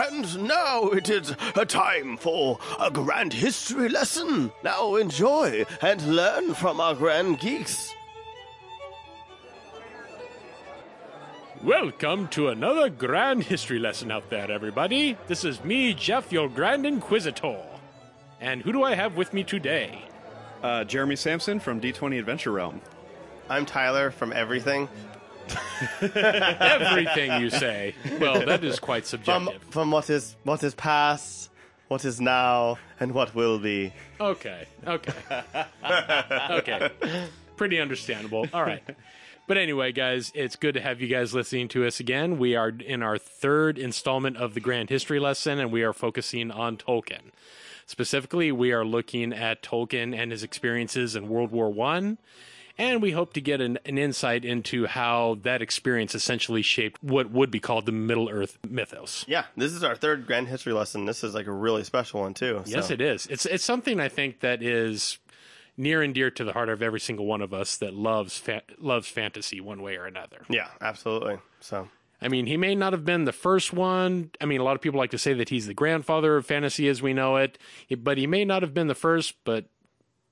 And 0.00 0.46
now 0.46 0.90
it 0.90 1.10
is 1.10 1.34
a 1.56 1.66
time 1.66 2.18
for 2.18 2.60
a 2.78 2.88
grand 2.88 3.32
history 3.32 3.88
lesson. 3.88 4.52
Now 4.62 4.94
enjoy 4.94 5.66
and 5.82 6.14
learn 6.14 6.54
from 6.54 6.80
our 6.80 6.94
grand 6.94 7.40
geeks. 7.40 7.92
Welcome 11.64 12.28
to 12.28 12.46
another 12.46 12.88
grand 12.88 13.42
history 13.42 13.80
lesson 13.80 14.12
out 14.12 14.30
there, 14.30 14.48
everybody. 14.48 15.18
This 15.26 15.44
is 15.44 15.64
me, 15.64 15.94
Jeff, 15.94 16.30
your 16.30 16.48
Grand 16.48 16.86
Inquisitor. 16.86 17.60
And 18.40 18.62
who 18.62 18.70
do 18.70 18.84
I 18.84 18.94
have 18.94 19.16
with 19.16 19.34
me 19.34 19.42
today? 19.42 20.00
Uh, 20.62 20.84
Jeremy 20.84 21.16
Sampson 21.16 21.58
from 21.58 21.80
D20 21.80 22.20
Adventure 22.20 22.52
Realm. 22.52 22.80
I'm 23.48 23.66
Tyler 23.66 24.12
from 24.12 24.32
Everything. 24.32 24.88
Everything 26.00 27.40
you 27.40 27.50
say. 27.50 27.94
Well, 28.20 28.44
that 28.44 28.64
is 28.64 28.78
quite 28.78 29.04
From 29.06 29.24
subjective. 29.24 29.62
from 29.70 29.90
what 29.90 30.10
is 30.10 30.36
what 30.44 30.62
is 30.62 30.74
past, 30.74 31.50
what 31.88 32.04
is 32.04 32.20
now, 32.20 32.78
and 33.00 33.12
what 33.12 33.34
will 33.34 33.58
be. 33.58 33.92
Okay, 34.20 34.66
okay. 34.86 35.12
okay. 36.50 36.90
Pretty 37.56 37.80
understandable. 37.80 38.46
All 38.52 38.62
right. 38.62 38.82
But 39.46 39.56
anyway, 39.56 39.92
guys, 39.92 40.30
it's 40.34 40.56
good 40.56 40.74
to 40.74 40.80
have 40.80 41.00
you 41.00 41.08
guys 41.08 41.32
listening 41.34 41.68
to 41.68 41.86
us 41.86 42.00
again. 42.00 42.38
We 42.38 42.54
are 42.54 42.68
in 42.68 43.02
our 43.02 43.16
third 43.16 43.78
installment 43.78 44.36
of 44.36 44.52
the 44.52 44.60
Grand 44.60 44.90
History 44.90 45.18
lesson, 45.18 45.58
and 45.58 45.72
we 45.72 45.82
are 45.82 45.94
focusing 45.94 46.50
on 46.50 46.76
Tolkien. 46.76 47.30
Specifically, 47.86 48.52
we 48.52 48.72
are 48.72 48.84
looking 48.84 49.32
at 49.32 49.62
Tolkien 49.62 50.14
and 50.14 50.30
his 50.30 50.42
experiences 50.42 51.16
in 51.16 51.30
World 51.30 51.50
War 51.50 51.72
One, 51.72 52.18
and 52.78 53.02
we 53.02 53.10
hope 53.10 53.32
to 53.34 53.40
get 53.40 53.60
an, 53.60 53.78
an 53.84 53.98
insight 53.98 54.44
into 54.44 54.86
how 54.86 55.38
that 55.42 55.60
experience 55.60 56.14
essentially 56.14 56.62
shaped 56.62 57.02
what 57.02 57.30
would 57.30 57.50
be 57.50 57.60
called 57.60 57.86
the 57.86 57.92
Middle 57.92 58.30
Earth 58.30 58.58
mythos. 58.66 59.24
Yeah, 59.28 59.44
this 59.56 59.72
is 59.72 59.82
our 59.82 59.96
third 59.96 60.26
grand 60.26 60.48
history 60.48 60.72
lesson. 60.72 61.04
This 61.04 61.24
is 61.24 61.34
like 61.34 61.46
a 61.46 61.52
really 61.52 61.84
special 61.84 62.20
one 62.20 62.34
too. 62.34 62.62
Yes, 62.64 62.90
it 62.90 63.00
is. 63.00 63.26
It's 63.26 63.44
it's 63.46 63.64
something 63.64 64.00
I 64.00 64.08
think 64.08 64.40
that 64.40 64.62
is 64.62 65.18
near 65.76 66.02
and 66.02 66.14
dear 66.14 66.30
to 66.30 66.44
the 66.44 66.52
heart 66.52 66.68
of 66.68 66.82
every 66.82 67.00
single 67.00 67.26
one 67.26 67.40
of 67.40 67.52
us 67.52 67.76
that 67.78 67.94
loves 67.94 68.38
fa- 68.38 68.62
loves 68.78 69.08
fantasy 69.08 69.60
one 69.60 69.82
way 69.82 69.96
or 69.96 70.06
another. 70.06 70.42
Yeah, 70.48 70.68
absolutely. 70.80 71.38
So 71.60 71.88
I 72.20 72.28
mean, 72.28 72.46
he 72.46 72.56
may 72.56 72.74
not 72.74 72.92
have 72.92 73.04
been 73.04 73.24
the 73.24 73.32
first 73.32 73.72
one. 73.72 74.30
I 74.40 74.44
mean, 74.44 74.60
a 74.60 74.64
lot 74.64 74.74
of 74.74 74.80
people 74.82 74.98
like 74.98 75.12
to 75.12 75.18
say 75.18 75.34
that 75.34 75.50
he's 75.50 75.66
the 75.66 75.74
grandfather 75.74 76.36
of 76.36 76.46
fantasy 76.46 76.88
as 76.88 77.00
we 77.00 77.12
know 77.12 77.36
it, 77.36 77.58
but 77.96 78.18
he 78.18 78.26
may 78.26 78.44
not 78.44 78.62
have 78.62 78.74
been 78.74 78.88
the 78.88 78.94
first, 78.94 79.34
but 79.44 79.66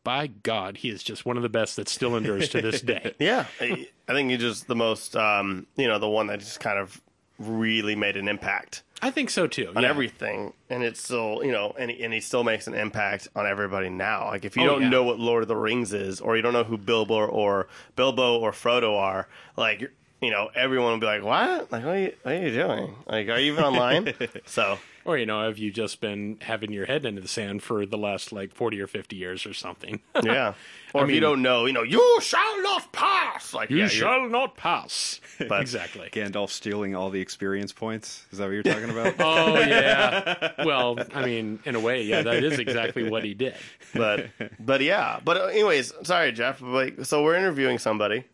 by 0.06 0.28
God, 0.28 0.76
he 0.76 0.88
is 0.88 1.02
just 1.02 1.26
one 1.26 1.36
of 1.36 1.42
the 1.42 1.48
best 1.48 1.74
that 1.74 1.88
still 1.88 2.16
endures 2.16 2.48
to 2.50 2.62
this 2.62 2.80
day. 2.80 3.12
yeah, 3.18 3.46
I, 3.60 3.88
I 4.06 4.12
think 4.12 4.30
he's 4.30 4.38
just 4.38 4.68
the 4.68 4.76
most, 4.76 5.16
um, 5.16 5.66
you 5.74 5.88
know, 5.88 5.98
the 5.98 6.08
one 6.08 6.28
that 6.28 6.38
just 6.38 6.60
kind 6.60 6.78
of 6.78 7.02
really 7.40 7.96
made 7.96 8.16
an 8.16 8.28
impact 8.28 8.84
I 9.02 9.10
think 9.10 9.30
so 9.30 9.48
too. 9.48 9.72
on 9.74 9.82
yeah. 9.82 9.88
everything, 9.90 10.52
and 10.70 10.84
it's 10.84 11.02
still, 11.02 11.40
you 11.44 11.50
know, 11.50 11.74
and 11.76 11.90
he, 11.90 12.04
and 12.04 12.14
he 12.14 12.20
still 12.20 12.44
makes 12.44 12.68
an 12.68 12.74
impact 12.74 13.26
on 13.34 13.48
everybody 13.48 13.88
now. 13.90 14.26
Like 14.28 14.44
if 14.44 14.56
you 14.56 14.62
Oh, 14.62 14.66
don't 14.66 14.82
yeah. 14.82 14.90
know 14.90 15.02
what 15.02 15.18
Lord 15.18 15.42
of 15.42 15.48
the 15.48 15.56
Rings 15.56 15.92
is, 15.92 16.20
or 16.20 16.36
you 16.36 16.40
don't 16.42 16.52
know 16.52 16.62
who 16.64 16.78
Bilbo 16.78 17.26
or 17.26 17.66
Bilbo 17.96 18.38
or 18.38 18.52
Frodo 18.52 18.96
are, 18.96 19.26
like 19.56 19.90
you 20.22 20.30
know, 20.30 20.50
everyone 20.54 20.92
will 20.92 21.00
be 21.00 21.06
like, 21.06 21.24
"What? 21.24 21.72
Like, 21.72 21.84
what 21.84 21.94
are 21.94 21.98
you, 21.98 22.12
what 22.22 22.34
are 22.36 22.38
you 22.38 22.50
doing? 22.54 22.94
Like, 23.06 23.28
are 23.28 23.38
you 23.40 23.52
even 23.52 23.64
online?" 23.64 24.14
so 24.46 24.78
Or, 25.06 25.16
you 25.16 25.24
know, 25.24 25.44
have 25.44 25.56
you 25.56 25.70
just 25.70 26.00
been 26.00 26.38
having 26.40 26.72
your 26.72 26.84
head 26.86 27.04
into 27.04 27.20
the 27.22 27.28
sand 27.28 27.62
for 27.62 27.86
the 27.86 27.96
last 27.96 28.32
like 28.32 28.52
40 28.54 28.80
or 28.80 28.86
50 28.88 29.14
years 29.14 29.46
or 29.46 29.54
something? 29.54 30.00
yeah, 30.24 30.54
or 30.92 31.04
if 31.04 31.10
you 31.10 31.20
don't 31.20 31.42
know, 31.42 31.64
you 31.66 31.72
know, 31.72 31.82
you 31.84 32.18
shall 32.20 32.62
not 32.62 32.90
pass. 32.92 33.54
Like, 33.54 33.70
you 33.70 33.76
yeah, 33.76 33.84
you're- 33.84 33.88
shall 33.88 34.28
not 34.28 34.56
pass. 34.56 35.20
But- 35.48 35.60
exactly. 35.60 36.08
Gandalf 36.10 36.50
stealing 36.50 36.94
all 36.96 37.10
the 37.10 37.20
experience 37.20 37.72
points. 37.72 38.26
Is 38.32 38.38
that 38.38 38.46
what 38.46 38.52
you're 38.54 38.62
talking 38.64 38.90
about? 38.90 39.14
Oh 39.20 39.58
yeah. 39.60 40.64
Well, 40.64 40.98
I 41.14 41.24
mean, 41.24 41.60
in 41.64 41.74
a 41.76 41.80
way, 41.80 42.02
yeah, 42.02 42.22
that 42.22 42.42
is 42.42 42.58
exactly 42.58 43.08
what 43.08 43.22
he 43.22 43.34
did. 43.34 43.54
but 43.94 44.26
but 44.58 44.80
yeah. 44.80 45.20
But 45.24 45.36
uh, 45.36 45.44
anyways, 45.46 45.92
sorry, 46.02 46.32
Jeff. 46.32 46.60
Like, 46.60 47.04
so 47.04 47.22
we're 47.22 47.36
interviewing 47.36 47.78
somebody. 47.78 48.24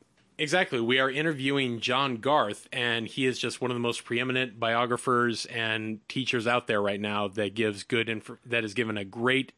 Exactly. 0.42 0.80
We 0.80 0.98
are 0.98 1.08
interviewing 1.08 1.78
John 1.78 2.16
Garth, 2.16 2.66
and 2.72 3.06
he 3.06 3.26
is 3.26 3.38
just 3.38 3.60
one 3.60 3.70
of 3.70 3.76
the 3.76 3.80
most 3.80 4.04
preeminent 4.04 4.58
biographers 4.58 5.47
and 5.47 6.00
teachers 6.08 6.48
out 6.48 6.66
there 6.66 6.82
right 6.82 7.00
now 7.00 7.28
that 7.28 7.54
gives 7.54 7.84
good 7.84 8.08
inf- 8.08 8.41
that 8.44 8.64
has 8.64 8.75
given 8.75 8.98
a 8.98 9.04
great 9.04 9.53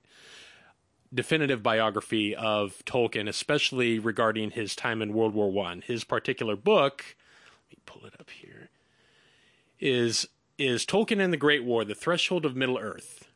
definitive 1.12 1.62
biography 1.62 2.36
of 2.36 2.84
Tolkien, 2.84 3.30
especially 3.30 3.98
regarding 3.98 4.50
his 4.50 4.76
time 4.76 5.00
in 5.00 5.14
World 5.14 5.32
War 5.32 5.50
One. 5.50 5.80
His 5.80 6.04
particular 6.04 6.54
book, 6.54 7.16
let 7.70 7.78
me 7.78 7.82
pull 7.86 8.04
it 8.04 8.12
up 8.20 8.28
here, 8.28 8.68
is 9.80 10.28
is 10.58 10.84
Tolkien 10.84 11.18
and 11.18 11.32
the 11.32 11.38
Great 11.38 11.64
War: 11.64 11.86
The 11.86 11.94
Threshold 11.94 12.44
of 12.44 12.54
Middle 12.56 12.76
Earth, 12.76 13.26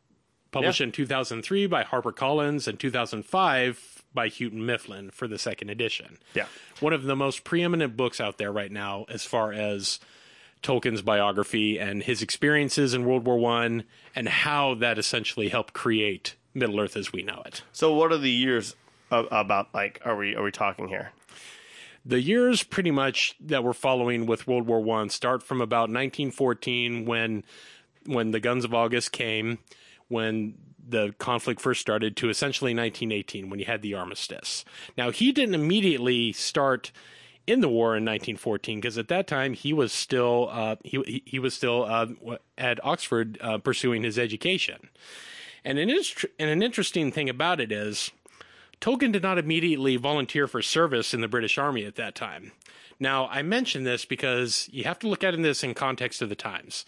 published 0.50 0.80
Yeah. 0.80 0.88
in 0.88 0.92
2003 0.92 1.66
by 1.66 1.82
HarperCollins 1.82 2.68
and 2.68 2.78
2005 2.78 3.97
by 4.14 4.28
Houghton 4.28 4.64
Mifflin 4.64 5.10
for 5.10 5.28
the 5.28 5.38
second 5.38 5.70
edition 5.70 6.18
Yeah. 6.34 6.46
one 6.80 6.92
of 6.92 7.02
the 7.04 7.14
most 7.16 7.44
preeminent 7.44 7.96
books 7.96 8.20
out 8.20 8.38
there 8.38 8.50
right 8.52 8.72
now 8.72 9.04
as 9.08 9.24
far 9.24 9.52
as 9.52 10.00
Tolkien's 10.62 11.02
biography 11.02 11.78
and 11.78 12.02
his 12.02 12.20
experiences 12.22 12.92
in 12.94 13.04
World 13.04 13.24
War 13.26 13.38
One 13.38 13.84
and 14.16 14.28
how 14.28 14.74
that 14.76 14.98
essentially 14.98 15.48
helped 15.50 15.72
create 15.72 16.34
Middle 16.52 16.80
Earth 16.80 16.96
as 16.96 17.12
we 17.12 17.22
know 17.22 17.42
it. 17.46 17.62
So 17.72 17.94
what 17.94 18.10
are 18.12 18.18
the 18.18 18.30
years 18.30 18.74
of, 19.10 19.28
about? 19.30 19.72
Like, 19.72 20.00
are 20.04 20.16
we 20.16 20.34
are 20.34 20.42
we 20.42 20.50
talking 20.50 20.88
here? 20.88 21.12
The 22.04 22.20
years 22.20 22.62
pretty 22.64 22.90
much 22.90 23.36
that 23.40 23.62
we're 23.62 23.72
following 23.72 24.26
with 24.26 24.48
World 24.48 24.66
War 24.66 24.80
One 24.80 25.10
start 25.10 25.42
from 25.44 25.60
about 25.60 25.90
1914 25.90 27.04
when 27.04 27.44
when 28.06 28.30
the 28.32 28.40
Guns 28.40 28.64
of 28.64 28.74
August 28.74 29.12
came, 29.12 29.58
when 30.08 30.54
the 30.88 31.14
conflict 31.18 31.60
first 31.60 31.80
started, 31.80 32.16
to 32.16 32.28
essentially 32.28 32.70
1918 32.70 33.50
when 33.50 33.60
you 33.60 33.66
had 33.66 33.82
the 33.82 33.94
armistice. 33.94 34.64
Now 34.96 35.10
he 35.10 35.32
didn't 35.32 35.54
immediately 35.54 36.32
start 36.32 36.92
in 37.46 37.60
the 37.60 37.68
war 37.68 37.96
in 37.96 38.04
1914 38.04 38.78
because 38.80 38.98
at 38.98 39.08
that 39.08 39.26
time 39.26 39.54
he 39.54 39.72
was 39.72 39.92
still 39.92 40.48
uh, 40.52 40.76
he 40.84 41.22
he- 41.24 41.38
was 41.38 41.54
still 41.54 41.84
uh, 41.84 42.06
at 42.56 42.84
Oxford 42.84 43.38
uh, 43.40 43.58
pursuing 43.58 44.02
his 44.02 44.18
education. 44.18 44.90
And 45.64 45.78
an, 45.78 45.90
and 46.38 46.50
an 46.50 46.62
interesting 46.62 47.10
thing 47.10 47.28
about 47.28 47.60
it 47.60 47.72
is 47.72 48.10
Tolkien 48.80 49.12
did 49.12 49.22
not 49.22 49.38
immediately 49.38 49.96
volunteer 49.96 50.46
for 50.46 50.62
service 50.62 51.12
in 51.12 51.20
the 51.20 51.28
British 51.28 51.58
Army 51.58 51.84
at 51.84 51.96
that 51.96 52.14
time. 52.14 52.52
Now, 53.00 53.28
I 53.28 53.42
mention 53.42 53.84
this 53.84 54.04
because 54.04 54.68
you 54.72 54.84
have 54.84 54.98
to 55.00 55.08
look 55.08 55.24
at 55.24 55.36
this 55.40 55.62
in 55.62 55.74
context 55.74 56.22
of 56.22 56.28
the 56.28 56.34
times. 56.34 56.84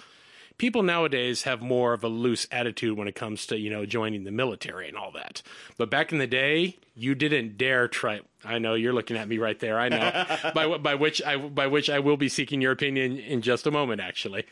People 0.61 0.83
nowadays 0.83 1.45
have 1.45 1.63
more 1.63 1.95
of 1.95 2.05
a 2.05 2.09
loose 2.09 2.47
attitude 2.53 2.99
when 2.99 3.09
it 3.09 3.15
comes 3.15 3.47
to, 3.47 3.59
you 3.59 3.71
know, 3.71 3.87
joining 3.87 4.25
the 4.25 4.31
military 4.31 4.89
and 4.89 4.95
all 4.95 5.11
that. 5.13 5.41
But 5.79 5.89
back 5.89 6.13
in 6.13 6.19
the 6.19 6.27
day, 6.27 6.77
you 6.95 7.15
didn't 7.15 7.57
dare 7.57 7.89
try 7.89 8.21
I 8.45 8.59
know 8.59 8.75
you're 8.75 8.93
looking 8.93 9.17
at 9.17 9.27
me 9.27 9.39
right 9.39 9.59
there. 9.59 9.81
I 9.81 9.89
know. 9.89 10.51
by 10.55 10.77
by 10.77 10.97
which 10.97 11.23
I 11.23 11.39
by 11.39 11.67
which 11.67 11.89
I 11.89 11.99
will 11.99 12.19
be 12.19 12.29
seeking 12.29 12.61
your 12.61 12.73
opinion 12.73 13.17
in 13.17 13.41
just 13.41 13.67
a 13.67 13.71
moment 13.71 14.03
actually. 14.03 14.45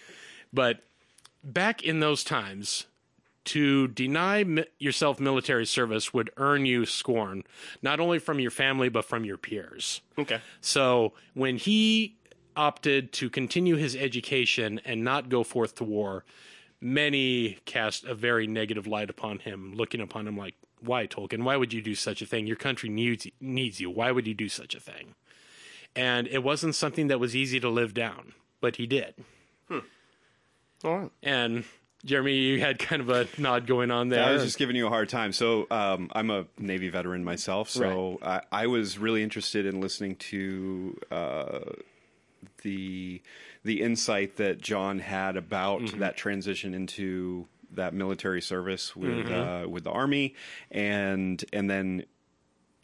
But 0.50 0.80
back 1.44 1.82
in 1.82 2.00
those 2.00 2.24
times, 2.24 2.86
to 3.44 3.88
deny 3.88 4.44
mi- 4.44 4.64
yourself 4.78 5.20
military 5.20 5.64
service 5.64 6.14
would 6.14 6.30
earn 6.38 6.66
you 6.66 6.84
scorn, 6.84 7.44
not 7.82 8.00
only 8.00 8.18
from 8.18 8.40
your 8.40 8.50
family, 8.50 8.88
but 8.88 9.04
from 9.04 9.26
your 9.26 9.36
peers. 9.36 10.00
Okay. 10.18 10.40
So 10.62 11.12
when 11.34 11.58
he 11.58 12.17
opted 12.58 13.12
to 13.12 13.30
continue 13.30 13.76
his 13.76 13.96
education 13.96 14.80
and 14.84 15.02
not 15.02 15.28
go 15.28 15.44
forth 15.44 15.76
to 15.76 15.84
war, 15.84 16.24
many 16.80 17.58
cast 17.64 18.04
a 18.04 18.14
very 18.14 18.46
negative 18.46 18.86
light 18.86 19.08
upon 19.08 19.38
him, 19.38 19.72
looking 19.74 20.00
upon 20.00 20.26
him 20.26 20.36
like, 20.36 20.54
why, 20.80 21.06
Tolkien? 21.06 21.44
Why 21.44 21.56
would 21.56 21.72
you 21.72 21.80
do 21.80 21.94
such 21.94 22.20
a 22.20 22.26
thing? 22.26 22.46
Your 22.46 22.56
country 22.56 22.88
needs, 22.88 23.26
needs 23.40 23.80
you. 23.80 23.90
Why 23.90 24.12
would 24.12 24.26
you 24.26 24.34
do 24.34 24.48
such 24.48 24.74
a 24.74 24.80
thing? 24.80 25.14
And 25.96 26.26
it 26.28 26.42
wasn't 26.42 26.74
something 26.74 27.06
that 27.08 27.18
was 27.18 27.34
easy 27.34 27.58
to 27.60 27.68
live 27.68 27.94
down, 27.94 28.34
but 28.60 28.76
he 28.76 28.86
did. 28.86 29.14
All 30.84 30.98
right. 30.98 31.10
And 31.22 31.64
Jeremy, 32.04 32.34
you 32.34 32.60
had 32.60 32.78
kind 32.78 33.02
of 33.02 33.08
a 33.08 33.26
nod 33.38 33.66
going 33.66 33.90
on 33.90 34.08
there. 34.08 34.24
I 34.24 34.32
was 34.32 34.44
just 34.44 34.58
giving 34.58 34.76
you 34.76 34.86
a 34.86 34.90
hard 34.90 35.08
time. 35.08 35.32
So 35.32 35.66
um, 35.70 36.10
I'm 36.12 36.30
a 36.30 36.46
Navy 36.58 36.88
veteran 36.88 37.24
myself, 37.24 37.68
so 37.68 38.18
I, 38.22 38.42
I 38.52 38.66
was 38.68 38.98
really 38.98 39.22
interested 39.22 39.66
in 39.66 39.80
listening 39.80 40.14
to 40.16 40.96
uh, 41.10 41.60
the 42.62 43.22
the 43.64 43.82
insight 43.82 44.36
that 44.36 44.60
John 44.60 44.98
had 44.98 45.36
about 45.36 45.98
that 45.98 46.16
transition 46.16 46.74
into 46.74 47.46
that 47.72 47.94
military 47.94 48.40
service 48.40 48.96
with 48.96 49.30
uh, 49.30 49.66
with 49.68 49.84
the 49.84 49.90
army, 49.90 50.34
and 50.70 51.44
and 51.52 51.68
then 51.68 52.04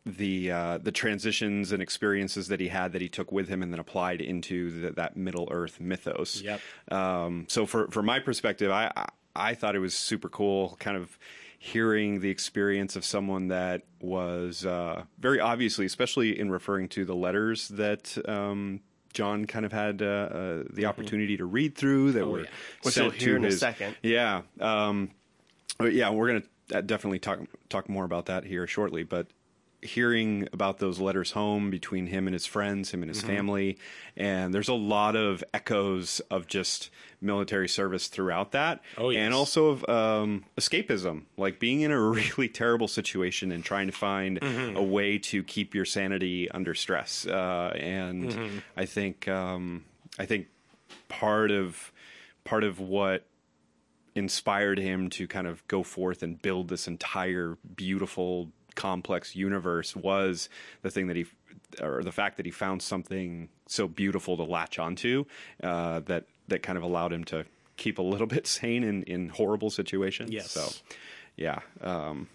the 0.06 0.50
uh, 0.50 0.78
the 0.78 0.92
transitions 0.92 1.72
and 1.72 1.82
experiences 1.82 2.48
that 2.48 2.60
he 2.60 2.68
had 2.68 2.92
that 2.92 3.00
he 3.00 3.08
took 3.08 3.32
with 3.32 3.48
him 3.48 3.62
and 3.62 3.72
then 3.72 3.80
applied 3.80 4.20
into 4.20 4.70
the, 4.70 4.90
that 4.92 5.16
Middle 5.16 5.48
Earth 5.50 5.80
mythos. 5.80 6.42
Yep. 6.42 6.60
Um, 6.90 7.46
so 7.48 7.66
for 7.66 7.88
from 7.88 8.06
my 8.06 8.20
perspective, 8.20 8.70
I, 8.70 8.90
I 8.96 9.06
I 9.36 9.54
thought 9.54 9.74
it 9.74 9.80
was 9.80 9.94
super 9.94 10.28
cool, 10.28 10.76
kind 10.78 10.96
of 10.96 11.18
hearing 11.58 12.20
the 12.20 12.28
experience 12.28 12.94
of 12.94 13.04
someone 13.04 13.48
that 13.48 13.82
was 14.00 14.66
uh, 14.66 15.04
very 15.18 15.40
obviously, 15.40 15.86
especially 15.86 16.38
in 16.38 16.50
referring 16.50 16.88
to 16.90 17.06
the 17.06 17.14
letters 17.14 17.68
that 17.68 18.18
um, 18.28 18.80
John 19.14 19.46
kind 19.46 19.64
of 19.64 19.72
had 19.72 20.02
uh, 20.02 20.04
uh, 20.04 20.62
the 20.70 20.86
opportunity 20.86 21.36
to 21.38 21.44
read 21.46 21.76
through 21.76 22.12
that 22.12 22.26
were 22.26 22.40
yeah. 22.40 22.46
Which 22.82 22.94
sent 22.94 23.18
to 23.20 23.36
in 23.36 23.44
a 23.44 23.46
his- 23.46 23.60
second. 23.60 23.96
Yeah, 24.02 24.42
um, 24.60 25.10
yeah, 25.80 26.10
we're 26.10 26.26
gonna 26.26 26.42
uh, 26.74 26.80
definitely 26.82 27.20
talk 27.20 27.38
talk 27.68 27.88
more 27.88 28.04
about 28.04 28.26
that 28.26 28.44
here 28.44 28.66
shortly. 28.66 29.04
But 29.04 29.28
hearing 29.84 30.48
about 30.52 30.78
those 30.78 30.98
letters 30.98 31.32
home 31.32 31.70
between 31.70 32.06
him 32.06 32.26
and 32.26 32.32
his 32.34 32.46
friends, 32.46 32.90
him 32.90 33.02
and 33.02 33.08
his 33.10 33.20
family, 33.22 33.78
and 34.16 34.52
there's 34.54 34.68
a 34.68 34.74
lot 34.74 35.14
of 35.16 35.44
echoes 35.52 36.20
of 36.30 36.46
just 36.46 36.90
military 37.20 37.68
service 37.68 38.08
throughout 38.08 38.52
that, 38.52 38.80
Oh, 38.98 39.10
yes. 39.10 39.20
and 39.20 39.34
also 39.34 39.66
of 39.68 39.88
um, 39.88 40.44
escapism, 40.58 41.22
like 41.36 41.58
being 41.58 41.82
in 41.82 41.90
a 41.90 42.00
really 42.10 42.48
terrible 42.48 42.88
situation 42.88 43.52
and 43.52 43.64
trying 43.64 43.86
to 43.86 43.92
find 43.92 44.38
a 44.42 44.82
way 44.82 45.18
to 45.18 45.42
keep 45.42 45.74
your 45.74 45.84
sanity 45.84 46.50
under 46.50 46.74
stress. 46.74 47.26
Uh, 47.26 47.72
and 47.78 48.62
I 48.76 48.84
think 48.86 49.28
um, 49.28 49.84
I 50.18 50.26
think 50.26 50.48
part 51.08 51.50
of 51.50 51.92
part 52.44 52.64
of 52.64 52.78
what 52.80 53.26
inspired 54.14 54.78
him 54.78 55.10
to 55.10 55.26
kind 55.26 55.46
of 55.46 55.66
go 55.66 55.82
forth 55.82 56.22
and 56.22 56.40
build 56.40 56.68
this 56.68 56.86
entire 56.86 57.58
beautiful 57.74 58.50
complex 58.74 59.34
universe 59.36 59.94
was 59.96 60.48
the 60.82 60.90
thing 60.90 61.06
that 61.06 61.16
he 61.16 61.26
or 61.80 62.02
the 62.02 62.12
fact 62.12 62.36
that 62.36 62.46
he 62.46 62.52
found 62.52 62.82
something 62.82 63.48
so 63.66 63.86
beautiful 63.88 64.36
to 64.36 64.42
latch 64.44 64.78
onto 64.78 65.24
uh, 65.62 66.00
that 66.00 66.24
that 66.48 66.62
kind 66.62 66.76
of 66.78 66.84
allowed 66.84 67.12
him 67.12 67.24
to 67.24 67.44
keep 67.76 67.98
a 67.98 68.02
little 68.02 68.26
bit 68.36 68.46
sane 68.46 68.84
in 68.84 69.02
in 69.04 69.28
horrible 69.28 69.70
situations 69.70 70.30
Yes. 70.30 70.50
so 70.50 70.68
yeah 71.36 71.60
um, 71.80 72.28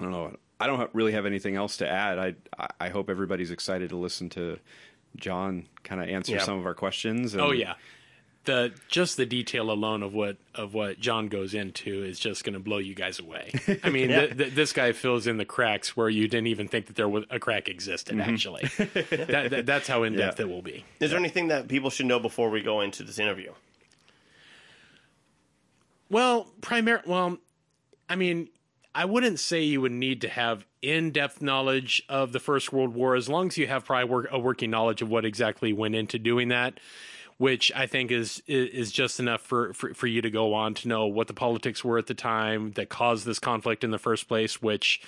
I 0.00 0.04
don't 0.04 0.12
know 0.12 0.36
I 0.60 0.66
don't 0.66 0.90
really 0.94 1.12
have 1.12 1.26
anything 1.26 1.56
else 1.56 1.76
to 1.78 1.88
add 1.88 2.18
I 2.18 2.34
I- 2.80 2.88
hope 2.88 3.10
everybody's 3.10 3.50
excited 3.50 3.90
to 3.90 3.96
listen 3.96 4.28
to 4.30 4.58
John 5.16 5.66
kind 5.84 6.00
of 6.00 6.08
answer 6.08 6.32
Yeah. 6.34 6.42
some 6.42 6.58
of 6.58 6.66
our 6.66 6.74
questions 6.74 7.34
and, 7.34 7.42
Oh 7.42 7.52
yeah, 7.52 7.74
the 8.44 8.72
just 8.88 9.16
the 9.16 9.26
detail 9.26 9.70
alone 9.70 10.02
of 10.02 10.14
what 10.14 10.36
of 10.54 10.74
what 10.74 11.00
John 11.00 11.28
goes 11.28 11.54
into 11.54 12.02
is 12.04 12.18
just 12.18 12.44
going 12.44 12.52
to 12.54 12.58
blow 12.60 12.78
you 12.78 12.94
guys 12.94 13.18
away. 13.18 13.52
I 13.82 13.90
mean, 13.90 14.08
th- 14.10 14.36
th- 14.36 14.54
this 14.54 14.72
guy 14.72 14.92
fills 14.92 15.26
in 15.26 15.36
the 15.36 15.44
cracks 15.44 15.96
where 15.96 16.08
you 16.08 16.28
didn't 16.28 16.46
even 16.48 16.68
think 16.68 16.86
that 16.86 16.96
there 16.96 17.08
was 17.08 17.24
a 17.30 17.38
crack 17.38 17.68
existed. 17.68 18.16
Mm-hmm. 18.16 18.30
Actually, 18.30 18.62
that, 19.26 19.50
that, 19.50 19.66
that's 19.66 19.88
how 19.88 20.02
in 20.02 20.14
depth 20.14 20.38
Yeah. 20.40 20.46
it 20.46 20.48
will 20.48 20.62
be. 20.62 20.84
Is 21.00 21.10
there 21.10 21.18
anything 21.18 21.48
that 21.48 21.68
people 21.68 21.90
should 21.90 22.06
know 22.06 22.20
before 22.20 22.50
we 22.50 22.62
go 22.62 22.80
into 22.80 23.02
this 23.02 23.18
interview? 23.18 23.52
Well, 26.10 26.46
primary. 26.60 27.00
Well, 27.06 27.38
I 28.08 28.16
mean, 28.16 28.48
I 28.94 29.04
wouldn't 29.04 29.40
say 29.40 29.62
you 29.62 29.80
would 29.80 29.92
need 29.92 30.20
to 30.20 30.28
have 30.28 30.64
in-depth 30.82 31.40
knowledge 31.42 32.02
of 32.08 32.32
the 32.32 32.40
First 32.40 32.72
World 32.72 32.94
War, 32.94 33.14
as 33.16 33.28
long 33.28 33.48
as 33.48 33.56
you 33.58 33.66
have 33.66 33.84
probably 33.84 34.08
work, 34.10 34.28
a 34.30 34.38
working 34.38 34.70
knowledge 34.70 35.02
of 35.02 35.08
what 35.08 35.24
exactly 35.24 35.72
went 35.72 35.94
into 35.94 36.18
doing 36.18 36.48
that. 36.48 36.78
Which 37.36 37.72
I 37.74 37.86
think 37.86 38.12
is 38.12 38.42
is 38.46 38.92
just 38.92 39.18
enough 39.18 39.40
for, 39.40 39.72
for, 39.72 39.92
for 39.92 40.06
you 40.06 40.22
to 40.22 40.30
go 40.30 40.54
on 40.54 40.74
to 40.74 40.88
know 40.88 41.06
what 41.06 41.26
the 41.26 41.34
politics 41.34 41.84
were 41.84 41.98
at 41.98 42.06
the 42.06 42.14
time 42.14 42.72
that 42.72 42.88
caused 42.88 43.26
this 43.26 43.38
conflict 43.38 43.82
in 43.82 43.90
the 43.90 43.98
first 43.98 44.28
place. 44.28 44.62
Which, 44.62 45.02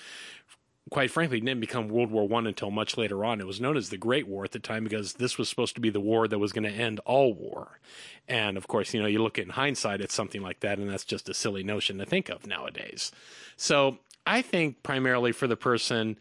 quite 0.90 1.12
frankly, 1.12 1.38
didn't 1.38 1.60
become 1.60 1.88
World 1.88 2.10
War 2.10 2.26
One 2.26 2.48
until 2.48 2.72
much 2.72 2.96
later 2.96 3.24
on. 3.24 3.40
It 3.40 3.46
was 3.46 3.60
known 3.60 3.76
as 3.76 3.90
the 3.90 3.96
Great 3.96 4.26
War 4.26 4.44
at 4.44 4.50
the 4.50 4.58
time 4.58 4.82
because 4.82 5.14
this 5.14 5.38
was 5.38 5.48
supposed 5.48 5.76
to 5.76 5.80
be 5.80 5.90
the 5.90 6.00
war 6.00 6.26
that 6.26 6.40
was 6.40 6.52
going 6.52 6.64
to 6.64 6.70
end 6.70 7.00
all 7.04 7.32
war. 7.32 7.78
And 8.26 8.56
of 8.56 8.66
course, 8.66 8.92
you 8.92 9.00
know, 9.00 9.06
you 9.06 9.22
look 9.22 9.38
in 9.38 9.50
hindsight 9.50 10.00
at 10.00 10.10
something 10.10 10.42
like 10.42 10.60
that, 10.60 10.78
and 10.78 10.90
that's 10.90 11.04
just 11.04 11.28
a 11.28 11.34
silly 11.34 11.62
notion 11.62 11.98
to 11.98 12.06
think 12.06 12.28
of 12.28 12.44
nowadays. 12.44 13.12
So 13.56 13.98
I 14.26 14.42
think 14.42 14.82
primarily 14.82 15.30
for 15.30 15.46
the 15.46 15.56
person 15.56 16.18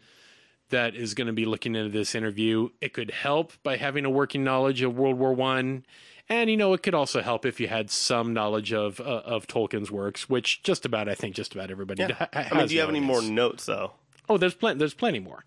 that 0.70 0.94
is 0.94 1.14
going 1.14 1.26
to 1.26 1.32
be 1.32 1.44
looking 1.44 1.74
into 1.74 1.90
this 1.90 2.14
interview, 2.14 2.70
it 2.80 2.92
could 2.92 3.10
help 3.10 3.52
by 3.62 3.76
having 3.76 4.04
a 4.04 4.10
working 4.10 4.44
knowledge 4.44 4.82
of 4.82 4.96
World 4.96 5.18
War 5.18 5.32
One. 5.32 5.84
And 6.28 6.50
you 6.50 6.56
know, 6.56 6.72
it 6.72 6.82
could 6.82 6.94
also 6.94 7.22
help 7.22 7.46
if 7.46 7.60
you 7.60 7.68
had 7.68 7.90
some 7.90 8.32
knowledge 8.32 8.72
of 8.72 9.00
uh, 9.00 9.22
of 9.24 9.46
Tolkien's 9.46 9.90
works, 9.90 10.28
which 10.28 10.62
just 10.62 10.84
about 10.84 11.08
I 11.08 11.14
think 11.14 11.36
just 11.36 11.54
about 11.54 11.70
everybody. 11.70 12.02
Yeah. 12.02 12.12
ha- 12.14 12.28
I 12.32 12.56
mean, 12.56 12.66
do 12.66 12.74
you 12.74 12.80
have 12.80 12.88
any 12.88 13.00
more 13.00 13.22
notes 13.22 13.66
though? 13.66 13.92
Oh, 14.28 14.38
there's 14.38 14.54
plenty. 14.54 14.78
There's 14.78 14.94
plenty 14.94 15.20
more. 15.20 15.44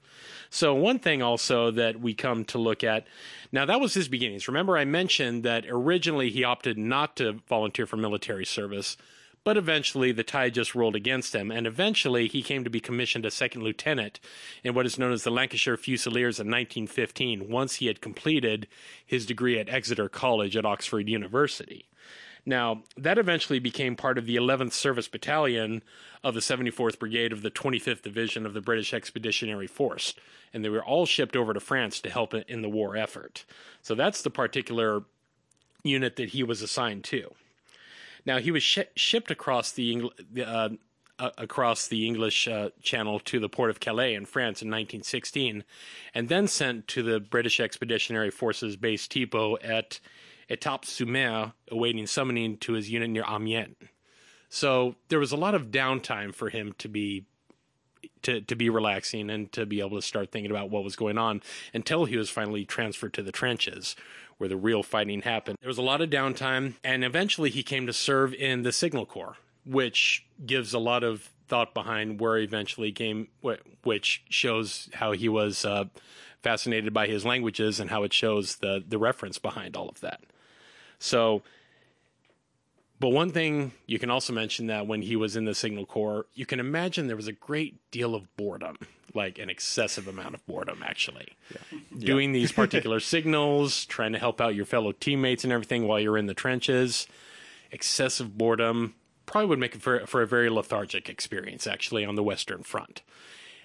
So 0.50 0.74
one 0.74 1.00
thing 1.00 1.22
also 1.22 1.70
that 1.72 2.00
we 2.00 2.14
come 2.14 2.46
to 2.46 2.58
look 2.58 2.84
at 2.84 3.06
now 3.52 3.66
that 3.66 3.80
was 3.82 3.94
his 3.94 4.08
beginnings. 4.08 4.48
Remember, 4.48 4.78
I 4.78 4.86
mentioned 4.86 5.44
that 5.44 5.66
originally 5.68 6.30
he 6.30 6.44
opted 6.44 6.78
not 6.78 7.16
to 7.18 7.40
volunteer 7.48 7.86
for 7.86 7.98
military 7.98 8.46
service, 8.46 8.96
but 9.44 9.58
eventually 9.58 10.12
the 10.12 10.24
tide 10.24 10.54
just 10.54 10.76
rolled 10.76 10.96
against 10.96 11.34
him, 11.34 11.52
and 11.52 11.66
eventually 11.66 12.28
he 12.28 12.42
came 12.42 12.64
to 12.64 12.70
be 12.70 12.80
commissioned 12.80 13.26
a 13.26 13.32
second 13.32 13.64
lieutenant 13.64 14.20
in 14.64 14.74
what 14.74 14.86
is 14.86 15.00
known 15.00 15.12
as 15.12 15.24
the 15.24 15.32
Lancashire 15.32 15.78
Fusiliers 15.78 16.40
in 16.40 16.48
1915. 16.48 17.50
Once 17.50 17.76
he 17.76 17.88
had 17.88 18.02
completed 18.02 18.68
his 19.06 19.26
degree 19.26 19.58
at 19.58 19.70
Exeter 19.70 20.10
College 20.10 20.56
at 20.56 20.66
Oxford 20.66 21.08
University. 21.08 21.88
Now, 22.46 22.84
that 22.98 23.18
eventually 23.18 23.60
became 23.60 23.96
part 23.96 24.18
of 24.18 24.26
the 24.26 24.36
11th 24.36 24.72
Service 24.72 25.08
Battalion 25.08 25.84
of 26.24 26.34
the 26.34 26.40
74th 26.40 26.98
Brigade 26.98 27.32
of 27.32 27.42
the 27.42 27.52
25th 27.52 28.02
Division 28.02 28.46
of 28.46 28.54
the 28.54 28.62
British 28.62 28.94
Expeditionary 28.94 29.68
Force, 29.68 30.14
and 30.54 30.64
they 30.64 30.70
were 30.70 30.84
all 30.84 31.06
shipped 31.06 31.36
over 31.36 31.54
to 31.54 31.60
France 31.60 32.00
to 32.02 32.10
help 32.10 32.34
in 32.34 32.62
the 32.62 32.70
war 32.70 32.96
effort. 32.96 33.46
So 33.82 33.94
that's 33.94 34.22
the 34.22 34.30
particular 34.30 35.04
unit 35.84 36.16
that 36.16 36.30
he 36.30 36.44
was 36.44 36.62
assigned 36.62 37.04
to. 37.06 37.32
Now, 38.26 38.40
he 38.40 38.52
was 38.52 38.64
sh- 38.64 38.80
shipped 38.96 39.32
across 39.32 39.72
the 39.72 39.96
Engl- 39.96 40.46
uh, 40.46 40.70
uh, 41.20 41.32
across 41.38 41.88
the 41.88 42.08
English 42.08 42.48
uh, 42.48 42.70
Channel 42.82 43.20
to 43.20 43.40
the 43.40 43.50
port 43.50 43.70
of 43.70 43.80
Calais 43.80 44.16
in 44.16 44.26
France 44.26 44.62
in 44.62 44.70
1916, 44.70 45.64
and 46.14 46.30
then 46.30 46.48
sent 46.48 46.88
to 46.88 47.04
the 47.04 47.20
British 47.20 47.60
Expeditionary 47.60 48.32
Forces 48.32 48.78
base 48.78 49.08
Tipo 49.08 49.58
at 49.64 50.00
Etaples 50.50 50.86
sur 50.86 51.06
Mer, 51.06 51.54
awaiting 51.70 52.08
summoning 52.08 52.58
to 52.58 52.74
his 52.74 52.90
unit 52.90 53.10
near 53.10 53.26
Amiens. 53.28 53.76
So 54.50 54.96
there 55.10 55.20
was 55.20 55.32
a 55.32 55.38
lot 55.38 55.54
of 55.54 55.68
downtime 55.68 56.34
for 56.34 56.50
him 56.50 56.74
to 56.80 56.88
be 56.88 57.26
to 58.24 58.42
to 58.42 58.56
be 58.56 58.70
relaxing 58.70 59.30
and 59.30 59.52
to 59.52 59.66
be 59.66 59.80
able 59.80 59.98
to 59.98 60.02
start 60.02 60.32
thinking 60.32 60.52
about 60.52 60.70
what 60.70 60.84
was 60.84 60.96
going 60.96 61.18
on 61.18 61.42
until 61.74 62.06
he 62.06 62.18
was 62.18 62.30
finally 62.30 62.66
transferred 62.66 63.14
to 63.14 63.24
the 63.24 63.32
trenches 63.32 63.96
where 64.38 64.50
the 64.50 64.58
real 64.58 64.84
fighting 64.84 65.22
happened. 65.22 65.58
There 65.60 65.68
was 65.68 65.78
a 65.78 65.84
lot 65.84 66.02
of 66.02 66.10
downtime 66.10 66.76
and 66.84 67.04
eventually 67.04 67.50
he 67.50 67.64
came 67.64 67.86
to 67.88 67.94
serve 67.94 68.34
in 68.34 68.64
the 68.64 68.72
Signal 68.72 69.06
Corps, 69.06 69.38
which 69.66 70.26
gives 70.46 70.74
a 70.74 70.80
lot 70.80 71.04
of 71.04 71.30
thought 71.48 71.74
behind 71.74 72.20
where 72.20 72.38
eventually 72.38 72.92
came 72.92 73.28
which 73.84 74.24
shows 74.30 74.90
how 74.94 75.12
he 75.12 75.28
was 75.28 75.66
uh, 75.66 75.86
fascinated 76.42 76.94
by 76.94 77.08
his 77.08 77.26
languages 77.26 77.80
and 77.80 77.90
how 77.90 78.04
it 78.04 78.14
shows 78.14 78.58
the 78.58 78.84
the 78.88 78.98
reference 78.98 79.38
behind 79.38 79.76
all 79.76 79.90
of 79.90 80.00
that. 80.02 80.22
So 81.00 81.44
but 83.00 83.10
one 83.10 83.32
thing 83.32 83.72
you 83.86 83.98
can 84.00 84.10
also 84.10 84.34
mention 84.34 84.68
that 84.68 84.88
when 84.88 85.02
he 85.02 85.16
was 85.16 85.36
in 85.36 85.46
the 85.46 85.56
Signal 85.56 85.86
Corps, 85.86 86.26
you 86.34 86.46
can 86.46 86.60
imagine 86.60 87.08
there 87.08 87.16
was 87.16 87.28
a 87.28 87.34
great 87.34 87.80
deal 87.92 88.14
of 88.14 88.36
boredom, 88.36 88.78
like 89.14 89.40
an 89.40 89.50
excessive 89.50 90.08
amount 90.08 90.36
of 90.36 90.46
boredom, 90.46 90.84
actually. 90.86 91.30
Doing 91.98 92.34
these 92.34 92.52
particular 92.54 93.00
signals, 93.00 93.86
trying 93.86 94.12
to 94.14 94.20
help 94.20 94.42
out 94.42 94.56
your 94.56 94.66
fellow 94.66 94.92
teammates 94.92 95.44
and 95.44 95.54
everything 95.54 95.88
while 95.88 96.00
you're 96.00 96.18
in 96.18 96.26
the 96.26 96.34
trenches, 96.34 97.08
excessive 97.72 98.38
boredom 98.38 98.96
probably 99.26 99.48
would 99.48 99.60
make 99.60 99.76
it 99.76 99.82
for, 99.82 100.06
for 100.08 100.22
a 100.22 100.28
very 100.28 100.50
lethargic 100.50 101.08
experience, 101.08 101.68
actually, 101.68 102.04
on 102.04 102.16
the 102.16 102.24
Western 102.24 102.64
Front. 102.64 103.04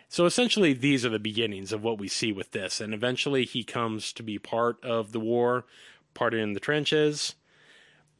So 0.09 0.26
essentially, 0.26 0.75
these 0.75 1.05
are 1.05 1.11
the 1.11 1.19
beginnings 1.19 1.73
of 1.73 1.83
what 1.83 1.99
we 1.99 2.07
see 2.07 2.31
with 2.31 2.53
this. 2.53 2.81
And 2.81 2.95
eventually, 2.95 3.45
he 3.45 3.64
comes 3.64 4.12
to 4.12 4.23
be 4.23 4.38
part 4.38 4.83
of 4.85 5.12
the 5.12 5.19
war, 5.19 5.64
part 6.12 6.35
in 6.35 6.53
the 6.53 6.61
trenches. 6.61 7.35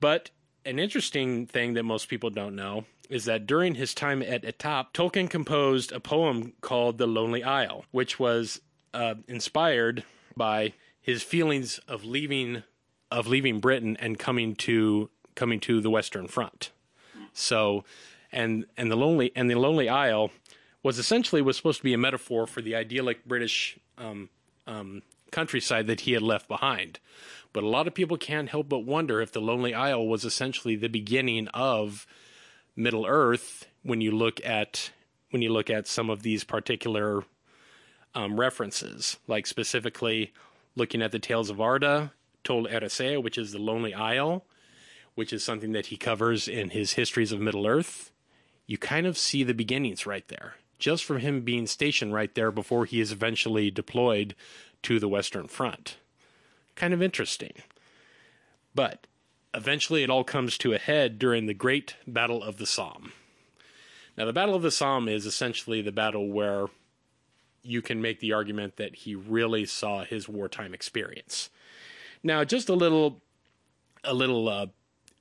But 0.00 0.30
an 0.64 0.78
interesting 0.78 1.47
thing 1.47 1.75
that 1.75 1.83
most 1.83 2.09
people 2.09 2.30
don't 2.30 2.56
know 2.56 2.85
is 3.11 3.26
that 3.26 3.47
during 3.47 3.75
his 3.75 3.94
time 3.94 4.23
at 4.23 4.42
Etaples, 4.42 4.92
Tolkien 4.92 5.28
composed 5.28 5.92
a 5.92 6.00
poem 6.00 6.54
called 6.61 6.99
The 6.99 7.06
Lonely 7.06 7.42
Isle, 7.42 7.85
which 7.90 8.18
was 8.18 8.61
uh, 8.94 9.16
inspired 9.28 10.04
by 10.37 10.73
his 11.00 11.23
feelings 11.23 11.78
of 11.87 12.04
leaving 12.04 12.62
of 13.11 13.26
leaving 13.28 13.61
Britain 13.61 13.97
and 14.00 14.18
coming 14.18 14.56
to 14.56 15.11
coming 15.35 15.61
to 15.61 15.80
the 15.80 15.90
Western 15.90 16.26
Front. 16.26 16.71
So, 17.33 17.85
and 18.33 18.64
and 18.76 18.90
the 18.90 18.97
lonely 18.97 19.33
and 19.37 19.50
the 19.50 19.56
Lonely 19.56 19.88
Isle 19.88 20.30
was 20.83 20.99
essentially 20.99 21.42
was 21.42 21.56
supposed 21.56 21.78
to 21.78 21.85
be 21.85 21.92
a 21.92 21.99
metaphor 21.99 22.47
for 22.47 22.62
the 22.62 22.75
idyllic 22.75 23.25
British 23.26 23.78
um, 23.99 24.30
um, 24.66 25.02
countryside 25.30 25.87
that 25.88 26.02
he 26.02 26.12
had 26.12 26.23
left 26.23 26.49
behind. 26.49 27.00
But 27.54 27.62
a 27.62 27.68
lot 27.68 27.87
of 27.87 27.94
people 27.94 28.18
can't 28.18 28.50
help 28.50 28.68
but 28.68 28.80
wonder 28.80 29.23
if 29.23 29.30
the 29.30 29.40
Lonely 29.40 29.73
Isle 29.73 30.06
was 30.06 30.25
essentially 30.25 30.75
the 30.75 30.88
beginning 30.88 31.46
of 31.54 32.04
Middle 32.75 33.06
Earth 33.06 33.68
when 33.84 34.00
you 34.00 34.11
look 34.11 34.44
at 34.44 34.90
when 35.30 35.40
you 35.40 35.52
look 35.52 35.70
at 35.70 35.87
some 35.87 36.11
of 36.11 36.23
these 36.23 36.42
particular 36.42 37.23
um, 38.14 38.38
references, 38.38 39.18
like 39.28 39.46
specifically 39.46 40.32
looking 40.75 41.00
at 41.00 41.12
the 41.12 41.18
Tales 41.20 41.49
of 41.49 41.61
Arda, 41.61 42.12
Tol 42.42 42.66
Eressëa, 42.66 43.23
which 43.23 43.38
is 43.38 43.52
the 43.52 43.58
Lonely 43.58 43.94
Isle, 43.94 44.44
which 45.14 45.32
is 45.32 45.44
something 45.44 45.73
that 45.73 45.87
he 45.87 45.96
covers 45.96 46.49
in 46.49 46.70
his 46.70 46.94
Histories 46.94 47.32
of 47.32 47.40
Middle 47.40 47.68
Earth. 47.68 48.11
You 48.66 48.78
kind 48.78 49.06
of 49.06 49.16
see 49.16 49.44
the 49.44 49.54
beginnings 49.54 50.06
right 50.06 50.26
there, 50.26 50.54
just 50.80 51.04
from 51.04 51.18
him 51.18 51.42
being 51.42 51.68
stationed 51.68 52.12
right 52.14 52.34
there 52.34 52.50
before 52.50 52.84
he 52.84 53.00
is 53.00 53.12
eventually 53.12 53.70
deployed 53.70 54.34
to 54.82 54.99
the 54.99 55.08
Western 55.08 55.46
Front 55.46 55.99
kind 56.75 56.95
of 56.95 57.02
interesting. 57.02 57.52
But 58.75 59.07
eventually 59.54 60.02
it 60.02 60.11
all 60.11 60.25
comes 60.25 60.59
to 60.59 60.73
a 60.73 60.78
head 60.78 61.19
during 61.19 61.47
the 61.47 61.54
Great 61.54 61.97
Battle 62.07 62.43
of 62.43 62.57
the 62.57 62.66
Somme. 62.66 63.12
Now, 64.16 64.25
the 64.25 64.33
Battle 64.33 64.54
of 64.54 64.62
the 64.62 64.71
Somme 64.71 65.09
is 65.09 65.26
essentially 65.26 65.83
the 65.83 65.93
battle 65.93 66.28
where 66.28 66.66
you 67.62 67.83
can 67.83 68.00
make 68.00 68.21
the 68.21 68.33
argument 68.33 68.76
that 68.76 68.95
he 68.97 69.14
really 69.14 69.64
saw 69.64 70.04
his 70.04 70.28
wartime 70.28 70.75
experience. 70.75 71.50
Now, 72.23 72.45
just 72.45 72.69
a 72.69 72.75
little, 72.75 73.23
a 74.04 74.14
little 74.14 74.49
uh, 74.49 74.66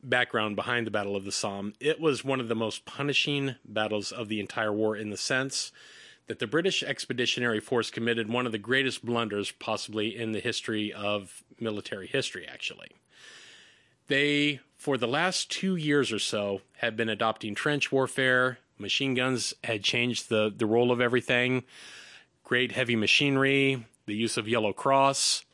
background 0.04 0.56
behind 0.56 0.86
the 0.86 0.92
Battle 0.92 1.16
of 1.16 1.26
the 1.26 1.32
Somme. 1.32 1.74
It 1.80 2.00
was 2.00 2.24
one 2.24 2.40
of 2.40 2.50
the 2.50 2.56
most 2.56 2.86
punishing 2.86 3.56
battles 3.66 4.12
of 4.12 4.28
the 4.28 4.40
entire 4.40 4.74
war 4.74 4.96
in 4.96 5.10
the 5.10 5.18
sense 5.18 5.72
that 6.28 6.40
the 6.40 6.48
British 6.48 6.84
Expeditionary 6.84 7.60
Force 7.60 7.92
committed 7.92 8.30
one 8.30 8.46
of 8.46 8.52
the 8.52 8.58
greatest 8.58 9.06
blunders 9.06 9.52
possibly 9.52 10.16
in 10.16 10.32
the 10.32 10.40
history 10.40 10.92
of 10.94 11.44
military 11.60 12.08
history, 12.08 12.48
actually. 12.48 12.92
They, 14.08 14.60
for 14.78 14.98
the 14.98 15.08
last 15.08 15.50
two 15.52 15.76
years 15.76 16.12
or 16.12 16.20
so, 16.20 16.62
had 16.78 16.96
been 16.96 17.10
adopting 17.10 17.56
trench 17.56 17.92
warfare. 17.92 18.60
Machine 18.78 19.14
guns 19.14 19.54
had 19.64 19.84
changed 19.84 20.30
the, 20.30 20.54
the 20.56 20.66
role 20.66 20.92
of 20.92 21.02
everything. 21.02 21.64
Great 22.44 22.74
heavy 22.74 22.96
machinery, 22.96 23.86
the 24.06 24.16
use 24.16 24.38
of 24.38 24.48
Yellow 24.48 24.74
Cross, 24.74 25.46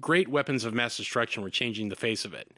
great 0.00 0.28
weapons 0.28 0.64
of 0.64 0.74
mass 0.74 0.96
destruction 0.96 1.42
were 1.42 1.50
changing 1.50 1.88
the 1.88 1.96
face 1.96 2.24
of 2.24 2.34
it. 2.34 2.50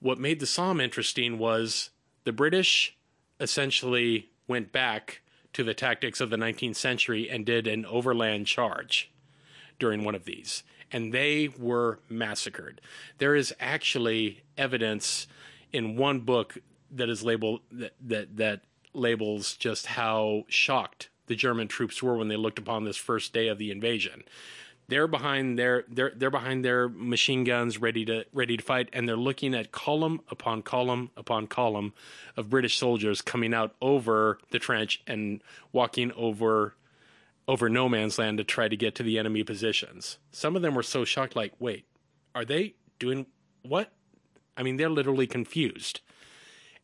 What 0.00 0.18
made 0.18 0.40
the 0.40 0.46
Somme 0.46 0.80
interesting 0.80 1.38
was 1.38 1.90
the 2.24 2.32
British 2.32 2.96
essentially 3.40 4.28
went 4.46 4.70
back 4.70 5.22
to 5.54 5.64
the 5.64 5.74
tactics 5.74 6.20
of 6.20 6.30
the 6.30 6.36
19th 6.36 6.76
century 6.76 7.28
and 7.28 7.46
did 7.46 7.66
an 7.66 7.86
overland 7.86 8.46
charge 8.46 9.10
during 9.78 10.04
one 10.04 10.14
of 10.14 10.24
these 10.24 10.62
and 10.94 11.12
they 11.12 11.48
were 11.58 11.98
massacred. 12.08 12.80
There 13.18 13.34
is 13.34 13.52
actually 13.58 14.44
evidence 14.56 15.26
in 15.72 15.96
one 15.96 16.20
book 16.20 16.56
that 16.92 17.08
is 17.08 17.24
labeled 17.24 17.62
that 17.72 17.94
that, 18.00 18.36
that 18.36 18.60
labels 18.92 19.56
just 19.56 19.86
how 19.86 20.44
shocked 20.48 21.08
the 21.26 21.34
German 21.34 21.66
troops 21.66 22.00
were 22.00 22.16
when 22.16 22.28
they 22.28 22.36
looked 22.36 22.60
upon 22.60 22.84
this 22.84 22.96
first 22.96 23.32
day 23.32 23.48
of 23.48 23.58
the 23.58 23.72
invasion. 23.72 24.22
They're 24.88 25.08
behind 25.08 25.58
their 25.58 25.84
they're 25.88 26.12
they're 26.14 26.30
behind 26.30 26.64
their 26.64 26.88
machine 26.88 27.44
guns 27.44 27.78
ready 27.78 28.04
to 28.04 28.24
ready 28.32 28.56
to 28.56 28.62
fight 28.62 28.90
and 28.92 29.08
they're 29.08 29.16
looking 29.16 29.54
at 29.54 29.72
column 29.72 30.20
upon 30.30 30.62
column 30.62 31.10
upon 31.16 31.46
column 31.46 31.94
of 32.36 32.50
British 32.50 32.76
soldiers 32.76 33.22
coming 33.22 33.54
out 33.54 33.74
over 33.80 34.38
the 34.50 34.58
trench 34.58 35.02
and 35.06 35.42
walking 35.72 36.12
over 36.12 36.74
over 37.46 37.68
no 37.68 37.88
man's 37.88 38.18
land 38.18 38.38
to 38.38 38.44
try 38.44 38.68
to 38.68 38.76
get 38.76 38.94
to 38.96 39.02
the 39.02 39.18
enemy 39.18 39.42
positions. 39.42 40.18
Some 40.32 40.56
of 40.56 40.62
them 40.62 40.74
were 40.74 40.82
so 40.82 41.04
shocked, 41.04 41.36
like, 41.36 41.52
wait, 41.58 41.86
are 42.34 42.44
they 42.44 42.74
doing 42.98 43.26
what? 43.62 43.92
I 44.56 44.62
mean, 44.62 44.76
they're 44.76 44.90
literally 44.90 45.26
confused. 45.26 46.00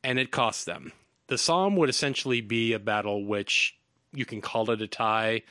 And 0.02 0.18
it 0.18 0.30
cost 0.30 0.66
them. 0.66 0.92
The 1.28 1.38
Somme 1.38 1.76
would 1.76 1.90
essentially 1.90 2.40
be 2.40 2.72
a 2.72 2.78
battle 2.78 3.24
which 3.24 3.76
you 4.12 4.24
can 4.24 4.40
call 4.40 4.70
it 4.70 4.82
a 4.82 4.86
tie. 4.86 5.42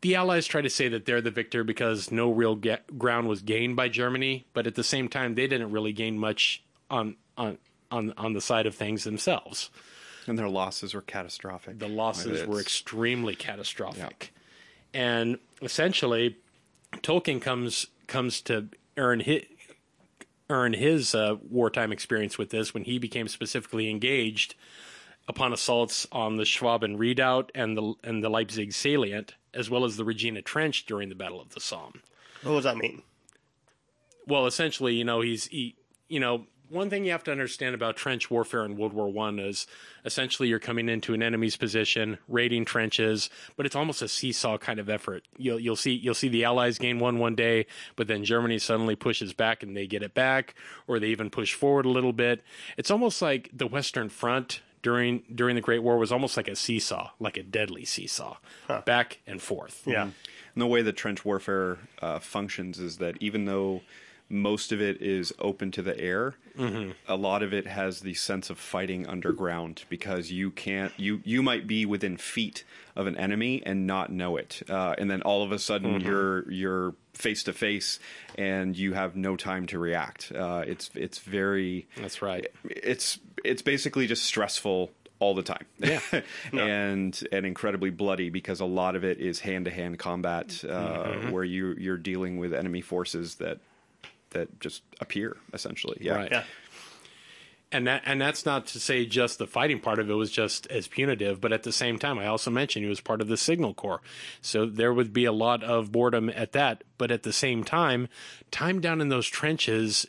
The 0.00 0.14
Allies 0.14 0.46
try 0.46 0.60
to 0.60 0.70
say 0.70 0.88
that 0.88 1.06
they're 1.06 1.20
the 1.20 1.30
victor 1.30 1.64
because 1.64 2.12
no 2.12 2.30
real 2.30 2.54
get- 2.54 2.98
ground 2.98 3.28
was 3.28 3.42
gained 3.42 3.76
by 3.76 3.88
Germany, 3.88 4.46
but 4.52 4.66
at 4.66 4.76
the 4.76 4.84
same 4.84 5.08
time, 5.08 5.34
they 5.34 5.46
didn't 5.46 5.72
really 5.72 5.92
gain 5.92 6.18
much 6.18 6.62
on 6.90 7.16
on 7.36 7.58
on 7.90 8.14
on 8.16 8.32
the 8.32 8.40
side 8.40 8.66
of 8.66 8.74
things 8.74 9.04
themselves. 9.04 9.70
And 10.26 10.38
their 10.38 10.48
losses 10.48 10.94
were 10.94 11.00
catastrophic. 11.00 11.78
The 11.78 11.88
losses 11.88 12.46
were 12.46 12.60
extremely 12.60 13.34
catastrophic. 13.34 14.32
Yeah. 14.94 15.00
And 15.00 15.38
essentially, 15.62 16.36
Tolkien 16.96 17.40
comes 17.40 17.86
comes 18.06 18.40
to 18.42 18.68
earn 18.96 19.20
his, 19.20 19.44
earn 20.50 20.74
his 20.74 21.14
uh, 21.14 21.36
wartime 21.50 21.92
experience 21.92 22.38
with 22.38 22.50
this 22.50 22.74
when 22.74 22.84
he 22.84 22.98
became 22.98 23.28
specifically 23.28 23.90
engaged 23.90 24.54
upon 25.26 25.52
assaults 25.52 26.06
on 26.10 26.36
the 26.36 26.44
Schwaben 26.44 26.98
Redoubt 26.98 27.50
and 27.54 27.76
the 27.76 27.94
and 28.04 28.22
the 28.22 28.28
Leipzig 28.28 28.72
salient, 28.72 29.34
as 29.54 29.70
well 29.70 29.84
as 29.84 29.96
the 29.96 30.04
Regina 30.04 30.42
Trench 30.42 30.86
during 30.86 31.08
the 31.08 31.14
Battle 31.14 31.40
of 31.40 31.50
the 31.50 31.60
Somme. 31.60 32.02
What 32.42 32.52
does 32.52 32.64
that 32.64 32.76
mean? 32.76 33.02
Well, 34.26 34.46
essentially, 34.46 34.94
you 34.94 35.04
know, 35.04 35.20
he's 35.20 35.46
he, 35.46 35.76
you 36.08 36.20
know, 36.20 36.46
one 36.70 36.90
thing 36.90 37.04
you 37.04 37.12
have 37.12 37.24
to 37.24 37.32
understand 37.32 37.74
about 37.74 37.96
trench 37.96 38.30
warfare 38.30 38.64
in 38.64 38.76
World 38.76 38.92
War 38.92 39.08
One 39.08 39.38
is 39.38 39.66
essentially 40.04 40.48
you're 40.48 40.58
coming 40.58 40.88
into 40.88 41.14
an 41.14 41.22
enemy's 41.22 41.56
position, 41.56 42.18
raiding 42.28 42.64
trenches, 42.64 43.30
but 43.56 43.64
it's 43.64 43.76
almost 43.76 44.02
a 44.02 44.08
seesaw 44.08 44.58
kind 44.58 44.78
of 44.78 44.88
effort. 44.88 45.24
You'll 45.36 45.58
you'll 45.58 45.76
see 45.76 45.92
you'll 45.92 46.14
see 46.14 46.28
the 46.28 46.44
Allies 46.44 46.78
gain 46.78 46.98
one 46.98 47.18
one 47.18 47.34
day, 47.34 47.66
but 47.96 48.06
then 48.06 48.24
Germany 48.24 48.58
suddenly 48.58 48.96
pushes 48.96 49.32
back 49.32 49.62
and 49.62 49.76
they 49.76 49.86
get 49.86 50.02
it 50.02 50.14
back, 50.14 50.54
or 50.86 50.98
they 50.98 51.08
even 51.08 51.30
push 51.30 51.54
forward 51.54 51.86
a 51.86 51.90
little 51.90 52.12
bit. 52.12 52.42
It's 52.76 52.90
almost 52.90 53.22
like 53.22 53.50
the 53.52 53.66
Western 53.66 54.08
Front 54.08 54.60
during 54.82 55.22
during 55.34 55.54
the 55.54 55.60
Great 55.60 55.82
War 55.82 55.98
was 55.98 56.12
almost 56.12 56.36
like 56.36 56.48
a 56.48 56.56
seesaw, 56.56 57.10
like 57.18 57.36
a 57.36 57.42
deadly 57.42 57.84
seesaw, 57.84 58.36
huh. 58.66 58.82
back 58.84 59.20
and 59.26 59.40
forth. 59.40 59.82
Yeah, 59.86 60.02
and 60.02 60.12
the 60.62 60.66
way 60.66 60.82
that 60.82 60.92
trench 60.94 61.24
warfare 61.24 61.78
uh, 62.00 62.18
functions 62.18 62.78
is 62.78 62.98
that 62.98 63.16
even 63.20 63.44
though 63.44 63.82
most 64.28 64.72
of 64.72 64.80
it 64.80 65.00
is 65.00 65.32
open 65.38 65.70
to 65.72 65.82
the 65.82 65.98
air. 65.98 66.34
Mm-hmm. 66.58 66.90
A 67.06 67.16
lot 67.16 67.42
of 67.42 67.54
it 67.54 67.66
has 67.66 68.00
the 68.00 68.14
sense 68.14 68.50
of 68.50 68.58
fighting 68.58 69.06
underground 69.06 69.84
because 69.88 70.30
you 70.30 70.50
can't 70.50 70.92
you 70.96 71.20
you 71.24 71.42
might 71.42 71.66
be 71.66 71.86
within 71.86 72.16
feet 72.16 72.64
of 72.96 73.06
an 73.06 73.16
enemy 73.16 73.62
and 73.64 73.86
not 73.86 74.10
know 74.12 74.36
it, 74.36 74.62
uh, 74.68 74.94
and 74.98 75.10
then 75.10 75.22
all 75.22 75.42
of 75.42 75.52
a 75.52 75.58
sudden 75.58 75.98
mm-hmm. 75.98 76.08
you're 76.08 76.50
you're 76.50 76.94
face 77.14 77.42
to 77.44 77.52
face 77.52 77.98
and 78.36 78.76
you 78.76 78.92
have 78.92 79.16
no 79.16 79.36
time 79.36 79.66
to 79.66 79.78
react. 79.78 80.32
Uh, 80.32 80.64
it's 80.66 80.90
it's 80.94 81.18
very 81.18 81.86
that's 81.96 82.22
right. 82.22 82.46
It's 82.64 83.18
it's 83.44 83.62
basically 83.62 84.06
just 84.06 84.24
stressful 84.24 84.90
all 85.20 85.34
the 85.34 85.42
time. 85.42 85.66
Yeah. 85.78 86.00
and 86.52 87.20
and 87.32 87.46
incredibly 87.46 87.90
bloody 87.90 88.30
because 88.30 88.60
a 88.60 88.64
lot 88.66 88.96
of 88.96 89.04
it 89.04 89.18
is 89.18 89.40
hand 89.40 89.64
to 89.66 89.70
hand 89.70 89.98
combat 89.98 90.64
uh, 90.64 90.68
mm-hmm. 90.68 91.30
where 91.30 91.44
you 91.44 91.74
you're 91.78 91.96
dealing 91.96 92.38
with 92.38 92.52
enemy 92.52 92.80
forces 92.80 93.36
that 93.36 93.58
that 94.30 94.60
just 94.60 94.82
appear 95.00 95.36
essentially. 95.52 95.98
Yeah. 96.00 96.14
Right. 96.14 96.30
Yeah. 96.30 96.44
And 97.70 97.86
that 97.86 98.02
and 98.06 98.18
that's 98.18 98.46
not 98.46 98.66
to 98.68 98.80
say 98.80 99.04
just 99.04 99.38
the 99.38 99.46
fighting 99.46 99.78
part 99.78 99.98
of 99.98 100.08
it 100.08 100.14
was 100.14 100.30
just 100.30 100.66
as 100.68 100.88
punitive, 100.88 101.38
but 101.38 101.52
at 101.52 101.64
the 101.64 101.72
same 101.72 101.98
time, 101.98 102.18
I 102.18 102.26
also 102.26 102.50
mentioned 102.50 102.84
he 102.84 102.88
was 102.88 103.02
part 103.02 103.20
of 103.20 103.28
the 103.28 103.36
Signal 103.36 103.74
Corps, 103.74 104.00
so 104.40 104.64
there 104.64 104.94
would 104.94 105.12
be 105.12 105.26
a 105.26 105.32
lot 105.32 105.62
of 105.62 105.92
boredom 105.92 106.30
at 106.30 106.52
that. 106.52 106.82
But 106.96 107.10
at 107.10 107.24
the 107.24 107.32
same 107.32 107.64
time, 107.64 108.08
time 108.50 108.80
down 108.80 109.02
in 109.02 109.10
those 109.10 109.26
trenches 109.26 110.06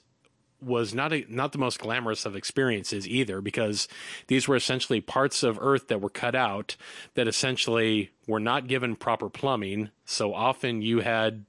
was 0.62 0.94
not 0.94 1.12
a, 1.14 1.26
not 1.28 1.52
the 1.52 1.58
most 1.58 1.80
glamorous 1.80 2.26
of 2.26 2.36
experiences 2.36 3.08
either, 3.08 3.42
because 3.42 3.90
these 4.28 4.48
were 4.48 4.56
essentially 4.56 5.02
parts 5.02 5.44
of 5.44 5.58
Earth 5.62 5.90
that 5.90 6.02
were 6.02 6.10
cut 6.10 6.36
out 6.36 6.78
that 7.16 7.28
essentially 7.28 8.12
were 8.26 8.40
not 8.40 8.68
given 8.68 8.96
proper 8.96 9.30
plumbing. 9.30 9.90
So 10.06 10.34
often 10.34 10.82
you 10.82 11.00
had 11.00 11.46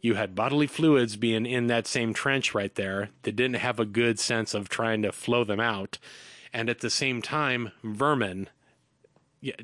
you 0.00 0.14
had 0.14 0.34
bodily 0.34 0.66
fluids 0.66 1.16
being 1.16 1.46
in 1.46 1.66
that 1.66 1.86
same 1.86 2.14
trench 2.14 2.54
right 2.54 2.74
there 2.74 3.10
that 3.22 3.36
didn't 3.36 3.56
have 3.56 3.80
a 3.80 3.84
good 3.84 4.18
sense 4.18 4.54
of 4.54 4.68
trying 4.68 5.02
to 5.02 5.12
flow 5.12 5.44
them 5.44 5.60
out. 5.60 5.98
And 6.52 6.70
at 6.70 6.80
the 6.80 6.90
same 6.90 7.20
time, 7.20 7.72
vermin 7.82 8.48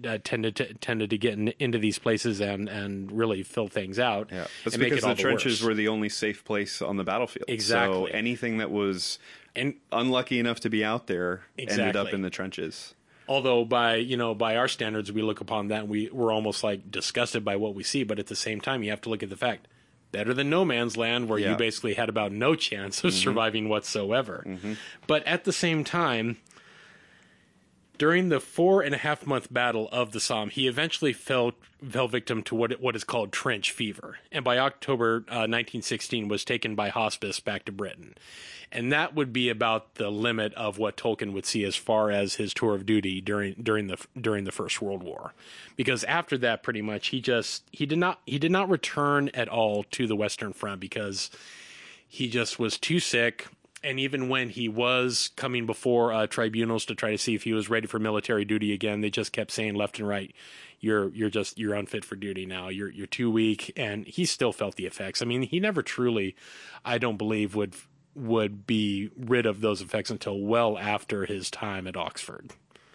uh, 0.04 0.18
tended 0.22 0.56
to 0.56 0.74
tended 0.74 1.10
to 1.10 1.18
get 1.18 1.34
in, 1.34 1.48
into 1.58 1.78
these 1.78 1.98
places 1.98 2.40
and 2.40 2.68
and 2.68 3.10
really 3.10 3.42
fill 3.42 3.68
things 3.68 3.98
out. 3.98 4.28
Yeah, 4.30 4.46
that's 4.64 4.76
because 4.76 5.02
the 5.02 5.14
trenches 5.14 5.60
worse. 5.60 5.68
were 5.68 5.74
the 5.74 5.88
only 5.88 6.08
safe 6.08 6.44
place 6.44 6.82
on 6.82 6.96
the 6.96 7.04
battlefield. 7.04 7.46
Exactly. 7.48 7.94
So 7.96 8.06
anything 8.06 8.58
that 8.58 8.70
was 8.70 9.18
and, 9.56 9.74
unlucky 9.90 10.38
enough 10.38 10.60
to 10.60 10.70
be 10.70 10.84
out 10.84 11.06
there 11.06 11.42
exactly. 11.56 11.82
ended 11.82 11.96
up 11.96 12.12
in 12.12 12.22
the 12.22 12.30
trenches. 12.30 12.94
Although 13.26 13.64
by 13.64 13.96
you 13.96 14.16
know 14.16 14.34
by 14.34 14.56
our 14.56 14.68
standards, 14.68 15.10
we 15.10 15.22
look 15.22 15.40
upon 15.40 15.68
that 15.68 15.80
and 15.80 15.88
we 15.88 16.10
we're 16.12 16.32
almost 16.32 16.62
like 16.62 16.90
disgusted 16.90 17.44
by 17.44 17.56
what 17.56 17.74
we 17.74 17.82
see. 17.82 18.04
But 18.04 18.18
at 18.18 18.26
the 18.26 18.36
same 18.36 18.60
time, 18.60 18.82
you 18.82 18.90
have 18.90 19.00
to 19.02 19.08
look 19.08 19.22
at 19.22 19.30
the 19.30 19.36
fact 19.36 19.66
better 20.14 20.33
than 20.33 20.49
no 20.49 20.64
man's 20.64 20.97
land 20.97 21.28
where 21.28 21.40
yeah. 21.40 21.50
you 21.50 21.56
basically 21.56 21.94
had 21.94 22.09
about 22.09 22.30
no 22.30 22.54
chance 22.54 23.02
of 23.02 23.11
mm-hmm. 23.11 23.18
surviving 23.18 23.68
whatsoever. 23.68 24.44
Mm-hmm. 24.47 24.75
But 25.09 25.26
at 25.26 25.44
the 25.44 25.52
same 25.52 25.83
time, 25.83 26.38
during 27.98 28.28
the 28.28 28.40
four 28.40 28.82
and 28.82 28.94
a 28.94 28.98
half 28.98 29.26
month 29.26 29.52
battle 29.52 29.88
of 29.92 30.12
the 30.12 30.20
Somme, 30.20 30.50
he 30.50 30.66
eventually 30.66 31.12
fell 31.12 31.52
fell 31.88 32.08
victim 32.08 32.42
to 32.42 32.54
what 32.54 32.80
what 32.80 32.96
is 32.96 33.04
called 33.04 33.32
trench 33.32 33.70
fever, 33.70 34.18
and 34.32 34.44
by 34.44 34.58
October 34.58 35.24
uh, 35.28 35.46
1916 35.46 36.28
was 36.28 36.44
taken 36.44 36.74
by 36.74 36.88
hospice 36.88 37.40
back 37.40 37.64
to 37.64 37.72
Britain, 37.72 38.14
and 38.72 38.92
that 38.92 39.14
would 39.14 39.32
be 39.32 39.48
about 39.48 39.94
the 39.96 40.10
limit 40.10 40.52
of 40.54 40.78
what 40.78 40.96
Tolkien 40.96 41.32
would 41.32 41.46
see 41.46 41.64
as 41.64 41.76
far 41.76 42.10
as 42.10 42.34
his 42.34 42.52
tour 42.52 42.74
of 42.74 42.86
duty 42.86 43.20
during 43.20 43.54
during 43.62 43.86
the 43.86 43.98
during 44.20 44.44
the 44.44 44.52
First 44.52 44.82
World 44.82 45.02
War, 45.02 45.32
because 45.76 46.04
after 46.04 46.36
that, 46.38 46.62
pretty 46.62 46.82
much 46.82 47.08
he 47.08 47.20
just 47.20 47.64
he 47.70 47.86
did 47.86 47.98
not 47.98 48.20
he 48.26 48.38
did 48.38 48.52
not 48.52 48.68
return 48.68 49.30
at 49.34 49.48
all 49.48 49.84
to 49.92 50.06
the 50.06 50.16
Western 50.16 50.52
Front 50.52 50.80
because 50.80 51.30
he 52.06 52.28
just 52.28 52.58
was 52.58 52.78
too 52.78 53.00
sick 53.00 53.48
and 53.84 54.00
even 54.00 54.28
when 54.28 54.48
he 54.48 54.68
was 54.68 55.30
coming 55.36 55.66
before 55.66 56.12
uh, 56.12 56.26
tribunals 56.26 56.84
to 56.86 56.94
try 56.94 57.10
to 57.10 57.18
see 57.18 57.34
if 57.34 57.44
he 57.44 57.52
was 57.52 57.68
ready 57.68 57.86
for 57.86 57.98
military 57.98 58.44
duty 58.44 58.72
again, 58.72 59.00
they 59.00 59.10
just 59.10 59.32
kept 59.32 59.50
saying 59.50 59.74
left 59.74 59.98
and 59.98 60.08
right, 60.08 60.34
"You're 60.80 61.08
you're 61.14 61.30
just 61.30 61.58
you're 61.58 61.74
unfit 61.74 62.04
for 62.04 62.16
duty 62.16 62.46
now. 62.46 62.68
You're 62.68 62.90
you're 62.90 63.06
too 63.06 63.30
weak." 63.30 63.72
And 63.76 64.06
he 64.06 64.24
still 64.24 64.52
felt 64.52 64.76
the 64.76 64.86
effects. 64.86 65.22
I 65.22 65.24
mean, 65.26 65.42
he 65.42 65.60
never 65.60 65.82
truly, 65.82 66.34
I 66.84 66.98
don't 66.98 67.16
believe, 67.18 67.54
would 67.54 67.74
would 68.16 68.66
be 68.66 69.10
rid 69.16 69.44
of 69.44 69.60
those 69.60 69.80
effects 69.82 70.10
until 70.10 70.40
well 70.40 70.78
after 70.78 71.26
his 71.26 71.50
time 71.50 71.86
at 71.86 71.96
Oxford. 71.96 72.52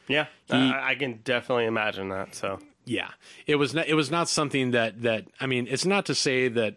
Yeah, 0.08 0.26
He- 0.48 0.54
I, 0.54 0.92
I 0.92 0.96
can 0.96 1.20
definitely 1.24 1.66
imagine 1.66 2.10
that. 2.10 2.34
So 2.34 2.60
Yeah, 2.86 3.10
it 3.46 3.56
was 3.56 3.74
not. 3.76 3.88
It 3.88 3.94
was 3.96 4.10
not 4.10 4.28
something 4.30 4.72
that 4.72 5.02
that. 5.04 5.26
I 5.40 5.46
mean, 5.46 5.68
it's 5.70 5.86
not 5.86 6.06
to 6.08 6.16
say 6.16 6.48
that. 6.48 6.76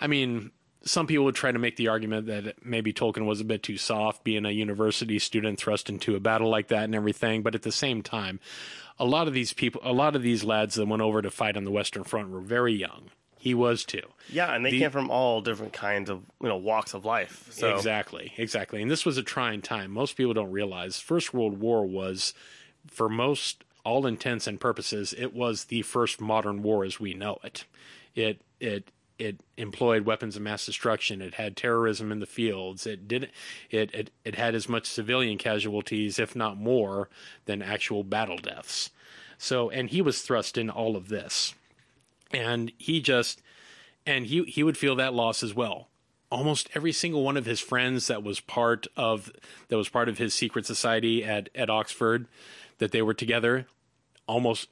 I 0.00 0.06
mean, 0.06 0.50
some 0.88 1.06
people 1.06 1.24
would 1.26 1.34
try 1.34 1.52
to 1.52 1.58
make 1.58 1.76
the 1.76 1.88
argument 1.88 2.26
that 2.26 2.64
maybe 2.64 2.92
Tolkien 2.92 3.26
was 3.26 3.40
a 3.40 3.44
bit 3.44 3.62
too 3.62 3.76
soft, 3.76 4.24
being 4.24 4.44
a 4.46 4.50
university 4.50 5.18
student 5.18 5.58
thrust 5.58 5.88
into 5.88 6.16
a 6.16 6.20
battle 6.20 6.48
like 6.48 6.68
that 6.68 6.84
and 6.84 6.94
everything. 6.94 7.42
But 7.42 7.54
at 7.54 7.62
the 7.62 7.72
same 7.72 8.02
time, 8.02 8.40
a 8.98 9.04
lot 9.04 9.28
of 9.28 9.34
these 9.34 9.52
people, 9.52 9.80
a 9.84 9.92
lot 9.92 10.16
of 10.16 10.22
these 10.22 10.44
lads 10.44 10.74
that 10.76 10.86
went 10.88 11.02
over 11.02 11.22
to 11.22 11.30
fight 11.30 11.56
on 11.56 11.64
the 11.64 11.70
Western 11.70 12.04
Front 12.04 12.30
were 12.30 12.40
very 12.40 12.74
young. 12.74 13.10
He 13.40 13.54
was 13.54 13.84
too. 13.84 14.02
yeah, 14.28 14.52
and 14.52 14.64
they 14.66 14.72
The- 14.72 14.80
came 14.80 14.90
from 14.90 15.10
all 15.10 15.40
different 15.40 15.72
kinds 15.72 16.10
of 16.10 16.22
you 16.42 16.48
know 16.48 16.56
walks 16.56 16.92
of 16.94 17.04
life. 17.04 17.46
So 17.52 17.74
Exactly, 17.76 18.32
exactly. 18.36 18.82
And 18.82 18.90
this 18.90 19.06
was 19.06 19.16
a 19.16 19.22
trying 19.22 19.62
time. 19.62 19.92
Most 19.92 20.16
people 20.16 20.34
don't 20.34 20.50
realize 20.50 20.98
First 20.98 21.32
World 21.32 21.58
War 21.60 21.86
was, 21.86 22.34
for 22.88 23.08
most 23.08 23.62
all 23.84 24.06
intents 24.06 24.46
and 24.48 24.58
purposes, 24.60 25.14
it 25.16 25.32
was 25.34 25.66
the 25.66 25.82
first 25.82 26.20
modern 26.20 26.62
war 26.62 26.84
as 26.84 26.98
we 26.98 27.14
know 27.14 27.38
it. 27.44 27.64
It 28.16 28.40
it 28.58 28.90
it 29.18 29.40
employed 29.56 30.04
weapons 30.04 30.36
of 30.36 30.42
mass 30.42 30.64
destruction. 30.64 31.20
It 31.20 31.34
had 31.34 31.56
terrorism 31.56 32.12
in 32.12 32.20
the 32.20 32.26
fields. 32.26 32.86
It 32.86 33.08
did 33.08 33.30
it 33.70 33.94
it 33.94 34.10
it 34.24 34.36
had 34.36 34.54
as 34.54 34.68
much 34.68 34.86
civilian 34.86 35.38
casualties, 35.38 36.18
if 36.18 36.36
not 36.36 36.56
more, 36.56 37.08
than 37.44 37.60
actual 37.60 38.04
battle 38.04 38.38
deaths. 38.38 38.90
So, 39.36 39.70
and 39.70 39.90
he 39.90 40.02
was 40.02 40.22
thrust 40.22 40.56
in 40.56 40.70
all 40.70 40.96
of 40.96 41.08
this, 41.08 41.54
and 42.32 42.72
he 42.78 43.00
just 43.00 43.42
and 44.06 44.26
he 44.26 44.44
he 44.44 44.62
would 44.62 44.78
feel 44.78 44.96
that 44.96 45.14
loss 45.14 45.42
as 45.42 45.54
well. 45.54 45.88
Almost 46.30 46.68
every 46.74 46.92
single 46.92 47.22
one 47.24 47.36
of 47.36 47.46
his 47.46 47.60
friends 47.60 48.06
that 48.06 48.22
was 48.22 48.40
part 48.40 48.86
of 48.96 49.32
that 49.68 49.76
was 49.76 49.88
part 49.88 50.08
of 50.08 50.18
his 50.18 50.34
secret 50.34 50.66
society 50.66 51.24
at 51.24 51.48
at 51.54 51.70
Oxford, 51.70 52.28
that 52.78 52.92
they 52.92 53.02
were 53.02 53.14
together, 53.14 53.66
almost 54.26 54.68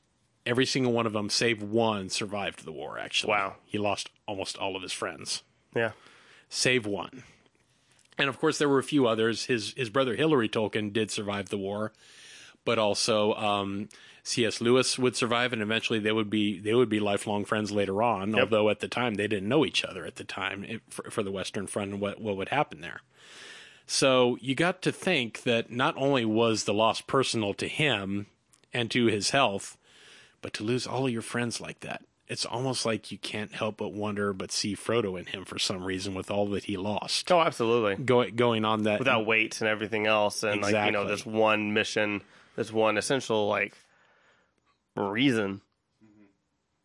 every 0.47 0.65
single 0.67 0.93
one 0.93 1.07
of 1.07 1.13
them, 1.13 1.29
save 1.29 1.63
one, 1.63 2.09
survived 2.09 2.65
the 2.65 2.73
war. 2.73 2.99
Actually, 2.99 3.33
Wow. 3.33 3.57
he 3.65 3.77
lost 3.79 4.09
almost 4.27 4.57
all 4.57 4.77
of 4.77 4.83
his 4.83 4.93
friends, 4.93 5.43
yeah, 5.75 5.93
save 6.49 6.87
one. 6.87 7.25
And 8.19 8.29
of 8.31 8.39
course, 8.39 8.57
there 8.59 8.69
were 8.69 8.79
a 8.79 8.83
few 8.85 9.07
others. 9.07 9.45
His 9.45 9.75
his 9.75 9.91
brother 9.91 10.15
Hilary 10.17 10.49
Tolkien 10.49 10.93
did 10.93 11.11
survive 11.11 11.51
the 11.51 11.59
war, 11.59 11.93
but 12.65 12.79
also 12.79 13.35
um, 13.35 13.89
C.S. 14.23 14.61
Lewis 14.63 14.99
would 14.99 15.15
survive, 15.15 15.53
and 15.53 15.61
eventually 15.61 15.99
they 15.99 16.13
would 16.13 16.31
be 16.31 16.59
they 16.59 16.73
would 16.75 16.89
be 16.89 16.99
lifelong 17.01 17.45
friends 17.45 17.71
later 17.73 18.03
on. 18.03 18.35
Although 18.35 18.71
at 18.71 18.81
the 18.81 18.89
time 18.89 19.15
they 19.15 19.29
didn't 19.29 19.49
know 19.49 19.67
each 19.67 19.85
other 19.85 20.07
at 20.07 20.17
the 20.17 20.25
time 20.25 20.81
for, 20.89 21.11
for 21.11 21.23
the 21.23 21.31
Western 21.31 21.67
Front 21.67 21.93
and 21.93 22.01
what 22.01 22.19
what 22.21 22.37
would 22.39 22.49
happen 22.49 22.81
there. 22.81 23.03
So 23.87 24.37
you 24.41 24.55
got 24.55 24.83
to 24.83 24.93
think 24.93 25.43
that 25.45 25.71
not 25.71 25.95
only 25.97 26.25
was 26.25 26.65
the 26.65 26.75
loss 26.75 27.01
personal 27.01 27.55
to 27.55 27.69
him 27.69 28.27
and 28.73 28.91
to 28.91 29.07
his 29.07 29.31
health, 29.31 29.77
but 30.43 30.53
to 30.55 30.65
lose 30.65 30.87
all 30.87 31.07
of 31.07 31.13
your 31.13 31.23
friends 31.23 31.61
like 31.61 31.81
that. 31.81 32.03
It's 32.29 32.45
almost 32.45 32.85
like 32.85 33.13
you 33.13 33.19
can't 33.19 33.53
help 33.53 33.77
but 33.77 33.93
wonder, 33.93 34.33
but 34.33 34.51
see 34.51 34.75
Frodo 34.75 35.17
in 35.17 35.27
him 35.27 35.45
for 35.45 35.61
some 35.61 35.85
reason 35.85 36.13
with 36.15 36.29
all 36.29 36.47
that 36.49 36.65
he 36.65 36.77
lost. 36.77 37.31
oh, 37.31 37.41
absolutely. 37.41 38.03
Going 38.05 38.35
going 38.35 38.65
on 38.65 38.83
that 38.83 38.99
Without 38.99 39.27
weight 39.27 39.61
and 39.61 39.69
everything 39.69 40.09
else, 40.09 40.43
and 40.43 40.61
like 40.61 40.75
you 40.87 40.91
know, 40.91 41.07
this 41.07 41.25
one 41.25 41.73
mission, 41.73 42.23
this 42.57 42.73
one 42.73 42.99
essential 42.99 43.47
like 43.47 43.77
reason. 44.97 45.61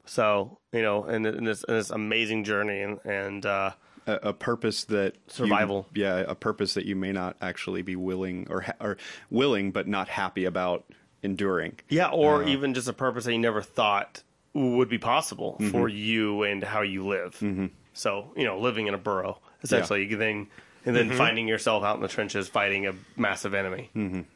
So 0.06 0.60
you 0.72 0.82
know, 0.82 1.04
and 1.06 1.26
in 1.26 1.44
this, 1.44 1.64
in 1.64 1.74
this 1.76 1.90
amazing 1.90 2.44
journey, 2.44 2.82
and 2.82 3.00
and 3.06 3.46
uh, 3.46 3.72
a, 4.08 4.14
a 4.30 4.34
purpose 4.34 4.84
that 4.86 5.14
you- 5.16 5.20
Survival. 5.28 5.88
yeah, 5.94 6.18
a 6.18 6.36
purpose 6.36 6.74
that 6.74 6.86
you 6.86 6.96
may 6.96 7.12
not 7.12 7.36
actually 7.42 7.82
be 7.82 7.96
willing 7.96 8.48
or 8.50 8.62
ha- 8.62 8.74
or 8.80 8.98
willing 9.30 9.72
but 9.72 9.88
not 9.88 10.08
happy 10.08 10.46
about 10.46 10.86
enduring. 11.24 11.80
Yeah, 11.90 12.10
or 12.10 12.42
uh-huh. 12.42 12.50
even 12.50 12.74
just 12.74 12.88
a 12.88 12.94
purpose 12.94 13.26
that 13.26 13.34
you 13.34 13.40
never 13.40 13.62
thought 13.62 14.24
would 14.54 14.90
be 14.90 14.98
possible 14.98 15.58
mm-hmm. 15.60 15.72
for 15.72 15.88
you 15.88 16.44
and 16.44 16.64
how 16.64 16.82
you 16.82 17.08
live. 17.08 17.36
Mm-hmm. 17.36 17.68
So, 17.94 18.32
you 18.36 18.44
know, 18.44 18.60
living 18.60 18.88
in 18.88 18.94
a 18.94 18.98
burrow, 18.98 19.40
essentially, 19.64 20.06
then 20.16 20.48
and 20.86 20.96
then 20.96 21.10
mm-hmm. 21.10 21.18
finding 21.18 21.48
yourself 21.48 21.84
out 21.84 21.96
in 21.96 22.02
the 22.02 22.08
trenches 22.08 22.48
fighting 22.48 22.88
a 22.88 22.94
massive 23.16 23.54
enemy. 23.54 23.90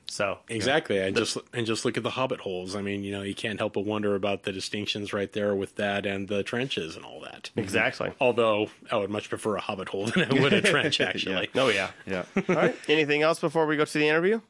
So, 0.08 0.39
Exactly, 0.48 1.00
and 1.00 1.15
just 1.15 1.38
and 1.54 1.65
just 1.65 1.86
look 1.86 1.98
at 1.98 2.04
the 2.04 2.12
Hobbit 2.12 2.39
holes. 2.39 2.76
I 2.76 2.82
mean, 2.82 3.04
you 3.04 3.12
know, 3.12 3.24
you 3.24 3.34
can't 3.34 3.60
help 3.60 3.74
but 3.74 3.86
wonder 3.86 4.15
about 4.15 4.43
the 4.43 4.52
distinctions 4.52 5.13
right 5.13 5.32
there 5.32 5.56
with 5.56 5.76
that 5.78 6.06
and 6.06 6.28
the 6.28 6.43
trenches 6.43 6.95
and 6.95 7.04
all 7.04 7.21
that. 7.21 7.50
exactly. 7.56 8.12
Although 8.19 8.69
I 8.91 8.98
would 8.98 9.10
much 9.10 9.30
prefer 9.30 9.56
a 9.56 9.62
Hobbit 9.62 9.89
hole 9.89 10.06
than 10.06 10.32
I 10.32 10.41
would 10.41 10.54
a 10.54 10.62
trench, 10.71 11.02
actually. 11.02 11.50
Oh, 11.56 11.69
yeah. 11.69 11.91
Yeah. 12.06 12.26
All 12.50 12.56
right. 12.56 12.76
Anything 12.88 13.21
else 13.21 13.39
before 13.39 13.65
we 13.65 13.78
go 13.78 13.86
to 13.86 13.98
the 13.98 14.08
interview? 14.08 14.41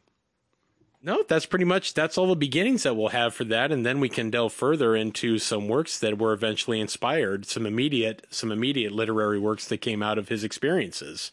No, 1.06 1.22
that's 1.22 1.46
pretty 1.46 1.66
much 1.66 1.94
that's 1.94 2.18
all 2.18 2.26
the 2.26 2.36
beginnings 2.36 2.82
that 2.82 2.96
we'll 2.96 3.10
have 3.10 3.36
for 3.36 3.44
that, 3.44 3.72
and 3.72 3.86
then 3.86 4.00
we 4.00 4.10
can 4.10 4.32
delve 4.32 4.54
further 4.54 4.96
into 4.96 5.38
some 5.38 5.68
works 5.68 6.00
that 6.00 6.18
were 6.18 6.34
eventually 6.34 6.80
inspired, 6.80 7.46
some 7.46 7.68
immediate 7.68 8.26
some 8.32 8.52
immediate 8.52 8.92
literary 8.92 9.38
works 9.38 9.68
that 9.68 9.78
came 9.78 10.02
out 10.02 10.18
of 10.18 10.30
his 10.30 10.44
experiences 10.44 11.32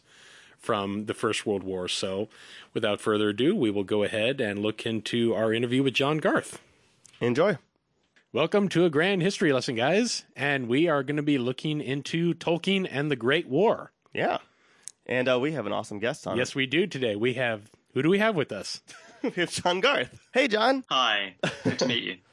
from 0.59 1.07
the 1.07 1.15
First 1.15 1.47
World 1.47 1.63
War. 1.63 1.87
So, 1.87 2.29
without 2.75 3.01
further 3.01 3.29
ado, 3.29 3.55
we 3.55 3.71
will 3.71 3.83
go 3.83 4.03
ahead 4.03 4.39
and 4.39 4.59
look 4.59 4.85
into 4.85 5.33
our 5.33 5.51
interview 5.51 5.81
with 5.81 5.95
John 5.95 6.19
Garth. 6.19 6.61
Enjoy. 7.19 7.57
Welcome 8.31 8.69
to 8.69 8.85
a 8.85 8.91
grand 8.91 9.23
history 9.23 9.51
lesson, 9.51 9.73
guys, 9.73 10.23
and 10.35 10.67
we 10.67 10.87
are 10.87 11.01
going 11.01 11.17
to 11.17 11.23
be 11.23 11.39
looking 11.39 11.81
into 11.81 12.35
Tolkien 12.35 12.87
and 12.91 13.09
the 13.09 13.15
Great 13.15 13.47
War. 13.47 13.91
Yeah. 14.13 14.37
And 15.07 15.27
uh, 15.27 15.39
we 15.39 15.53
have 15.53 15.65
an 15.65 15.73
awesome 15.73 15.97
guest 15.97 16.27
on. 16.27 16.37
Yes, 16.37 16.53
we 16.53 16.67
do 16.67 16.85
today. 16.85 17.15
We 17.15 17.33
have 17.33 17.71
who 17.95 18.03
do 18.03 18.09
we 18.09 18.19
have 18.19 18.35
with 18.35 18.51
us? 18.51 18.81
we 19.35 19.41
have 19.41 19.51
John 19.51 19.79
Garth. 19.79 20.19
Hey, 20.33 20.47
John. 20.47 20.83
Hi, 20.89 21.35
good 21.63 21.79
to 21.79 21.87
meet 21.87 22.03
you. 22.03 22.17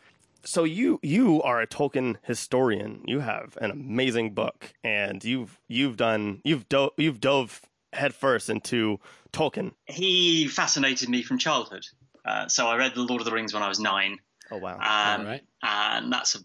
So 0.42 0.64
you 0.64 0.98
you 1.02 1.42
are 1.42 1.60
a 1.60 1.66
Tolkien 1.66 2.16
historian. 2.22 3.02
You 3.04 3.20
have 3.20 3.58
an 3.60 3.70
amazing 3.70 4.32
book, 4.32 4.72
and 4.82 5.22
you've 5.22 5.60
you've 5.68 5.98
done 5.98 6.40
you've 6.44 6.66
dove 6.70 6.92
you've 6.96 7.20
dove 7.20 7.60
headfirst 7.92 8.48
into 8.48 9.00
Tolkien. 9.34 9.72
He 9.84 10.48
fascinated 10.48 11.10
me 11.10 11.22
from 11.22 11.36
childhood. 11.36 11.84
Uh, 12.24 12.48
so 12.48 12.66
I 12.68 12.76
read 12.76 12.94
The 12.94 13.02
Lord 13.02 13.20
of 13.20 13.26
the 13.26 13.32
Rings 13.32 13.52
when 13.52 13.62
I 13.62 13.68
was 13.68 13.80
nine, 13.80 14.18
Oh 14.50 14.56
wow! 14.56 14.76
um, 14.76 15.20
All 15.20 15.26
right. 15.26 15.42
and 15.62 16.10
that's 16.10 16.36
a 16.36 16.38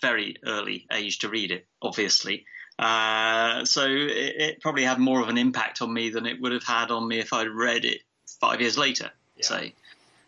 very 0.00 0.36
early 0.46 0.86
age 0.92 1.18
to 1.18 1.28
read 1.28 1.50
it, 1.50 1.66
obviously. 1.82 2.44
Uh, 2.78 3.64
so 3.64 3.84
it, 3.84 4.34
it 4.38 4.60
probably 4.60 4.84
had 4.84 5.00
more 5.00 5.20
of 5.20 5.28
an 5.28 5.38
impact 5.38 5.82
on 5.82 5.92
me 5.92 6.10
than 6.10 6.24
it 6.24 6.40
would 6.40 6.52
have 6.52 6.62
had 6.62 6.92
on 6.92 7.08
me 7.08 7.18
if 7.18 7.32
I'd 7.32 7.48
read 7.50 7.84
it 7.84 8.02
five 8.40 8.60
years 8.60 8.76
later. 8.78 9.10
say 9.40 9.74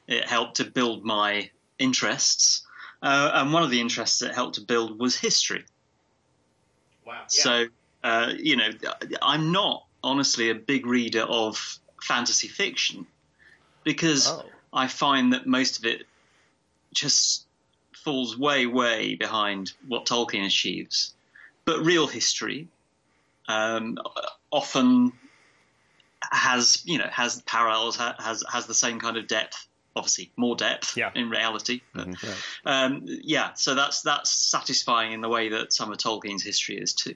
it 0.07 0.25
helped 0.29 0.57
to 0.57 0.65
build 0.65 1.05
my 1.05 1.51
interests, 1.79 2.63
uh, 3.03 3.31
and 3.35 3.53
one 3.53 3.63
of 3.63 3.71
the 3.71 3.81
interests 3.81 4.23
it 4.23 4.35
helped 4.35 4.57
to 4.57 4.61
build 4.61 4.99
was 4.99 5.17
history. 5.17 5.65
wow. 7.07 7.23
So, 7.27 7.67
uh, 8.03 8.33
you 8.39 8.57
know, 8.57 8.71
I'm 9.23 9.53
not 9.53 9.85
honestly 10.03 10.51
a 10.51 10.55
big 10.55 10.87
reader 10.87 11.23
of 11.23 11.79
fantasy 12.03 12.49
fiction 12.49 13.07
because 13.85 14.29
Oh. 14.29 14.45
I 14.73 14.87
find 14.87 15.33
that 15.33 15.47
most 15.47 15.79
of 15.79 15.85
it 15.85 16.07
just 16.93 17.47
falls 17.93 18.37
way, 18.39 18.67
way 18.67 19.15
behind 19.15 19.73
what 19.89 20.07
Tolkien 20.07 20.47
achieves. 20.47 21.15
But 21.65 21.81
real 21.85 22.07
history 22.07 22.69
um, 23.49 23.99
often 24.51 25.13
has, 26.31 26.83
you 26.85 26.99
know, 26.99 27.09
has 27.11 27.43
parallels, 27.43 27.97
ha- 27.97 28.17
has 28.19 28.45
has 28.51 28.67
the 28.67 28.75
same 28.75 28.99
kind 29.01 29.17
of 29.17 29.27
depth. 29.27 29.67
Obviously, 29.97 30.31
more 30.37 30.55
depth 30.55 30.97
Yeah. 30.97 31.11
in 31.17 31.29
reality. 31.31 31.81
But, 31.93 32.09
um, 32.65 33.03
yeah, 33.07 33.55
so 33.55 33.75
that's 33.75 34.03
that's 34.03 34.31
satisfying 34.31 35.13
in 35.13 35.21
the 35.21 35.29
way 35.29 35.49
that 35.49 35.73
some 35.73 35.91
of 35.91 35.99
Tolkien's 35.99 36.45
history 36.45 36.79
is 36.79 36.95
too. 36.95 37.15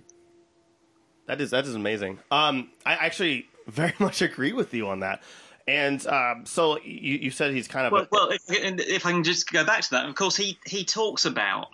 That 1.27 1.41
is 1.41 1.51
that 1.51 1.67
is 1.67 1.75
amazing. 1.75 2.19
Um, 2.31 2.71
I 2.85 2.95
actually 2.95 3.47
very 3.69 3.95
much 3.99 4.23
agree 4.23 4.53
with 4.53 4.75
you 4.75 4.89
on 4.89 5.01
that. 5.01 5.23
And 5.67 6.07
um, 6.09 6.45
so 6.45 6.79
you, 6.81 7.17
you 7.19 7.31
said 7.31 7.55
he's 7.55 7.69
kind 7.69 7.87
of 7.87 7.93
Well, 7.93 8.03
a, 8.03 8.09
well 8.11 8.29
if, 8.31 8.43
if 8.49 9.07
I 9.07 9.13
can 9.13 9.25
just 9.25 9.51
go 9.51 9.65
back 9.65 9.81
to 9.83 9.91
that, 9.93 10.07
of 10.07 10.15
course, 10.15 10.37
he, 10.37 10.59
he 10.67 10.85
talks 10.85 11.25
about 11.25 11.69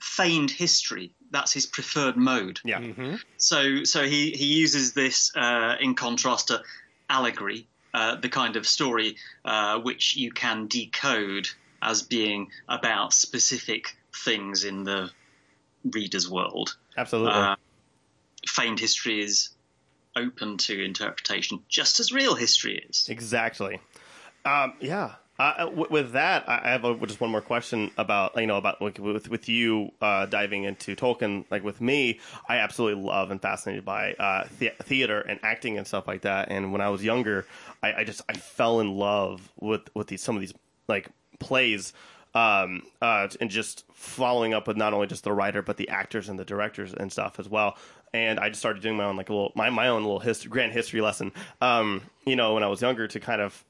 feigned 0.00 0.50
history. 0.50 1.12
That's 1.30 1.52
his 1.52 1.66
preferred 1.66 2.16
mode. 2.16 2.60
yeah 2.64 2.80
So 3.36 3.84
so 3.84 4.04
he, 4.04 4.30
he 4.30 4.46
uses 4.46 4.92
this 4.92 5.32
uh, 5.36 5.76
in 5.80 5.94
contrast 5.94 6.48
to 6.48 6.62
allegory, 7.08 7.68
uh, 7.94 8.16
the 8.16 8.28
kind 8.28 8.56
of 8.56 8.66
story 8.66 9.16
uh, 9.44 9.78
which 9.80 10.16
you 10.16 10.32
can 10.32 10.66
decode 10.66 11.48
as 11.82 12.02
being 12.02 12.48
about 12.68 13.12
specific 13.12 13.96
things 14.24 14.64
in 14.64 14.84
the 14.84 15.10
reader's 15.92 16.28
world. 16.28 16.76
absolutely 16.96 17.38
Uh, 17.38 17.56
feigned 18.48 18.80
history 18.80 19.20
is 19.22 19.50
open 20.16 20.56
to 20.56 20.82
interpretation, 20.82 21.62
just 21.68 22.00
as 22.00 22.10
real 22.12 22.34
history 22.34 22.84
is. 22.88 23.06
Exactly. 23.08 23.80
Um, 24.44 24.74
yeah. 24.80 25.16
Uh, 25.38 25.70
with 25.90 26.12
that, 26.12 26.48
I 26.48 26.70
have 26.70 26.84
a, 26.84 26.96
just 27.06 27.20
one 27.20 27.30
more 27.30 27.42
question 27.42 27.90
about 27.98 28.36
you 28.36 28.46
know 28.46 28.56
about 28.56 28.80
like, 28.80 28.98
with 28.98 29.28
with 29.28 29.48
you 29.48 29.92
uh, 30.00 30.26
diving 30.26 30.64
into 30.64 30.96
Tolkien. 30.96 31.44
Like 31.50 31.62
with 31.62 31.80
me, 31.80 32.20
I 32.48 32.58
absolutely 32.58 33.02
love 33.04 33.30
and 33.30 33.40
fascinated 33.40 33.84
by 33.84 34.14
uh, 34.14 34.48
the- 34.58 34.72
theater 34.82 35.20
and 35.20 35.38
acting 35.42 35.76
and 35.76 35.86
stuff 35.86 36.06
like 36.06 36.22
that. 36.22 36.50
And 36.50 36.72
when 36.72 36.80
I 36.80 36.88
was 36.88 37.04
younger, 37.04 37.46
I, 37.82 37.92
I 37.94 38.04
just 38.04 38.22
I 38.28 38.32
fell 38.32 38.80
in 38.80 38.96
love 38.96 39.52
with 39.60 39.82
with 39.94 40.06
these 40.06 40.22
some 40.22 40.36
of 40.36 40.40
these 40.40 40.54
like 40.88 41.08
plays. 41.38 41.92
Um, 42.34 42.82
uh, 43.00 43.28
and 43.40 43.48
just 43.48 43.86
following 43.94 44.52
up 44.52 44.68
with 44.68 44.76
not 44.76 44.92
only 44.92 45.06
just 45.06 45.24
the 45.24 45.32
writer 45.32 45.62
but 45.62 45.78
the 45.78 45.88
actors 45.88 46.28
and 46.28 46.38
the 46.38 46.44
directors 46.44 46.92
and 46.92 47.10
stuff 47.10 47.38
as 47.38 47.48
well. 47.48 47.78
And 48.12 48.38
I 48.38 48.50
just 48.50 48.60
started 48.60 48.82
doing 48.82 48.98
my 48.98 49.04
own 49.04 49.16
like 49.16 49.30
little 49.30 49.52
my, 49.54 49.70
my 49.70 49.88
own 49.88 50.02
little 50.02 50.20
history, 50.20 50.50
grand 50.50 50.72
history 50.72 51.00
lesson. 51.00 51.32
Um, 51.62 52.02
you 52.26 52.36
know, 52.36 52.52
when 52.52 52.62
I 52.62 52.68
was 52.68 52.82
younger 52.82 53.08
to 53.08 53.20
kind 53.20 53.40
of 53.40 53.64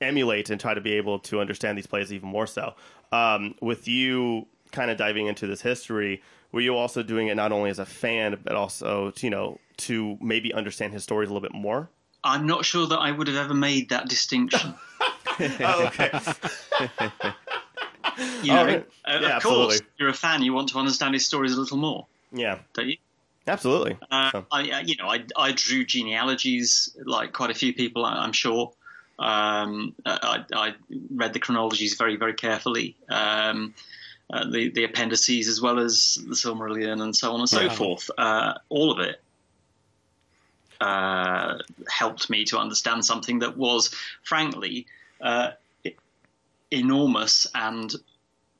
emulate 0.00 0.50
and 0.50 0.60
try 0.60 0.74
to 0.74 0.80
be 0.80 0.92
able 0.94 1.18
to 1.20 1.40
understand 1.40 1.76
these 1.78 1.86
plays 1.86 2.12
even 2.12 2.28
more 2.28 2.46
so. 2.46 2.74
Um, 3.12 3.54
with 3.60 3.86
you 3.88 4.46
kind 4.72 4.90
of 4.90 4.96
diving 4.96 5.26
into 5.26 5.46
this 5.46 5.60
history, 5.62 6.22
were 6.52 6.60
you 6.60 6.76
also 6.76 7.02
doing 7.02 7.28
it 7.28 7.34
not 7.36 7.52
only 7.52 7.70
as 7.70 7.78
a 7.78 7.86
fan, 7.86 8.38
but 8.44 8.54
also 8.56 9.10
to, 9.12 9.26
you 9.26 9.30
know 9.30 9.58
to 9.78 10.16
maybe 10.20 10.52
understand 10.54 10.92
his 10.92 11.02
stories 11.02 11.28
a 11.28 11.32
little 11.32 11.46
bit 11.48 11.54
more? 11.54 11.88
I'm 12.22 12.46
not 12.46 12.64
sure 12.64 12.86
that 12.86 12.98
I 12.98 13.10
would 13.10 13.26
have 13.28 13.36
ever 13.36 13.54
made 13.54 13.88
that 13.90 14.08
distinction. 14.08 14.74
oh, 15.40 15.86
okay. 15.86 16.10
You 18.42 18.52
know, 18.52 18.64
right. 18.64 18.86
uh, 19.04 19.18
Yeah, 19.20 19.26
of 19.26 19.32
absolutely. 19.32 19.64
course, 19.78 19.82
you're 19.98 20.08
a 20.08 20.14
fan. 20.14 20.42
You 20.42 20.52
want 20.52 20.68
to 20.68 20.78
understand 20.78 21.14
his 21.14 21.26
stories 21.26 21.54
a 21.54 21.60
little 21.60 21.78
more, 21.78 22.06
yeah, 22.32 22.58
don't 22.74 22.88
you? 22.88 22.96
absolutely. 23.48 23.98
Uh, 24.10 24.30
So- 24.30 24.46
I, 24.52 24.70
uh, 24.70 24.80
you 24.80 24.94
know, 24.96 25.08
I, 25.08 25.24
I 25.36 25.50
drew 25.52 25.84
genealogies 25.84 26.96
like 27.04 27.32
quite 27.32 27.50
a 27.50 27.54
few 27.54 27.74
people, 27.74 28.04
I- 28.04 28.18
I'm 28.18 28.32
sure. 28.32 28.72
Um, 29.18 29.94
I, 30.04 30.44
I 30.52 30.74
read 31.10 31.32
the 31.32 31.38
chronologies 31.38 31.94
very, 31.94 32.16
very 32.16 32.34
carefully, 32.34 32.96
um, 33.10 33.74
uh, 34.32 34.48
the 34.50 34.70
the 34.70 34.84
appendices 34.84 35.48
as 35.48 35.60
well 35.60 35.78
as 35.78 36.18
the 36.26 36.34
Silmarillion 36.34 37.00
and 37.02 37.14
so 37.14 37.32
on 37.32 37.40
and 37.40 37.48
so 37.48 37.62
Yeah. 37.62 37.68
forth. 37.68 38.10
Uh, 38.18 38.54
all 38.70 38.90
of 38.90 38.98
it 39.00 39.22
uh, 40.80 41.58
helped 41.88 42.28
me 42.30 42.44
to 42.46 42.58
understand 42.58 43.04
something 43.04 43.38
that 43.40 43.56
was, 43.56 43.94
frankly, 44.22 44.86
uh, 45.20 45.52
enormous 46.70 47.46
and 47.54 47.94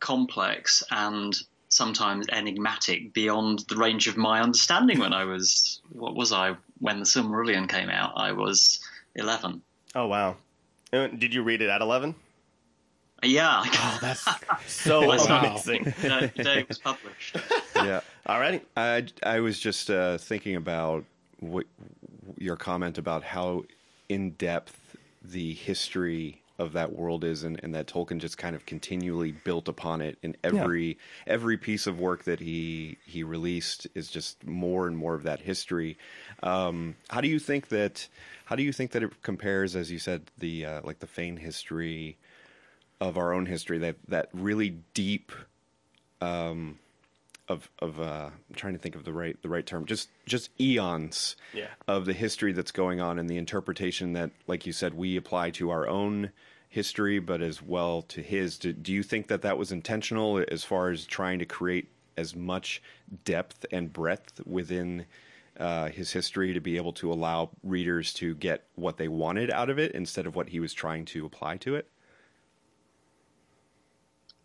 complex 0.01 0.83
and 0.90 1.35
sometimes 1.69 2.29
enigmatic 2.31 3.12
beyond 3.12 3.64
the 3.69 3.77
range 3.77 4.07
of 4.07 4.17
my 4.17 4.40
understanding 4.40 5.01
when 5.01 5.12
I 5.12 5.25
was 5.25 5.81
what 5.88 6.14
was 6.14 6.33
I 6.33 6.57
when 6.79 7.01
the 7.01 7.05
Silmarillion 7.05 7.69
came 7.69 7.90
out 7.90 8.12
I 8.17 8.33
was 8.33 8.79
11 9.17 9.62
Oh 9.97 10.07
wow. 10.07 10.37
Did 11.18 11.35
you 11.35 11.42
read 11.42 11.61
it 11.62 11.68
at 11.70 11.80
eleven? 11.80 12.14
yeah 13.22 13.62
Oh, 13.66 13.98
that's 14.02 14.26
So 14.66 15.07
Wow. 15.09 15.46
amazing. 15.54 15.85
the 15.85 16.09
day- 16.09 16.33
the 16.37 16.44
day 16.44 16.59
it 16.61 16.68
was 16.68 16.78
published 16.78 17.37
yeah. 17.76 18.00
Alrighty. 18.28 18.61
I, 18.76 19.07
I 19.22 19.40
was 19.40 19.59
just 19.59 19.90
uh, 19.90 20.18
thinking 20.18 20.57
about 20.57 21.04
what, 21.40 21.66
your 22.38 22.57
comment 22.57 22.96
about 22.98 23.22
how 23.22 23.64
in 24.09 24.30
depth 24.33 24.96
the 25.22 25.54
history 25.54 26.40
of 26.59 26.72
that 26.74 26.92
world 26.92 27.24
is, 27.24 27.42
and, 27.42 27.59
and 27.64 27.74
that 27.74 27.87
Tolkien 27.88 28.18
just 28.18 28.38
kind 28.38 28.54
of 28.54 28.64
continually 28.64 29.33
built 29.33 29.66
upon 29.68 30.00
it. 30.00 30.16
In 30.22 30.37
every 30.44 30.98
every 31.26 31.57
piece 31.57 31.87
of 31.88 31.98
work 31.98 32.24
that 32.24 32.38
he 32.40 32.96
he 33.04 33.24
released 33.24 33.87
is 33.94 34.09
just 34.09 34.46
more 34.46 34.87
and 34.87 34.96
more 34.96 35.14
of 35.14 35.24
that 35.24 35.40
history. 35.40 35.98
Um, 36.42 36.94
how 37.11 37.20
do 37.20 37.28
you 37.28 37.38
think 37.40 37.68
that? 37.68 38.07
How 38.44 38.57
do 38.57 38.62
you 38.62 38.72
think 38.72 38.90
that 38.92 39.02
it 39.02 39.22
compares, 39.22 39.74
as 39.74 39.90
you 39.90 39.98
said, 39.98 40.30
the 40.38 40.66
uh, 40.66 40.80
like 40.85 40.98
the 40.98 41.07
feigned 41.07 41.38
history 41.38 42.16
of 43.00 43.16
our 43.16 43.33
own 43.33 43.46
history? 43.46 43.78
That 43.78 43.96
that 44.09 44.28
really 44.33 44.76
deep 44.94 45.33
of 47.48 47.70
of 47.78 48.00
uh, 48.00 48.30
I'm 48.48 48.54
trying 48.54 48.72
to 48.74 48.78
think 48.78 48.96
of 48.96 49.04
the 49.04 49.12
right 49.12 49.40
the 49.42 49.48
right 49.48 49.64
term. 49.64 49.87
Just 49.87 50.09
just 50.26 50.50
eons 50.61 51.37
Yeah. 51.52 51.68
of 51.87 52.04
the 52.07 52.12
history 52.12 52.52
that's 52.52 52.72
going 52.72 53.00
on 53.00 53.18
and 53.18 53.28
the 53.28 53.37
interpretation 53.37 54.12
that, 54.14 54.30
like 54.46 54.66
you 54.66 54.72
said, 54.72 54.94
we 54.94 55.16
apply 55.16 55.50
to 55.50 55.70
our 55.70 55.87
own 55.87 56.30
history, 56.68 57.18
but 57.18 57.42
as 57.42 57.62
well 57.62 58.02
to 58.02 58.22
his. 58.22 58.59
Do, 58.59 58.72
do 58.72 58.92
you 58.92 59.02
think 59.02 59.28
that 59.28 59.42
that 59.42 59.59
was 59.59 59.70
intentional 59.70 60.44
as 60.50 60.64
far 60.64 60.90
as 60.90 61.07
trying 61.07 61.38
to 61.38 61.44
create 61.44 61.88
as 62.16 62.35
much 62.35 62.83
depth 63.24 63.66
and 63.70 63.92
breadth 63.92 64.40
within? 64.46 65.07
Uh, 65.59 65.88
his 65.88 66.12
history 66.12 66.53
to 66.53 66.61
be 66.61 66.77
able 66.77 66.93
to 66.93 67.12
allow 67.12 67.49
readers 67.62 68.12
to 68.12 68.35
get 68.35 68.64
what 68.75 68.97
they 68.97 69.07
wanted 69.07 69.53
out 69.53 69.71
of 69.71 69.79
it 69.79 69.93
instead 69.93 70.27
of 70.27 70.35
what 70.35 70.49
he 70.49 70.59
was 70.59 70.73
trying 70.73 71.05
to 71.05 71.25
apply 71.25 71.57
to 71.57 71.77
it. 71.77 71.88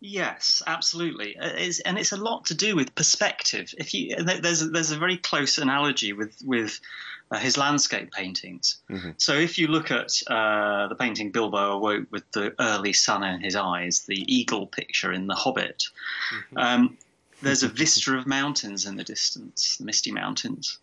Yes, 0.00 0.62
absolutely. 0.66 1.36
Uh, 1.36 1.48
It's, 1.54 1.80
and 1.80 1.98
it's 1.98 2.12
a 2.12 2.16
lot 2.16 2.46
to 2.46 2.54
do 2.54 2.74
with 2.74 2.94
perspective. 2.94 3.74
If 3.76 3.92
you 3.92 4.16
there's 4.16 4.62
a, 4.62 4.68
there's 4.68 4.92
a 4.92 4.98
very 4.98 5.18
close 5.18 5.58
analogy 5.58 6.12
with 6.12 6.40
with 6.44 6.80
uh, 7.30 7.38
his 7.38 7.56
landscape 7.58 8.10
paintings. 8.10 8.78
So 9.18 9.34
if 9.34 9.58
you 9.58 9.68
look 9.68 9.90
at 9.90 10.10
uh, 10.26 10.88
the 10.88 10.96
painting 10.96 11.30
Bilbo 11.30 11.72
awoke 11.72 12.06
with 12.10 12.30
the 12.32 12.54
early 12.58 12.92
sun 12.92 13.22
in 13.22 13.40
his 13.40 13.56
eyes, 13.56 14.00
the 14.06 14.24
eagle 14.32 14.66
picture 14.66 15.12
in 15.12 15.26
The 15.26 15.34
Hobbit, 15.34 15.84
um, 16.56 16.96
there's 17.42 17.62
a 17.62 17.68
vista 17.80 18.16
of 18.16 18.26
mountains 18.26 18.86
in 18.86 18.96
the 18.96 19.04
distance, 19.04 19.76
the 19.76 19.84
Misty 19.84 20.12
Mountains. 20.12 20.78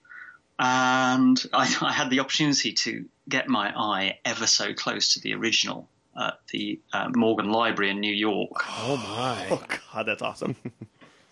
And 0.60 1.41
I, 1.54 1.76
I 1.82 1.91
had 1.91 2.10
the 2.10 2.20
opportunity 2.20 2.74
to 2.74 3.06
get 3.30 3.48
my 3.48 3.72
eye 3.76 4.20
ever 4.26 4.48
so 4.48 4.74
close 4.74 5.13
to 5.13 5.20
the 5.20 5.34
original 5.36 5.88
at 6.20 6.39
the 6.52 6.80
uh, 6.93 7.10
Morgan 7.15 7.52
Library 7.52 7.91
in 7.91 8.00
New 8.00 8.13
York. 8.13 8.52
oh 8.67 8.98
my. 8.98 9.48
Oh 9.52 9.63
god, 9.93 10.06
that's 10.06 10.22
awesome. 10.22 10.56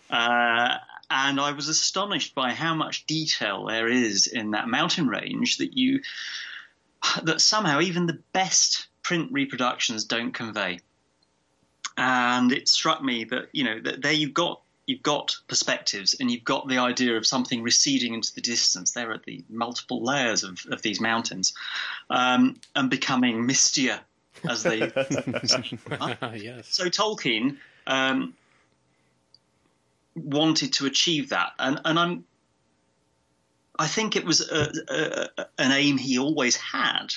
Uh, 0.08 0.76
and 1.10 1.40
I 1.40 1.50
was 1.50 1.68
astonished 1.68 2.34
by 2.34 2.52
how 2.52 2.74
much 2.74 3.06
detail 3.06 3.66
there 3.66 3.88
is 3.88 4.28
in 4.28 4.52
that 4.52 4.68
mountain 4.68 5.08
range 5.08 5.58
that 5.58 5.76
you 5.76 6.00
that 7.22 7.40
somehow 7.40 7.80
even 7.80 8.06
the 8.06 8.20
best 8.32 8.86
print 9.02 9.32
reproductions 9.32 10.04
don't 10.04 10.32
convey. 10.32 10.80
And 11.96 12.52
it 12.52 12.68
struck 12.68 13.02
me 13.02 13.24
that 13.24 13.48
you 13.52 13.64
know 13.64 13.80
that 13.80 14.02
there 14.02 14.12
you've 14.12 14.34
got 14.34 14.60
you've 14.86 15.02
got 15.02 15.36
perspectives 15.48 16.14
and 16.18 16.30
you've 16.30 16.44
got 16.44 16.68
the 16.68 16.78
idea 16.78 17.16
of 17.16 17.26
something 17.26 17.62
receding 17.62 18.14
into 18.14 18.32
the 18.34 18.40
distance. 18.40 18.92
There 18.92 19.10
are 19.10 19.20
the 19.26 19.44
multiple 19.48 20.02
layers 20.02 20.44
of, 20.44 20.64
of 20.70 20.80
these 20.82 21.00
mountains 21.00 21.54
um, 22.08 22.60
and 22.74 22.88
becoming 22.88 23.44
mistier 23.46 23.98
as 24.48 24.62
they 24.62 24.78
yes. 26.36 26.68
so 26.68 26.84
Tolkien 26.86 27.56
um, 27.86 28.34
wanted 30.14 30.72
to 30.74 30.86
achieve 30.86 31.30
that, 31.30 31.52
and 31.58 31.80
and 31.84 31.98
I'm. 31.98 32.24
I 33.78 33.86
think 33.86 34.16
it 34.16 34.24
was 34.24 34.40
a, 34.50 34.72
a, 34.88 35.28
a- 35.42 35.46
an 35.58 35.72
aim 35.72 35.98
he 35.98 36.18
always 36.18 36.56
had, 36.56 37.08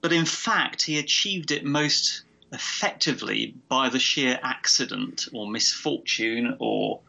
but 0.00 0.12
in 0.12 0.24
fact 0.24 0.82
he 0.82 0.98
achieved 0.98 1.50
it 1.50 1.64
most 1.64 2.22
effectively 2.52 3.54
by 3.68 3.88
the 3.88 3.98
sheer 3.98 4.38
accident 4.42 5.28
or 5.32 5.48
misfortune 5.48 6.56
or 6.58 7.00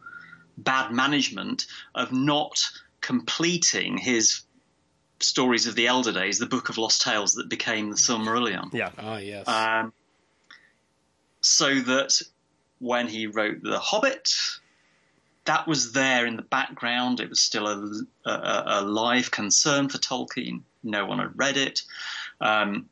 bad 0.56 0.92
management 0.92 1.66
of 1.94 2.12
not 2.12 2.60
completing 3.00 3.98
his 3.98 4.42
stories 5.20 5.66
of 5.66 5.74
the 5.74 5.86
elder 5.86 6.12
days, 6.12 6.38
the 6.38 6.46
Book 6.46 6.68
of 6.68 6.78
Lost 6.78 7.02
Tales 7.02 7.34
that 7.34 7.48
became 7.48 7.90
the 7.90 7.96
Silmarillion 7.96 8.72
Yeah. 8.72 8.90
Ah, 8.98 9.18
yes. 9.18 9.48
um, 9.48 9.92
so 11.40 11.74
that 11.80 12.20
when 12.78 13.08
he 13.08 13.26
wrote 13.26 13.62
The 13.62 13.78
Hobbit, 13.78 14.32
that 15.44 15.66
was 15.66 15.92
there 15.92 16.26
in 16.26 16.36
the 16.36 16.42
background. 16.42 17.20
It 17.20 17.28
was 17.28 17.40
still 17.40 17.66
a, 17.66 18.30
a, 18.30 18.64
a 18.66 18.82
live 18.82 19.30
concern 19.30 19.88
for 19.88 19.98
Tolkien. 19.98 20.62
No 20.82 21.06
one 21.06 21.18
had 21.18 21.36
read 21.36 21.56
it. 21.56 21.82
Um, 22.40 22.88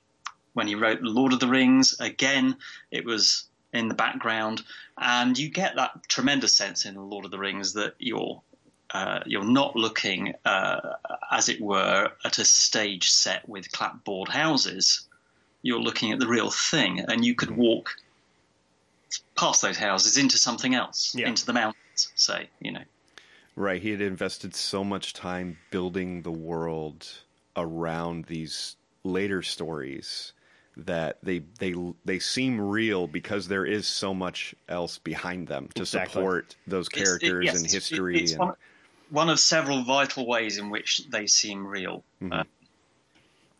when 0.60 0.66
he 0.68 0.74
wrote 0.74 1.00
Lord 1.00 1.32
of 1.32 1.40
the 1.40 1.48
Rings, 1.48 1.98
again, 2.00 2.54
it 2.90 3.06
was 3.06 3.48
in 3.72 3.88
the 3.88 3.94
background, 3.94 4.60
and 4.98 5.38
you 5.38 5.48
get 5.48 5.76
that 5.76 6.06
tremendous 6.06 6.54
sense 6.54 6.84
in 6.84 6.96
Lord 6.96 7.24
of 7.24 7.30
the 7.30 7.38
Rings 7.38 7.72
that 7.72 7.94
you're 7.98 8.42
uh, 8.90 9.20
you're 9.24 9.42
not 9.42 9.74
looking, 9.74 10.34
uh, 10.44 10.80
as 11.30 11.48
it 11.48 11.62
were, 11.62 12.10
at 12.26 12.36
a 12.36 12.44
stage 12.44 13.10
set 13.10 13.48
with 13.48 13.72
clapboard 13.72 14.28
houses 14.28 15.08
you're 15.62 15.80
looking 15.80 16.12
at 16.12 16.18
the 16.18 16.26
real 16.28 16.50
thing, 16.50 17.00
and 17.08 17.24
you 17.24 17.34
could 17.34 17.52
walk 17.52 17.96
past 19.38 19.62
those 19.62 19.78
houses 19.78 20.18
into 20.18 20.36
something 20.36 20.74
else, 20.74 21.14
Yeah. 21.14 21.28
into 21.28 21.46
the 21.46 21.54
mountains, 21.54 22.12
say, 22.16 22.50
you 22.60 22.72
know. 22.72 22.84
Right. 23.56 23.80
He 23.80 23.92
had 23.92 24.02
invested 24.02 24.54
so 24.54 24.84
much 24.84 25.14
time 25.14 25.56
building 25.70 26.20
the 26.20 26.30
world 26.30 27.08
around 27.56 28.26
these 28.26 28.76
later 29.04 29.40
stories 29.42 30.34
that 30.76 31.18
they 31.22 31.40
they 31.58 31.74
they 32.04 32.18
seem 32.18 32.60
real 32.60 33.06
because 33.06 33.48
there 33.48 33.66
is 33.66 33.86
so 33.86 34.14
much 34.14 34.54
else 34.68 34.98
behind 34.98 35.48
them 35.48 35.68
to 35.74 35.82
Exactly. 35.82 36.12
support 36.12 36.56
those 36.66 36.86
It's- 36.88 36.98
it- 36.98 37.20
characters 37.20 37.44
yes, 37.46 37.56
and 37.56 37.70
history 37.70 38.20
it's 38.22 38.32
and 38.32 38.40
one, 38.40 38.54
one 39.10 39.28
of 39.28 39.38
several 39.40 39.82
vital 39.84 40.26
ways 40.26 40.58
in 40.58 40.70
which 40.70 41.02
they 41.10 41.26
seem 41.26 41.66
real. 41.66 42.04
Uh, 42.30 42.44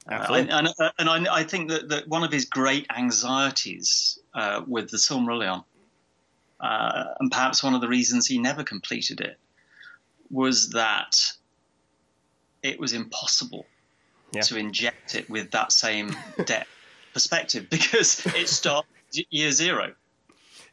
Absolutely. 0.08 0.50
and 0.50 0.68
and, 0.78 0.92
and 0.98 1.28
I, 1.28 1.36
I 1.40 1.44
think 1.44 1.70
that, 1.70 1.88
that 1.90 2.08
one 2.08 2.24
of 2.24 2.32
his 2.32 2.46
great 2.46 2.86
anxieties 2.96 4.18
uh, 4.34 4.62
with 4.66 4.90
the 4.90 4.96
Silmarillion, 4.96 5.64
uh, 6.60 7.04
and 7.20 7.30
perhaps 7.30 7.62
one 7.62 7.74
of 7.74 7.80
the 7.80 7.88
reasons 7.88 8.26
he 8.26 8.38
never 8.38 8.64
completed 8.64 9.20
it, 9.20 9.38
was 10.30 10.70
that 10.70 11.32
it 12.62 12.78
was 12.80 12.92
impossible 12.92 13.66
Yeah. 14.32 14.42
to 14.42 14.56
inject 14.56 15.14
it 15.16 15.28
with 15.28 15.50
that 15.50 15.72
same 15.72 16.16
depth 16.44 16.68
perspective 17.20 17.66
because 17.70 18.24
it 18.35 18.48
starts 18.48 18.88
year 19.30 19.50
zero. 19.50 19.92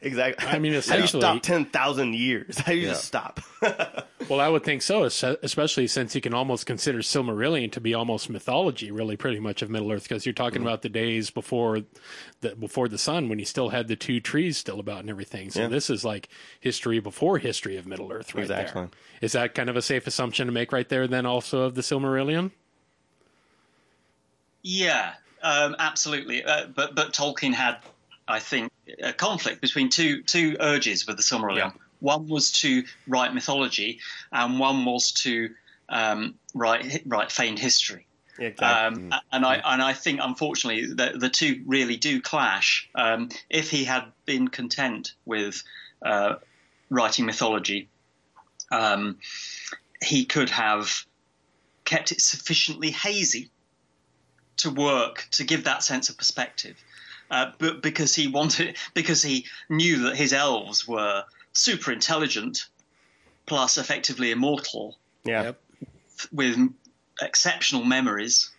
Exactly. 0.00 0.46
I 0.46 0.60
mean, 0.60 0.74
how 0.74 0.94
do 0.94 1.00
you 1.00 1.06
stop 1.08 1.42
ten 1.42 1.64
thousand 1.64 2.14
years? 2.14 2.56
How 2.64 2.70
do 2.72 2.78
you 2.78 2.88
just 2.88 3.04
stop? 3.04 3.40
Well, 4.28 4.40
I 4.40 4.48
would 4.48 4.62
think 4.62 4.82
so, 4.82 5.04
especially 5.04 5.86
since 5.86 6.14
you 6.14 6.20
can 6.20 6.34
almost 6.34 6.66
consider 6.66 6.98
Silmarillion 6.98 7.72
to 7.72 7.80
be 7.80 7.94
almost 7.94 8.28
mythology, 8.28 8.90
really, 8.90 9.16
pretty 9.16 9.40
much 9.40 9.62
of 9.62 9.70
Middle 9.70 9.90
Earth, 9.90 10.02
because 10.02 10.26
you're 10.26 10.34
talking 10.34 10.58
mm-hmm. 10.58 10.66
about 10.66 10.82
the 10.82 10.90
days 10.90 11.30
before 11.30 11.80
the 12.42 12.54
before 12.54 12.88
the 12.88 12.98
sun, 12.98 13.30
when 13.30 13.38
you 13.38 13.46
still 13.46 13.70
had 13.70 13.88
the 13.88 13.96
two 13.96 14.20
trees 14.20 14.58
still 14.58 14.80
about 14.80 15.00
and 15.00 15.08
everything. 15.08 15.50
So 15.50 15.62
Yeah. 15.62 15.68
this 15.68 15.88
is 15.88 16.04
like 16.04 16.28
history 16.60 17.00
before 17.00 17.38
history 17.38 17.78
of 17.78 17.86
Middle 17.86 18.12
Earth, 18.12 18.34
right 18.34 18.42
Exactly. 18.42 18.82
there. 18.82 18.90
Is 19.22 19.32
that 19.32 19.54
kind 19.54 19.70
of 19.70 19.76
a 19.76 19.82
safe 19.82 20.06
assumption 20.06 20.46
to 20.46 20.52
make 20.52 20.72
right 20.72 20.88
there? 20.90 21.06
Then 21.06 21.24
also 21.24 21.62
of 21.62 21.74
the 21.74 21.80
Silmarillion. 21.80 22.50
Yeah, 24.62 25.14
um, 25.42 25.76
absolutely. 25.78 26.44
Uh, 26.44 26.66
but 26.74 26.94
but 26.94 27.12
Tolkien 27.12 27.52
had, 27.52 27.78
I 28.26 28.38
think, 28.38 28.70
a 29.02 29.12
conflict 29.12 29.60
between 29.60 29.88
two 29.88 30.22
two 30.22 30.56
urges 30.60 31.06
with 31.06 31.16
the 31.16 31.22
Silmarillion. 31.22 31.56
Yeah. 31.56 31.70
One 32.00 32.28
was 32.28 32.52
to 32.60 32.84
write 33.06 33.34
mythology, 33.34 34.00
and 34.30 34.60
one 34.60 34.84
was 34.84 35.12
to 35.12 35.50
um, 35.88 36.34
write 36.54 37.02
write 37.06 37.32
feigned 37.32 37.58
history. 37.58 38.06
Yeah, 38.38 38.48
exactly. 38.48 39.04
Um, 39.04 39.14
And 39.32 39.44
I 39.44 39.56
and 39.64 39.82
I 39.82 39.94
think 39.94 40.20
unfortunately 40.22 40.86
the 40.86 41.18
the 41.18 41.28
two 41.28 41.62
really 41.66 41.96
do 41.96 42.20
clash. 42.20 42.88
Um, 42.94 43.30
if 43.50 43.70
he 43.70 43.84
had 43.84 44.04
been 44.26 44.48
content 44.48 45.14
with 45.24 45.62
uh, 46.02 46.36
writing 46.88 47.26
mythology, 47.26 47.88
um, 48.70 49.18
he 50.02 50.24
could 50.24 50.50
have 50.50 51.04
kept 51.84 52.12
it 52.12 52.20
sufficiently 52.20 52.90
hazy 52.90 53.50
to 54.58 54.70
work 54.70 55.26
to 55.32 55.44
give 55.44 55.64
that 55.64 55.82
sense 55.82 56.08
of 56.08 56.16
perspective. 56.16 56.76
Uh, 57.30 57.52
but 57.58 57.82
because 57.82 58.14
he 58.14 58.26
wanted, 58.28 58.76
because 58.94 59.22
he 59.22 59.46
knew 59.68 60.04
that 60.04 60.16
his 60.16 60.32
elves 60.32 60.86
were 60.86 61.24
super 61.52 61.92
intelligent, 61.92 62.66
plus 63.46 63.78
effectively 63.78 64.30
immortal, 64.30 64.96
yeah. 65.24 65.52
with 66.32 66.56
exceptional 67.20 67.84
memories 67.84 68.50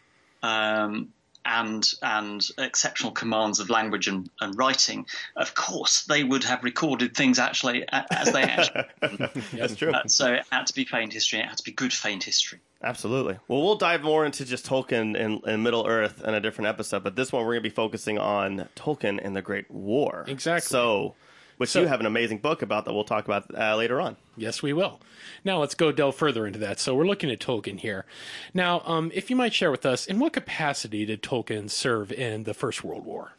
um, 0.43 1.09
and 1.45 1.93
and 2.01 2.47
exceptional 2.57 3.11
commands 3.11 3.59
of 3.59 3.69
language 3.69 4.07
and, 4.07 4.29
and 4.41 4.57
writing, 4.57 5.05
of 5.35 5.55
course 5.55 6.03
they 6.03 6.23
would 6.23 6.43
have 6.43 6.63
recorded 6.63 7.15
things 7.15 7.39
actually 7.39 7.85
as 7.91 8.31
they 8.31 8.43
actually. 8.43 8.83
That's 9.53 9.75
true. 9.75 9.91
uh, 9.91 10.07
so 10.07 10.33
it 10.33 10.45
had 10.51 10.67
to 10.67 10.73
be 10.73 10.85
feigned 10.85 11.13
history. 11.13 11.39
It 11.39 11.45
had 11.45 11.57
to 11.57 11.63
be 11.63 11.71
good 11.71 11.93
feigned 11.93 12.23
history. 12.23 12.59
Absolutely. 12.81 13.37
Well, 13.47 13.61
we'll 13.61 13.75
dive 13.75 14.03
more 14.03 14.25
into 14.25 14.45
just 14.45 14.65
Tolkien 14.65 15.19
and, 15.19 15.41
and 15.45 15.63
Middle 15.63 15.85
Earth 15.85 16.23
in 16.23 16.33
a 16.33 16.39
different 16.39 16.69
episode, 16.69 17.03
but 17.03 17.15
this 17.15 17.31
one 17.31 17.43
we're 17.43 17.53
going 17.53 17.63
to 17.63 17.69
be 17.69 17.75
focusing 17.75 18.17
on 18.17 18.69
Tolkien 18.75 19.19
and 19.21 19.35
the 19.35 19.41
Great 19.41 19.69
War. 19.69 20.23
Exactly. 20.27 20.67
So, 20.69 21.15
which 21.57 21.71
So- 21.71 21.81
you 21.81 21.87
have 21.87 21.99
an 21.99 22.05
amazing 22.05 22.37
book 22.37 22.61
about 22.61 22.85
that 22.85 22.93
we'll 22.93 23.03
talk 23.03 23.25
about 23.25 23.53
uh, 23.53 23.75
later 23.75 23.99
on. 23.99 24.15
Yes, 24.37 24.63
we 24.63 24.71
will. 24.71 25.01
Now 25.43 25.59
let's 25.59 25.75
go 25.75 25.91
delve 25.91 26.15
further 26.15 26.47
into 26.47 26.59
that. 26.59 26.79
So 26.79 26.95
we're 26.95 27.05
looking 27.05 27.29
at 27.29 27.39
Tolkien 27.41 27.79
here. 27.81 28.05
Now, 28.53 28.81
um, 28.85 29.11
if 29.13 29.29
you 29.29 29.35
might 29.35 29.53
share 29.53 29.71
with 29.71 29.85
us, 29.85 30.05
in 30.05 30.17
what 30.19 30.31
capacity 30.31 31.05
did 31.05 31.21
Tolkien 31.21 31.69
serve 31.69 32.13
in 32.13 32.43
the 32.43 32.53
First 32.53 32.81
World 32.85 33.03
War? 33.05 33.33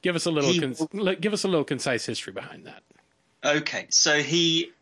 Give 0.00 0.16
us 0.16 0.24
a 0.24 0.30
little, 0.30 0.50
He- 0.52 0.60
con- 0.60 0.76
le- 0.94 1.16
give 1.16 1.34
us 1.34 1.44
a 1.44 1.48
little 1.48 1.64
concise 1.64 2.06
history 2.06 2.32
behind 2.32 2.66
that. 2.66 2.82
Okay, 3.44 3.88
so 3.90 4.22
he 4.22 4.72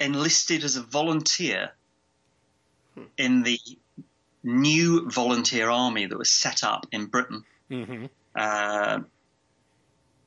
enlisted 0.00 0.64
as 0.64 0.76
a 0.76 0.82
volunteer 0.82 1.70
in 3.18 3.42
the 3.42 3.58
new 4.42 5.08
volunteer 5.10 5.68
army 5.70 6.06
that 6.06 6.18
was 6.18 6.30
set 6.30 6.62
up 6.62 6.86
in 6.92 7.06
Britain 7.06 7.44
uh, 8.36 9.00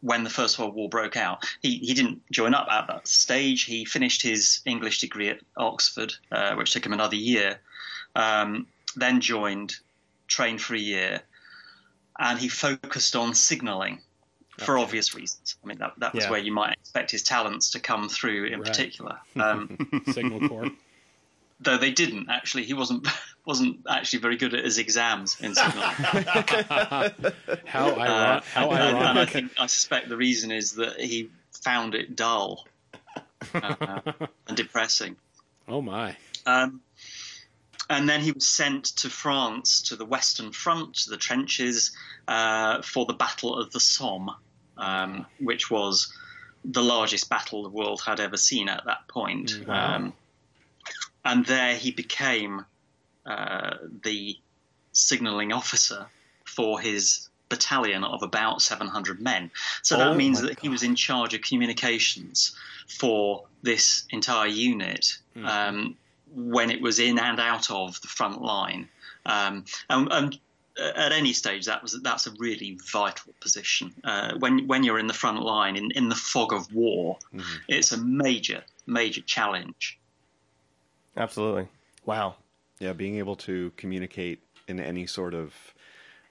when 0.02 0.24
the 0.24 0.30
First 0.30 0.58
World 0.60 0.76
War 0.76 0.90
broke 0.90 1.18
out. 1.18 1.46
He, 1.62 1.78
he 1.78 1.94
didn't 1.94 2.22
join 2.32 2.54
up 2.54 2.68
at 2.70 2.88
that 2.88 3.08
stage. 3.08 3.64
He 3.64 3.86
finished 3.86 4.22
his 4.22 4.62
English 4.66 5.00
degree 5.02 5.30
at 5.30 5.40
Oxford, 5.58 6.14
uh, 6.32 6.56
which 6.56 6.72
took 6.74 6.86
him 6.86 6.94
another 6.94 7.16
year, 7.16 7.60
um, 8.16 8.68
then 8.96 9.22
joined, 9.22 9.76
trained 10.28 10.62
for 10.62 10.76
a 10.76 10.80
year, 10.80 11.22
and 12.18 12.40
he 12.40 12.50
focused 12.50 13.16
on 13.16 13.34
signalling 13.34 14.02
for 14.58 14.78
obvious 14.78 15.16
reasons. 15.16 15.56
I 15.64 15.68
mean, 15.68 15.78
that, 15.78 15.94
that 16.00 16.14
was 16.14 16.26
Yeah. 16.26 16.32
where 16.32 16.40
you 16.40 16.52
might 16.52 16.74
expect 16.74 17.12
his 17.12 17.24
talents 17.24 17.72
to 17.72 17.80
come 17.80 18.10
through 18.10 18.48
in 18.48 18.60
Right. 18.60 18.68
particular. 18.68 19.20
Um, 19.38 19.78
Signal 20.06 20.42
Corps. 20.42 20.70
Though 21.60 21.78
they 21.78 21.92
didn't 21.92 22.30
actually. 22.30 22.64
He 22.64 22.74
wasn't 22.74 23.08
wasn't 23.46 23.80
actually 23.90 24.20
very 24.20 24.38
good 24.38 24.54
at 24.54 24.64
his 24.64 24.78
exams 24.78 25.40
in 25.42 25.56
signaling. 25.56 25.90
How, 27.66 27.92
iron- 27.92 28.44
how 28.54 28.72
and, 28.72 28.98
and 28.98 29.20
I 29.20 29.26
think 29.26 29.52
I 29.60 29.66
suspect 29.66 30.10
the 30.10 30.18
reason 30.18 30.52
is 30.52 30.74
that 30.74 31.00
he 31.00 31.30
found 31.64 31.96
it 31.96 32.16
dull 32.16 32.66
uh, 33.54 34.12
and 34.48 34.56
depressing. 34.56 35.16
Oh 35.68 35.82
my. 35.82 36.16
Um, 36.46 36.82
and 37.90 38.08
then 38.08 38.22
he 38.22 38.32
was 38.32 38.48
sent 38.48 38.86
to 38.98 39.10
France, 39.10 39.82
to 39.84 39.96
the 39.96 40.06
Western 40.06 40.52
Front, 40.52 40.96
to 40.96 41.10
the 41.10 41.18
trenches, 41.18 41.92
uh, 42.28 42.82
for 42.84 43.06
the 43.06 43.14
Battle 43.14 43.58
of 43.58 43.72
the 43.72 43.80
Somme, 43.80 44.30
um, 44.78 45.26
which 45.40 45.72
was 45.72 46.14
the 46.64 46.84
largest 46.84 47.30
battle 47.30 47.64
the 47.64 47.70
world 47.70 48.02
had 48.06 48.20
ever 48.20 48.38
seen 48.38 48.70
at 48.70 48.86
that 48.86 49.08
point. 49.08 49.60
Um, 49.68 50.14
and 51.30 51.46
there 51.46 51.76
he 51.76 51.92
became 51.92 52.66
uh, 53.26 53.76
the 54.04 54.38
signalling 54.92 55.54
officer 55.54 56.08
for 56.46 56.80
his 56.80 57.30
battalion 57.50 58.04
of 58.04 58.24
about 58.24 58.62
700 58.62 59.20
men. 59.20 59.52
So 59.82 59.98
that 59.98 60.10
Oh 60.10 60.14
means 60.16 60.42
that 60.42 60.60
he 60.60 60.70
was 60.70 60.84
in 60.84 60.96
charge 60.96 61.34
of 61.34 61.42
communications 61.42 62.56
for 62.88 63.46
this 63.62 64.06
entire 64.12 64.48
unit 64.48 65.18
um, 65.44 65.96
when 66.34 66.70
it 66.70 66.82
was 66.82 67.00
in 67.00 67.20
and 67.20 67.40
out 67.40 67.70
of 67.72 68.00
the 68.02 68.08
front 68.08 68.42
line. 68.42 68.88
Um, 69.26 69.66
and, 69.90 70.12
and 70.12 70.40
at 70.78 71.12
any 71.12 71.34
stage, 71.34 71.66
that 71.66 71.82
was 71.82 72.00
that's 72.02 72.28
a 72.28 72.32
really 72.40 72.80
vital 72.92 73.34
position. 73.42 73.94
Uh, 74.04 74.36
when 74.40 74.68
when 74.68 74.84
you're 74.84 75.00
in 75.00 75.08
the 75.08 75.14
front 75.14 75.42
line 75.42 75.76
in, 75.76 75.92
in 75.92 76.10
the 76.10 76.16
fog 76.16 76.54
of 76.54 76.74
war, 76.74 77.18
it's 77.68 77.92
a 77.92 77.98
major 77.98 78.64
major 78.86 79.22
challenge. 79.22 79.99
Absolutely. 81.18 81.68
Wow. 82.06 82.36
Yeah, 82.80 82.94
being 82.94 83.18
able 83.18 83.36
to 83.38 83.72
communicate 83.78 84.42
in 84.68 84.80
any 84.80 85.06
sort 85.06 85.34
of 85.34 85.54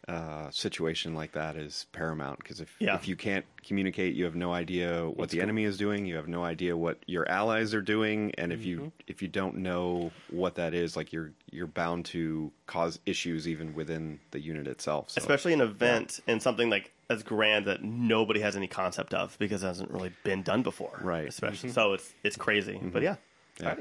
uh, 0.07 0.49
situation 0.51 1.13
like 1.15 1.33
that 1.33 1.55
is 1.55 1.85
paramount 1.93 2.39
because 2.39 2.61
if 2.61 2.75
Yeah. 2.79 2.95
if 2.95 3.07
you 3.07 3.15
can't 3.15 3.45
communicate, 3.63 4.15
you 4.15 4.25
have 4.25 4.35
no 4.35 4.55
idea 4.55 5.07
what 5.07 5.29
the 5.29 5.43
enemy 5.43 5.65
is 5.65 5.77
doing. 5.77 6.07
You 6.07 6.17
have 6.17 6.29
no 6.29 6.43
idea 6.43 6.75
what 6.75 6.97
your 7.07 7.29
allies 7.29 7.75
are 7.75 7.83
doing, 7.83 8.33
and 8.39 8.51
if 8.51 8.61
Mm-hmm. 8.61 8.69
you 8.69 8.93
if 9.07 9.21
you 9.21 9.29
don't 9.29 9.57
know 9.59 10.11
what 10.31 10.55
that 10.55 10.73
is, 10.73 10.97
like 10.97 11.13
you're 11.13 11.33
you're 11.51 11.67
bound 11.67 12.07
to 12.07 12.51
cause 12.67 12.99
issues 13.05 13.47
even 13.47 13.75
within 13.75 14.19
the 14.31 14.41
unit 14.41 14.67
itself. 14.67 15.11
So, 15.11 15.19
Especially 15.19 15.53
an 15.53 15.61
event 15.61 16.21
and 16.27 16.43
something 16.43 16.71
like 16.71 16.91
as 17.11 17.23
grand 17.23 17.67
that 17.67 17.83
nobody 17.85 18.41
has 18.41 18.57
any 18.57 18.67
concept 18.69 19.13
of 19.13 19.37
because 19.39 19.63
it 19.63 19.67
hasn't 19.67 19.91
really 19.91 20.13
been 20.25 20.43
done 20.43 20.63
before. 20.63 20.99
Right. 21.03 21.29
Especially 21.29 21.69
so 21.69 21.93
it's 21.93 22.15
it's 22.25 22.37
crazy. 22.37 22.81
But 22.83 23.03
yeah. 23.03 23.17
yeah. 23.61 23.75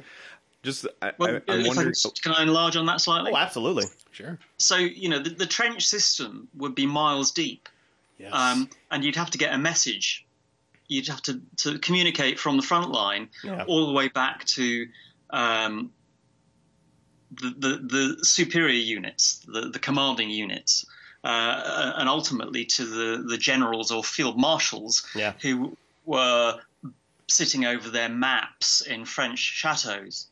Just 0.64 0.86
I, 1.02 1.12
Well, 1.18 1.40
I, 1.48 1.54
I'm 1.54 1.60
if 1.66 1.78
I 1.78 1.84
can, 1.84 1.94
can 2.24 2.32
I 2.34 2.44
enlarge 2.44 2.76
on 2.76 2.86
that 2.88 3.02
slightly? 3.02 3.32
Oh, 3.34 3.38
absolutely. 3.38 3.86
Sure. 4.12 4.38
So 4.58 4.76
you 4.78 5.10
know 5.10 5.20
the, 5.20 5.30
the 5.30 5.46
trench 5.46 5.86
system 5.88 6.48
would 6.56 6.76
be 6.76 6.86
miles 6.86 7.32
deep, 7.32 7.70
Yes. 8.18 8.32
um, 8.34 8.70
and 8.92 9.04
you'd 9.04 9.16
have 9.16 9.32
to 9.32 9.38
get 9.38 9.54
a 9.54 9.58
message. 9.58 10.26
You'd 10.88 11.08
have 11.10 11.22
to, 11.24 11.42
to 11.58 11.80
communicate 11.80 12.40
from 12.40 12.56
the 12.58 12.64
front 12.64 12.92
line 12.92 13.30
Yeah. 13.44 13.64
all 13.68 13.88
the 13.88 13.94
way 13.94 14.08
back 14.08 14.46
to 14.46 14.88
um, 15.32 15.92
the, 17.32 17.50
the 17.58 17.78
the 18.18 18.26
superior 18.26 18.72
units, 18.72 19.40
the, 19.48 19.70
the 19.70 19.80
commanding 19.80 20.30
units, 20.30 20.86
uh, 21.24 21.94
and 21.98 22.08
ultimately 22.10 22.66
to 22.66 22.86
the, 22.86 23.24
the 23.28 23.38
generals 23.38 23.92
or 23.92 24.04
field 24.04 24.40
marshals 24.40 25.06
Yeah. 25.16 25.34
who 25.42 25.76
were 26.06 26.60
sitting 27.28 27.66
over 27.66 27.90
their 27.90 28.08
maps 28.10 28.80
in 28.82 29.04
French 29.06 29.40
chateaus. 29.40 30.28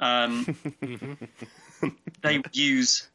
Um, 0.00 0.56
they 2.22 2.38
would 2.38 2.56
use 2.56 3.08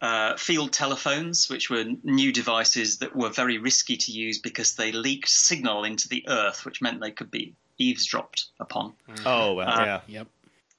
uh, 0.00 0.36
field 0.36 0.72
telephones, 0.72 1.48
which 1.50 1.70
were 1.70 1.84
new 2.04 2.32
devices 2.32 2.98
that 2.98 3.16
were 3.16 3.30
very 3.30 3.58
risky 3.58 3.96
to 3.96 4.12
use 4.12 4.38
because 4.38 4.74
they 4.76 4.92
leaked 4.92 5.28
signal 5.28 5.84
into 5.84 6.06
the 6.08 6.24
earth, 6.28 6.64
which 6.64 6.80
meant 6.80 7.00
they 7.00 7.10
could 7.10 7.30
be 7.30 7.54
eavesdropped 7.78 8.46
upon. 8.60 8.92
Oh, 9.26 9.54
well, 9.54 9.68
Uh, 9.68 9.84
yeah. 9.84 10.00
Yep. 10.06 10.26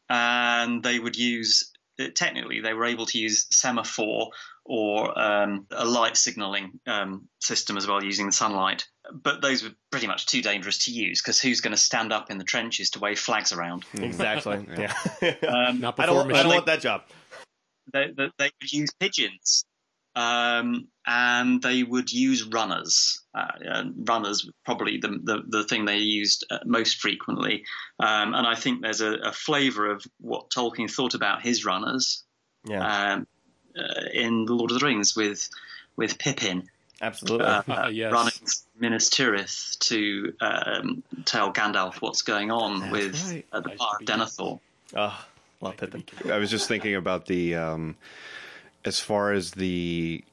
and 0.10 0.84
they 0.84 1.00
would 1.00 1.18
use 1.18 1.72
technically 2.16 2.62
they 2.62 2.74
were 2.74 2.86
able 2.86 3.06
to 3.06 3.18
use 3.18 3.46
semaphore 3.52 4.30
or 4.72 5.20
um, 5.20 5.66
a 5.72 5.84
light 5.84 6.16
signaling 6.16 6.80
um, 6.86 7.28
system 7.40 7.76
as 7.76 7.88
well 7.88 8.04
using 8.04 8.28
the 8.28 8.32
sunlight. 8.32 8.86
But 9.12 9.42
those 9.42 9.64
were 9.64 9.72
pretty 9.90 10.06
much 10.06 10.28
too 10.28 10.44
dangerous 10.44 10.86
to 10.86 10.92
use 10.92 11.24
because 11.24 11.42
who's 11.42 11.60
going 11.60 11.72
to 11.72 11.78
stand 11.78 12.14
up 12.14 12.30
in 12.30 12.38
the 12.38 12.44
trenches 12.44 12.92
to 12.92 13.00
wave 13.00 13.18
flags 13.18 13.52
around? 13.52 13.84
Exactly. 13.96 14.68
yeah. 14.78 14.94
Um, 15.48 15.80
Not 15.82 16.00
I 16.00 16.06
before 16.06 16.24
don't. 16.24 16.36
I 16.36 16.44
don't 16.44 16.54
want 16.54 16.66
that 16.68 16.82
job. 16.82 17.02
they, 17.92 18.12
they, 18.16 18.30
they 18.38 18.52
would 18.62 18.72
use 18.72 18.90
pigeons 19.00 19.66
um, 20.16 20.88
and 21.08 21.64
they 21.64 21.82
would 21.82 22.12
use 22.12 22.44
runners. 22.44 23.24
Uh, 23.36 23.86
runners 24.08 24.46
were 24.46 24.54
probably 24.66 25.00
the, 25.00 25.18
the, 25.24 25.42
the 25.48 25.64
thing 25.64 25.86
they 25.86 25.98
used 25.98 26.46
uh, 26.52 26.60
most 26.66 26.98
frequently. 27.02 27.64
Um, 28.00 28.36
and 28.36 28.46
I 28.46 28.54
think 28.54 28.84
there's 28.84 29.02
a, 29.02 29.14
a 29.14 29.32
flavour 29.32 29.90
of 29.90 30.06
what 30.20 30.52
Tolkien 30.52 30.92
thought 30.94 31.16
about 31.16 31.42
his 31.42 31.66
runners 31.66 32.24
Yeah. 32.68 33.14
um, 33.14 33.28
uh, 33.78 34.06
in 34.14 34.46
The 34.46 34.54
Lord 34.54 34.72
of 34.72 34.80
the 34.80 34.86
Rings 34.86 35.16
with 35.16 35.50
with 35.96 36.18
Pippin. 36.18 36.70
Absolutely. 37.02 37.46
Uh, 37.48 37.64
Uh, 37.68 37.88
yes. 37.94 38.12
running 38.12 38.34
Minas 38.80 39.10
Tirith 39.10 39.78
to 39.80 40.34
um, 40.42 41.04
tell 41.26 41.52
Gandalf 41.54 42.02
what's 42.02 42.22
going 42.22 42.52
on 42.52 42.92
with 42.92 43.22
right. 43.32 43.46
uh, 43.52 43.60
the 43.62 43.70
Nice 43.70 43.78
Power 43.78 43.90
of 43.94 44.00
be- 44.00 44.06
Denethor. 44.06 44.60
oh, 44.96 45.26
love 45.62 45.78
Pippin. 45.78 46.04
I 46.32 46.38
was 46.38 46.50
just 46.50 46.68
thinking 46.68 46.96
about 46.96 47.26
the 47.26 47.56
um, 47.56 47.96
as 48.86 49.00
far 49.00 49.34
as 49.34 49.52
the 49.52 50.24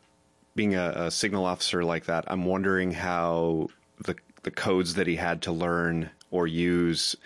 being 0.54 0.74
a, 0.74 0.88
a 1.06 1.10
signal 1.10 1.44
officer 1.44 1.84
like 1.84 2.06
that. 2.06 2.24
I'm 2.28 2.44
wondering 2.44 2.92
how 2.92 3.68
the 4.04 4.16
the 4.42 4.50
codes 4.50 4.94
that 4.94 5.06
he 5.06 5.16
had 5.16 5.42
to 5.42 5.52
learn 5.52 6.10
or 6.30 6.46
use 6.46 7.16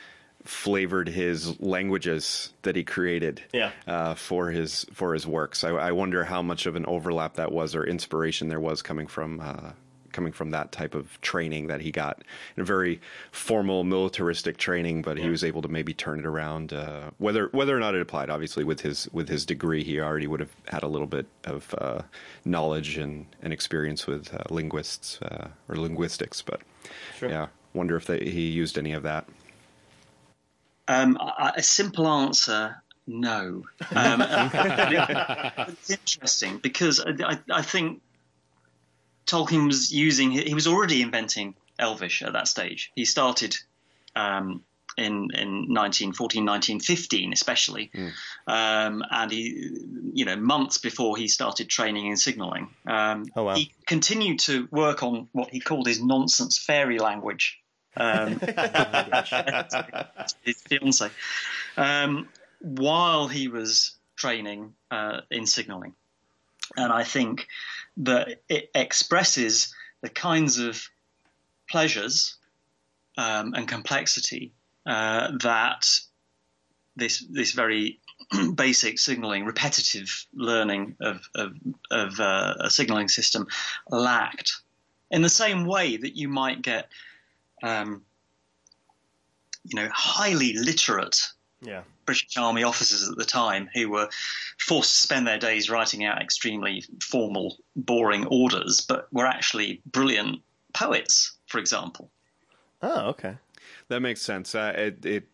flavored 0.44 1.08
his 1.08 1.60
languages 1.60 2.52
that 2.62 2.76
he 2.76 2.84
created 2.84 3.42
Yeah. 3.52 3.72
uh, 3.86 4.14
for 4.14 4.50
his 4.50 4.86
for 4.92 5.12
his 5.14 5.26
works. 5.26 5.64
I, 5.64 5.70
I 5.70 5.92
wonder 5.92 6.24
how 6.24 6.42
much 6.42 6.66
of 6.66 6.76
an 6.76 6.86
overlap 6.86 7.34
that 7.34 7.52
was 7.52 7.74
or 7.74 7.84
inspiration 7.84 8.48
there 8.48 8.60
was 8.60 8.82
coming 8.82 9.06
from 9.06 9.40
uh, 9.40 9.72
coming 10.12 10.32
from 10.32 10.50
that 10.50 10.72
type 10.72 10.96
of 10.96 11.20
training 11.20 11.68
that 11.68 11.80
he 11.80 11.92
got 11.92 12.20
in 12.56 12.62
a 12.62 12.64
very 12.64 13.00
formal 13.30 13.84
militaristic 13.84 14.56
training, 14.56 15.02
but 15.02 15.16
he 15.16 15.28
was 15.28 15.44
able 15.44 15.62
to 15.62 15.68
maybe 15.68 15.94
turn 15.94 16.18
it 16.18 16.26
around. 16.26 16.72
Uh, 16.72 17.10
whether 17.18 17.46
whether 17.52 17.76
or 17.76 17.78
not 17.78 17.94
it 17.94 18.00
applied, 18.00 18.28
obviously 18.28 18.64
with 18.64 18.80
his 18.80 19.08
with 19.12 19.28
his 19.28 19.46
degree, 19.46 19.84
he 19.84 20.00
already 20.00 20.26
would 20.26 20.40
have 20.40 20.50
had 20.66 20.82
a 20.82 20.88
little 20.88 21.06
bit 21.06 21.26
of 21.44 21.72
uh, 21.78 22.02
knowledge 22.44 22.96
and, 22.98 23.26
and 23.42 23.52
experience 23.52 24.06
with 24.08 24.34
uh, 24.34 24.42
linguists 24.50 25.20
uh, 25.22 25.48
or 25.68 25.76
linguistics. 25.76 26.42
But 26.42 26.60
Sure. 27.18 27.28
yeah, 27.28 27.46
wonder 27.74 27.94
if 27.96 28.06
they, 28.06 28.18
he 28.18 28.48
used 28.48 28.78
any 28.78 28.92
of 28.94 29.02
that. 29.04 29.28
Um, 30.90 31.16
a 31.56 31.62
simple 31.62 32.08
answer, 32.08 32.82
no. 33.06 33.62
Um, 33.94 34.22
it's 34.22 35.90
interesting 35.90 36.58
because 36.58 37.00
I, 37.00 37.38
I, 37.48 37.62
think 37.62 38.02
Tolkien 39.24 39.66
was 39.66 39.92
using, 39.92 40.32
he 40.32 40.52
was 40.52 40.66
already 40.66 41.00
inventing 41.00 41.54
Elvish 41.78 42.22
at 42.22 42.32
that 42.32 42.48
stage. 42.48 42.90
He 42.96 43.04
started 43.04 43.56
um, 44.16 44.64
in, 44.96 45.28
in 45.32 45.72
1914, 45.72 46.44
1915, 46.44 47.32
especially. 47.32 47.92
Um, 48.48 49.04
and 49.08 49.30
he, 49.30 49.70
you 50.12 50.24
know, 50.24 50.34
months 50.34 50.78
before 50.78 51.16
he 51.16 51.28
started 51.28 51.68
training 51.68 52.08
in 52.08 52.16
signaling. 52.16 52.74
Um, 52.84 53.26
Oh, 53.36 53.44
wow. 53.44 53.54
He 53.54 53.72
continued 53.86 54.40
to 54.40 54.66
work 54.72 55.04
on 55.04 55.28
what 55.30 55.50
he 55.50 55.60
called 55.60 55.86
his 55.86 56.02
nonsense 56.02 56.58
fairy 56.58 56.98
language. 56.98 57.59
Um, 57.96 58.38
his 60.42 60.60
fiance, 60.62 61.10
um, 61.76 62.28
while 62.60 63.28
he 63.28 63.48
was 63.48 63.92
training 64.16 64.74
uh, 64.90 65.20
in 65.30 65.46
signaling. 65.46 65.94
And 66.76 66.92
I 66.92 67.04
think 67.04 67.46
that 67.98 68.42
it 68.48 68.70
expresses 68.74 69.74
the 70.02 70.08
kinds 70.08 70.58
of 70.58 70.82
pleasures 71.68 72.36
um, 73.18 73.54
and 73.54 73.66
complexity 73.66 74.52
uh, 74.86 75.32
that 75.42 76.00
this 76.96 77.24
this 77.30 77.52
very 77.52 78.00
basic 78.54 78.98
signaling, 78.98 79.44
repetitive 79.44 80.26
learning 80.34 80.96
of 81.00 81.28
of, 81.34 81.52
of 81.90 82.20
uh, 82.20 82.54
a 82.60 82.70
signaling 82.70 83.08
system 83.08 83.46
lacked. 83.88 84.60
In 85.10 85.22
the 85.22 85.28
same 85.28 85.64
way 85.64 85.96
that 85.96 86.16
you 86.16 86.28
might 86.28 86.62
get, 86.62 86.88
um, 87.62 88.02
you 89.64 89.76
know, 89.76 89.88
highly 89.92 90.52
literate 90.54 91.20
Yeah. 91.62 91.82
British 92.06 92.36
Army 92.36 92.62
officers 92.62 93.08
at 93.08 93.16
the 93.16 93.24
time 93.24 93.68
who 93.74 93.90
were 93.90 94.08
forced 94.58 94.94
to 94.94 95.00
spend 95.02 95.26
their 95.26 95.38
days 95.38 95.68
writing 95.70 96.04
out 96.04 96.20
extremely 96.20 96.84
formal, 97.02 97.58
boring 97.76 98.26
orders, 98.26 98.80
but 98.80 99.12
were 99.12 99.26
actually 99.26 99.82
brilliant 99.86 100.40
poets, 100.72 101.36
for 101.46 101.58
example. 101.58 102.10
Oh, 102.82 103.08
okay. 103.10 103.36
That 103.88 104.00
makes 104.00 104.22
sense. 104.22 104.54
Uh, 104.54 104.72
it 104.74 105.04
it 105.04 105.28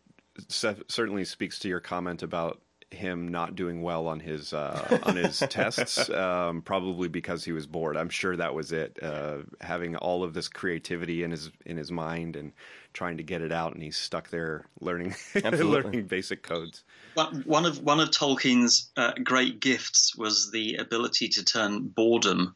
se- 0.48 0.82
certainly 0.88 1.24
speaks 1.24 1.58
to 1.60 1.68
your 1.68 1.80
comment 1.80 2.22
about 2.22 2.60
him 2.90 3.28
not 3.28 3.56
doing 3.56 3.82
well 3.82 4.06
on 4.06 4.20
his 4.20 4.52
uh, 4.52 5.00
on 5.02 5.16
his 5.16 5.38
tests, 5.50 6.08
um, 6.10 6.62
probably 6.62 7.08
because 7.08 7.44
he 7.44 7.52
was 7.52 7.66
bored. 7.66 7.96
I'm 7.96 8.08
sure 8.08 8.36
that 8.36 8.54
was 8.54 8.72
it. 8.72 8.98
Uh, 9.02 9.38
having 9.60 9.96
all 9.96 10.22
of 10.22 10.34
this 10.34 10.48
creativity 10.48 11.22
in 11.22 11.30
his 11.30 11.50
in 11.64 11.76
his 11.76 11.90
mind 11.90 12.36
and 12.36 12.52
trying 12.92 13.16
to 13.16 13.22
get 13.22 13.42
it 13.42 13.52
out, 13.52 13.74
and 13.74 13.82
he's 13.82 13.96
stuck 13.96 14.30
there 14.30 14.66
learning 14.80 15.14
learning 15.44 16.06
basic 16.06 16.42
codes. 16.42 16.84
One 17.14 17.42
one 17.42 17.66
of 17.66 17.82
one 17.82 18.00
of 18.00 18.10
Tolkien's 18.10 18.90
uh, 18.96 19.12
great 19.22 19.60
gifts 19.60 20.16
was 20.16 20.50
the 20.52 20.76
ability 20.76 21.28
to 21.30 21.44
turn 21.44 21.88
boredom 21.88 22.54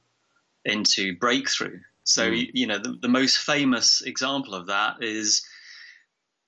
into 0.64 1.16
breakthrough. 1.16 1.80
So 2.04 2.26
you, 2.26 2.48
you 2.54 2.66
know 2.66 2.78
the, 2.78 2.96
the 3.00 3.08
most 3.08 3.38
famous 3.38 4.02
example 4.02 4.54
of 4.54 4.66
that 4.66 5.02
is 5.02 5.44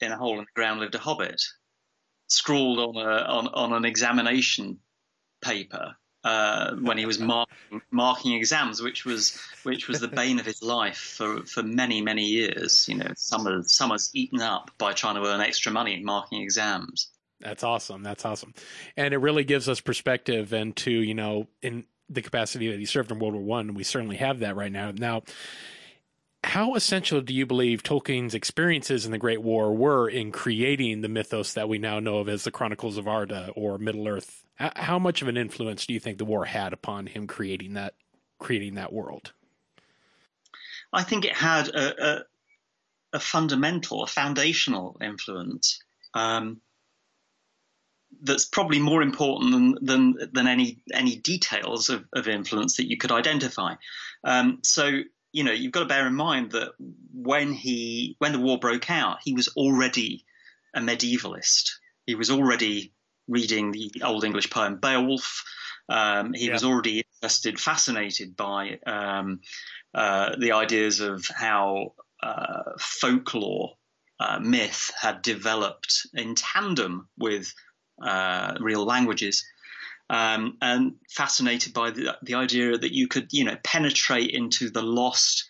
in 0.00 0.12
a 0.12 0.16
hole 0.16 0.38
in 0.38 0.40
the 0.40 0.46
ground 0.54 0.80
lived 0.80 0.94
a 0.94 0.98
hobbit, 0.98 1.42
scrawled 2.32 2.78
on 2.78 2.96
a 2.96 3.22
on, 3.22 3.48
on 3.48 3.72
an 3.72 3.84
examination 3.84 4.78
paper 5.42 5.94
uh, 6.24 6.76
when 6.76 6.98
he 6.98 7.06
was 7.06 7.18
marking, 7.18 7.82
marking 7.90 8.32
exams, 8.34 8.80
which 8.80 9.04
was 9.04 9.38
which 9.64 9.88
was 9.88 10.00
the 10.00 10.08
bane 10.20 10.38
of 10.38 10.46
his 10.46 10.62
life 10.62 11.14
for, 11.16 11.44
for 11.44 11.62
many 11.62 12.00
many 12.00 12.24
years. 12.24 12.88
You 12.88 12.96
know, 12.96 13.12
summer 13.16 13.62
summers 13.64 14.10
eaten 14.14 14.40
up 14.40 14.70
by 14.78 14.92
trying 14.92 15.16
to 15.16 15.26
earn 15.26 15.40
extra 15.40 15.72
money 15.72 16.00
marking 16.02 16.42
exams. 16.42 17.08
That's 17.40 17.64
awesome. 17.64 18.04
That's 18.04 18.24
awesome. 18.24 18.54
And 18.96 19.12
it 19.12 19.18
really 19.18 19.42
gives 19.42 19.68
us 19.68 19.80
perspective 19.80 20.52
into, 20.52 20.92
you 20.92 21.14
know, 21.14 21.48
in 21.60 21.86
the 22.08 22.22
capacity 22.22 22.70
that 22.70 22.78
he 22.78 22.86
served 22.86 23.10
in 23.10 23.18
World 23.18 23.34
War 23.34 23.42
One. 23.42 23.74
We 23.74 23.82
certainly 23.82 24.16
have 24.16 24.40
that 24.40 24.54
right 24.54 24.70
now. 24.70 24.92
Now, 24.92 25.22
how 26.44 26.74
essential 26.74 27.20
do 27.20 27.32
you 27.32 27.46
believe 27.46 27.82
Tolkien's 27.82 28.34
experiences 28.34 29.04
in 29.06 29.12
the 29.12 29.18
Great 29.18 29.42
War 29.42 29.74
were 29.74 30.08
in 30.08 30.32
creating 30.32 31.00
the 31.00 31.08
mythos 31.08 31.54
that 31.54 31.68
we 31.68 31.78
now 31.78 32.00
know 32.00 32.18
of 32.18 32.28
as 32.28 32.44
the 32.44 32.50
Chronicles 32.50 32.98
of 32.98 33.06
Arda 33.06 33.52
or 33.54 33.78
Middle 33.78 34.08
Earth? 34.08 34.44
How 34.56 34.98
much 34.98 35.22
of 35.22 35.28
an 35.28 35.36
influence 35.36 35.86
do 35.86 35.94
you 35.94 36.00
think 36.00 36.18
the 36.18 36.24
war 36.24 36.44
had 36.44 36.72
upon 36.72 37.06
him 37.06 37.26
creating 37.26 37.74
that 37.74 37.94
creating 38.38 38.74
that 38.74 38.92
world? 38.92 39.32
I 40.92 41.04
think 41.04 41.24
it 41.24 41.34
had 41.34 41.68
a, 41.68 42.06
a, 42.06 42.24
a 43.14 43.20
fundamental, 43.20 44.02
a 44.02 44.06
foundational 44.06 44.98
influence 45.00 45.82
um, 46.12 46.60
that's 48.22 48.44
probably 48.44 48.78
more 48.78 49.00
important 49.00 49.52
than 49.52 49.78
than, 49.80 50.30
than 50.32 50.46
any 50.46 50.82
any 50.92 51.16
details 51.16 51.88
of, 51.88 52.04
of 52.12 52.28
influence 52.28 52.76
that 52.76 52.90
you 52.90 52.96
could 52.98 53.12
identify. 53.12 53.74
Um, 54.24 54.58
so 54.62 55.02
you 55.32 55.44
know 55.44 55.52
you've 55.52 55.72
got 55.72 55.80
to 55.80 55.86
bear 55.86 56.06
in 56.06 56.14
mind 56.14 56.52
that 56.52 56.72
when 57.12 57.52
he 57.52 58.16
when 58.18 58.32
the 58.32 58.38
war 58.38 58.58
broke 58.58 58.90
out, 58.90 59.18
he 59.24 59.32
was 59.32 59.48
already 59.48 60.24
a 60.74 60.80
medievalist. 60.80 61.70
He 62.06 62.14
was 62.14 62.30
already 62.30 62.92
reading 63.28 63.72
the 63.72 63.90
Old 64.04 64.24
English 64.24 64.50
poem 64.50 64.76
Beowulf. 64.76 65.44
Um, 65.88 66.32
he 66.32 66.46
Yeah. 66.46 66.52
was 66.52 66.64
already 66.64 67.00
interested, 67.00 67.58
fascinated 67.60 68.36
by 68.36 68.78
um, 68.86 69.40
uh, 69.94 70.36
the 70.38 70.52
ideas 70.52 71.00
of 71.00 71.26
how 71.28 71.94
uh, 72.22 72.72
folklore 72.78 73.76
uh, 74.20 74.38
myth 74.40 74.92
had 75.00 75.22
developed 75.22 76.06
in 76.14 76.34
tandem 76.34 77.08
with 77.18 77.52
uh, 78.00 78.54
real 78.60 78.84
languages. 78.84 79.44
Um, 80.10 80.58
and 80.60 80.96
fascinated 81.08 81.72
by 81.72 81.90
the, 81.90 82.18
the 82.22 82.34
idea 82.34 82.76
that 82.76 82.92
you 82.92 83.08
could, 83.08 83.32
you 83.32 83.44
know, 83.44 83.56
penetrate 83.64 84.30
into 84.30 84.68
the 84.68 84.82
lost, 84.82 85.48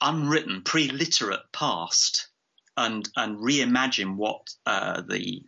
unwritten, 0.00 0.62
pre-literate 0.62 1.42
past, 1.52 2.28
and 2.76 3.08
and 3.16 3.36
reimagine 3.38 4.16
what 4.16 4.48
uh, 4.64 5.02
the 5.02 5.42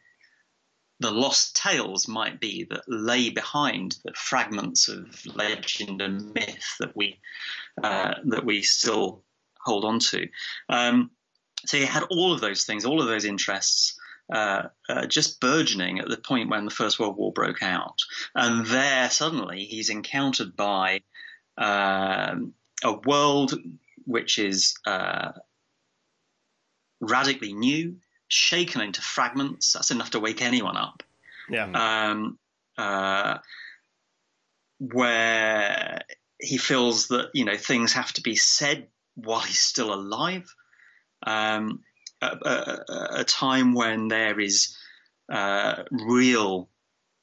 the 1.00 1.10
lost 1.10 1.56
tales 1.56 2.06
might 2.06 2.40
be 2.40 2.64
that 2.70 2.82
lay 2.88 3.30
behind 3.30 3.96
the 4.04 4.12
fragments 4.14 4.88
of 4.88 5.26
legend 5.34 6.00
and 6.00 6.32
myth 6.34 6.76
that 6.80 6.96
we 6.96 7.18
uh, 7.82 8.14
that 8.24 8.44
we 8.44 8.62
still 8.62 9.22
hold 9.60 9.84
on 9.84 9.98
to. 9.98 10.28
Um, 10.68 11.10
so 11.66 11.78
he 11.78 11.84
had 11.84 12.04
all 12.10 12.32
of 12.32 12.40
those 12.40 12.64
things, 12.64 12.84
all 12.84 13.00
of 13.00 13.08
those 13.08 13.24
interests, 13.24 13.98
uh, 14.32 14.68
uh, 14.88 15.06
just 15.06 15.40
burgeoning 15.40 15.98
at 15.98 16.08
the 16.08 16.16
point 16.16 16.50
when 16.50 16.64
the 16.64 16.70
First 16.70 16.98
World 16.98 17.16
War 17.16 17.32
broke 17.32 17.62
out. 17.62 17.98
And 18.34 18.66
there, 18.66 19.10
suddenly, 19.10 19.64
he's 19.64 19.90
encountered 19.90 20.56
by 20.56 21.02
um, 21.58 22.54
a 22.82 22.92
world 22.92 23.54
which 24.06 24.38
is 24.38 24.74
uh, 24.86 25.32
radically 27.00 27.52
new, 27.52 27.96
shaken 28.28 28.80
into 28.80 29.02
fragments. 29.02 29.72
That's 29.72 29.90
enough 29.90 30.10
to 30.10 30.20
wake 30.20 30.42
anyone 30.42 30.76
up. 30.76 31.02
Yeah. 31.48 31.70
Um, 31.72 32.38
uh, 32.76 33.38
where 34.78 36.02
he 36.40 36.58
feels 36.58 37.08
that 37.08 37.30
you 37.32 37.44
know 37.44 37.56
things 37.56 37.92
have 37.92 38.12
to 38.14 38.22
be 38.22 38.36
said 38.36 38.88
while 39.14 39.40
he's 39.40 39.60
still 39.60 39.92
alive. 39.94 40.52
Um, 41.26 41.80
a, 42.24 42.48
a, 42.48 43.08
a, 43.20 43.24
time 43.24 43.74
when 43.74 44.08
there 44.08 44.40
is 44.40 44.76
uh, 45.28 45.84
real 45.90 46.68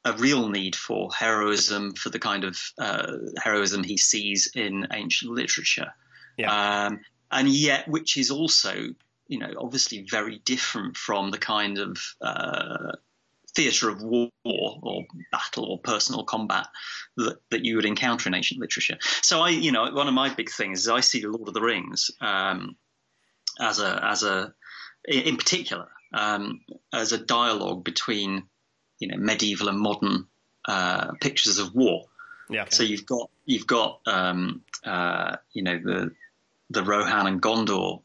a 0.03 0.13
real 0.13 0.49
need 0.49 0.75
for 0.75 1.13
heroism 1.13 1.93
for 1.93 2.09
the 2.09 2.19
kind 2.19 2.43
of 2.43 2.59
uh, 2.79 3.13
heroism 3.43 3.83
he 3.83 3.97
sees 3.97 4.51
in 4.55 4.87
ancient 4.91 5.31
literature, 5.31 5.93
Yeah. 6.37 6.85
um, 6.85 7.01
and 7.31 7.47
yet 7.47 7.87
which 7.87 8.17
is 8.17 8.31
also 8.31 8.95
you 9.27 9.39
know 9.39 9.53
obviously 9.57 10.05
very 10.09 10.39
different 10.39 10.97
from 10.97 11.31
the 11.31 11.37
kind 11.37 11.77
of 11.77 11.97
uh, 12.21 12.93
theatre 13.55 13.89
of 13.89 14.01
war 14.01 14.29
or 14.43 15.05
battle 15.31 15.65
or 15.65 15.79
personal 15.79 16.23
combat 16.23 16.67
that, 17.17 17.37
that 17.49 17.65
you 17.65 17.75
would 17.75 17.85
encounter 17.85 18.29
in 18.29 18.35
ancient 18.35 18.59
literature. 18.59 18.97
So 19.21 19.41
I, 19.41 19.49
you 19.49 19.71
know, 19.71 19.91
one 19.91 20.07
of 20.07 20.13
my 20.13 20.33
big 20.33 20.49
things 20.49 20.81
is 20.81 20.89
I 20.89 21.01
see 21.01 21.21
the 21.21 21.29
Lord 21.29 21.47
of 21.47 21.53
the 21.53 21.61
Rings 21.61 22.11
um, 22.21 22.75
as 23.59 23.79
a 23.79 24.03
as 24.03 24.23
a 24.23 24.53
in 25.07 25.37
particular 25.37 25.87
um, 26.13 26.61
as 26.93 27.11
a 27.11 27.17
dialogue 27.17 27.83
between 27.83 28.43
you 28.99 29.07
know 29.07 29.17
medieval 29.17 29.69
and 29.69 29.79
modern 29.79 30.27
uh, 30.67 31.11
pictures 31.21 31.57
of 31.57 31.73
war. 31.73 32.05
Yeah. 32.49 32.65
So 32.69 32.83
you've 32.83 33.05
got 33.05 33.29
you've 33.45 33.67
got 33.67 34.01
um, 34.05 34.61
uh, 34.85 35.37
you 35.53 35.63
know 35.63 35.79
the 35.79 36.11
the 36.69 36.83
Rohan 36.83 37.27
and 37.27 37.41
Gondor 37.41 38.01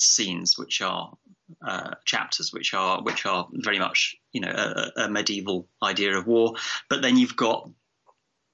scenes, 0.00 0.58
which 0.58 0.80
are 0.80 1.16
uh, 1.66 1.94
chapters, 2.04 2.52
which 2.52 2.74
are 2.74 3.02
which 3.02 3.26
are 3.26 3.48
very 3.52 3.78
much 3.78 4.16
you 4.32 4.40
know 4.40 4.50
a, 4.50 5.04
a, 5.04 5.08
medieval 5.08 5.66
idea 5.82 6.16
of 6.16 6.26
war. 6.26 6.54
But 6.88 7.02
then 7.02 7.16
you've 7.16 7.36
got 7.36 7.68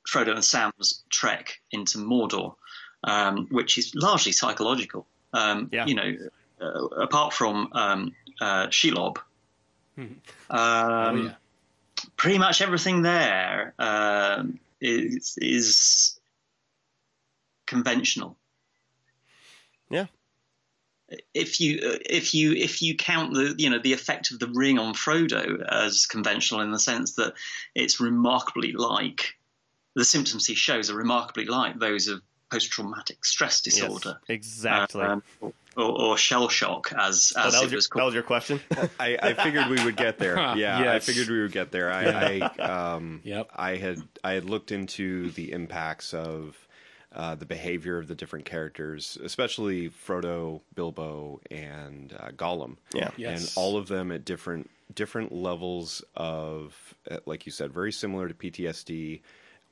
Frodo 0.08 0.32
and 0.32 0.44
Sam's 0.44 1.04
trek 1.10 1.60
into 1.70 1.98
Mordor, 1.98 2.54
um, 3.04 3.46
which 3.50 3.78
is 3.78 3.94
largely 3.94 4.32
psychological. 4.32 5.06
Um, 5.32 5.68
Yeah. 5.72 5.86
You 5.86 5.94
know, 5.94 6.16
uh, 6.60 6.86
apart 7.02 7.32
from 7.32 7.68
um, 7.72 8.14
uh, 8.40 8.66
Shelob, 8.68 9.18
um, 9.98 10.16
Oh, 10.50 11.14
yeah. 11.14 11.34
pretty 12.16 12.38
much 12.38 12.62
everything 12.62 13.02
there 13.02 13.74
um, 13.78 14.58
is 14.80 15.36
is 15.40 16.18
conventional. 17.66 18.36
Yeah. 19.88 20.06
If 21.34 21.60
you 21.60 21.80
uh, 21.84 21.98
if 22.08 22.34
you 22.34 22.52
if 22.52 22.82
you 22.82 22.94
count 22.96 23.34
the 23.34 23.54
you 23.58 23.68
know 23.68 23.78
the 23.78 23.92
effect 23.92 24.30
of 24.30 24.38
the 24.38 24.46
ring 24.48 24.78
on 24.78 24.94
Frodo 24.94 25.60
as 25.68 26.06
conventional 26.06 26.60
in 26.60 26.70
the 26.70 26.78
sense 26.78 27.14
that 27.14 27.34
it's 27.74 28.00
remarkably 28.00 28.72
like 28.72 29.34
the 29.96 30.04
symptoms 30.04 30.46
he 30.46 30.54
shows 30.54 30.88
are 30.88 30.94
remarkably 30.96 31.46
like 31.46 31.78
those 31.80 32.06
of 32.06 32.22
post 32.50 32.70
traumatic 32.70 33.24
stress 33.24 33.60
Yes, 33.64 33.74
disorder 33.74 34.20
exactly. 34.28 35.02
um, 35.02 35.22
or, 35.76 35.84
or 35.84 36.16
shell 36.16 36.48
shock 36.48 36.92
as 36.96 37.32
oh, 37.36 37.46
as 37.46 37.52
that 37.52 37.60
it 37.60 37.64
was, 37.64 37.72
your, 37.72 37.78
was 37.78 37.88
that 37.88 38.04
was 38.04 38.14
your 38.14 38.22
question. 38.22 38.60
I, 39.00 39.18
I 39.22 39.34
figured 39.34 39.68
we 39.68 39.82
would 39.84 39.96
get 39.96 40.18
there. 40.18 40.36
Yeah, 40.56 40.92
I 40.92 40.98
figured 40.98 41.28
we 41.28 41.40
would 41.42 41.52
get 41.52 41.70
there. 41.70 41.92
I, 41.92 42.40
I 42.58 42.58
um, 42.94 43.20
Yep. 43.24 43.50
I 43.54 43.76
had 43.76 44.02
I 44.24 44.32
had 44.32 44.44
looked 44.44 44.72
into 44.72 45.30
the 45.32 45.52
impacts 45.52 46.12
of 46.12 46.56
uh, 47.12 47.34
the 47.34 47.46
behavior 47.46 47.98
of 47.98 48.08
the 48.08 48.14
different 48.14 48.44
characters, 48.44 49.18
especially 49.22 49.90
Frodo, 49.90 50.60
Bilbo, 50.74 51.40
and 51.50 52.12
uh, 52.18 52.30
Gollum. 52.30 52.76
Yeah. 52.94 53.10
Yes. 53.16 53.40
and 53.40 53.52
all 53.56 53.76
of 53.76 53.88
them 53.88 54.12
at 54.12 54.24
different 54.24 54.70
different 54.94 55.32
levels 55.32 56.02
of, 56.16 56.94
uh, 57.10 57.18
like 57.26 57.46
you 57.46 57.52
said, 57.52 57.72
very 57.72 57.92
similar 57.92 58.28
to 58.28 58.34
PTSD, 58.34 59.20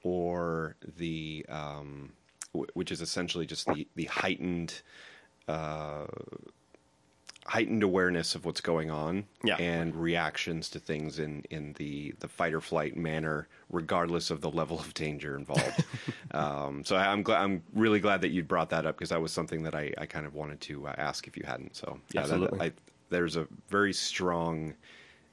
or 0.03 0.77
the 0.97 1.45
um, 1.49 2.13
w- 2.53 2.71
which 2.75 2.93
is 2.93 3.01
essentially 3.01 3.47
just 3.47 3.67
the 3.67 3.87
the 3.95 4.05
heightened 4.05 4.81
heightened 7.47 7.83
awareness 7.83 8.35
of 8.35 8.45
what's 8.45 8.61
going 8.61 8.91
on 8.91 9.25
Yeah. 9.43 9.57
and 9.57 9.97
reactions 9.97 10.69
to 10.71 10.79
things 10.79 11.19
in, 11.19 11.45
in 11.51 11.73
the, 11.79 12.15
the 12.21 12.29
fight 12.29 12.53
or 12.53 12.61
flight 12.61 12.95
manner, 12.95 13.49
regardless 13.71 14.31
of 14.31 14.43
the 14.43 14.51
level 14.51 14.79
of 14.79 14.93
danger 14.93 15.35
involved. 15.35 15.83
um, 16.33 16.85
so 16.85 16.95
I'm 16.97 17.23
glad, 17.23 17.41
I'm 17.43 17.63
really 17.73 18.01
glad 18.01 18.21
that 18.21 18.29
you 18.33 18.43
brought 18.43 18.69
that 18.71 18.85
up 18.85 18.97
because 18.97 19.09
that 19.09 19.23
was 19.23 19.33
something 19.33 19.63
that 19.63 19.75
I, 19.75 19.95
I 19.97 20.05
kind 20.05 20.27
of 20.27 20.35
wanted 20.35 20.61
to 20.63 20.89
uh, 20.89 20.95
ask 20.99 21.27
if 21.27 21.39
you 21.39 21.45
hadn't. 21.47 21.75
So 21.75 21.99
yeah, 22.13 22.27
that- 22.27 22.61
I, 22.61 22.73
there's 23.09 23.37
a 23.37 23.47
very 23.71 23.95
strong 23.95 24.75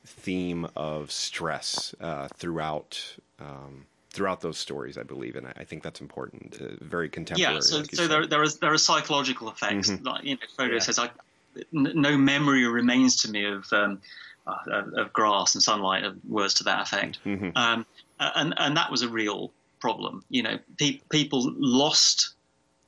theme 0.06 0.66
of 0.78 1.12
stress 1.12 1.94
uh, 2.00 2.30
throughout. 2.38 3.18
Um, 3.40 3.88
Throughout 4.16 4.40
those 4.40 4.58
stories, 4.58 4.98
I 4.98 5.04
believe, 5.04 5.36
and 5.36 5.46
I, 5.48 5.54
I 5.58 5.64
think 5.66 5.84
that's 5.84 6.00
important. 6.00 6.58
Uh, 6.62 6.68
very 6.80 7.10
contemporary. 7.10 7.56
Yeah, 7.56 7.60
so, 7.60 7.80
like 7.80 7.94
so 7.94 8.08
there, 8.08 8.26
there, 8.26 8.44
is, 8.44 8.60
there 8.60 8.72
are 8.72 8.78
psychological 8.78 9.50
effects. 9.50 9.90
Mm-hmm. 9.90 10.08
Like, 10.08 10.24
you 10.24 10.36
know, 10.36 10.42
Frodo 10.58 10.82
says, 10.82 10.98
I, 10.98 11.10
n- 11.58 11.92
no 11.96 12.18
memory 12.18 12.66
remains 12.66 13.24
to 13.24 13.30
me 13.30 13.44
of, 13.46 13.72
um, 13.74 14.00
uh, 14.48 14.56
of, 14.72 14.94
of 14.94 15.14
grass 15.14 15.56
and 15.56 15.62
sunlight, 15.62 16.06
of 16.06 16.16
words 16.26 16.54
to 16.56 16.64
that 16.64 16.82
effect. 16.84 17.20
Mm-hmm. 17.26 17.50
Um, 17.58 17.86
and, 18.20 18.54
and 18.58 18.78
that 18.78 18.90
was 18.90 19.02
a 19.02 19.10
real 19.10 19.52
problem. 19.80 20.24
You 20.30 20.44
know, 20.44 20.60
pe- 20.78 21.02
people 21.10 21.54
lost 21.58 22.34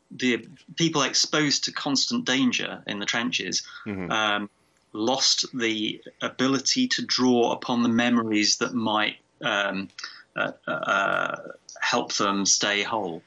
the 0.09 0.47
people 0.78 1.01
exposed 1.01 1.65
to 1.65 1.73
constant 1.73 2.23
danger 2.23 2.82
in 2.88 2.99
the 2.99 3.05
trenches. 3.05 3.63
Mm-hmm. 3.86 4.11
Um, 4.11 4.49
lost 4.93 5.45
the 5.53 6.01
ability 6.21 6.88
to 6.88 7.05
draw 7.05 7.51
upon 7.51 7.84
the 7.84 7.89
memories 7.89 8.57
that 8.57 8.73
might 8.73 9.17
um, 9.41 9.89
uh, 10.38 11.35
help 11.81 12.13
them 12.13 12.45
stay 12.45 12.83
whole. 12.83 13.21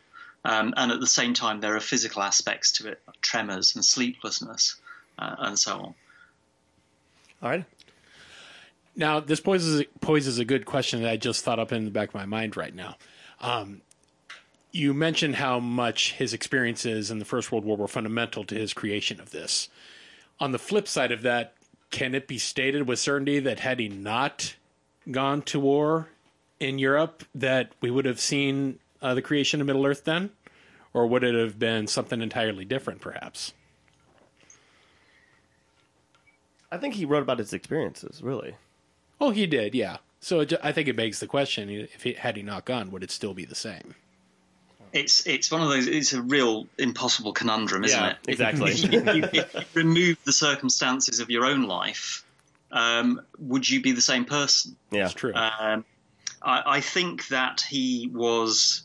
Um, 0.44 0.72
and 0.76 0.90
at 0.90 1.00
the 1.00 1.06
same 1.06 1.34
time, 1.34 1.60
there 1.60 1.76
are 1.76 1.80
physical 1.80 2.22
aspects 2.22 2.72
to 2.72 2.88
it, 2.88 3.00
like 3.06 3.20
tremors 3.20 3.74
and 3.74 3.84
sleeplessness, 3.84 4.76
uh, 5.18 5.36
and 5.38 5.58
so 5.58 5.72
on. 5.78 5.94
All 7.42 7.50
right. 7.50 7.64
Now, 8.96 9.20
this 9.20 9.40
poses 9.40 9.84
poses 10.00 10.38
a 10.38 10.44
good 10.44 10.66
question 10.66 11.02
that 11.02 11.10
I 11.10 11.16
just 11.16 11.44
thought 11.44 11.58
up 11.58 11.72
in 11.72 11.84
the 11.84 11.90
back 11.90 12.08
of 12.08 12.14
my 12.14 12.26
mind 12.26 12.56
right 12.56 12.74
now. 12.74 12.96
Um, 13.40 13.82
you 14.72 14.94
mentioned 14.94 15.36
how 15.36 15.58
much 15.58 16.12
his 16.12 16.32
experiences 16.32 17.10
in 17.10 17.18
the 17.18 17.24
First 17.24 17.50
World 17.50 17.64
War 17.64 17.76
were 17.76 17.88
fundamental 17.88 18.44
to 18.44 18.54
his 18.54 18.72
creation 18.72 19.20
of 19.20 19.30
this. 19.30 19.68
On 20.38 20.52
the 20.52 20.58
flip 20.58 20.86
side 20.86 21.12
of 21.12 21.22
that, 21.22 21.54
can 21.90 22.14
it 22.14 22.28
be 22.28 22.38
stated 22.38 22.86
with 22.86 22.98
certainty 22.98 23.40
that 23.40 23.60
had 23.60 23.80
he 23.80 23.88
not 23.88 24.54
gone 25.10 25.42
to 25.42 25.58
war 25.58 26.08
in 26.60 26.78
Europe, 26.78 27.24
that 27.34 27.72
we 27.80 27.90
would 27.90 28.04
have 28.04 28.20
seen 28.20 28.78
uh, 29.02 29.14
the 29.14 29.22
creation 29.22 29.60
of 29.60 29.66
Middle 29.66 29.86
Earth 29.86 30.04
then, 30.04 30.30
or 30.92 31.06
would 31.06 31.24
it 31.24 31.34
have 31.34 31.58
been 31.58 31.86
something 31.86 32.20
entirely 32.20 32.64
different, 32.64 33.00
perhaps? 33.00 33.52
I 36.70 36.76
think 36.76 36.94
he 36.94 37.04
wrote 37.04 37.22
about 37.22 37.38
his 37.38 37.52
experiences, 37.52 38.22
really. 38.22 38.54
Oh, 39.20 39.30
he 39.30 39.46
did, 39.46 39.74
yeah. 39.74 39.98
So 40.20 40.40
it, 40.40 40.52
I 40.62 40.70
think 40.72 40.86
it 40.86 40.96
begs 40.96 41.18
the 41.18 41.26
question: 41.26 41.68
if 41.70 42.02
he, 42.02 42.12
had 42.12 42.36
he 42.36 42.42
not 42.42 42.64
gone, 42.64 42.90
would 42.90 43.02
it 43.02 43.10
still 43.10 43.34
be 43.34 43.44
the 43.44 43.54
same? 43.54 43.94
It's 44.92 45.26
it's 45.26 45.50
one 45.50 45.62
of 45.62 45.68
those. 45.68 45.86
It's 45.86 46.12
a 46.12 46.22
real 46.22 46.66
impossible 46.78 47.32
conundrum, 47.32 47.84
isn't 47.84 47.98
Yeah, 47.98 48.10
it? 48.10 48.16
exactly. 48.28 48.72
If 48.72 48.92
you, 48.92 49.02
if 49.06 49.34
you 49.54 49.60
remove 49.74 50.18
the 50.24 50.32
circumstances 50.32 51.20
of 51.20 51.30
your 51.30 51.44
own 51.46 51.62
life, 51.62 52.24
um, 52.70 53.20
would 53.38 53.68
you 53.68 53.80
be 53.80 53.92
the 53.92 54.02
same 54.02 54.24
person? 54.24 54.76
Yeah. 54.90 55.06
It's 55.06 55.14
true. 55.14 55.32
Um, 55.34 55.84
I, 56.42 56.62
I 56.66 56.80
think 56.80 57.28
that 57.28 57.62
he 57.68 58.10
was. 58.12 58.82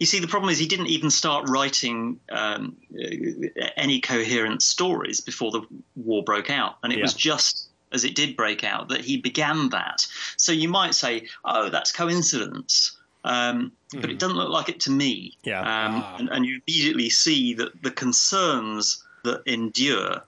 You 0.00 0.06
see, 0.06 0.18
the 0.18 0.26
problem 0.26 0.50
is 0.50 0.58
he 0.58 0.66
didn't 0.66 0.88
even 0.88 1.08
start 1.10 1.48
writing 1.48 2.18
um, 2.30 2.76
uh, 2.98 3.66
any 3.76 4.00
coherent 4.00 4.60
stories 4.62 5.20
before 5.20 5.52
the 5.52 5.62
war 5.94 6.24
broke 6.24 6.50
out, 6.50 6.78
and 6.82 6.92
it 6.92 7.00
was 7.00 7.14
just 7.14 7.68
as 7.92 8.04
it 8.04 8.16
did 8.16 8.36
break 8.36 8.64
out 8.64 8.88
that 8.88 9.02
he 9.02 9.16
began 9.18 9.68
that. 9.68 10.04
So 10.36 10.50
you 10.50 10.68
might 10.68 10.94
say, 10.94 11.28
"Oh, 11.44 11.68
that's 11.70 11.92
coincidence," 11.92 12.96
um, 13.22 13.70
but 13.94 14.10
it 14.10 14.18
doesn't 14.18 14.36
look 14.36 14.50
like 14.50 14.68
it 14.68 14.80
to 14.80 14.90
me. 14.90 15.36
Yeah. 15.44 15.60
Um, 15.60 16.02
Ah. 16.02 16.16
and, 16.18 16.28
and 16.28 16.44
you 16.46 16.60
immediately 16.66 17.08
see 17.10 17.54
that 17.54 17.80
the 17.82 17.92
concerns 17.92 19.04
that 19.22 19.42
endure 19.46 20.24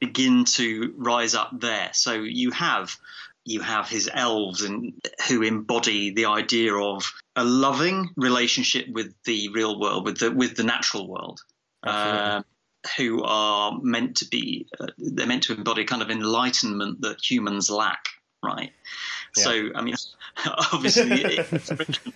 begin 0.00 0.44
to 0.44 0.92
rise 0.96 1.36
up 1.36 1.50
there. 1.60 1.90
So 1.92 2.14
you 2.14 2.50
have 2.50 2.96
you 3.44 3.60
have 3.60 3.88
his 3.88 4.10
elves 4.12 4.62
and 4.62 4.92
who 5.28 5.42
embody 5.42 6.12
the 6.12 6.26
idea 6.26 6.74
of 6.74 7.12
a 7.36 7.44
loving 7.44 8.10
relationship 8.16 8.86
with 8.88 9.14
the 9.24 9.48
real 9.50 9.78
world, 9.78 10.04
with 10.04 10.18
the 10.18 10.30
with 10.30 10.56
the 10.56 10.64
natural 10.64 11.08
world, 11.08 11.40
uh, 11.82 12.42
who 12.96 13.22
are 13.22 13.78
meant 13.82 14.16
to 14.16 14.26
be 14.26 14.66
uh, 14.80 14.86
they're 14.98 15.26
meant 15.26 15.44
to 15.44 15.54
embody 15.54 15.84
kind 15.84 16.02
of 16.02 16.10
enlightenment 16.10 17.00
that 17.00 17.18
humans 17.22 17.70
lack, 17.70 18.08
right? 18.42 18.72
Yeah. 19.36 19.44
So 19.44 19.68
I 19.74 19.82
mean, 19.82 19.94
obviously 20.72 21.22
it, 21.24 21.50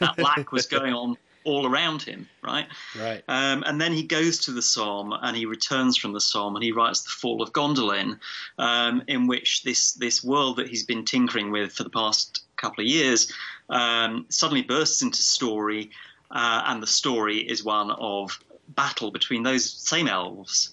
that 0.01 0.19
lack 0.19 0.53
was 0.53 0.67
going 0.67 0.93
on 0.93 1.17
all 1.45 1.67
around 1.67 2.03
him, 2.03 2.29
right? 2.43 2.67
Right. 2.99 3.23
Um, 3.29 3.63
and 3.67 3.81
then 3.81 3.93
he 3.93 4.03
goes 4.03 4.39
to 4.41 4.53
the 4.53 4.63
Somme 4.63 5.13
and 5.23 5.37
he 5.37 5.47
returns 5.47 5.97
from 5.97 6.13
the 6.13 6.21
Somme 6.21 6.57
and 6.57 6.65
he 6.65 6.73
writes 6.73 7.03
the 7.03 7.11
Fall 7.11 7.43
of 7.43 7.53
Gondolin, 7.53 8.19
um, 8.59 9.03
in 9.07 9.27
which 9.27 9.63
this 9.63 9.93
this 9.95 10.23
world 10.23 10.57
that 10.57 10.69
he's 10.69 10.85
been 10.85 11.05
tinkering 11.05 11.51
with 11.51 11.73
for 11.73 11.85
the 11.85 11.91
past 11.91 12.45
couple 12.57 12.83
of 12.83 12.89
years 12.89 13.33
um, 13.71 14.27
suddenly 14.29 14.63
bursts 14.63 15.03
into 15.03 15.23
story, 15.23 15.91
uh, 16.31 16.63
and 16.67 16.83
the 16.83 16.87
story 16.87 17.39
is 17.39 17.65
one 17.65 17.91
of 17.93 18.39
battle 18.69 19.11
between 19.11 19.43
those 19.43 19.71
same 19.71 20.09
elves 20.09 20.71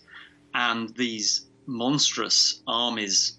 and 0.53 0.95
these 0.95 1.47
monstrous 1.65 2.61
armies 2.67 3.37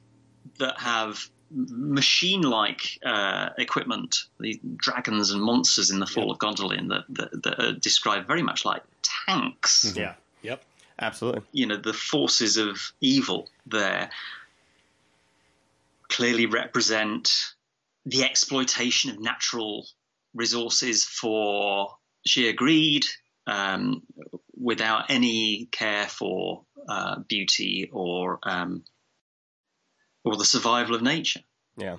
that 0.59 0.78
have 0.78 1.28
machine-like 1.51 3.01
uh, 3.05 3.51
equipment, 3.59 4.24
the 4.38 4.61
dragons 4.76 5.30
and 5.30 5.42
monsters 5.42 5.90
in 5.90 5.98
the 5.98 6.07
Fall 6.07 6.26
yeah. 6.26 6.32
of 6.32 6.38
Gondolin 6.38 6.88
that, 6.88 7.05
that, 7.11 7.42
that, 7.42 7.61
are 7.61 7.72
described 7.72 8.26
very 8.26 8.42
much 8.42 8.64
like 8.64 8.82
tanks. 9.26 9.86
Mm-hmm. 9.86 9.98
Yeah. 9.98 10.14
Yep. 10.42 10.62
Absolutely. 11.01 11.42
You 11.53 11.66
know, 11.66 11.76
the 11.76 11.92
forces 11.92 12.57
of 12.57 12.92
evil 13.01 13.48
there 13.66 14.11
clearly 16.09 16.46
represent 16.46 17.55
the 18.05 18.24
exploitation 18.24 19.11
of 19.11 19.20
natural 19.20 19.86
resources 20.34 21.05
for 21.05 21.96
sheer 22.24 22.53
greed, 22.53 23.05
um, 23.46 24.03
without 24.61 25.11
any 25.11 25.68
care 25.70 26.07
for 26.07 26.62
uh, 26.88 27.18
beauty 27.20 27.88
or 27.92 28.38
um, 28.42 28.84
or 30.25 30.37
the 30.37 30.45
survival 30.45 30.95
of 30.95 31.03
nature. 31.03 31.41
Yeah. 31.77 31.97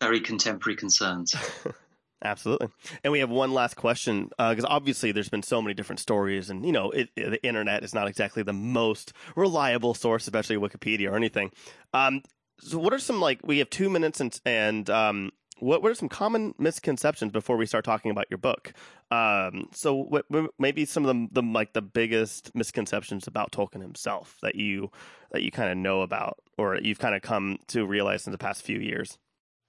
Very 0.00 0.20
contemporary 0.20 0.76
concerns. 0.76 1.34
Absolutely. 2.24 2.68
And 3.04 3.12
we 3.12 3.20
have 3.20 3.30
one 3.30 3.52
last 3.52 3.74
question 3.76 4.30
because 4.38 4.64
uh, 4.64 4.68
obviously 4.68 5.12
there's 5.12 5.28
been 5.28 5.42
so 5.42 5.60
many 5.60 5.74
different 5.74 6.00
stories, 6.00 6.48
and 6.48 6.64
you 6.64 6.72
know 6.72 6.90
it, 6.90 7.10
it, 7.14 7.30
the 7.30 7.46
internet 7.46 7.84
is 7.84 7.94
not 7.94 8.08
exactly 8.08 8.42
the 8.42 8.54
most 8.54 9.12
reliable 9.36 9.92
source, 9.92 10.24
especially 10.24 10.56
Wikipedia 10.56 11.10
or 11.10 11.16
anything. 11.16 11.50
Um, 11.92 12.22
so, 12.60 12.78
what 12.78 12.94
are 12.94 12.98
some 12.98 13.20
like 13.20 13.40
we 13.44 13.58
have 13.58 13.68
two 13.68 13.90
minutes 13.90 14.20
and 14.20 14.40
and 14.46 14.88
um, 14.88 15.30
what 15.58 15.82
what 15.82 15.90
are 15.90 15.94
some 15.94 16.08
common 16.08 16.54
misconceptions 16.58 17.32
before 17.32 17.56
we 17.56 17.66
start 17.66 17.84
talking 17.84 18.10
about 18.10 18.26
your 18.30 18.38
book? 18.38 18.72
Um, 19.10 19.68
so 19.72 19.94
what, 19.94 20.26
maybe 20.58 20.84
some 20.84 21.06
of 21.06 21.14
the, 21.14 21.40
the 21.40 21.46
like 21.46 21.72
the 21.72 21.82
biggest 21.82 22.54
misconceptions 22.54 23.26
about 23.26 23.52
Tolkien 23.52 23.80
himself 23.80 24.36
that 24.42 24.54
you 24.54 24.90
that 25.32 25.42
you 25.42 25.50
kind 25.50 25.70
of 25.70 25.76
know 25.78 26.02
about 26.02 26.38
or 26.58 26.76
you've 26.76 26.98
kind 26.98 27.14
of 27.14 27.22
come 27.22 27.58
to 27.68 27.86
realize 27.86 28.26
in 28.26 28.32
the 28.32 28.38
past 28.38 28.62
few 28.62 28.78
years? 28.78 29.18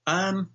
Um, 0.05 0.49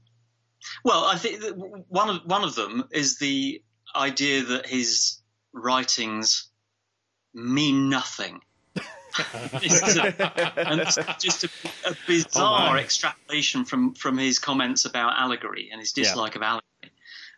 well, 0.85 1.05
I 1.05 1.16
think 1.16 1.43
one 1.89 2.09
of 2.09 2.22
one 2.24 2.45
of 2.45 2.55
them 2.55 2.85
is 2.91 3.18
the 3.18 3.62
idea 3.95 4.43
that 4.43 4.66
his 4.66 5.18
writings 5.53 6.51
mean 7.35 7.89
nothing. 7.89 8.41
It's 9.54 9.96
a, 9.96 10.68
and 10.68 10.80
it's 10.80 10.98
just 11.20 11.44
a, 11.44 11.50
a 11.86 11.96
bizarre 12.06 12.76
oh 12.76 12.80
extrapolation 12.80 13.64
from 13.64 13.94
from 13.94 14.18
his 14.18 14.38
comments 14.38 14.84
about 14.84 15.14
allegory 15.18 15.68
and 15.70 15.80
his 15.80 15.92
dislike 15.92 16.34
yeah. 16.34 16.38
of 16.38 16.42
allegory. 16.42 16.62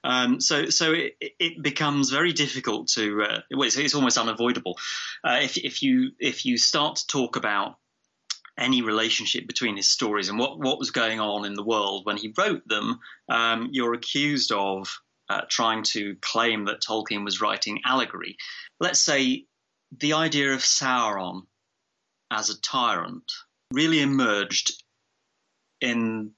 Um, 0.04 0.38
so, 0.38 0.68
so 0.68 0.92
it, 0.92 1.14
it, 1.18 1.62
becomes 1.62 2.10
very 2.10 2.34
difficult 2.34 2.88
to. 2.88 3.22
Uh, 3.22 3.40
it's, 3.50 3.78
it's, 3.78 3.94
almost 3.94 4.18
unavoidable 4.18 4.76
uh, 5.24 5.40
if, 5.42 5.56
if 5.56 5.82
you 5.82 6.10
if 6.18 6.44
you 6.44 6.58
start 6.58 6.96
to 6.96 7.06
talk 7.06 7.36
about 7.36 7.76
any 8.58 8.82
relationship 8.82 9.46
between 9.46 9.76
his 9.76 9.88
stories 9.88 10.28
and 10.28 10.38
what 10.38 10.58
what 10.58 10.78
was 10.78 10.90
going 10.90 11.20
on 11.20 11.46
in 11.46 11.54
the 11.54 11.64
world 11.64 12.04
when 12.04 12.18
he 12.18 12.34
wrote 12.36 12.66
them. 12.68 13.00
Um, 13.30 13.70
you're 13.72 13.94
accused 13.94 14.52
of 14.52 15.00
uh, 15.28 15.42
trying 15.48 15.82
to 15.82 16.16
claim 16.20 16.66
that 16.66 16.82
Tolkien 16.82 17.24
was 17.24 17.40
writing 17.40 17.80
allegory. 17.84 18.36
Let's 18.80 19.00
say 19.00 19.46
the 19.98 20.14
idea 20.14 20.52
of 20.52 20.60
Sauron 20.60 21.46
as 22.34 22.50
a 22.50 22.60
tyrant 22.60 23.30
really 23.72 24.00
emerged 24.00 24.82
in 25.80 26.32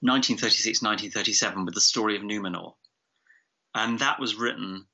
1936 0.00 0.82
1937 0.82 1.64
with 1.64 1.74
the 1.74 1.80
story 1.80 2.16
of 2.16 2.22
Numenor. 2.22 2.74
And 3.74 4.00
that 4.00 4.18
was 4.18 4.34
written 4.34 4.86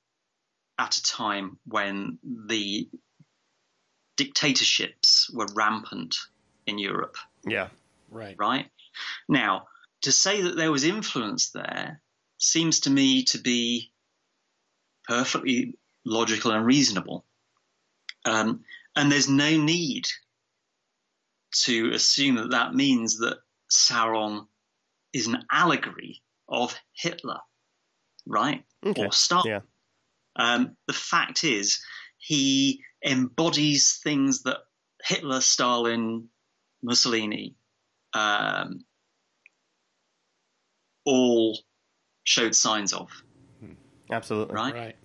at 0.78 0.97
a 0.97 1.03
time 1.03 1.59
when 1.64 2.18
the 2.22 2.88
dictatorships 4.16 5.30
were 5.32 5.47
rampant 5.55 6.16
in 6.66 6.78
Europe. 6.78 7.16
Yeah. 7.47 7.68
Right. 8.11 8.36
Right. 8.38 8.70
Now, 9.28 9.68
to 10.03 10.12
say 10.12 10.42
that 10.42 10.57
there 10.57 10.72
was 10.72 10.84
influence 10.84 11.51
there 11.51 12.01
seems 12.38 12.80
to 12.80 12.90
me 12.90 13.24
to 13.24 13.38
be 13.38 13.90
perfectly 15.09 15.78
logical 16.05 16.53
and 16.53 16.66
reasonable. 16.66 17.24
Um, 18.24 18.64
and 18.97 19.11
there's 19.11 19.28
no 19.28 19.57
need 19.57 20.07
to 21.65 21.93
assume 21.93 22.37
that 22.37 22.51
that 22.51 22.75
means 22.75 23.19
that 23.19 23.39
Sauron 23.71 24.47
is 25.13 25.27
an 25.27 25.45
allegory 25.51 26.23
of 26.49 26.75
Hitler 26.93 27.39
right? 28.27 28.65
Okay. 28.85 29.05
Or 29.05 29.13
Stalin. 29.13 29.47
Yeah. 29.47 29.61
Um, 30.37 30.77
the 30.87 30.93
fact 30.93 31.45
is, 31.45 31.81
he 32.19 32.83
embodies 33.05 34.01
things 34.03 34.43
that 34.45 34.59
Hitler, 35.03 35.41
Stalin, 35.41 36.29
Mussolini 36.83 37.55
um, 38.15 38.85
all 41.05 41.59
showed 42.25 42.55
signs 42.55 42.93
of. 42.93 43.11
Absolutely. 44.11 44.55
Right? 44.55 44.75
Right. 44.75 44.97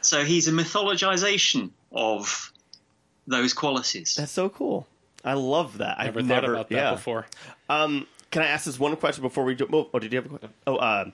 So 0.00 0.24
he's 0.24 0.48
a 0.48 0.52
mythologization 0.52 1.70
of 1.92 2.52
those 3.26 3.52
qualities. 3.52 4.14
That's 4.16 4.32
so 4.32 4.48
cool. 4.48 4.86
I 5.24 5.34
love 5.34 5.78
that. 5.78 5.98
Never 5.98 6.08
I've 6.08 6.14
thought 6.14 6.24
never 6.24 6.46
thought 6.46 6.50
about 6.50 6.68
that 6.70 6.74
yeah. 6.76 6.90
before. 6.92 7.26
Um, 7.68 8.06
can 8.30 8.42
I 8.42 8.46
ask 8.46 8.64
this 8.64 8.78
one 8.78 8.94
question 8.96 9.22
before 9.22 9.44
we 9.44 9.54
do? 9.54 9.68
Oh, 9.92 9.98
did 9.98 10.12
you 10.12 10.18
have 10.18 10.26
a 10.26 10.28
question? 10.28 10.50
Oh, 10.66 10.76
uh, 10.76 11.10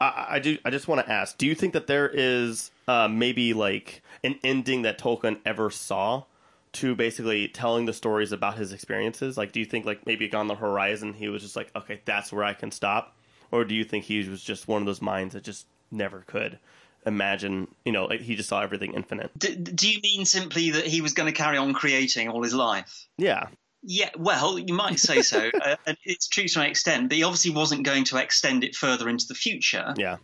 I, 0.00 0.26
I 0.30 0.38
do. 0.38 0.58
I 0.64 0.70
just 0.70 0.88
want 0.88 1.04
to 1.04 1.12
ask: 1.12 1.38
Do 1.38 1.46
you 1.46 1.54
think 1.54 1.72
that 1.74 1.86
there 1.86 2.08
is 2.08 2.70
uh, 2.88 3.08
maybe 3.08 3.52
like 3.52 4.02
an 4.22 4.38
ending 4.42 4.82
that 4.82 4.98
Tolkien 4.98 5.40
ever 5.44 5.70
saw 5.70 6.24
to 6.72 6.94
basically 6.96 7.46
telling 7.48 7.86
the 7.86 7.92
stories 7.92 8.32
about 8.32 8.56
his 8.56 8.72
experiences? 8.72 9.36
Like, 9.36 9.52
do 9.52 9.60
you 9.60 9.66
think 9.66 9.84
like 9.84 10.06
maybe 10.06 10.32
on 10.32 10.48
the 10.48 10.56
horizon 10.56 11.12
he 11.12 11.28
was 11.28 11.42
just 11.42 11.56
like, 11.56 11.70
okay, 11.76 12.00
that's 12.04 12.32
where 12.32 12.44
I 12.44 12.54
can 12.54 12.70
stop, 12.70 13.16
or 13.50 13.64
do 13.64 13.74
you 13.74 13.84
think 13.84 14.04
he 14.04 14.28
was 14.28 14.42
just 14.42 14.66
one 14.66 14.82
of 14.82 14.86
those 14.86 15.02
minds 15.02 15.34
that 15.34 15.44
just 15.44 15.66
never 15.90 16.24
could? 16.26 16.58
Imagine, 17.06 17.68
you 17.84 17.92
know, 17.92 18.06
like 18.06 18.20
he 18.20 18.36
just 18.36 18.48
saw 18.48 18.60
everything 18.60 18.94
infinite. 18.94 19.30
Do, 19.38 19.54
do, 19.54 19.90
you 19.90 20.00
mean 20.02 20.24
simply 20.24 20.70
that 20.72 20.86
he 20.86 21.00
was 21.00 21.12
going 21.12 21.32
to 21.32 21.36
carry 21.36 21.58
on 21.58 21.74
creating 21.74 22.28
all 22.28 22.42
his 22.42 22.54
life? 22.54 23.06
Yeah. 23.18 23.48
Yeah, 23.82 24.10
well, 24.16 24.58
you 24.58 24.72
might 24.74 24.98
say 24.98 25.22
so. 25.22 25.50
uh, 25.62 25.76
it's 26.04 26.28
true 26.28 26.48
to 26.48 26.60
an 26.60 26.66
extent, 26.66 27.08
but 27.08 27.16
he 27.16 27.22
obviously 27.22 27.50
wasn't 27.50 27.84
going 27.84 28.04
to 28.04 28.16
extend 28.16 28.64
it 28.64 28.74
further 28.74 29.08
into 29.08 29.26
the 29.28 29.34
future. 29.34 29.94
Yeah. 29.96 30.16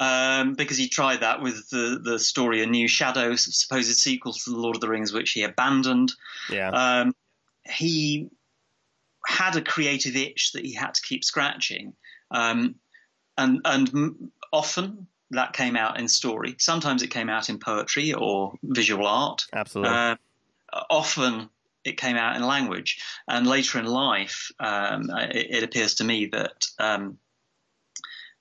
Um, 0.00 0.54
because 0.54 0.76
he 0.76 0.88
tried 0.88 1.20
that 1.20 1.40
with 1.40 1.70
the, 1.70 2.00
the 2.02 2.18
story 2.18 2.62
A 2.62 2.66
New 2.66 2.88
Shadow, 2.88 3.36
supposed 3.36 3.94
sequel 3.94 4.32
to 4.32 4.50
The 4.50 4.56
Lord 4.56 4.74
of 4.74 4.80
the 4.80 4.88
Rings, 4.88 5.12
which 5.12 5.30
he 5.30 5.44
abandoned. 5.44 6.12
Yeah. 6.50 6.70
Um, 6.70 7.14
he 7.64 8.30
had 9.24 9.54
a 9.56 9.62
creative 9.62 10.16
itch 10.16 10.52
that 10.52 10.64
he 10.64 10.74
had 10.74 10.94
to 10.94 11.02
keep 11.02 11.22
scratching. 11.22 11.94
Um, 12.32 12.74
and, 13.38 13.60
and 13.64 14.30
often 14.52 15.06
that 15.34 15.52
came 15.52 15.76
out 15.76 15.98
in 15.98 16.08
story. 16.08 16.56
Sometimes 16.58 17.02
it 17.02 17.10
came 17.10 17.28
out 17.28 17.48
in 17.48 17.58
poetry 17.58 18.12
or 18.12 18.54
visual 18.62 19.06
art. 19.06 19.46
Absolutely. 19.52 19.94
Uh, 19.94 20.16
often 20.90 21.48
it 21.84 21.96
came 21.98 22.16
out 22.16 22.36
in 22.36 22.42
language. 22.42 23.02
And 23.28 23.46
later 23.46 23.78
in 23.78 23.86
life, 23.86 24.50
um, 24.58 25.10
it, 25.10 25.56
it, 25.56 25.62
appears 25.62 25.94
to 25.96 26.04
me 26.04 26.26
that 26.26 26.66
um, 26.78 27.18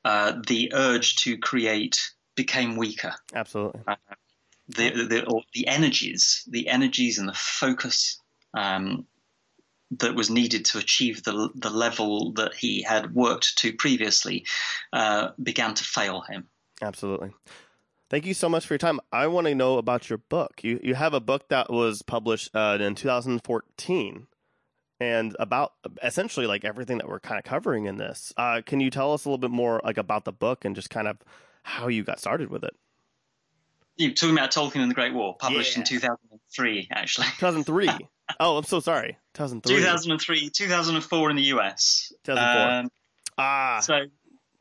uh, 0.05 0.33
the 0.47 0.71
urge 0.73 1.17
to 1.17 1.37
create 1.37 2.11
became 2.35 2.77
weaker. 2.77 3.13
Absolutely. 3.35 3.81
Uh, 3.85 3.95
the, 4.69 4.89
the, 4.91 5.41
the 5.53 5.67
energies, 5.67 6.43
the 6.47 6.69
energies 6.69 7.19
and 7.19 7.27
the 7.27 7.33
focus 7.33 8.19
um, 8.53 9.05
that 9.99 10.15
was 10.15 10.29
needed 10.29 10.65
to 10.65 10.77
achieve 10.77 11.23
the, 11.23 11.49
the 11.55 11.69
level 11.69 12.31
that 12.33 12.53
he 12.55 12.81
had 12.81 13.13
worked 13.13 13.57
to 13.57 13.73
previously 13.73 14.45
uh, 14.93 15.29
began 15.41 15.73
to 15.73 15.83
fail 15.83 16.21
him. 16.21 16.47
Absolutely. 16.81 17.31
Thank 18.09 18.25
you 18.25 18.33
so 18.33 18.47
much 18.49 18.65
for 18.67 18.73
your 18.73 18.79
time. 18.79 18.99
I 19.11 19.27
want 19.27 19.47
to 19.47 19.55
know 19.55 19.77
about 19.77 20.09
your 20.09 20.17
book. 20.19 20.63
You 20.63 20.79
you 20.83 20.95
have 20.95 21.13
a 21.13 21.19
book 21.19 21.49
that 21.49 21.71
was 21.71 22.01
published 22.01 22.51
uh, 22.53 22.77
in 22.79 22.95
2014 22.95 24.27
and 24.99 25.35
about 25.39 25.73
essentially 26.03 26.45
like 26.45 26.63
everything 26.63 26.97
that 26.99 27.07
we're 27.07 27.19
kind 27.19 27.39
of 27.39 27.43
covering 27.45 27.85
in 27.85 27.97
this. 27.97 28.31
Uh, 28.37 28.61
can 28.65 28.79
you 28.79 28.89
tell 28.91 29.13
us 29.13 29.25
a 29.25 29.29
little 29.29 29.39
bit 29.39 29.49
more 29.51 29.81
like 29.83 29.97
about 29.97 30.25
the 30.25 30.31
book 30.31 30.63
and 30.65 30.75
just 30.75 30.89
kind 30.89 31.07
of 31.07 31.17
how 31.63 31.87
you 31.87 32.03
got 32.03 32.19
started 32.19 32.49
with 32.49 32.63
it? 32.63 32.75
You're 33.95 34.11
talking 34.11 34.35
about 34.37 34.51
Tolkien 34.51 34.81
and 34.81 34.89
the 34.89 34.95
Great 34.95 35.13
War, 35.13 35.35
published 35.37 35.75
Yeah. 35.75 35.81
in 35.81 35.85
2003, 35.85 36.87
actually. 36.91 37.27
2003. 37.37 37.89
oh, 38.39 38.57
I'm 38.57 38.63
so 38.63 38.79
sorry. 38.79 39.17
2003. 39.35 39.75
2003, 39.75 40.49
2004 40.49 41.29
in 41.29 41.35
the 41.35 41.43
US. 41.43 42.11
2004. 42.23 42.79
Um, 42.79 42.89
Ah, 43.37 43.79
so, 43.81 44.01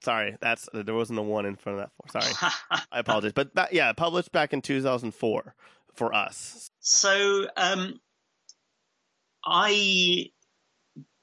sorry. 0.03 0.36
That's 0.40 0.68
there 0.72 0.94
wasn't 0.94 1.18
a 1.18 1.22
one 1.22 1.46
in 1.46 1.57
front 1.57 1.80
of 1.80 1.84
that. 1.84 2.12
Four. 2.12 2.22
Sorry, 2.22 2.53
I 2.92 2.98
apologize. 2.98 3.32
But 3.32 3.55
that, 3.55 3.72
yeah, 3.72 3.92
published 3.92 4.32
back 4.32 4.53
in 4.53 4.62
2004 4.62 5.55
for 5.94 6.14
us. 6.14 6.70
so 6.80 7.46
um, 7.57 8.00
I 9.44 10.30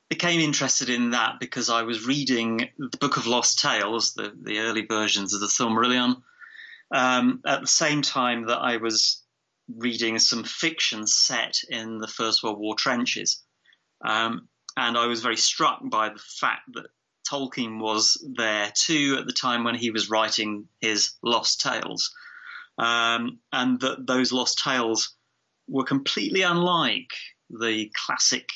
became 0.09 0.39
interested 0.39 0.89
in 0.89 1.11
that 1.11 1.39
because 1.39 1.69
I 1.69 1.83
was 1.83 2.05
reading 2.05 2.69
the 2.77 2.97
Book 2.97 3.17
of 3.17 3.27
Lost 3.27 3.59
Tales, 3.59 4.13
the, 4.13 4.33
the 4.41 4.59
early 4.59 4.85
versions 4.85 5.33
of 5.33 5.39
the 5.39 5.47
Silmarillion, 5.47 6.21
um, 6.93 7.41
at 7.45 7.61
the 7.61 7.67
same 7.67 8.01
time 8.01 8.47
that 8.47 8.57
I 8.57 8.77
was 8.77 9.23
reading 9.77 10.17
some 10.17 10.43
fiction 10.43 11.05
set 11.05 11.59
in 11.69 11.99
the 11.99 12.07
First 12.07 12.43
World 12.43 12.59
War 12.59 12.75
trenches. 12.75 13.43
Um, 14.03 14.47
and 14.75 14.97
I 14.97 15.05
was 15.05 15.21
very 15.21 15.37
struck 15.37 15.79
by 15.83 16.09
the 16.09 16.19
fact 16.19 16.61
that 16.73 16.87
Tolkien 17.29 17.79
was 17.79 18.23
there 18.35 18.71
too 18.75 19.17
at 19.19 19.25
the 19.25 19.33
time 19.33 19.63
when 19.63 19.75
he 19.75 19.91
was 19.91 20.09
writing 20.09 20.67
his 20.81 21.11
Lost 21.21 21.61
Tales. 21.61 22.13
Um, 22.77 23.39
and 23.51 23.79
that 23.81 24.07
those 24.07 24.31
Lost 24.31 24.59
Tales 24.63 25.15
were 25.67 25.83
completely 25.83 26.41
unlike 26.41 27.11
the 27.49 27.91
classic 27.93 28.47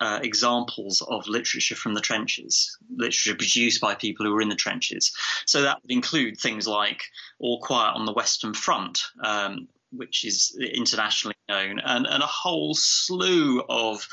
uh, 0.00 0.20
examples 0.22 1.02
of 1.08 1.26
literature 1.28 1.74
from 1.74 1.94
the 1.94 2.00
trenches, 2.00 2.76
literature 2.94 3.34
produced 3.34 3.80
by 3.80 3.94
people 3.94 4.26
who 4.26 4.32
were 4.32 4.42
in 4.42 4.48
the 4.48 4.54
trenches. 4.54 5.12
So 5.46 5.62
that 5.62 5.80
would 5.82 5.90
include 5.90 6.38
things 6.38 6.66
like 6.66 7.02
All 7.38 7.60
Quiet 7.60 7.94
on 7.94 8.04
the 8.04 8.12
Western 8.12 8.54
Front, 8.54 9.02
um, 9.22 9.68
which 9.92 10.24
is 10.24 10.56
internationally 10.60 11.36
known, 11.48 11.78
and, 11.78 12.06
and 12.06 12.22
a 12.22 12.26
whole 12.26 12.74
slew 12.74 13.62
of 13.68 14.06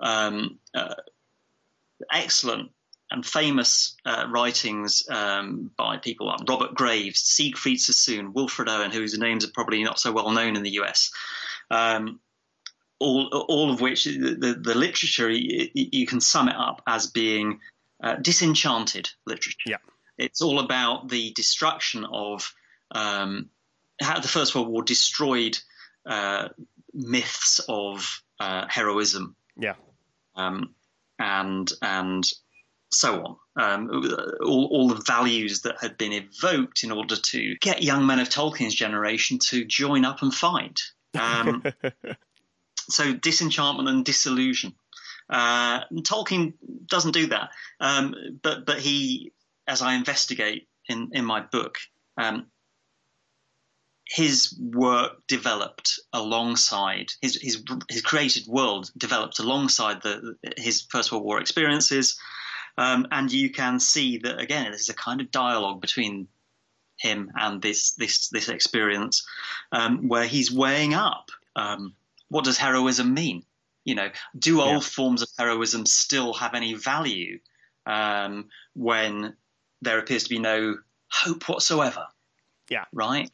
um, 0.00 0.58
uh, 0.74 0.94
excellent 2.12 2.70
and 3.10 3.24
famous 3.24 3.96
uh, 4.04 4.26
writings 4.30 5.02
um, 5.08 5.70
by 5.76 5.96
people 5.96 6.26
like 6.26 6.40
Robert 6.48 6.74
Graves, 6.74 7.20
Siegfried 7.20 7.80
Sassoon, 7.80 8.32
Wilfred 8.32 8.68
Owen, 8.68 8.90
whose 8.90 9.16
names 9.18 9.44
are 9.44 9.52
probably 9.54 9.82
not 9.82 9.98
so 9.98 10.12
well 10.12 10.30
known 10.30 10.56
in 10.56 10.62
the 10.62 10.78
US. 10.80 11.10
Um, 11.70 12.20
all, 13.00 13.28
all 13.48 13.72
of 13.72 13.80
which 13.80 14.04
the, 14.04 14.36
the, 14.38 14.54
the 14.54 14.74
literature 14.74 15.30
you, 15.30 15.68
you 15.74 16.06
can 16.06 16.20
sum 16.20 16.48
it 16.48 16.56
up 16.56 16.82
as 16.86 17.06
being 17.06 17.60
uh, 18.02 18.16
disenchanted 18.16 19.08
literature. 19.26 19.56
Yeah. 19.66 19.76
It's 20.18 20.42
all 20.42 20.58
about 20.58 21.08
the 21.08 21.32
destruction 21.32 22.04
of 22.04 22.52
um, 22.90 23.50
how 24.00 24.18
the 24.20 24.28
First 24.28 24.54
World 24.54 24.68
War 24.68 24.82
destroyed 24.82 25.58
uh, 26.06 26.48
myths 26.92 27.60
of 27.68 28.22
uh, 28.40 28.66
heroism 28.68 29.36
Yeah. 29.56 29.74
um, 30.34 30.74
and 31.18 31.70
and 31.82 32.24
so 32.90 33.24
on. 33.24 33.36
Um, 33.56 33.90
all, 34.40 34.66
all 34.66 34.88
the 34.88 35.02
values 35.06 35.62
that 35.62 35.76
had 35.80 35.98
been 35.98 36.12
evoked 36.12 36.84
in 36.84 36.92
order 36.92 37.16
to 37.16 37.56
get 37.60 37.82
young 37.82 38.06
men 38.06 38.20
of 38.20 38.28
Tolkien's 38.28 38.74
generation 38.74 39.38
to 39.46 39.64
join 39.64 40.04
up 40.04 40.22
and 40.22 40.32
fight. 40.32 40.80
Um, 41.18 41.64
so 42.88 43.12
disenchantment 43.12 43.88
and 43.88 44.04
disillusion. 44.04 44.74
Uh, 45.28 45.80
Tolkien 45.92 46.54
doesn't 46.86 47.12
do 47.12 47.26
that, 47.26 47.50
um, 47.80 48.14
but 48.42 48.64
but 48.64 48.78
he, 48.78 49.32
as 49.66 49.82
I 49.82 49.94
investigate 49.94 50.68
in 50.88 51.10
in 51.12 51.24
my 51.24 51.40
book, 51.40 51.78
um, 52.16 52.46
his 54.06 54.58
work 54.58 55.26
developed 55.26 56.00
alongside 56.14 57.12
his 57.20 57.38
his 57.42 57.62
his 57.90 58.00
created 58.00 58.46
world 58.46 58.90
developed 58.96 59.38
alongside 59.38 60.00
the 60.00 60.36
his 60.56 60.86
First 60.90 61.12
World 61.12 61.24
War 61.24 61.40
experiences, 61.40 62.18
um, 62.78 63.06
and 63.10 63.30
you 63.30 63.50
can 63.50 63.80
see 63.80 64.18
that 64.18 64.38
again. 64.38 64.72
this 64.72 64.82
is 64.82 64.88
a 64.88 64.94
kind 64.94 65.20
of 65.20 65.30
dialogue 65.30 65.80
between 65.80 66.28
him 66.96 67.30
and 67.36 67.60
this 67.60 67.92
this 67.92 68.28
this 68.28 68.48
experience, 68.48 69.26
um, 69.72 70.08
where 70.08 70.24
he's 70.26 70.50
weighing 70.50 70.94
up 70.94 71.30
um, 71.56 71.94
what 72.28 72.44
does 72.44 72.56
heroism 72.58 73.12
mean. 73.12 73.42
You 73.84 73.94
know, 73.94 74.10
do 74.38 74.60
old 74.60 74.82
Yeah. 74.82 74.88
forms 74.88 75.22
of 75.22 75.28
heroism 75.38 75.86
still 75.86 76.34
have 76.34 76.54
any 76.54 76.74
value 76.74 77.40
um, 77.86 78.48
when 78.74 79.36
there 79.82 79.98
appears 79.98 80.24
to 80.24 80.30
be 80.30 80.38
no 80.38 80.76
hope 81.10 81.48
whatsoever? 81.48 82.06
Yeah. 82.68 82.84
right. 82.92 83.30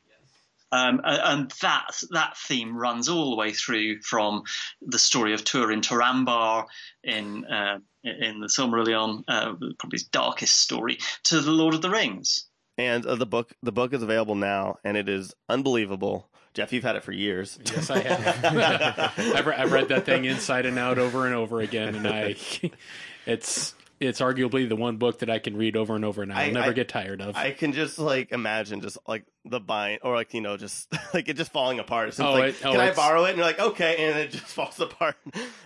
Um, 0.73 1.01
and 1.05 1.51
that 1.63 2.03
that 2.11 2.37
theme 2.37 2.77
runs 2.77 3.09
all 3.09 3.31
the 3.31 3.37
way 3.37 3.53
through 3.53 4.01
from 4.03 4.43
the 4.83 4.99
story 4.99 5.35
of 5.35 5.45
Turin 5.45 5.83
Turambar 5.83 6.67
in 7.03 7.45
uh, 7.45 7.79
in 8.05 8.41
the 8.41 8.47
Silmarillion, 8.49 9.25
uh, 9.29 9.55
probably 9.79 9.97
his 9.97 10.05
darkest 10.05 10.57
story, 10.57 10.99
to 11.25 11.41
the 11.41 11.51
Lord 11.51 11.75
of 11.75 11.83
the 11.83 11.91
Rings. 11.91 12.47
And 12.77 13.07
uh, 13.07 13.15
the 13.15 13.27
book 13.27 13.53
the 13.63 13.73
book 13.73 13.93
is 13.93 14.03
available 14.03 14.35
now, 14.35 14.77
and 14.85 14.97
it 14.97 15.09
is 15.09 15.35
unbelievable. 15.49 16.29
Jeff, 16.55 16.73
you've 16.73 16.85
had 16.85 16.95
it 16.97 17.03
for 17.03 17.13
years. 17.13 17.59
Yes, 17.65 17.91
I 17.91 17.99
have. 17.99 18.45
I've, 19.19 19.47
re- 19.47 19.57
I've 19.57 19.73
read 19.73 19.89
that 19.89 20.05
thing 20.07 20.25
inside 20.25 20.67
and 20.67 20.79
out 20.79 20.99
over 20.99 21.27
and 21.27 21.35
over 21.35 21.61
again, 21.61 21.95
and 21.97 22.07
I, 22.07 22.37
it's 23.27 23.75
it's 24.01 24.21
arguably 24.21 24.69
the 24.69 24.77
one 24.77 24.97
book 24.97 25.21
that 25.21 25.31
I 25.31 25.39
can 25.39 25.57
read 25.57 25.77
over 25.77 25.95
and 25.95 26.05
over, 26.05 26.23
and 26.23 26.33
I'll 26.33 26.39
I- 26.41 26.51
never 26.51 26.71
I- 26.71 26.73
get 26.73 26.89
tired 26.89 27.21
of. 27.21 27.37
I 27.37 27.53
can 27.53 27.73
just 27.73 27.99
like 27.99 28.33
imagine 28.33 28.81
just 28.81 28.99
like 29.07 29.25
the 29.45 29.61
bind 29.61 30.01
or 30.03 30.15
like 30.15 30.35
you 30.35 30.41
know 30.41 30.57
just 30.57 30.93
like 31.15 31.29
it 31.29 31.37
just 31.37 31.53
falling 31.53 31.79
apart. 31.79 32.15
So 32.15 32.27
Oh, 32.27 32.33
like, 32.33 32.55
it- 32.55 32.67
oh, 32.67 32.73
can 32.73 32.81
I 32.81 32.93
borrow 32.93 33.25
it? 33.25 33.31
And 33.31 33.39
you're 33.39 33.47
like, 33.47 33.61
okay, 33.61 33.97
and 34.09 34.19
it 34.19 34.31
just 34.33 34.45
falls 34.47 34.79
apart. 34.81 35.17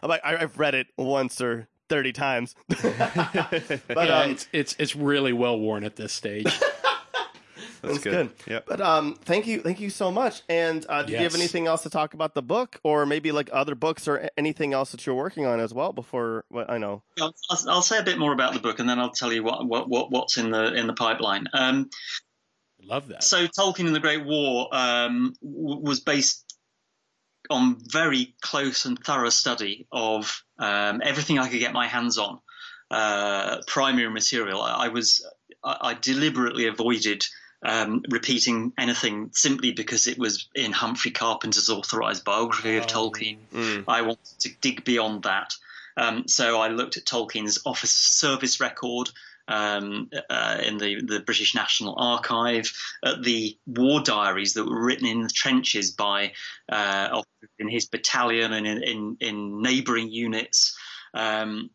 I'm 0.02 0.08
like, 0.08 0.20
I, 0.24 0.36
I've 0.36 0.58
read 0.58 0.74
it 0.74 0.86
once 0.96 1.40
or 1.40 1.68
thirty 1.88 2.12
times. 2.12 2.54
but 2.68 2.82
yeah, 2.82 4.20
um, 4.20 4.30
it's 4.30 4.48
it's 4.52 4.76
it's 4.78 4.96
really 4.96 5.32
well 5.32 5.58
worn 5.58 5.84
at 5.84 5.96
this 5.96 6.12
stage. 6.12 6.46
That's 7.80 8.02
That's 8.02 8.04
good. 8.04 8.30
Yep. 8.48 8.64
But 8.66 8.80
um, 8.80 9.14
thank 9.22 9.46
you, 9.46 9.60
thank 9.60 9.78
you 9.78 9.88
so 9.88 10.10
much. 10.10 10.42
And 10.48 10.84
uh, 10.88 11.04
do 11.04 11.12
you 11.12 11.18
have 11.18 11.36
anything 11.36 11.68
else 11.68 11.84
to 11.84 11.90
talk 11.90 12.12
about 12.12 12.34
the 12.34 12.42
book, 12.42 12.80
or 12.82 13.06
maybe 13.06 13.30
like 13.30 13.50
other 13.52 13.76
books 13.76 14.08
or 14.08 14.28
anything 14.36 14.72
else 14.72 14.90
that 14.90 15.06
you're 15.06 15.14
working 15.14 15.46
on 15.46 15.60
as 15.60 15.72
well? 15.72 15.92
Before 15.92 16.44
what 16.48 16.68
I 16.68 16.78
know, 16.78 17.02
I'll, 17.20 17.32
I'll, 17.50 17.58
I'll 17.68 17.82
say 17.82 17.98
a 17.98 18.02
bit 18.02 18.18
more 18.18 18.32
about 18.32 18.52
the 18.52 18.60
book, 18.60 18.80
and 18.80 18.88
then 18.88 18.98
I'll 18.98 19.12
tell 19.12 19.32
you 19.32 19.44
what, 19.44 19.64
what, 19.66 19.88
what 19.88 20.10
what's 20.10 20.38
in 20.38 20.50
the 20.50 20.74
in 20.74 20.86
the 20.88 20.92
pipeline. 20.92 21.46
Um, 21.52 21.88
Love 22.82 23.08
that. 23.08 23.22
so 23.22 23.46
Tolkien 23.46 23.86
and 23.86 23.94
the 23.94 24.00
Great 24.00 24.24
War 24.24 24.68
um, 24.72 25.34
w- 25.42 25.80
was 25.80 26.00
based 26.00 26.44
on 27.50 27.76
very 27.80 28.34
close 28.40 28.84
and 28.84 28.98
thorough 28.98 29.30
study 29.30 29.86
of 29.92 30.42
um, 30.58 31.00
everything 31.04 31.38
I 31.38 31.48
could 31.48 31.60
get 31.60 31.72
my 31.72 31.86
hands 31.86 32.18
on, 32.18 32.38
uh, 32.90 33.58
primary 33.66 34.10
material. 34.10 34.60
I, 34.62 34.86
I 34.86 34.88
was 34.88 35.24
I, 35.64 35.76
I 35.80 35.94
deliberately 35.94 36.66
avoided 36.66 37.24
um, 37.64 38.02
repeating 38.10 38.72
anything 38.78 39.30
simply 39.32 39.72
because 39.72 40.06
it 40.06 40.18
was 40.18 40.48
in 40.54 40.72
Humphrey 40.72 41.10
Carpenter's 41.10 41.68
authorized 41.68 42.24
biography 42.24 42.76
of 42.76 42.84
Oh. 42.84 42.86
Tolkien. 42.86 43.38
Mm. 43.52 43.84
I 43.88 44.02
wanted 44.02 44.38
to 44.40 44.50
dig 44.60 44.84
beyond 44.84 45.24
that. 45.24 45.52
Um, 45.96 46.28
so 46.28 46.60
I 46.60 46.68
looked 46.68 46.96
at 46.96 47.04
Tolkien's 47.04 47.58
office 47.66 47.90
service 47.90 48.60
record 48.60 49.10
um, 49.48 50.10
uh, 50.30 50.58
in 50.64 50.78
the, 50.78 51.02
the 51.02 51.20
British 51.20 51.54
National 51.54 51.94
Archive, 51.98 52.72
at 53.04 53.22
the 53.22 53.58
war 53.66 54.00
diaries 54.00 54.54
that 54.54 54.64
were 54.64 54.84
written 54.84 55.06
in 55.06 55.22
the 55.22 55.28
trenches 55.28 55.90
by 55.90 56.32
uh, 56.70 57.22
in 57.58 57.68
his 57.68 57.86
battalion 57.86 58.52
and 58.52 58.66
in, 58.66 58.82
in, 58.82 59.16
in 59.20 59.62
neighbouring 59.62 60.10
units. 60.10 60.76
Um, 61.14 61.70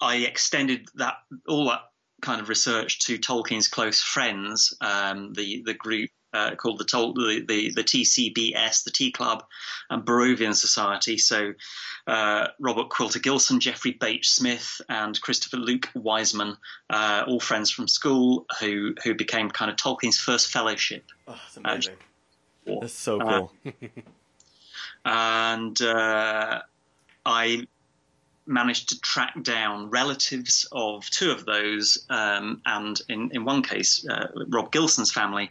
I 0.00 0.16
extended 0.16 0.86
that 0.96 1.14
all 1.48 1.66
that 1.66 1.80
kind 2.22 2.40
of 2.40 2.48
research 2.48 3.00
to 3.00 3.18
Tolkien's 3.18 3.68
close 3.68 4.00
friends, 4.00 4.76
um, 4.80 5.32
the 5.34 5.62
the 5.64 5.74
group 5.74 6.10
uh, 6.34 6.54
called 6.56 6.78
the, 6.78 6.84
the 6.84 7.44
the 7.46 7.70
the 7.72 7.84
TCBS, 7.84 8.84
the 8.84 8.90
Tea 8.90 9.10
Club, 9.12 9.44
and 9.90 10.04
Barrovian 10.04 10.54
Society. 10.54 11.16
So 11.16 11.54
uh, 12.06 12.48
Robert 12.58 12.90
Quilter 12.90 13.20
Gilson, 13.20 13.60
Geoffrey 13.60 13.92
Bache 13.92 14.28
Smith, 14.28 14.80
and 14.88 15.18
Christopher 15.20 15.56
Luke 15.56 15.88
Wiseman, 15.94 16.56
uh, 16.90 17.24
all 17.26 17.40
friends 17.40 17.70
from 17.70 17.88
school, 17.88 18.46
who 18.60 18.94
who 19.04 19.14
became 19.14 19.48
kind 19.50 19.70
of 19.70 19.76
Tolkien's 19.76 20.18
first 20.18 20.48
fellowship. 20.50 21.04
oh, 21.28 21.40
it's 21.46 21.56
amazing. 21.56 21.94
That's 22.66 22.92
so 22.92 23.20
Uh, 23.20 23.38
cool. 23.38 23.52
and 25.04 25.80
uh, 25.82 26.62
I 27.26 27.66
managed 28.46 28.90
to 28.90 29.00
track 29.00 29.34
down 29.42 29.90
relatives 29.90 30.66
of 30.72 31.08
two 31.10 31.30
of 31.30 31.44
those, 31.46 32.04
um, 32.10 32.60
and 32.66 33.00
in, 33.08 33.30
in 33.32 33.44
one 33.44 33.62
case, 33.62 34.06
uh, 34.08 34.28
Rob 34.48 34.70
Gilson's 34.70 35.12
family, 35.12 35.48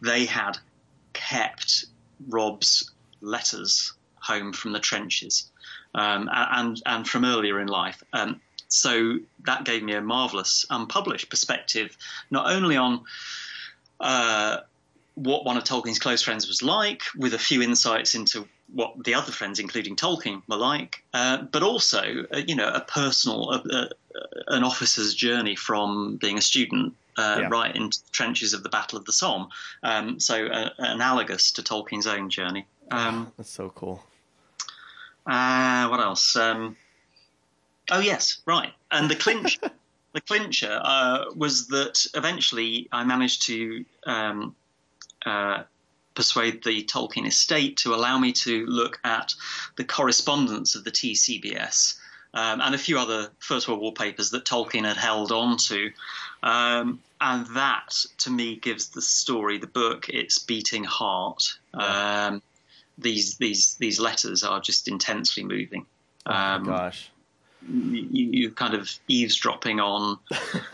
they 0.00 0.24
had 0.24 0.58
kept 1.12 1.86
Rob's 2.28 2.90
letters 3.20 3.92
home 4.16 4.52
from 4.52 4.72
the 4.72 4.80
trenches, 4.80 5.50
um, 5.94 6.28
and 6.32 6.80
and 6.86 7.08
from 7.08 7.24
earlier 7.24 7.60
in 7.60 7.68
life. 7.68 8.02
Um, 8.12 8.40
so 8.68 9.18
that 9.44 9.64
gave 9.64 9.82
me 9.82 9.94
a 9.94 10.00
marvelous 10.00 10.64
unpublished 10.70 11.28
perspective, 11.28 11.96
not 12.30 12.50
only 12.50 12.76
on 12.76 13.04
uh, 14.00 14.58
what 15.14 15.44
one 15.44 15.58
of 15.58 15.64
Tolkien's 15.64 15.98
close 15.98 16.22
friends 16.22 16.48
was 16.48 16.62
like, 16.62 17.02
with 17.16 17.34
a 17.34 17.38
few 17.38 17.62
insights 17.62 18.14
into 18.14 18.48
what 18.74 19.04
the 19.04 19.14
other 19.14 19.32
friends, 19.32 19.58
including 19.58 19.96
Tolkien, 19.96 20.42
were 20.48 20.56
like, 20.56 21.04
uh, 21.14 21.42
but 21.42 21.62
also, 21.62 22.24
uh, 22.32 22.38
you 22.38 22.54
know, 22.54 22.68
a 22.68 22.80
personal, 22.80 23.50
uh, 23.50 23.62
uh, 23.70 23.86
an 24.48 24.64
officer's 24.64 25.14
journey 25.14 25.54
from 25.56 26.16
being 26.16 26.38
a 26.38 26.42
student 26.42 26.94
uh, 27.18 27.36
Yeah. 27.40 27.48
right 27.48 27.74
into 27.76 27.98
the 28.02 28.10
trenches 28.10 28.54
of 28.54 28.62
the 28.62 28.68
Battle 28.70 28.98
of 28.98 29.04
the 29.04 29.12
Somme. 29.12 29.48
Um, 29.82 30.18
so 30.20 30.46
uh, 30.46 30.70
analogous 30.78 31.52
to 31.52 31.62
Tolkien's 31.62 32.06
own 32.06 32.30
journey. 32.30 32.66
Um, 32.90 33.30
That's 33.36 33.50
so 33.50 33.68
cool. 33.70 34.02
uh, 35.26 35.88
what 35.88 36.00
else? 36.00 36.34
Um, 36.36 36.76
oh 37.90 38.00
yes, 38.00 38.38
right. 38.46 38.72
And 38.90 39.10
the 39.10 39.16
clinch, 39.16 39.58
the 40.12 40.20
clincher 40.20 40.80
uh, 40.82 41.26
was 41.36 41.68
that 41.68 42.06
eventually 42.14 42.88
I 42.92 43.04
managed 43.04 43.42
to 43.46 43.84
um, 44.06 44.56
uh, 45.26 45.62
persuade 46.14 46.62
the 46.64 46.84
Tolkien 46.84 47.26
estate 47.26 47.76
to 47.78 47.94
allow 47.94 48.18
me 48.18 48.32
to 48.32 48.66
look 48.66 49.00
at 49.04 49.34
the 49.76 49.84
correspondence 49.84 50.74
of 50.74 50.84
the 50.84 50.90
TCBS. 50.90 51.98
Um, 52.34 52.62
and 52.62 52.74
a 52.74 52.78
few 52.78 52.98
other 52.98 53.30
First 53.40 53.68
World 53.68 53.80
War 53.80 53.92
papers 53.92 54.30
that 54.30 54.44
Tolkien 54.46 54.86
had 54.86 54.96
held 54.96 55.30
on 55.32 55.58
to. 55.58 55.90
Um, 56.42 57.00
and 57.20 57.46
that, 57.54 57.94
to 58.18 58.30
me, 58.30 58.56
gives 58.56 58.88
the 58.88 59.02
story, 59.02 59.58
the 59.58 59.66
book, 59.66 60.08
its 60.08 60.38
beating 60.38 60.82
heart. 60.84 61.58
Um, 61.74 62.42
these 62.98 63.36
these 63.38 63.74
these 63.76 64.00
letters 64.00 64.42
are 64.44 64.60
just 64.60 64.88
intensely 64.88 65.44
moving. 65.44 65.86
Oh 66.26 66.32
Um, 66.32 66.64
gosh. 66.64 67.10
you, 67.68 68.30
you 68.32 68.50
kind 68.50 68.74
of 68.74 68.90
eavesdropping 69.08 69.80
on 69.80 70.18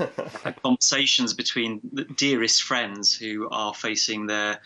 conversations 0.63 1.35
between 1.35 1.81
the 1.93 2.05
dearest 2.05 2.63
friends 2.63 3.15
who 3.15 3.49
are 3.51 3.75
facing 3.75 4.27
their 4.27 4.61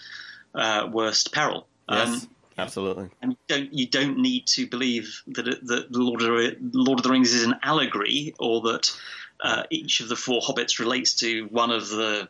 uh, 0.55 0.89
worst 0.93 1.33
peril. 1.33 1.67
Yes, 1.89 2.09
Um, 2.09 2.29
absolutely. 2.59 3.09
and 3.23 3.33
you 3.33 3.39
don't 3.49 3.73
you 3.75 3.87
don't 3.87 4.19
need 4.19 4.47
to 4.49 4.67
believe 4.67 5.23
that 5.29 5.49
it, 5.49 5.67
that 5.67 5.93
the 5.93 5.99
Lord 6.01 6.23
of 6.23 6.29
the, 6.29 6.57
Lord 6.73 6.99
of 6.99 7.03
the 7.03 7.11
Rings 7.11 7.33
is 7.33 7.45
an 7.45 7.55
allegory 7.63 8.35
or 8.39 8.61
that 8.63 8.95
uh, 9.41 9.65
each 9.71 10.01
of 10.01 10.09
the 10.09 10.17
four 10.17 10.41
hobbits 10.41 10.79
relates 10.79 11.15
to 11.17 11.45
one 11.47 11.71
of 11.71 11.89
the 11.89 12.29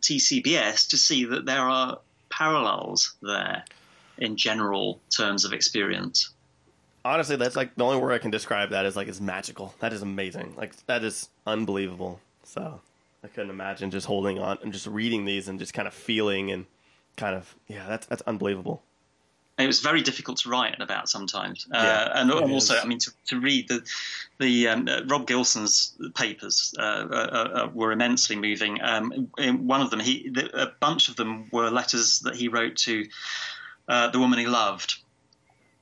TCBS 0.00 0.88
to 0.90 0.96
see 0.96 1.24
that 1.26 1.44
there 1.44 1.60
are 1.68 1.98
parallels 2.30 3.14
there 3.22 3.64
in 4.18 4.36
general 4.36 5.00
terms 5.16 5.44
of 5.44 5.52
experience. 5.52 6.30
Honestly, 7.04 7.36
that's 7.36 7.56
like 7.56 7.74
the 7.74 7.84
only 7.84 7.98
word 7.98 8.12
I 8.12 8.18
can 8.18 8.30
describe 8.30 8.70
that 8.70 8.86
is 8.86 8.94
like 8.94 9.08
it's 9.08 9.20
magical. 9.20 9.74
That 9.80 9.92
is 9.92 10.02
amazing. 10.02 10.54
Like 10.56 10.74
that 10.86 11.02
is 11.02 11.28
unbelievable. 11.46 12.20
So 12.44 12.80
I 13.24 13.28
couldn't 13.28 13.50
imagine 13.50 13.90
just 13.90 14.06
holding 14.06 14.38
on 14.38 14.58
and 14.62 14.72
just 14.72 14.86
reading 14.86 15.24
these 15.24 15.48
and 15.48 15.58
just 15.58 15.74
kind 15.74 15.88
of 15.88 15.94
feeling 15.94 16.52
and 16.52 16.66
kind 17.16 17.36
of 17.36 17.54
yeah, 17.68 17.86
that's 17.88 18.06
that's 18.06 18.22
unbelievable. 18.22 18.82
it 19.58 19.66
was 19.66 19.80
very 19.80 20.02
difficult 20.02 20.38
to 20.38 20.48
write 20.48 20.80
about 20.80 21.08
sometimes, 21.08 21.66
uh, 21.72 22.08
and 22.14 22.32
also, 22.32 22.74
is. 22.74 22.84
I 22.84 22.86
mean, 22.86 22.98
to, 22.98 23.12
to 23.28 23.40
read 23.40 23.68
the 23.68 23.82
the 24.38 24.68
um, 24.68 24.88
uh, 24.88 25.02
Rob 25.06 25.26
Gilson's 25.26 25.96
papers 26.14 26.74
uh, 26.78 26.82
uh, 26.82 27.14
uh, 27.14 27.70
were 27.72 27.92
immensely 27.92 28.36
moving. 28.36 28.82
Um, 28.82 29.30
in 29.38 29.66
one 29.66 29.80
of 29.80 29.90
them, 29.90 30.00
he 30.00 30.30
the, 30.30 30.62
a 30.62 30.72
bunch 30.80 31.08
of 31.08 31.16
them 31.16 31.48
were 31.52 31.70
letters 31.70 32.20
that 32.20 32.34
he 32.34 32.48
wrote 32.48 32.76
to 32.78 33.06
uh, 33.88 34.08
the 34.10 34.18
woman 34.18 34.38
he 34.38 34.46
loved. 34.46 34.98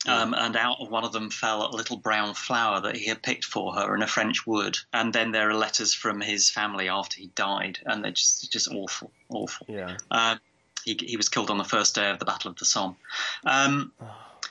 Um, 0.07 0.33
and 0.33 0.57
out 0.57 0.79
of 0.81 0.91
one 0.91 1.05
of 1.05 1.13
them 1.13 1.29
fell 1.29 1.67
a 1.67 1.77
little 1.77 1.99
brown 1.99 2.33
flower 2.33 2.81
that 2.81 2.97
he 2.97 3.07
had 3.07 3.23
picked 3.23 3.45
for 3.45 3.75
her 3.75 3.95
in 3.95 4.01
a 4.01 4.07
French 4.07 4.47
wood. 4.47 4.79
And 4.95 5.13
then 5.13 5.31
there 5.31 5.51
are 5.51 5.55
letters 5.55 5.93
from 5.93 6.23
his 6.23 6.49
family 6.49 6.89
after 6.89 7.19
he 7.19 7.27
died, 7.35 7.81
and 7.85 8.03
they're 8.03 8.11
just 8.11 8.51
just 8.51 8.73
awful, 8.73 9.13
awful. 9.29 9.67
Yeah. 9.69 9.99
Um, 10.11 10.41
he, 10.85 10.99
he 11.01 11.17
was 11.17 11.29
killed 11.29 11.51
on 11.51 11.59
the 11.59 11.65
first 11.65 11.95
day 11.95 12.11
of 12.11 12.19
the 12.19 12.25
Battle 12.25 12.51
of 12.51 12.57
the 12.57 12.65
Somme. 12.65 12.97
Um, 13.45 13.93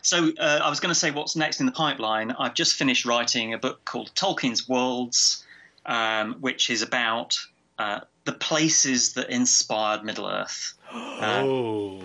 so 0.02 0.30
uh, 0.40 0.60
I 0.64 0.70
was 0.70 0.80
going 0.80 0.94
to 0.94 1.00
say 1.00 1.12
what's 1.12 1.36
next 1.36 1.60
in 1.60 1.66
the 1.66 1.72
pipeline. 1.72 2.32
I've 2.32 2.54
just 2.54 2.76
finished 2.76 3.06
writing 3.06 3.54
a 3.54 3.58
book 3.58 3.84
called 3.86 4.12
Tolkien's 4.16 4.68
Worlds, 4.70 5.44
um, 5.86 6.36
which 6.40 6.70
is 6.70 6.82
about 6.82 7.38
uh, 7.78 8.00
the 8.26 8.34
places 8.34 9.14
that 9.14 9.30
inspired 9.30 10.04
Middle 10.04 10.28
Earth. 10.28 10.74
Uh, 10.92 11.44
oh, 11.46 12.02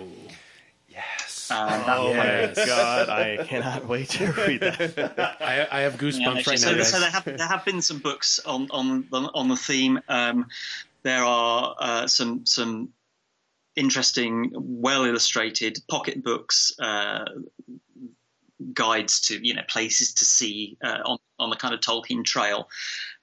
Yes. 0.89 1.49
um, 1.51 1.83
Oh 1.87 2.13
Yes. 2.13 2.57
my 2.57 2.65
god, 2.65 3.09
I 3.09 3.43
cannot 3.45 3.87
wait 3.87 4.09
to 4.09 4.31
read 4.31 4.59
that. 4.61 5.37
I, 5.41 5.67
I 5.71 5.81
have 5.81 5.93
goosebumps 5.95 6.19
Yeah, 6.19 6.43
right 6.47 6.59
so, 6.59 6.75
now. 6.75 6.83
so 6.83 6.99
there 6.99 7.09
have 7.09 7.23
there 7.25 7.47
have 7.47 7.65
been 7.65 7.81
some 7.81 7.99
books 7.99 8.39
on 8.45 8.67
on 8.71 9.07
the, 9.09 9.21
on 9.33 9.47
the 9.47 9.55
theme. 9.57 9.99
Um, 10.07 10.47
there 11.03 11.23
are 11.23 11.75
uh, 11.79 12.07
some 12.07 12.45
some 12.45 12.89
interesting, 13.75 14.51
well 14.55 15.05
illustrated 15.05 15.77
pocket 15.89 16.23
books, 16.23 16.73
uh, 16.79 17.25
guides 18.73 19.21
to 19.21 19.45
you 19.45 19.53
know 19.53 19.63
places 19.67 20.13
to 20.13 20.25
see 20.25 20.77
uh, 20.83 20.99
on 21.05 21.17
on 21.39 21.49
the 21.49 21.55
kind 21.55 21.73
of 21.73 21.81
Tolkien 21.81 22.23
trail 22.23 22.69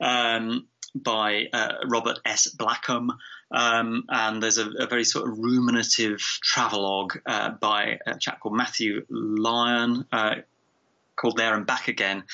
um, 0.00 0.66
by 0.94 1.46
uh, 1.52 1.74
Robert 1.88 2.18
S. 2.24 2.48
Blackham. 2.48 3.10
Um, 3.54 4.04
and 4.08 4.42
there's 4.42 4.56
a, 4.56 4.70
a 4.78 4.86
very 4.86 5.04
sort 5.04 5.28
of 5.28 5.38
ruminative 5.38 6.20
travelogue 6.42 7.18
uh, 7.26 7.50
by 7.50 7.98
a 8.06 8.16
chap 8.18 8.40
called 8.40 8.56
Matthew 8.56 9.04
Lyon, 9.10 10.06
uh, 10.10 10.36
called 11.22 11.36
There 11.36 11.54
and 11.54 11.64
Back 11.64 11.88
Again. 11.88 12.24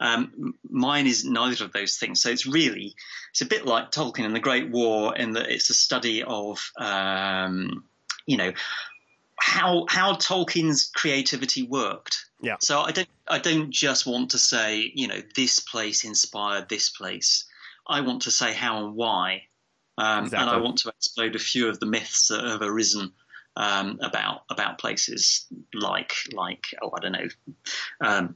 Um, 0.00 0.54
mine 0.70 1.06
is 1.06 1.24
neither 1.24 1.64
of 1.64 1.72
those 1.72 1.96
things. 1.96 2.22
So 2.22 2.30
it's 2.30 2.46
really, 2.46 2.94
it's 3.32 3.42
a 3.42 3.46
bit 3.46 3.66
like 3.66 3.90
Tolkien 3.90 4.24
and 4.24 4.34
the 4.34 4.40
Great 4.40 4.70
War 4.70 5.14
in 5.16 5.32
that 5.32 5.50
it's 5.50 5.68
a 5.68 5.74
study 5.74 6.22
of, 6.22 6.70
um, 6.78 7.84
you 8.24 8.36
know, 8.36 8.52
how 9.38 9.84
how 9.88 10.14
Tolkien's 10.14 10.90
creativity 10.94 11.62
worked. 11.64 12.24
Yeah. 12.40 12.56
So 12.60 12.80
I 12.80 12.92
don't 12.92 13.08
I 13.28 13.38
don't 13.38 13.70
just 13.70 14.06
want 14.06 14.30
to 14.30 14.38
say 14.38 14.90
you 14.94 15.08
know 15.08 15.20
this 15.34 15.60
place 15.60 16.04
inspired 16.04 16.68
this 16.68 16.88
place. 16.88 17.44
I 17.86 18.00
want 18.00 18.22
to 18.22 18.30
say 18.30 18.54
how 18.54 18.84
and 18.84 18.94
why, 18.94 19.42
um, 19.98 20.24
and 20.24 20.50
I 20.50 20.56
want 20.56 20.78
to 20.78 20.88
explode 20.88 21.36
a 21.36 21.38
few 21.38 21.68
of 21.68 21.78
the 21.80 21.86
myths 21.86 22.28
that 22.28 22.44
have 22.44 22.62
arisen 22.62 23.12
um, 23.56 23.98
about 24.02 24.42
about 24.50 24.78
places 24.78 25.46
like 25.74 26.12
like 26.32 26.64
oh 26.82 26.92
I 26.96 27.00
don't 27.00 27.12
know 27.12 27.28
um, 28.00 28.34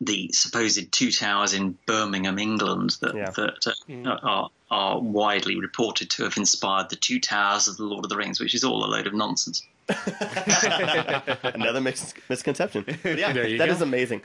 the 0.00 0.30
supposed 0.32 0.90
two 0.92 1.12
towers 1.12 1.54
in 1.54 1.78
Birmingham, 1.86 2.38
England 2.38 2.96
that, 3.02 3.14
Yeah. 3.14 3.30
that 3.30 3.66
uh, 4.06 4.18
are 4.22 4.50
are 4.70 4.98
widely 5.00 5.60
reported 5.60 6.10
to 6.10 6.24
have 6.24 6.36
inspired 6.36 6.88
the 6.90 6.96
two 6.96 7.20
towers 7.20 7.68
of 7.68 7.76
the 7.76 7.84
Lord 7.84 8.04
of 8.04 8.08
the 8.08 8.16
Rings, 8.16 8.40
which 8.40 8.54
is 8.54 8.64
all 8.64 8.84
a 8.84 8.88
load 8.90 9.06
of 9.06 9.14
nonsense. 9.14 9.62
Another 11.42 11.80
mis- 11.80 12.14
misconception. 12.28 12.84
But 13.02 13.18
yeah, 13.18 13.32
There 13.32 13.46
you 13.48 13.58
that 13.58 13.66
go. 13.66 13.72
is 13.72 13.80
amazing. 13.80 14.22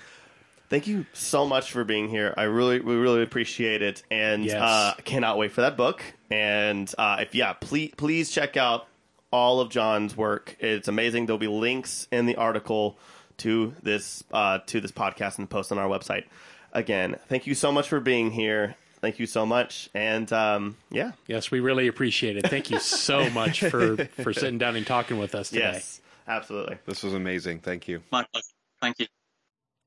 Thank 0.70 0.88
you 0.88 1.06
so 1.14 1.46
much 1.48 1.72
for 1.72 1.84
being 1.84 2.10
here. 2.10 2.34
I 2.38 2.44
really, 2.44 2.80
we 2.82 2.96
really 2.96 3.22
appreciate 3.24 3.82
it, 3.82 4.04
and 4.12 4.44
Yes. 4.46 4.56
uh, 4.62 4.96
cannot 5.06 5.38
wait 5.38 5.52
for 5.54 5.62
that 5.62 5.78
book. 5.78 6.02
And 6.30 6.94
uh, 6.98 7.18
if 7.22 7.34
yeah, 7.36 7.54
please, 7.54 7.94
please 7.96 8.30
check 8.32 8.58
out 8.58 8.88
all 9.32 9.60
of 9.60 9.70
John's 9.70 10.16
work. 10.16 10.56
It's 10.60 10.88
amazing. 10.88 11.26
There'll 11.26 11.38
be 11.38 11.48
links 11.48 12.08
in 12.12 12.26
the 12.26 12.36
article 12.36 12.98
to 13.38 13.74
this 13.84 14.24
uh, 14.32 14.60
to 14.68 14.82
this 14.82 14.92
podcast 14.92 15.38
and 15.38 15.50
post 15.50 15.72
on 15.72 15.78
our 15.78 15.88
website. 15.88 16.26
Again, 16.74 17.18
thank 17.28 17.48
you 17.48 17.56
so 17.56 17.72
much 17.72 17.88
for 17.88 18.00
being 18.00 18.32
here. 18.32 18.76
Thank 19.00 19.20
you 19.20 19.28
so 19.28 19.46
much, 19.46 19.90
and 19.94 20.32
um, 20.34 20.76
yeah, 20.90 21.12
Yes, 21.28 21.52
we 21.52 21.60
really 21.60 21.88
appreciate 21.88 22.36
it. 22.36 22.48
Thank 22.48 22.72
you 22.72 22.80
so 22.80 23.30
much 23.32 23.60
for 23.62 23.96
for 24.22 24.34
sitting 24.34 24.58
down 24.58 24.76
and 24.76 24.88
talking 24.88 25.20
with 25.20 25.36
us 25.36 25.50
today. 25.50 25.74
yes, 25.74 26.02
absolutely. 26.28 26.78
This 26.86 27.04
was 27.04 27.14
amazing. 27.14 27.60
Thank 27.60 27.88
you. 27.88 28.02
My 28.12 28.26
pleasure. 28.32 28.46
Thank 28.82 29.00
you. 29.00 29.06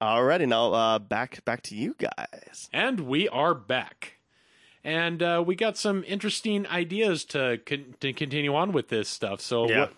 Alrighty, 0.00 0.46
now 0.48 0.72
uh, 0.72 0.98
back 1.00 1.44
back 1.44 1.62
to 1.64 1.74
you 1.74 1.96
guys. 1.98 2.68
And 2.72 3.00
we 3.00 3.28
are 3.28 3.52
back. 3.54 4.19
And 4.84 5.22
uh, 5.22 5.42
we 5.46 5.54
got 5.56 5.76
some 5.76 6.04
interesting 6.06 6.66
ideas 6.66 7.24
to 7.26 7.60
con- 7.66 7.94
to 8.00 8.12
continue 8.12 8.54
on 8.54 8.72
with 8.72 8.88
this 8.88 9.08
stuff. 9.08 9.40
So 9.40 9.68
Yeah. 9.68 9.80
what 9.80 9.92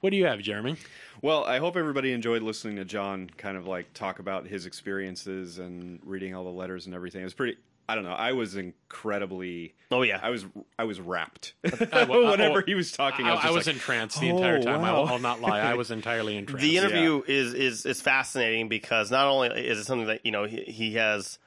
what 0.00 0.10
do 0.10 0.16
you 0.16 0.26
have, 0.26 0.40
Jeremy? 0.40 0.76
Well, 1.22 1.44
I 1.44 1.58
hope 1.58 1.76
everybody 1.76 2.12
enjoyed 2.12 2.42
listening 2.42 2.76
to 2.76 2.84
John 2.84 3.30
kind 3.38 3.56
of 3.56 3.66
like 3.66 3.94
talk 3.94 4.18
about 4.18 4.46
his 4.46 4.66
experiences 4.66 5.58
and 5.58 6.00
reading 6.04 6.34
all 6.34 6.44
the 6.44 6.50
letters 6.50 6.86
and 6.86 6.94
everything. 6.94 7.20
It 7.22 7.24
was 7.24 7.34
pretty. 7.34 7.56
I 7.88 7.94
don't 7.94 8.04
know. 8.04 8.12
I 8.12 8.32
was 8.32 8.56
incredibly. 8.98 9.74
Oh 9.90 10.02
yeah, 10.02 10.18
I 10.22 10.30
was 10.30 10.44
I 10.78 10.84
was 10.84 11.00
rapt 11.00 11.52
I- 11.92 12.04
well, 12.08 12.30
whenever 12.30 12.60
I- 12.60 12.64
he 12.66 12.74
was 12.74 12.90
talking. 12.92 13.26
I, 13.26 13.30
I, 13.30 13.34
was, 13.34 13.44
I 13.44 13.50
was 13.50 13.66
like, 13.66 13.76
entranced 13.76 14.20
the 14.20 14.30
"Oh, 14.30 14.36
entire 14.36 14.62
time. 14.62 14.82
I'll, 14.84 15.04
I'll 15.06 15.18
not 15.18 15.40
lie. 15.40 15.60
I 15.60 15.74
was 15.74 15.90
entirely 15.92 16.36
entranced. 16.36 16.62
the 16.62 16.76
interview 16.78 17.22
is 17.26 17.54
is 17.54 17.86
is 17.86 18.00
fascinating 18.00 18.68
because 18.68 19.10
not 19.10 19.26
only 19.26 19.48
is 19.48 19.78
it 19.78 19.84
something 19.84 20.06
that 20.08 20.24
you 20.24 20.32
know 20.32 20.44
he, 20.44 20.62
he 20.62 20.94
has 20.94 21.38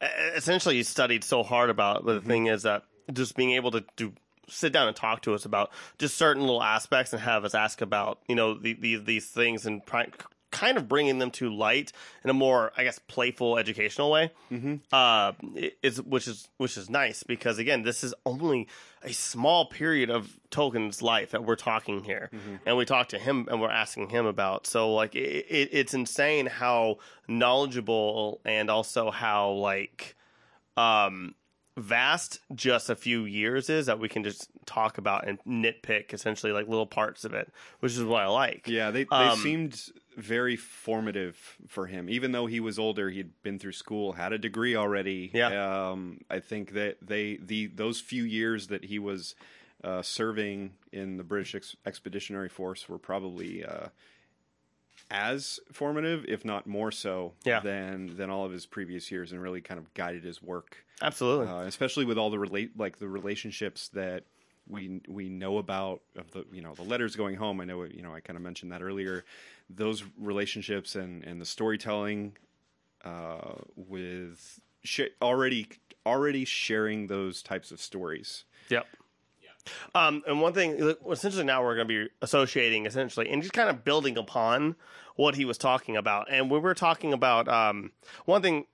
essentially 0.00 0.76
he 0.76 0.82
studied 0.82 1.24
so 1.24 1.42
hard 1.42 1.70
about, 1.70 2.04
but 2.04 2.12
the 2.14 2.18
mm-hmm. 2.20 2.28
thing 2.28 2.46
is 2.46 2.62
that 2.62 2.84
just 3.12 3.36
being 3.36 3.52
able 3.52 3.70
to 3.72 3.84
do 3.96 4.12
sit 4.48 4.72
down 4.72 4.88
and 4.88 4.96
talk 4.96 5.22
to 5.22 5.34
us 5.34 5.44
about 5.44 5.70
just 5.98 6.16
certain 6.16 6.42
little 6.42 6.62
aspects 6.62 7.12
and 7.12 7.22
have 7.22 7.44
us 7.44 7.54
ask 7.54 7.80
about 7.80 8.18
you 8.28 8.34
know 8.34 8.54
the, 8.54 8.72
the, 8.74 8.96
these 8.96 9.26
things 9.26 9.64
and 9.66 9.84
pri- 9.86 10.08
kind 10.50 10.76
of 10.76 10.88
bringing 10.88 11.18
them 11.18 11.30
to 11.30 11.52
light 11.52 11.92
in 12.24 12.30
a 12.30 12.32
more, 12.32 12.72
I 12.76 12.84
guess, 12.84 12.98
playful, 12.98 13.58
educational 13.58 14.10
way. 14.10 14.30
Mm-hmm. 14.50 14.76
Uh, 14.92 15.32
is 15.82 16.02
which 16.02 16.28
is 16.28 16.48
which 16.56 16.76
is 16.76 16.90
nice 16.90 17.22
because 17.22 17.58
again, 17.58 17.82
this 17.82 18.02
is 18.04 18.14
only 18.26 18.68
a 19.02 19.12
small 19.12 19.66
period 19.66 20.10
of 20.10 20.38
Tolkien's 20.50 21.00
life 21.00 21.30
that 21.30 21.44
we're 21.44 21.56
talking 21.56 22.04
here, 22.04 22.30
mm-hmm. 22.32 22.56
and 22.66 22.76
we 22.76 22.84
talk 22.84 23.08
to 23.10 23.18
him 23.18 23.48
and 23.50 23.60
we're 23.60 23.70
asking 23.70 24.10
him 24.10 24.26
about. 24.26 24.66
So 24.66 24.92
like, 24.94 25.14
it, 25.14 25.46
it, 25.48 25.68
it's 25.72 25.94
insane 25.94 26.46
how 26.46 26.98
knowledgeable 27.28 28.40
and 28.44 28.70
also 28.70 29.10
how 29.10 29.50
like, 29.52 30.16
um 30.76 31.34
vast 31.80 32.40
just 32.54 32.90
a 32.90 32.94
few 32.94 33.24
years 33.24 33.70
is 33.70 33.86
that 33.86 33.98
we 33.98 34.08
can 34.08 34.22
just 34.22 34.48
talk 34.66 34.98
about 34.98 35.26
and 35.26 35.38
nitpick 35.44 36.12
essentially 36.12 36.52
like 36.52 36.68
little 36.68 36.86
parts 36.86 37.24
of 37.24 37.34
it, 37.34 37.52
which 37.80 37.92
is 37.92 38.02
what 38.02 38.22
I 38.22 38.26
like. 38.26 38.68
Yeah, 38.68 38.90
they 38.90 39.04
they 39.04 39.16
um, 39.16 39.38
seemed 39.38 39.82
very 40.16 40.56
formative 40.56 41.56
for 41.66 41.86
him. 41.86 42.08
Even 42.10 42.32
though 42.32 42.46
he 42.46 42.60
was 42.60 42.78
older, 42.78 43.10
he'd 43.10 43.42
been 43.42 43.58
through 43.58 43.72
school, 43.72 44.12
had 44.12 44.32
a 44.32 44.38
degree 44.38 44.76
already. 44.76 45.30
Yeah. 45.32 45.90
Um, 45.90 46.20
I 46.30 46.40
think 46.40 46.74
that 46.74 46.98
they 47.00 47.36
the 47.36 47.66
those 47.66 48.00
few 48.00 48.24
years 48.24 48.68
that 48.68 48.84
he 48.84 48.98
was 48.98 49.34
uh, 49.82 50.02
serving 50.02 50.72
in 50.92 51.16
the 51.16 51.24
British 51.24 51.54
Ex- 51.54 51.76
Expeditionary 51.86 52.48
Force 52.48 52.88
were 52.88 52.98
probably 52.98 53.64
uh, 53.64 53.88
as 55.10 55.60
formative, 55.72 56.24
if 56.28 56.44
not 56.44 56.66
more 56.66 56.92
so, 56.92 57.32
yeah. 57.44 57.60
than 57.60 58.16
than 58.16 58.30
all 58.30 58.44
of 58.44 58.52
his 58.52 58.66
previous 58.66 59.10
years, 59.10 59.32
and 59.32 59.42
really 59.42 59.60
kind 59.60 59.78
of 59.78 59.92
guided 59.94 60.24
his 60.24 60.42
work. 60.42 60.84
Absolutely, 61.02 61.46
uh, 61.46 61.60
especially 61.62 62.04
with 62.04 62.18
all 62.18 62.30
the 62.30 62.38
relate 62.38 62.78
like 62.78 62.98
the 62.98 63.08
relationships 63.08 63.88
that 63.88 64.24
we 64.68 65.00
we 65.08 65.28
know 65.28 65.58
about 65.58 66.00
of 66.16 66.30
the 66.30 66.44
you 66.52 66.62
know 66.62 66.74
the 66.74 66.82
letters 66.82 67.16
going 67.16 67.36
home. 67.36 67.60
I 67.60 67.64
know 67.64 67.84
you 67.84 68.02
know 68.02 68.14
I 68.14 68.20
kind 68.20 68.36
of 68.36 68.42
mentioned 68.42 68.72
that 68.72 68.82
earlier. 68.82 69.24
Those 69.68 70.04
relationships 70.18 70.96
and 70.96 71.24
and 71.24 71.40
the 71.40 71.46
storytelling 71.46 72.36
uh, 73.04 73.54
with 73.76 74.60
sh- 74.84 75.12
already 75.20 75.68
already 76.06 76.44
sharing 76.44 77.06
those 77.06 77.42
types 77.42 77.70
of 77.70 77.80
stories. 77.80 78.44
Yep. 78.68 78.86
Um, 79.94 80.22
and 80.26 80.40
one 80.40 80.52
thing, 80.52 80.94
essentially, 81.10 81.44
now 81.44 81.62
we're 81.62 81.74
going 81.74 81.88
to 81.88 82.06
be 82.06 82.10
associating 82.22 82.86
essentially 82.86 83.28
and 83.28 83.42
just 83.42 83.52
kind 83.52 83.68
of 83.68 83.84
building 83.84 84.16
upon 84.16 84.76
what 85.16 85.34
he 85.34 85.44
was 85.44 85.58
talking 85.58 85.96
about. 85.96 86.28
And 86.30 86.50
we 86.50 86.58
were 86.58 86.74
talking 86.74 87.12
about 87.12 87.48
um, 87.48 87.92
one 88.24 88.42
thing, 88.42 88.66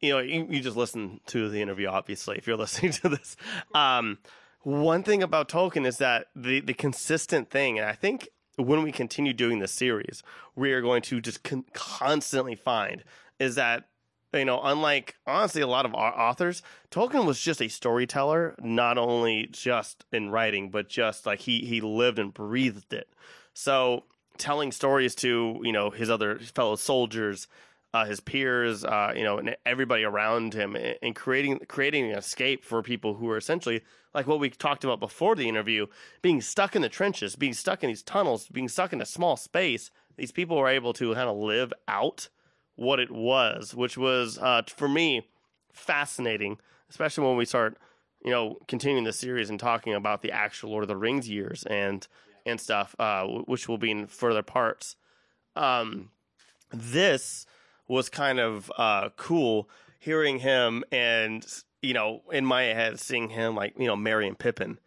you 0.00 0.10
know, 0.10 0.18
you, 0.18 0.46
you, 0.48 0.60
just 0.60 0.76
listen 0.76 1.20
to 1.26 1.48
the 1.48 1.60
interview, 1.60 1.88
obviously, 1.88 2.36
if 2.36 2.46
you're 2.46 2.56
listening 2.58 2.92
to 2.92 3.08
this. 3.08 3.36
Um, 3.74 4.18
one 4.62 5.02
thing 5.02 5.22
about 5.22 5.48
Tolkien 5.48 5.86
is 5.86 5.98
that 5.98 6.26
the, 6.34 6.60
the 6.60 6.74
consistent 6.74 7.50
thing, 7.50 7.78
and 7.78 7.88
I 7.88 7.92
think 7.92 8.28
when 8.56 8.82
we 8.82 8.92
continue 8.92 9.32
doing 9.32 9.58
this 9.58 9.72
series, 9.72 10.22
we 10.54 10.72
are 10.72 10.80
going 10.80 11.02
to 11.02 11.20
just 11.20 11.42
con- 11.42 11.64
constantly 11.72 12.54
find 12.54 13.02
is 13.38 13.56
that 13.56 13.88
you 14.34 14.44
know, 14.44 14.60
unlike 14.62 15.16
honestly 15.26 15.62
a 15.62 15.66
lot 15.66 15.84
of 15.84 15.94
authors, 15.94 16.62
Tolkien 16.90 17.26
was 17.26 17.40
just 17.40 17.60
a 17.60 17.68
storyteller, 17.68 18.54
not 18.60 18.98
only 18.98 19.48
just 19.50 20.04
in 20.12 20.30
writing, 20.30 20.70
but 20.70 20.88
just 20.88 21.26
like 21.26 21.40
he 21.40 21.60
he 21.64 21.80
lived 21.80 22.18
and 22.18 22.32
breathed 22.32 22.92
it. 22.92 23.08
So 23.54 24.04
telling 24.38 24.72
stories 24.72 25.14
to 25.16 25.60
you 25.62 25.72
know 25.72 25.90
his 25.90 26.08
other 26.08 26.38
fellow 26.38 26.76
soldiers, 26.76 27.46
uh, 27.92 28.06
his 28.06 28.20
peers, 28.20 28.84
uh, 28.84 29.12
you 29.14 29.22
know, 29.22 29.38
and 29.38 29.56
everybody 29.66 30.04
around 30.04 30.54
him, 30.54 30.76
and 30.76 31.14
creating 31.14 31.60
creating 31.68 32.10
an 32.10 32.18
escape 32.18 32.64
for 32.64 32.82
people 32.82 33.14
who 33.14 33.28
are 33.28 33.36
essentially 33.36 33.82
like 34.14 34.26
what 34.26 34.40
we 34.40 34.50
talked 34.50 34.84
about 34.84 35.00
before 35.00 35.36
the 35.36 35.48
interview, 35.48 35.86
being 36.22 36.40
stuck 36.40 36.74
in 36.74 36.82
the 36.82 36.88
trenches, 36.88 37.36
being 37.36 37.54
stuck 37.54 37.82
in 37.82 37.88
these 37.88 38.02
tunnels, 38.02 38.48
being 38.48 38.68
stuck 38.68 38.92
in 38.92 39.00
a 39.00 39.06
small 39.06 39.36
space. 39.36 39.90
These 40.16 40.32
people 40.32 40.58
were 40.58 40.68
able 40.68 40.92
to 40.94 41.14
kind 41.14 41.28
of 41.28 41.36
live 41.36 41.72
out 41.88 42.28
what 42.76 43.00
it 43.00 43.10
was, 43.10 43.74
which 43.74 43.96
was 43.96 44.38
uh, 44.38 44.62
for 44.66 44.88
me 44.88 45.28
fascinating, 45.72 46.58
especially 46.90 47.26
when 47.26 47.36
we 47.36 47.44
start, 47.44 47.76
you 48.24 48.30
know, 48.30 48.58
continuing 48.68 49.04
the 49.04 49.12
series 49.12 49.50
and 49.50 49.58
talking 49.58 49.94
about 49.94 50.22
the 50.22 50.32
actual 50.32 50.70
Lord 50.70 50.84
of 50.84 50.88
the 50.88 50.96
Rings 50.96 51.28
years 51.28 51.64
and 51.64 52.06
and 52.44 52.60
stuff, 52.60 52.96
uh, 52.98 53.24
which 53.24 53.68
will 53.68 53.78
be 53.78 53.90
in 53.90 54.06
further 54.06 54.42
parts. 54.42 54.96
Um, 55.54 56.10
this 56.72 57.46
was 57.86 58.08
kind 58.08 58.40
of 58.40 58.72
uh, 58.76 59.10
cool 59.16 59.68
hearing 59.98 60.38
him 60.38 60.82
and 60.90 61.46
you 61.82 61.94
know 61.94 62.22
in 62.32 62.44
my 62.44 62.62
head 62.62 62.98
seeing 62.98 63.28
him 63.28 63.54
like 63.54 63.74
you 63.78 63.86
know 63.86 63.96
Merry 63.96 64.26
and 64.26 64.38
Pippin 64.38 64.78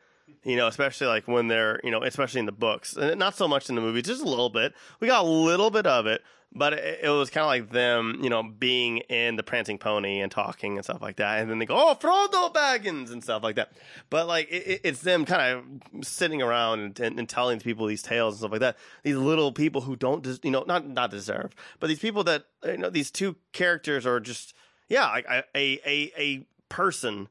you 0.45 0.55
know, 0.55 0.67
especially 0.67 1.07
like 1.07 1.27
when 1.27 1.47
they're, 1.47 1.79
you 1.83 1.89
know, 1.89 2.03
especially 2.03 2.39
in 2.39 2.45
the 2.45 2.51
books, 2.51 2.95
and 2.95 3.19
not 3.19 3.35
so 3.35 3.47
much 3.47 3.67
in 3.67 3.75
the 3.75 3.81
movies, 3.81 4.03
just 4.03 4.21
a 4.21 4.29
little 4.29 4.49
bit. 4.49 4.73
We 4.99 5.07
got 5.07 5.25
a 5.25 5.27
little 5.27 5.71
bit 5.71 5.87
of 5.87 6.05
it, 6.05 6.21
but 6.53 6.73
it, 6.73 6.99
it 7.03 7.09
was 7.09 7.29
kind 7.29 7.43
of 7.43 7.47
like 7.47 7.71
them, 7.71 8.19
you 8.21 8.29
know, 8.29 8.43
being 8.43 8.97
in 9.09 9.35
the 9.35 9.43
Prancing 9.43 9.77
Pony 9.77 10.21
and 10.21 10.31
talking 10.31 10.77
and 10.77 10.83
stuff 10.83 11.01
like 11.01 11.17
that, 11.17 11.39
and 11.39 11.49
then 11.49 11.59
they 11.59 11.65
go, 11.65 11.75
"Oh, 11.75 11.95
Frodo 11.95 12.53
Baggins" 12.53 13.11
and 13.11 13.23
stuff 13.23 13.43
like 13.43 13.55
that. 13.55 13.73
But 14.09 14.27
like, 14.27 14.49
it, 14.49 14.81
it's 14.83 15.01
them 15.01 15.25
kind 15.25 15.59
of 15.91 16.05
sitting 16.05 16.41
around 16.41 16.79
and, 16.79 16.99
and, 16.99 17.19
and, 17.19 17.29
telling 17.29 17.59
people 17.59 17.87
these 17.87 18.01
tales 18.01 18.35
and 18.35 18.39
stuff 18.39 18.51
like 18.51 18.61
that. 18.61 18.77
These 19.03 19.17
little 19.17 19.51
people 19.51 19.81
who 19.81 19.95
don't, 19.95 20.23
des- 20.23 20.39
you 20.43 20.51
know, 20.51 20.63
not 20.65 20.87
not 20.87 21.11
deserve, 21.11 21.53
but 21.79 21.87
these 21.87 21.99
people 21.99 22.23
that, 22.25 22.45
you 22.63 22.77
know, 22.77 22.89
these 22.89 23.11
two 23.11 23.35
characters 23.51 24.05
are 24.05 24.19
just, 24.19 24.53
yeah, 24.87 25.09
like 25.09 25.25
a 25.27 25.43
a 25.55 26.11
a 26.17 26.47
person 26.69 27.27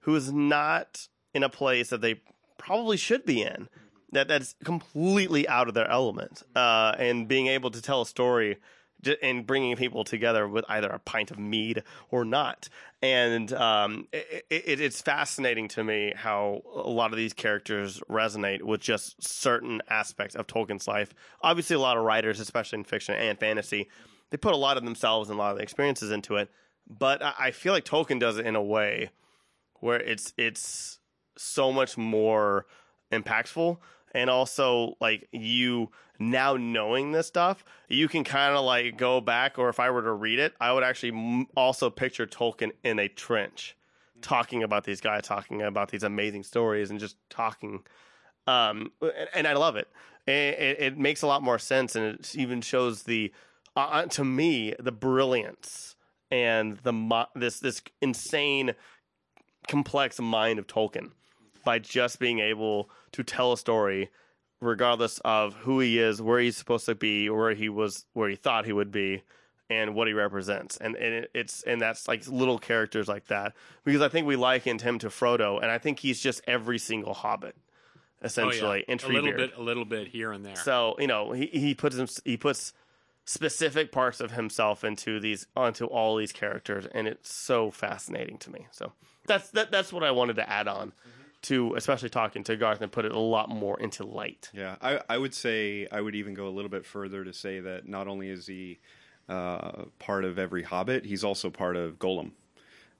who 0.00 0.14
is 0.14 0.32
not 0.32 1.08
in 1.34 1.42
a 1.42 1.48
place 1.48 1.90
that 1.90 2.00
they 2.00 2.20
probably 2.58 2.96
should 2.96 3.24
be 3.24 3.42
in. 3.42 3.68
That 4.12 4.28
that's 4.28 4.54
completely 4.64 5.46
out 5.48 5.68
of 5.68 5.74
their 5.74 5.88
element, 5.88 6.42
uh, 6.56 6.94
and 6.98 7.28
being 7.28 7.46
able 7.46 7.70
to 7.70 7.80
tell 7.80 8.02
a 8.02 8.06
story 8.06 8.58
and 9.22 9.46
bringing 9.46 9.76
people 9.76 10.04
together 10.04 10.46
with 10.46 10.64
either 10.68 10.88
a 10.88 10.98
pint 10.98 11.30
of 11.30 11.38
mead 11.38 11.82
or 12.10 12.24
not. 12.24 12.68
And 13.02 13.52
um, 13.52 14.08
it, 14.12 14.44
it, 14.50 14.80
it's 14.80 15.00
fascinating 15.00 15.68
to 15.68 15.84
me 15.84 16.12
how 16.14 16.62
a 16.74 16.90
lot 16.90 17.12
of 17.12 17.16
these 17.16 17.32
characters 17.32 18.00
resonate 18.10 18.62
with 18.62 18.80
just 18.80 19.22
certain 19.22 19.80
aspects 19.88 20.34
of 20.34 20.46
Tolkien's 20.46 20.86
life. 20.86 21.14
Obviously, 21.42 21.76
a 21.76 21.80
lot 21.80 21.96
of 21.96 22.04
writers, 22.04 22.40
especially 22.40 22.78
in 22.78 22.84
fiction 22.84 23.14
and 23.14 23.38
fantasy, 23.38 23.88
they 24.30 24.36
put 24.36 24.52
a 24.52 24.58
lot 24.58 24.76
of 24.76 24.84
themselves 24.84 25.30
and 25.30 25.38
a 25.38 25.42
lot 25.42 25.52
of 25.52 25.56
the 25.56 25.62
experiences 25.62 26.10
into 26.10 26.36
it. 26.36 26.50
But 26.88 27.22
I 27.22 27.52
feel 27.52 27.72
like 27.72 27.84
Tolkien 27.84 28.20
does 28.20 28.38
it 28.38 28.46
in 28.46 28.56
a 28.56 28.62
way 28.62 29.10
where 29.80 30.00
it's 30.00 30.32
it's 30.36 30.98
so 31.36 31.72
much 31.72 31.96
more 31.96 32.66
impactful 33.12 33.78
and 34.12 34.30
also 34.30 34.96
like 35.00 35.28
you 35.32 35.90
now 36.18 36.56
knowing 36.56 37.12
this 37.12 37.26
stuff 37.26 37.64
you 37.88 38.08
can 38.08 38.24
kind 38.24 38.54
of 38.54 38.64
like 38.64 38.96
go 38.96 39.20
back 39.20 39.58
or 39.58 39.68
if 39.68 39.80
i 39.80 39.90
were 39.90 40.02
to 40.02 40.12
read 40.12 40.38
it 40.38 40.54
i 40.60 40.72
would 40.72 40.84
actually 40.84 41.46
also 41.56 41.88
picture 41.88 42.26
tolkien 42.26 42.70
in 42.84 42.98
a 42.98 43.08
trench 43.08 43.76
talking 44.20 44.62
about 44.62 44.84
these 44.84 45.00
guys 45.00 45.22
talking 45.22 45.62
about 45.62 45.90
these 45.90 46.02
amazing 46.02 46.42
stories 46.42 46.90
and 46.90 47.00
just 47.00 47.16
talking 47.30 47.82
um, 48.46 48.90
and, 49.00 49.28
and, 49.34 49.46
i 49.46 49.52
love 49.52 49.76
it. 49.76 49.88
it. 50.26 50.76
it 50.80 50.98
makes 50.98 51.22
a 51.22 51.26
lot 51.26 51.42
more 51.42 51.58
sense 51.58 51.96
and 51.96 52.18
it 52.18 52.36
even 52.36 52.60
shows 52.60 53.04
the 53.04 53.32
uh, 53.76 53.80
uh 53.80 54.06
to 54.06 54.24
me 54.24 54.74
the 54.78 54.92
brilliance 54.92 55.94
and 56.30 56.78
the 56.78 57.26
this 57.34 57.60
this 57.60 57.82
insane 58.00 58.74
complex 59.68 60.20
mind 60.20 60.58
of 60.58 60.66
tolkien 60.66 61.10
by 61.64 61.78
just 61.78 62.18
being 62.18 62.40
able 62.40 62.90
to 63.12 63.22
tell 63.22 63.52
a 63.52 63.58
story 63.58 64.10
regardless 64.60 65.20
of 65.24 65.54
who 65.54 65.80
he 65.80 65.98
is, 65.98 66.20
where 66.20 66.38
he's 66.38 66.56
supposed 66.56 66.86
to 66.86 66.94
be, 66.94 67.28
or 67.28 67.38
where 67.38 67.54
he 67.54 67.68
was, 67.68 68.04
where 68.12 68.28
he 68.28 68.36
thought 68.36 68.66
he 68.66 68.72
would 68.72 68.92
be, 68.92 69.22
and 69.70 69.94
what 69.94 70.06
he 70.08 70.12
represents. 70.12 70.76
And 70.76 70.96
and 70.96 71.26
it's 71.34 71.62
and 71.62 71.80
that's 71.80 72.08
like 72.08 72.26
little 72.26 72.58
characters 72.58 73.08
like 73.08 73.26
that 73.28 73.54
because 73.84 74.02
I 74.02 74.08
think 74.08 74.26
we 74.26 74.36
likened 74.36 74.82
him 74.82 74.98
to 75.00 75.08
Frodo, 75.08 75.60
and 75.62 75.70
I 75.70 75.78
think 75.78 76.00
he's 76.00 76.20
just 76.20 76.42
every 76.46 76.78
single 76.78 77.14
Hobbit 77.14 77.56
essentially. 78.22 78.84
Oh, 78.86 78.92
yeah. 78.92 79.06
a 79.06 79.08
little 79.08 79.32
bit, 79.32 79.56
a 79.56 79.62
little 79.62 79.84
bit 79.86 80.08
here 80.08 80.32
and 80.32 80.44
there. 80.44 80.56
So 80.56 80.96
you 80.98 81.06
know 81.06 81.32
he 81.32 81.46
he 81.46 81.74
puts 81.74 81.96
him, 81.96 82.08
he 82.24 82.36
puts 82.36 82.72
specific 83.24 83.92
parts 83.92 84.20
of 84.20 84.32
himself 84.32 84.84
into 84.84 85.20
these 85.20 85.46
onto 85.56 85.86
all 85.86 86.16
these 86.16 86.32
characters, 86.32 86.86
and 86.92 87.06
it's 87.06 87.32
so 87.32 87.70
fascinating 87.70 88.38
to 88.38 88.50
me. 88.50 88.66
So 88.72 88.92
that's 89.26 89.50
that 89.50 89.70
that's 89.70 89.92
what 89.92 90.02
I 90.02 90.10
wanted 90.10 90.36
to 90.36 90.50
add 90.50 90.68
on. 90.68 90.88
Mm-hmm 90.88 91.19
to 91.42 91.74
especially 91.74 92.10
talking 92.10 92.44
to 92.44 92.56
Garth 92.56 92.80
and 92.80 92.92
put 92.92 93.04
it 93.04 93.12
a 93.12 93.18
lot 93.18 93.48
more 93.48 93.80
into 93.80 94.04
light. 94.04 94.50
Yeah, 94.52 94.76
I, 94.80 95.00
I 95.08 95.18
would 95.18 95.34
say 95.34 95.86
I 95.90 96.00
would 96.00 96.14
even 96.14 96.34
go 96.34 96.46
a 96.46 96.50
little 96.50 96.70
bit 96.70 96.84
further 96.84 97.24
to 97.24 97.32
say 97.32 97.60
that 97.60 97.88
not 97.88 98.08
only 98.08 98.28
is 98.28 98.46
he 98.46 98.80
uh, 99.28 99.84
part 99.98 100.24
of 100.24 100.38
every 100.38 100.62
Hobbit, 100.62 101.06
he's 101.06 101.24
also 101.24 101.50
part 101.50 101.76
of 101.76 101.98
Gollum. 101.98 102.32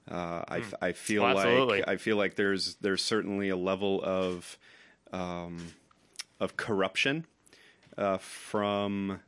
Uh, 0.09 0.43
I, 0.47 0.59
mm. 0.61 0.73
I 0.81 0.91
feel 0.93 1.23
like 1.23 1.87
I 1.87 1.97
feel 1.97 2.17
like 2.17 2.35
there's 2.35 2.75
there's 2.75 3.03
certainly 3.03 3.49
a 3.49 3.57
level 3.57 4.01
of 4.03 4.57
um, 5.13 5.73
of 6.39 6.57
corruption 6.57 7.25
uh, 7.97 8.17
from 8.17 9.19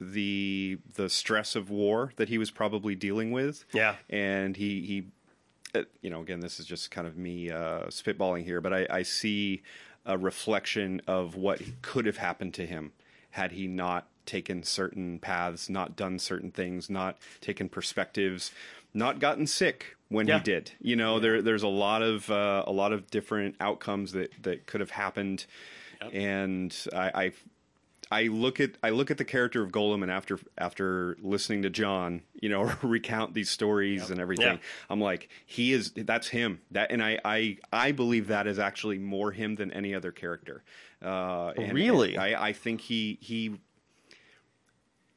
the 0.00 0.78
the 0.94 1.08
stress 1.08 1.56
of 1.56 1.70
war 1.70 2.12
that 2.16 2.28
he 2.28 2.38
was 2.38 2.50
probably 2.50 2.94
dealing 2.94 3.30
with. 3.30 3.64
Yeah, 3.72 3.96
and 4.08 4.56
he 4.56 4.82
he 4.82 5.08
you 6.00 6.10
know, 6.10 6.20
again, 6.20 6.40
this 6.40 6.60
is 6.60 6.66
just 6.66 6.90
kind 6.90 7.06
of 7.06 7.16
me 7.16 7.50
uh, 7.50 7.86
spitballing 7.86 8.44
here, 8.44 8.60
but 8.60 8.72
I, 8.72 8.86
I, 8.90 9.02
see 9.02 9.62
a 10.04 10.16
reflection 10.16 11.02
of 11.06 11.34
what 11.34 11.60
could 11.82 12.06
have 12.06 12.16
happened 12.16 12.54
to 12.54 12.66
him 12.66 12.92
had 13.30 13.52
he 13.52 13.66
not 13.66 14.08
taken 14.24 14.62
certain 14.62 15.18
paths, 15.18 15.68
not 15.68 15.96
done 15.96 16.18
certain 16.18 16.50
things, 16.50 16.90
not 16.90 17.16
taken 17.40 17.68
perspectives, 17.68 18.50
not 18.94 19.18
gotten 19.18 19.46
sick 19.46 19.96
when 20.08 20.26
Yeah. 20.26 20.38
he 20.38 20.44
did. 20.44 20.72
You 20.80 20.96
know, 20.96 21.20
there 21.20 21.42
there's 21.42 21.62
a 21.62 21.68
lot 21.68 22.02
of 22.02 22.30
uh, 22.30 22.64
a 22.66 22.72
lot 22.72 22.92
of 22.92 23.10
different 23.10 23.56
outcomes 23.60 24.12
that 24.12 24.30
that 24.42 24.66
could 24.66 24.80
have 24.80 24.90
happened, 24.90 25.46
and 26.12 26.76
I. 26.92 27.10
I 27.26 27.32
I 28.10 28.24
look 28.24 28.60
at 28.60 28.72
I 28.82 28.90
look 28.90 29.10
at 29.10 29.18
the 29.18 29.24
character 29.24 29.62
of 29.62 29.72
Gollum, 29.72 30.02
and 30.02 30.10
after 30.12 30.38
after 30.56 31.16
listening 31.20 31.62
to 31.62 31.70
John, 31.70 32.22
you 32.40 32.48
know, 32.48 32.62
recount 32.82 33.34
these 33.34 33.50
stories 33.50 34.10
and 34.10 34.20
everything, 34.20 34.46
Yeah. 34.46 34.58
I'm 34.88 35.00
like, 35.00 35.28
he 35.44 35.72
is 35.72 35.92
that's 35.94 36.28
him. 36.28 36.60
That 36.70 36.90
and 36.92 37.02
I 37.02 37.18
I 37.24 37.58
I 37.72 37.92
believe 37.92 38.28
that 38.28 38.46
is 38.46 38.58
actually 38.58 38.98
more 38.98 39.32
him 39.32 39.56
than 39.56 39.72
any 39.72 39.94
other 39.94 40.12
character. 40.12 40.62
Uh, 41.02 41.48
and- 41.56 41.72
Really? 41.72 42.14
and 42.14 42.22
I 42.22 42.48
I 42.48 42.52
think 42.52 42.80
he 42.80 43.18
he 43.20 43.58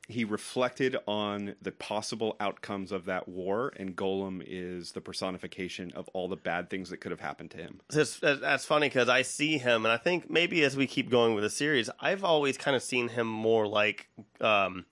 he 0.10 0.24
reflected 0.24 0.97
on 1.07 1.55
the 1.62 1.72
possible 1.72 2.36
outcomes 2.39 2.91
of 2.91 3.05
that 3.05 3.30
war, 3.30 3.72
and 3.78 3.95
Gollum 3.95 4.43
is 4.45 4.93
the 4.93 5.01
personification 5.01 5.91
of 5.91 6.10
all 6.14 6.28
the 6.28 6.36
bad 6.36 6.70
things 6.72 6.89
that 6.89 6.97
could 6.97 7.12
have 7.12 7.20
happened 7.20 7.51
to 7.51 7.57
him. 7.57 7.80
That's, 7.91 8.20
that's 8.20 8.66
funny 8.66 8.89
because 8.89 9.07
I 9.07 9.22
see 9.22 9.60
him, 9.60 9.86
and 9.86 9.91
I 9.93 9.97
think 9.97 10.28
maybe 10.28 10.64
as 10.64 10.76
we 10.76 10.88
keep 10.88 11.12
going 11.12 11.36
with 11.36 11.43
the 11.43 11.49
series, 11.49 11.91
I've 11.99 12.24
always 12.24 12.57
kind 12.57 12.76
of 12.76 12.82
seen 12.82 13.10
him 13.10 13.28
more 13.28 13.68
like 13.68 14.10
um, 14.41 14.86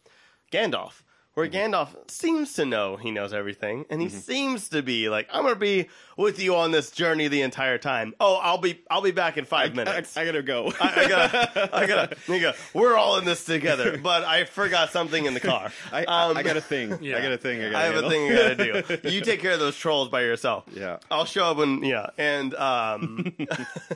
Gandalf, 0.52 1.02
where 1.38 1.48
Gandalf 1.48 1.90
seems 2.10 2.54
to 2.54 2.66
know 2.66 2.96
he 2.96 3.12
knows 3.12 3.32
everything, 3.32 3.86
and 3.92 4.02
he 4.02 4.10
seems 4.10 4.70
to 4.70 4.82
be 4.82 5.08
like, 5.08 5.28
"I'm 5.32 5.44
going 5.44 5.54
to 5.54 5.60
be 5.60 5.88
with 6.18 6.40
you 6.40 6.56
on 6.56 6.72
this 6.72 6.90
journey 6.90 7.28
the 7.28 7.44
entire 7.44 7.78
time." 7.78 8.16
Oh, 8.20 8.38
I'll 8.42 8.58
be 8.58 8.80
I'll 8.90 9.04
be 9.04 9.12
back 9.12 9.38
in 9.38 9.46
five 9.46 9.74
I, 9.74 9.74
minutes. 9.76 10.18
I 10.18 10.26
gotta 10.26 10.42
go. 10.42 10.74
I, 10.82 10.94
I 11.04 11.08
gotta, 11.08 11.70
I 11.78 11.86
gotta, 11.86 12.18
you 12.28 12.40
go, 12.40 12.54
we're 12.74 12.98
all 12.98 13.20
in 13.20 13.26
this 13.26 13.46
together, 13.46 14.00
but 14.00 14.24
I 14.24 14.46
forgot 14.46 14.90
something 14.92 15.26
in 15.26 15.36
the 15.36 15.40
car. 15.40 15.72
I, 15.92 16.06
Um, 16.06 16.36
I 16.38 16.42
got 16.42 16.58
a 16.58 16.62
thing. 16.62 16.98
Yeah. 17.02 17.18
I 17.18 17.22
got 17.22 17.32
a 17.34 17.38
thing. 17.38 17.62
I, 17.64 17.70
gotta 17.70 17.78
I 17.78 17.84
have 17.84 18.04
a 18.04 18.10
thing 18.10 18.32
I 18.32 18.56
gotta 18.56 18.98
do. 19.02 19.10
You 19.12 19.22
take 19.22 19.40
care 19.40 19.52
of 19.52 19.60
those 19.60 19.78
trolls 19.78 20.10
by 20.10 20.22
yourself. 20.22 20.64
Yeah. 20.74 20.98
I'll 21.12 21.26
show 21.26 21.46
up 21.52 21.58
when 21.58 21.84
yeah, 21.84 22.08
and 22.18 22.56
um, 22.56 23.36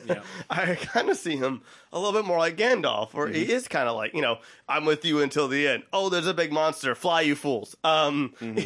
Yeah. 0.06 0.22
I 0.48 0.76
kind 0.76 1.10
of 1.10 1.16
see 1.16 1.36
him 1.36 1.62
a 1.92 1.98
little 1.98 2.12
bit 2.12 2.24
more 2.26 2.38
like 2.38 2.56
Gandalf, 2.56 3.12
where 3.12 3.26
Mm-hmm. 3.26 3.34
he 3.34 3.52
is 3.52 3.66
kind 3.66 3.88
of 3.88 3.96
like 3.96 4.14
you 4.14 4.20
know, 4.22 4.38
I'm 4.68 4.84
with 4.84 5.04
you 5.04 5.20
until 5.22 5.48
the 5.48 5.66
end. 5.66 5.82
Oh, 5.92 6.08
there's 6.08 6.26
a 6.28 6.34
big 6.34 6.52
monster, 6.52 6.94
fly, 6.94 7.22
you 7.22 7.31
fools. 7.34 7.76
Um, 7.84 8.34
Mm-hmm. 8.40 8.64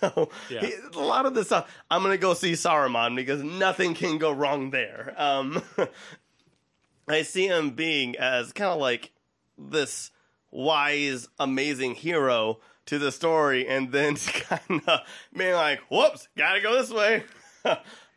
so, 0.00 0.30
Yeah. 0.48 0.60
he- 0.60 0.74
a 0.94 0.98
lot 1.00 1.26
of 1.26 1.34
this 1.34 1.46
stuff, 1.46 1.68
I'm 1.90 2.02
gonna 2.02 2.16
go 2.18 2.34
see 2.34 2.52
Saruman 2.52 3.16
because 3.16 3.42
nothing 3.42 3.94
can 3.94 4.18
go 4.18 4.30
wrong 4.32 4.70
there. 4.70 5.14
Um, 5.16 5.62
I 7.08 7.22
see 7.22 7.46
him 7.46 7.70
being 7.70 8.16
as 8.16 8.52
kind 8.52 8.70
of 8.70 8.78
like 8.80 9.12
this 9.56 10.10
wise, 10.50 11.26
amazing 11.38 11.94
hero 11.94 12.60
to 12.86 12.98
the 12.98 13.10
story, 13.12 13.66
and 13.66 13.90
then 13.92 14.14
kind 14.16 14.82
of 14.86 15.00
being 15.36 15.54
like, 15.54 15.80
"Whoops, 15.90 16.28
gotta 16.36 16.60
go 16.60 16.74
this 16.80 16.90
way." 16.90 17.24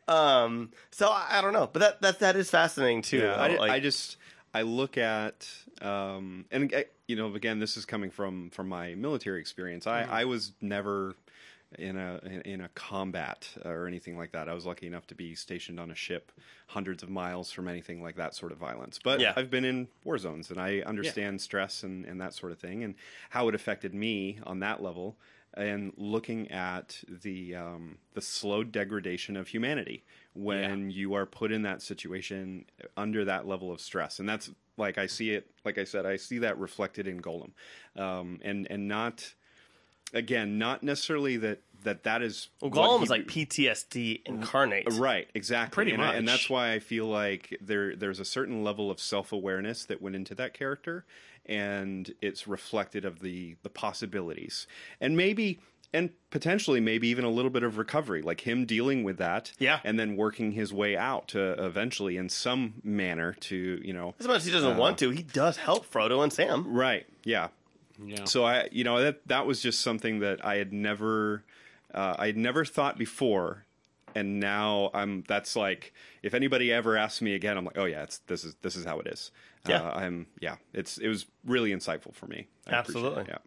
um, 0.07 0.71
so 0.91 1.07
I, 1.09 1.27
I 1.39 1.41
don't 1.41 1.53
know, 1.53 1.69
but 1.71 1.79
that 1.79 2.01
that 2.01 2.19
that 2.19 2.35
is 2.35 2.49
fascinating 2.49 3.01
too. 3.01 3.19
Yeah, 3.19 3.33
I, 3.35 3.55
like- 3.55 3.71
I 3.71 3.79
just 3.79 4.17
I 4.53 4.63
look 4.63 4.97
at 4.97 5.47
um, 5.81 6.45
and 6.51 6.73
uh, 6.73 6.81
you 7.07 7.15
know 7.15 7.33
again 7.35 7.59
this 7.59 7.77
is 7.77 7.85
coming 7.85 8.11
from 8.11 8.49
from 8.51 8.69
my 8.69 8.95
military 8.95 9.39
experience. 9.39 9.87
I 9.87 10.03
I 10.03 10.25
was 10.25 10.53
never 10.61 11.15
in 11.77 11.97
a 11.97 12.19
in, 12.43 12.61
a 12.61 12.69
combat 12.69 13.47
or 13.63 13.87
anything 13.87 14.17
like 14.17 14.31
that. 14.33 14.49
I 14.49 14.53
was 14.53 14.65
lucky 14.65 14.87
enough 14.87 15.07
to 15.07 15.15
be 15.15 15.35
stationed 15.35 15.79
on 15.79 15.89
a 15.89 15.95
ship 15.95 16.31
hundreds 16.67 17.01
of 17.01 17.09
miles 17.09 17.51
from 17.51 17.67
anything 17.67 18.03
like 18.03 18.15
that 18.17 18.35
sort 18.35 18.51
of 18.51 18.57
violence. 18.57 18.99
But 19.01 19.19
Yeah. 19.19 19.33
I've 19.35 19.49
been 19.49 19.65
in 19.65 19.87
war 20.03 20.17
zones 20.17 20.49
and 20.49 20.59
I 20.59 20.79
understand 20.79 21.39
stress 21.41 21.83
and, 21.83 22.05
and 22.05 22.19
that 22.19 22.33
sort 22.33 22.51
of 22.51 22.59
thing 22.59 22.83
and 22.83 22.95
how 23.29 23.47
it 23.47 23.55
affected 23.55 23.93
me 23.93 24.39
on 24.43 24.59
that 24.59 24.81
level 24.83 25.15
and 25.53 25.93
looking 25.97 26.49
at 26.51 27.03
the 27.07 27.55
um, 27.55 27.97
the 28.13 28.21
slow 28.21 28.63
degradation 28.63 29.35
of 29.35 29.49
humanity 29.49 30.03
when 30.33 30.89
you 30.89 31.13
are 31.13 31.25
put 31.25 31.51
in 31.51 31.63
that 31.63 31.81
situation 31.81 32.65
under 32.95 33.25
that 33.25 33.47
level 33.47 33.71
of 33.71 33.81
stress, 33.81 34.19
and 34.19 34.27
that's 34.29 34.49
like 34.77 34.97
I 34.97 35.07
see 35.07 35.31
it. 35.31 35.49
Like 35.65 35.77
I 35.77 35.83
said, 35.83 36.05
I 36.05 36.15
see 36.15 36.39
that 36.39 36.57
reflected 36.57 37.07
in 37.07 37.21
Gollum, 37.21 37.51
um, 37.97 38.39
and 38.43 38.67
and 38.69 38.87
not 38.87 39.33
again, 40.13 40.57
not 40.57 40.83
necessarily 40.83 41.37
that 41.37 41.59
that 41.83 42.03
that 42.03 42.21
is 42.21 42.49
well, 42.61 42.69
what 42.71 42.97
he- 42.99 43.03
is 43.03 43.09
like 43.09 43.27
PTSD 43.27 44.21
incarnate. 44.25 44.87
Right, 44.93 45.27
exactly. 45.33 45.73
Pretty 45.73 45.91
and, 45.93 46.01
I- 46.03 46.13
and 46.13 46.27
that's 46.27 46.49
why 46.49 46.73
I 46.73 46.79
feel 46.79 47.07
like 47.07 47.57
there 47.61 47.95
there's 47.95 48.19
a 48.19 48.25
certain 48.25 48.63
level 48.63 48.91
of 48.91 48.99
self 48.99 49.31
awareness 49.31 49.85
that 49.85 50.01
went 50.01 50.15
into 50.15 50.35
that 50.35 50.53
character, 50.53 51.05
and 51.45 52.13
it's 52.21 52.47
reflected 52.47 53.05
of 53.05 53.19
the 53.19 53.55
the 53.63 53.69
possibilities, 53.69 54.67
and 54.99 55.15
maybe 55.17 55.59
and 55.93 56.09
potentially 56.29 56.79
maybe 56.79 57.09
even 57.09 57.25
a 57.25 57.29
little 57.29 57.51
bit 57.51 57.63
of 57.63 57.77
recovery, 57.77 58.21
like 58.21 58.41
him 58.47 58.65
dealing 58.65 59.03
with 59.03 59.17
that, 59.17 59.51
Yeah. 59.59 59.81
and 59.83 59.99
then 59.99 60.15
working 60.15 60.53
his 60.53 60.71
way 60.71 60.95
out 60.95 61.27
to 61.29 61.51
eventually, 61.61 62.15
in 62.15 62.29
some 62.29 62.75
manner, 62.81 63.33
to 63.41 63.81
you 63.83 63.91
know, 63.91 64.15
As 64.17 64.25
much 64.25 64.37
as 64.37 64.45
he 64.45 64.51
doesn't 64.53 64.77
want 64.77 64.97
to, 64.99 65.09
he 65.09 65.21
does 65.23 65.57
help 65.57 65.85
Frodo 65.91 66.23
and 66.23 66.31
Sam. 66.31 66.65
right, 66.65 67.05
yeah, 67.25 67.49
Yeah. 68.01 68.23
so 68.23 68.45
I, 68.45 68.69
you 68.71 68.85
know, 68.85 69.01
that 69.01 69.27
that 69.27 69.45
was 69.45 69.61
just 69.61 69.81
something 69.81 70.19
that 70.19 70.45
I 70.45 70.55
had 70.55 70.71
never, 70.71 71.43
uh, 71.93 72.15
I 72.17 72.27
had 72.27 72.37
never 72.37 72.63
thought 72.63 72.97
before, 72.97 73.65
and 74.15 74.39
now 74.39 74.91
I'm. 74.93 75.23
That's 75.27 75.55
like, 75.55 75.93
if 76.23 76.33
anybody 76.33 76.71
ever 76.71 76.97
asks 76.97 77.21
me 77.21 77.35
again, 77.35 77.57
I'm 77.57 77.65
like, 77.65 77.77
oh 77.77 77.85
yeah, 77.85 78.03
it's 78.03 78.19
this 78.19 78.43
is 78.43 78.55
this 78.61 78.75
is 78.75 78.85
how 78.85 78.99
it 78.99 79.07
is. 79.07 79.31
Yeah. 79.67 79.81
uh, 79.81 79.91
I'm. 79.97 80.27
Yeah, 80.39 80.55
it's 80.73 80.97
it 80.97 81.07
was 81.07 81.25
really 81.45 81.71
insightful 81.71 82.13
for 82.13 82.27
me. 82.27 82.47
I 82.67 82.73
Absolutely. 82.73 83.25
Yeah. 83.27 83.37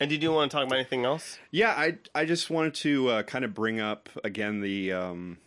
And 0.00 0.10
did 0.10 0.22
you 0.22 0.32
want 0.32 0.50
to 0.50 0.56
talk 0.56 0.66
about 0.66 0.76
anything 0.76 1.04
else? 1.04 1.38
Yeah, 1.50 1.70
I 1.70 1.98
I 2.14 2.24
just 2.24 2.50
wanted 2.50 2.74
to 2.74 3.08
uh, 3.08 3.22
kind 3.22 3.44
of 3.44 3.54
bring 3.54 3.80
up 3.80 4.08
again 4.24 4.60
the 4.60 4.92
um, 4.92 5.38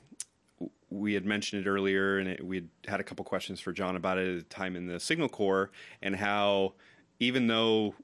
we 0.89 1.13
had 1.13 1.25
mentioned 1.25 1.65
it 1.65 1.69
earlier, 1.69 2.17
and 2.17 2.29
it, 2.29 2.45
we 2.45 2.57
had 2.57 2.69
had 2.87 2.99
a 2.99 3.03
couple 3.03 3.25
questions 3.25 3.59
for 3.59 3.71
John 3.73 3.95
about 3.95 4.17
it 4.17 4.27
at 4.29 4.37
the 4.37 4.55
time 4.55 4.75
in 4.75 4.87
the 4.87 4.99
Signal 4.99 5.29
Corps, 5.29 5.69
and 6.01 6.15
how 6.15 6.73
even 7.19 7.47
though 7.47 7.95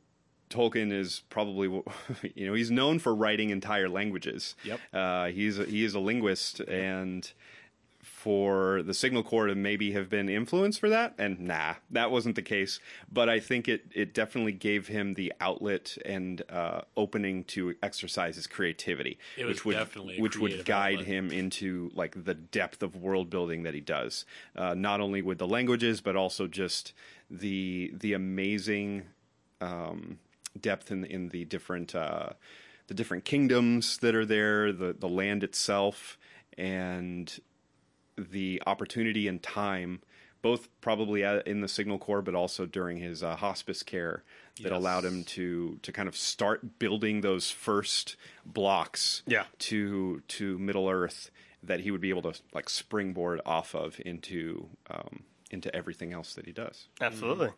Tolkien 0.53 0.91
is 0.91 1.23
probably 1.29 1.67
you 2.35 2.47
know 2.47 2.53
he's 2.53 2.71
known 2.71 2.99
for 2.99 3.13
writing 3.13 3.49
entire 3.49 3.89
languages. 3.89 4.55
Yep. 4.63 4.79
Uh, 4.93 5.25
he's 5.27 5.59
a, 5.59 5.65
he 5.65 5.83
is 5.83 5.95
a 5.95 5.99
linguist, 5.99 6.59
and 6.61 7.31
for 8.23 8.81
the 8.83 8.93
Signal 8.93 9.21
Corps 9.21 9.47
to 9.47 9.55
maybe 9.55 9.91
have 9.91 10.09
been 10.09 10.29
influenced 10.29 10.79
for 10.79 10.87
that, 10.87 11.13
and 11.17 11.41
nah, 11.41 11.73
that 11.91 12.09
wasn't 12.09 12.35
the 12.35 12.41
case. 12.41 12.79
But 13.11 13.27
I 13.27 13.41
think 13.41 13.67
it 13.67 13.85
it 13.93 14.13
definitely 14.13 14.53
gave 14.53 14.87
him 14.87 15.15
the 15.15 15.33
outlet 15.41 15.97
and 16.05 16.41
uh, 16.49 16.81
opening 16.95 17.43
to 17.45 17.75
exercise 17.83 18.35
his 18.35 18.47
creativity, 18.47 19.17
which 19.37 19.65
would 19.65 19.73
definitely 19.73 20.21
which 20.21 20.37
would 20.37 20.63
guide 20.63 20.99
outlet. 20.99 21.07
him 21.07 21.31
into 21.31 21.91
like 21.95 22.23
the 22.23 22.33
depth 22.33 22.81
of 22.81 22.95
world 22.95 23.29
building 23.29 23.63
that 23.63 23.73
he 23.73 23.81
does, 23.81 24.25
uh, 24.55 24.73
not 24.73 25.01
only 25.01 25.21
with 25.21 25.37
the 25.37 25.47
languages 25.47 25.99
but 25.99 26.15
also 26.15 26.47
just 26.47 26.93
the 27.29 27.91
the 27.93 28.13
amazing 28.13 29.03
um, 29.59 30.19
depth 30.59 30.91
in 30.91 31.03
in 31.05 31.29
the 31.29 31.45
different 31.45 31.93
uh, 31.95 32.29
the 32.87 32.93
different 32.93 33.25
kingdoms 33.25 33.97
that 33.99 34.15
are 34.15 34.25
there, 34.25 34.71
the 34.71 34.93
the 34.93 35.09
land 35.09 35.43
itself, 35.43 36.17
and 36.57 37.39
the 38.17 38.61
opportunity 38.67 39.27
and 39.27 39.41
time, 39.41 40.01
both 40.41 40.69
probably 40.81 41.23
in 41.23 41.61
the 41.61 41.67
Signal 41.67 41.97
Corps, 41.97 42.21
but 42.21 42.35
also 42.35 42.65
during 42.65 42.97
his 42.97 43.23
uh, 43.23 43.35
hospice 43.35 43.81
care, 43.81 44.23
that 44.61 44.71
Yes. 44.71 44.71
allowed 44.71 45.03
him 45.05 45.23
to 45.23 45.79
to 45.81 45.91
kind 45.91 46.07
of 46.07 46.15
start 46.15 46.77
building 46.79 47.21
those 47.21 47.49
first 47.49 48.15
blocks 48.45 49.23
Yeah. 49.25 49.45
to 49.59 50.21
to 50.27 50.59
Middle 50.59 50.89
Earth 50.89 51.31
that 51.63 51.79
he 51.79 51.91
would 51.91 52.01
be 52.01 52.09
able 52.09 52.21
to 52.23 52.33
like 52.53 52.69
springboard 52.69 53.39
off 53.45 53.73
of 53.73 53.99
into 54.05 54.67
um, 54.91 55.23
into 55.49 55.73
everything 55.75 56.13
else 56.13 56.33
that 56.35 56.45
he 56.45 56.51
does. 56.51 56.87
Absolutely. 57.01 57.49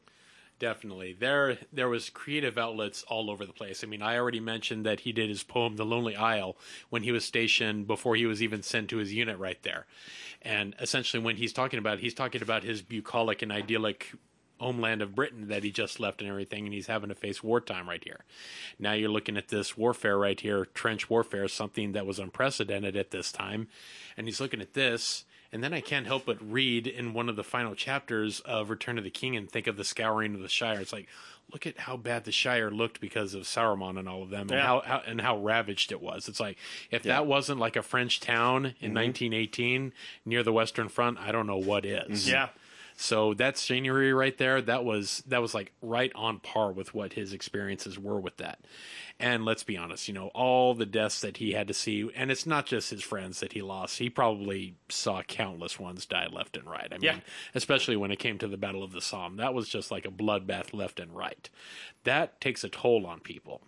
Definitely. 0.58 1.14
There 1.14 1.58
there 1.74 1.90
was 1.90 2.10
creative 2.10 2.58
outlets 2.58 3.04
all 3.10 3.30
over 3.30 3.46
the 3.46 3.52
place. 3.52 3.84
I 3.84 3.88
mean, 3.88 4.02
I 4.02 4.18
already 4.18 4.40
mentioned 4.40 4.86
that 4.86 5.02
he 5.02 5.12
did 5.12 5.28
his 5.28 5.44
poem 5.44 5.76
The 5.76 5.86
Lonely 5.86 6.16
Isle 6.16 6.56
when 6.90 7.04
he 7.04 7.12
was 7.12 7.26
stationed 7.26 7.88
before 7.88 8.16
he 8.16 8.26
was 8.26 8.42
even 8.42 8.64
sent 8.64 8.90
to 8.90 8.98
his 8.98 9.14
unit 9.14 9.38
right 9.38 9.62
there. 9.64 9.86
And 10.42 10.74
essentially 10.80 11.22
when 11.22 11.36
he's 11.36 11.52
talking 11.52 11.78
about 11.78 11.98
it, 11.98 12.02
he's 12.02 12.14
talking 12.14 12.42
about 12.42 12.64
his 12.64 12.82
bucolic 12.82 13.42
and 13.42 13.52
idyllic 13.52 14.14
homeland 14.60 15.02
of 15.02 15.14
Britain 15.14 15.50
that 15.50 15.64
he 15.64 15.72
just 15.72 16.00
left 16.00 16.22
and 16.22 16.30
everything 16.30 16.64
and 16.64 16.74
he's 16.74 16.88
having 16.88 17.10
to 17.10 17.16
face 17.16 17.44
wartime 17.44 17.90
right 17.90 18.04
here. 18.06 18.24
Now 18.80 18.94
you're 18.94 19.10
looking 19.10 19.36
at 19.36 19.50
this 19.50 19.78
warfare 19.78 20.18
right 20.18 20.40
here, 20.40 20.66
trench 20.66 21.10
warfare, 21.10 21.50
something 21.50 21.92
that 21.92 22.06
was 22.06 22.20
unprecedented 22.20 22.96
at 22.96 23.12
this 23.12 23.34
time. 23.34 23.68
And 24.16 24.26
he's 24.28 24.40
looking 24.40 24.62
at 24.62 24.74
this 24.74 25.26
and 25.56 25.64
then 25.64 25.74
I 25.74 25.80
can't 25.80 26.06
help 26.06 26.26
but 26.26 26.38
read 26.52 26.86
in 26.86 27.14
one 27.14 27.30
of 27.30 27.38
the 27.38 27.44
final 27.44 27.76
chapters 27.76 28.42
of 28.42 28.70
Return 28.70 28.98
of 28.98 29.06
the 29.06 29.10
King 29.10 29.38
and 29.38 29.50
think 29.50 29.68
of 29.68 29.78
the 29.78 29.86
scouring 29.86 30.36
of 30.36 30.42
the 30.42 30.50
Shire. 30.50 30.82
It's 30.82 30.92
like, 30.92 31.08
look 31.54 31.66
at 31.66 31.78
how 31.80 31.96
bad 31.96 32.26
the 32.26 32.34
Shire 32.34 32.70
looked 32.70 33.00
because 33.00 33.34
of 33.34 33.44
Saruman 33.44 33.98
and 33.98 34.10
all 34.10 34.22
of 34.22 34.30
them, 34.30 34.50
and 34.50 34.60
how, 34.60 34.82
how 34.82 35.02
and 35.08 35.22
how 35.22 35.38
ravaged 35.38 35.94
it 35.94 36.02
was. 36.02 36.28
It's 36.28 36.42
like 36.42 36.58
if 36.92 37.04
that 37.04 37.26
wasn't 37.26 37.62
like 37.62 37.78
a 37.78 37.82
French 37.82 38.20
town 38.20 38.66
in 38.82 38.92
mm-hmm. 38.92 38.98
1918 38.98 39.94
near 40.26 40.44
the 40.44 40.52
Western 40.52 40.90
Front, 40.90 41.20
I 41.20 41.32
don't 41.32 41.48
know 41.48 41.56
what 41.56 41.86
is. 41.86 42.26
Mm-hmm. 42.26 42.32
Yeah. 42.34 42.50
So 42.98 43.34
that 43.34 43.58
scenery 43.58 44.14
right 44.14 44.38
there, 44.38 44.62
that 44.62 44.86
was 44.86 45.22
that 45.28 45.42
was 45.42 45.54
like 45.54 45.74
right 45.82 46.12
on 46.16 46.40
par 46.40 46.72
with 46.72 46.94
what 46.94 47.14
his 47.14 47.34
experiences 47.34 48.00
were 48.00 48.20
with 48.20 48.38
that. 48.38 48.60
And 49.20 49.44
let's 49.44 49.64
be 49.64 49.76
honest, 49.78 50.08
you 50.08 50.14
know, 50.14 50.28
all 50.30 50.74
the 50.74 50.86
deaths 50.86 51.20
that 51.22 51.38
he 51.38 51.52
had 51.54 51.68
to 51.68 51.74
see, 51.74 52.10
and 52.16 52.32
it's 52.32 52.46
not 52.46 52.66
just 52.66 52.90
his 52.90 53.04
friends 53.04 53.42
that 53.42 53.54
he 53.54 53.62
lost. 53.62 54.00
He 54.00 54.10
probably 54.10 54.76
saw 54.90 55.22
countless 55.24 55.78
ones 55.80 56.06
die 56.06 56.28
left 56.32 56.56
and 56.58 56.70
right. 56.70 56.88
I 56.90 56.96
mean, 56.96 57.02
Yeah. 57.04 57.20
especially 57.54 57.98
when 57.98 58.12
it 58.12 58.20
came 58.20 58.38
to 58.40 58.48
the 58.48 58.58
Battle 58.58 58.84
of 58.84 58.92
the 58.94 59.02
Somme, 59.02 59.38
that 59.38 59.54
was 59.54 59.68
just 59.70 59.92
like 59.92 60.06
a 60.06 60.12
bloodbath 60.12 60.74
left 60.74 61.00
and 61.00 61.14
right. 61.16 61.50
That 62.06 62.40
takes 62.40 62.64
a 62.64 62.70
toll 62.70 63.06
on 63.06 63.20
people, 63.20 63.62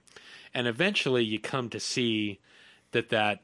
and 0.54 0.68
eventually 0.68 1.24
you 1.24 1.40
come 1.40 1.70
to 1.70 1.80
see 1.80 2.40
that 2.92 3.10
that 3.10 3.42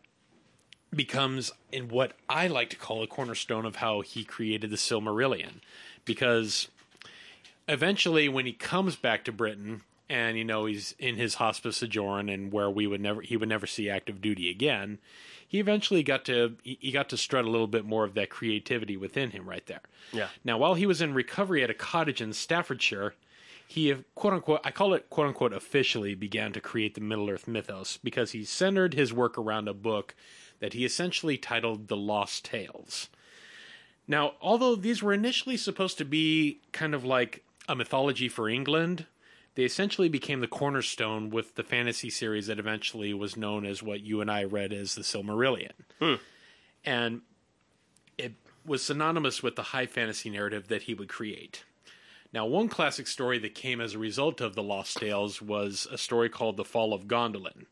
becomes 0.95 1.51
in 1.71 1.89
what 1.89 2.13
I 2.29 2.47
like 2.47 2.69
to 2.71 2.75
call 2.75 3.03
a 3.03 3.07
cornerstone 3.07 3.65
of 3.65 3.77
how 3.77 4.01
he 4.01 4.23
created 4.23 4.69
the 4.69 4.77
Silmarillion, 4.77 5.61
because 6.05 6.67
eventually 7.67 8.27
when 8.29 8.45
he 8.45 8.53
comes 8.53 8.95
back 8.95 9.23
to 9.25 9.31
Britain 9.31 9.81
and 10.09 10.37
you 10.37 10.43
know 10.43 10.65
he's 10.65 10.95
in 10.99 11.15
his 11.15 11.35
hospice 11.35 11.77
sojourn 11.77 12.27
and 12.29 12.51
where 12.51 12.69
we 12.69 12.85
would 12.87 13.01
never 13.01 13.21
he 13.21 13.37
would 13.37 13.47
never 13.49 13.65
see 13.65 13.89
active 13.89 14.21
duty 14.21 14.49
again 14.49 14.99
he 15.47 15.59
eventually 15.59 16.03
got 16.03 16.25
to 16.25 16.55
he 16.63 16.77
he 16.81 16.91
got 16.91 17.07
to 17.07 17.15
strut 17.15 17.45
a 17.45 17.49
little 17.49 17.67
bit 17.67 17.85
more 17.85 18.03
of 18.03 18.13
that 18.15 18.29
creativity 18.29 18.97
within 18.97 19.31
him 19.31 19.47
right 19.47 19.65
there 19.67 19.79
Yeah. 20.11 20.27
now 20.43 20.57
while 20.57 20.73
he 20.73 20.85
was 20.85 21.01
in 21.01 21.13
recovery 21.13 21.63
at 21.63 21.69
a 21.69 21.73
cottage 21.73 22.19
in 22.21 22.33
staffordshire 22.33 23.13
he 23.65 23.95
quote 24.13 24.33
unquote 24.33 24.59
i 24.65 24.71
call 24.71 24.93
it 24.93 25.09
quote 25.09 25.27
unquote 25.27 25.53
officially 25.53 26.15
began 26.15 26.51
to 26.51 26.59
create 26.59 26.95
the 26.95 27.01
middle 27.01 27.29
earth 27.29 27.47
mythos 27.47 27.97
because 28.03 28.31
he 28.33 28.43
centered 28.43 28.93
his 28.93 29.13
work 29.13 29.37
around 29.37 29.69
a 29.69 29.73
book 29.73 30.15
that 30.63 30.73
he 30.73 30.83
essentially 30.83 31.37
titled 31.37 31.89
the 31.89 31.97
lost 31.97 32.45
tales 32.45 33.09
now, 34.07 34.33
although 34.41 34.75
these 34.75 35.01
were 35.01 35.13
initially 35.13 35.57
supposed 35.57 35.97
to 35.97 36.05
be 36.05 36.59
kind 36.71 36.93
of 36.93 37.05
like 37.05 37.43
a 37.67 37.75
mythology 37.75 38.27
for 38.27 38.49
England, 38.49 39.05
they 39.55 39.63
essentially 39.63 40.09
became 40.09 40.41
the 40.41 40.47
cornerstone 40.47 41.29
with 41.29 41.55
the 41.55 41.63
fantasy 41.63 42.09
series 42.09 42.47
that 42.47 42.59
eventually 42.59 43.13
was 43.13 43.37
known 43.37 43.65
as 43.65 43.81
what 43.81 44.01
you 44.01 44.19
and 44.19 44.29
I 44.29 44.43
read 44.43 44.73
as 44.73 44.95
the 44.95 45.01
Silmarillion. 45.01 45.71
Hmm. 45.99 46.15
And 46.83 47.21
it 48.17 48.33
was 48.65 48.83
synonymous 48.83 49.41
with 49.41 49.55
the 49.55 49.63
high 49.63 49.85
fantasy 49.85 50.29
narrative 50.29 50.67
that 50.67 50.83
he 50.83 50.93
would 50.93 51.07
create. 51.07 51.63
Now, 52.33 52.45
one 52.47 52.67
classic 52.67 53.05
story 53.07 53.37
that 53.39 53.53
came 53.55 53.79
as 53.79 53.93
a 53.93 53.99
result 53.99 54.41
of 54.41 54.55
the 54.55 54.63
Lost 54.63 54.97
Tales 54.97 55.41
was 55.41 55.87
a 55.91 55.97
story 55.97 56.29
called 56.29 56.57
The 56.57 56.65
Fall 56.65 56.93
of 56.93 57.07
Gondolin. 57.07 57.65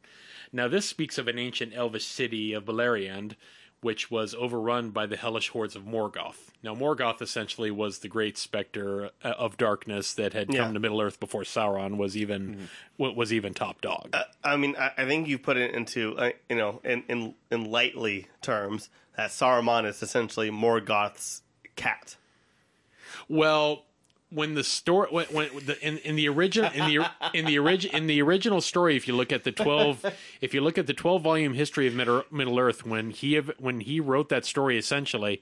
Now, 0.53 0.67
this 0.67 0.87
speaks 0.87 1.17
of 1.17 1.27
an 1.27 1.39
ancient 1.39 1.73
elvish 1.75 2.05
city 2.05 2.53
of 2.53 2.65
Beleriand, 2.65 3.33
which 3.81 4.11
was 4.11 4.35
overrun 4.35 4.91
by 4.91 5.07
the 5.07 5.17
hellish 5.17 5.49
hordes 5.49 5.75
of 5.75 5.83
Morgoth. 5.83 6.51
Now, 6.61 6.75
Morgoth 6.75 7.19
essentially 7.23 7.71
was 7.71 7.99
the 7.99 8.07
great 8.07 8.37
specter 8.37 9.09
uh, 9.23 9.29
of 9.29 9.57
darkness 9.57 10.13
that 10.13 10.33
had 10.33 10.53
Yeah. 10.53 10.65
come 10.65 10.75
to 10.75 10.79
Middle 10.79 11.01
Earth 11.01 11.19
before 11.19 11.41
Sauron 11.41 11.97
was 11.97 12.15
even 12.15 12.69
wa- 12.99 13.09
was 13.13 13.33
even 13.33 13.55
top 13.55 13.81
dog. 13.81 14.15
I 14.43 14.57
mean, 14.57 14.75
I, 14.77 14.91
I 14.99 15.05
think 15.05 15.27
you 15.27 15.39
put 15.39 15.57
it 15.57 15.73
into 15.73 16.15
uh, 16.15 16.31
you 16.47 16.57
know 16.57 16.79
in, 16.83 17.03
in 17.09 17.33
in 17.49 17.71
lightly 17.71 18.27
terms 18.43 18.89
that 19.17 19.31
Saruman 19.31 19.87
is 19.87 20.03
essentially 20.03 20.51
Morgoth's 20.51 21.41
cat. 21.75 22.17
Well, 23.27 23.85
when 24.31 24.55
the 24.55 24.63
story 24.63 25.09
when, 25.11 25.25
when 25.27 25.49
the, 25.65 25.77
in 25.85 25.97
in 25.99 26.15
the 26.15 26.27
original 26.29 26.71
in 26.71 26.87
the 26.87 27.09
in 27.33 27.45
the 27.45 27.59
origin 27.59 27.93
in 27.93 28.07
the 28.07 28.21
original 28.21 28.61
story, 28.61 28.95
if 28.95 29.07
you 29.07 29.15
look 29.15 29.31
at 29.31 29.43
the 29.43 29.51
twelve 29.51 30.05
if 30.41 30.53
you 30.53 30.61
look 30.61 30.77
at 30.77 30.87
the 30.87 30.93
twelve 30.93 31.21
volume 31.21 31.53
history 31.53 31.87
of 31.87 31.93
Middle, 31.93 32.23
Middle 32.31 32.57
Earth, 32.57 32.85
when 32.85 33.11
he 33.11 33.35
when 33.37 33.81
he 33.81 33.99
wrote 33.99 34.29
that 34.29 34.45
story, 34.45 34.77
essentially. 34.77 35.41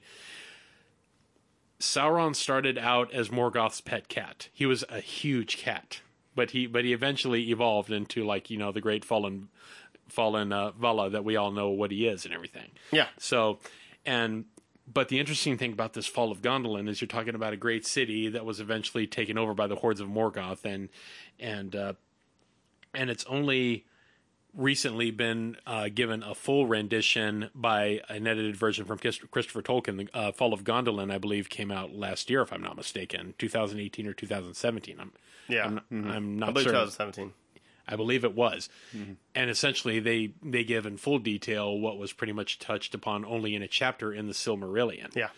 Sauron 1.78 2.36
started 2.36 2.76
out 2.76 3.10
as 3.10 3.30
Morgoth's 3.30 3.80
pet 3.80 4.08
cat. 4.08 4.50
He 4.52 4.66
was 4.66 4.84
a 4.90 5.00
huge 5.00 5.56
cat, 5.56 6.02
but 6.34 6.50
he 6.50 6.66
but 6.66 6.84
he 6.84 6.92
eventually 6.92 7.50
evolved 7.50 7.90
into 7.90 8.22
like 8.22 8.50
you 8.50 8.58
know 8.58 8.70
the 8.70 8.82
great 8.82 9.02
fallen 9.02 9.48
fallen 10.08 10.52
uh, 10.52 10.72
Vala 10.72 11.08
that 11.10 11.24
we 11.24 11.36
all 11.36 11.50
know 11.52 11.70
what 11.70 11.90
he 11.90 12.06
is 12.06 12.26
and 12.26 12.34
everything. 12.34 12.70
Yeah. 12.90 13.06
So, 13.18 13.60
and 14.04 14.44
but 14.92 15.08
the 15.08 15.18
interesting 15.18 15.56
thing 15.56 15.72
about 15.72 15.92
this 15.92 16.06
fall 16.06 16.32
of 16.32 16.42
Gondolin 16.42 16.88
is 16.88 17.00
you're 17.00 17.08
talking 17.08 17.34
about 17.34 17.52
a 17.52 17.56
great 17.56 17.86
city 17.86 18.28
that 18.28 18.44
was 18.44 18.60
eventually 18.60 19.06
taken 19.06 19.38
over 19.38 19.54
by 19.54 19.66
the 19.66 19.76
hordes 19.76 20.00
of 20.00 20.08
Morgoth, 20.08 20.64
and 20.64 20.88
and 21.38 21.74
uh, 21.76 21.92
and 22.94 23.10
it's 23.10 23.24
only 23.26 23.84
recently 24.54 25.10
been 25.10 25.56
uh, 25.66 25.88
given 25.94 26.22
a 26.22 26.34
full 26.34 26.66
rendition 26.66 27.50
by 27.54 28.00
an 28.08 28.26
edited 28.26 28.56
version 28.56 28.84
from 28.84 28.98
Christopher 28.98 29.62
Tolkien. 29.62 29.96
The 29.96 30.16
uh, 30.16 30.32
Fall 30.32 30.52
of 30.52 30.64
Gondolin, 30.64 31.12
I 31.12 31.18
believe, 31.18 31.48
came 31.48 31.70
out 31.70 31.94
last 31.94 32.28
year, 32.30 32.42
if 32.42 32.52
I'm 32.52 32.62
not 32.62 32.76
mistaken, 32.76 33.34
2018 33.38 34.06
or 34.06 34.12
2017. 34.12 34.96
I'm 34.98 35.12
Yeah, 35.48 35.66
I'm, 35.66 35.80
I'm 35.90 36.06
I 36.06 36.18
not 36.18 36.54
believe 36.54 36.64
certain. 36.64 36.80
2017. 36.80 37.32
I 37.90 37.96
believe 37.96 38.24
it 38.24 38.34
was. 38.34 38.68
And 39.34 39.50
essentially, 39.50 39.98
they 40.00 40.32
they 40.42 40.64
give 40.64 40.86
in 40.86 40.96
full 40.96 41.18
detail 41.18 41.76
what 41.78 41.98
was 41.98 42.12
pretty 42.12 42.32
much 42.32 42.58
touched 42.58 42.94
upon 42.94 43.24
only 43.24 43.54
in 43.54 43.62
a 43.62 43.68
chapter 43.68 44.12
in 44.12 44.26
the 44.26 44.32
Silmarillion. 44.34 45.14
Yeah, 45.16 45.28